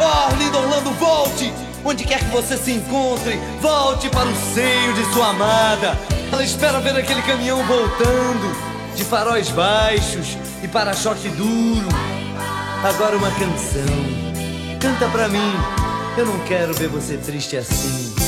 Oh, 0.00 0.34
lindo 0.36 0.58
Orlando, 0.58 0.90
volte! 0.92 1.52
Onde 1.84 2.04
quer 2.04 2.18
que 2.18 2.30
você 2.30 2.56
se 2.56 2.72
encontre, 2.72 3.38
volte 3.60 4.08
para 4.10 4.28
o 4.28 4.36
seio 4.54 4.92
de 4.94 5.04
sua 5.12 5.28
amada. 5.28 5.98
Ela 6.30 6.44
espera 6.44 6.80
ver 6.80 6.96
aquele 6.96 7.22
caminhão 7.22 7.64
voltando, 7.64 8.56
de 8.94 9.04
faróis 9.04 9.48
baixos 9.50 10.36
e 10.62 10.68
para-choque 10.68 11.28
duro. 11.30 11.88
Agora 12.84 13.16
uma 13.16 13.30
canção. 13.30 14.28
Canta 14.80 15.08
pra 15.08 15.28
mim, 15.28 15.52
eu 16.16 16.26
não 16.26 16.38
quero 16.40 16.74
ver 16.74 16.88
você 16.88 17.16
triste 17.16 17.56
assim. 17.56 18.27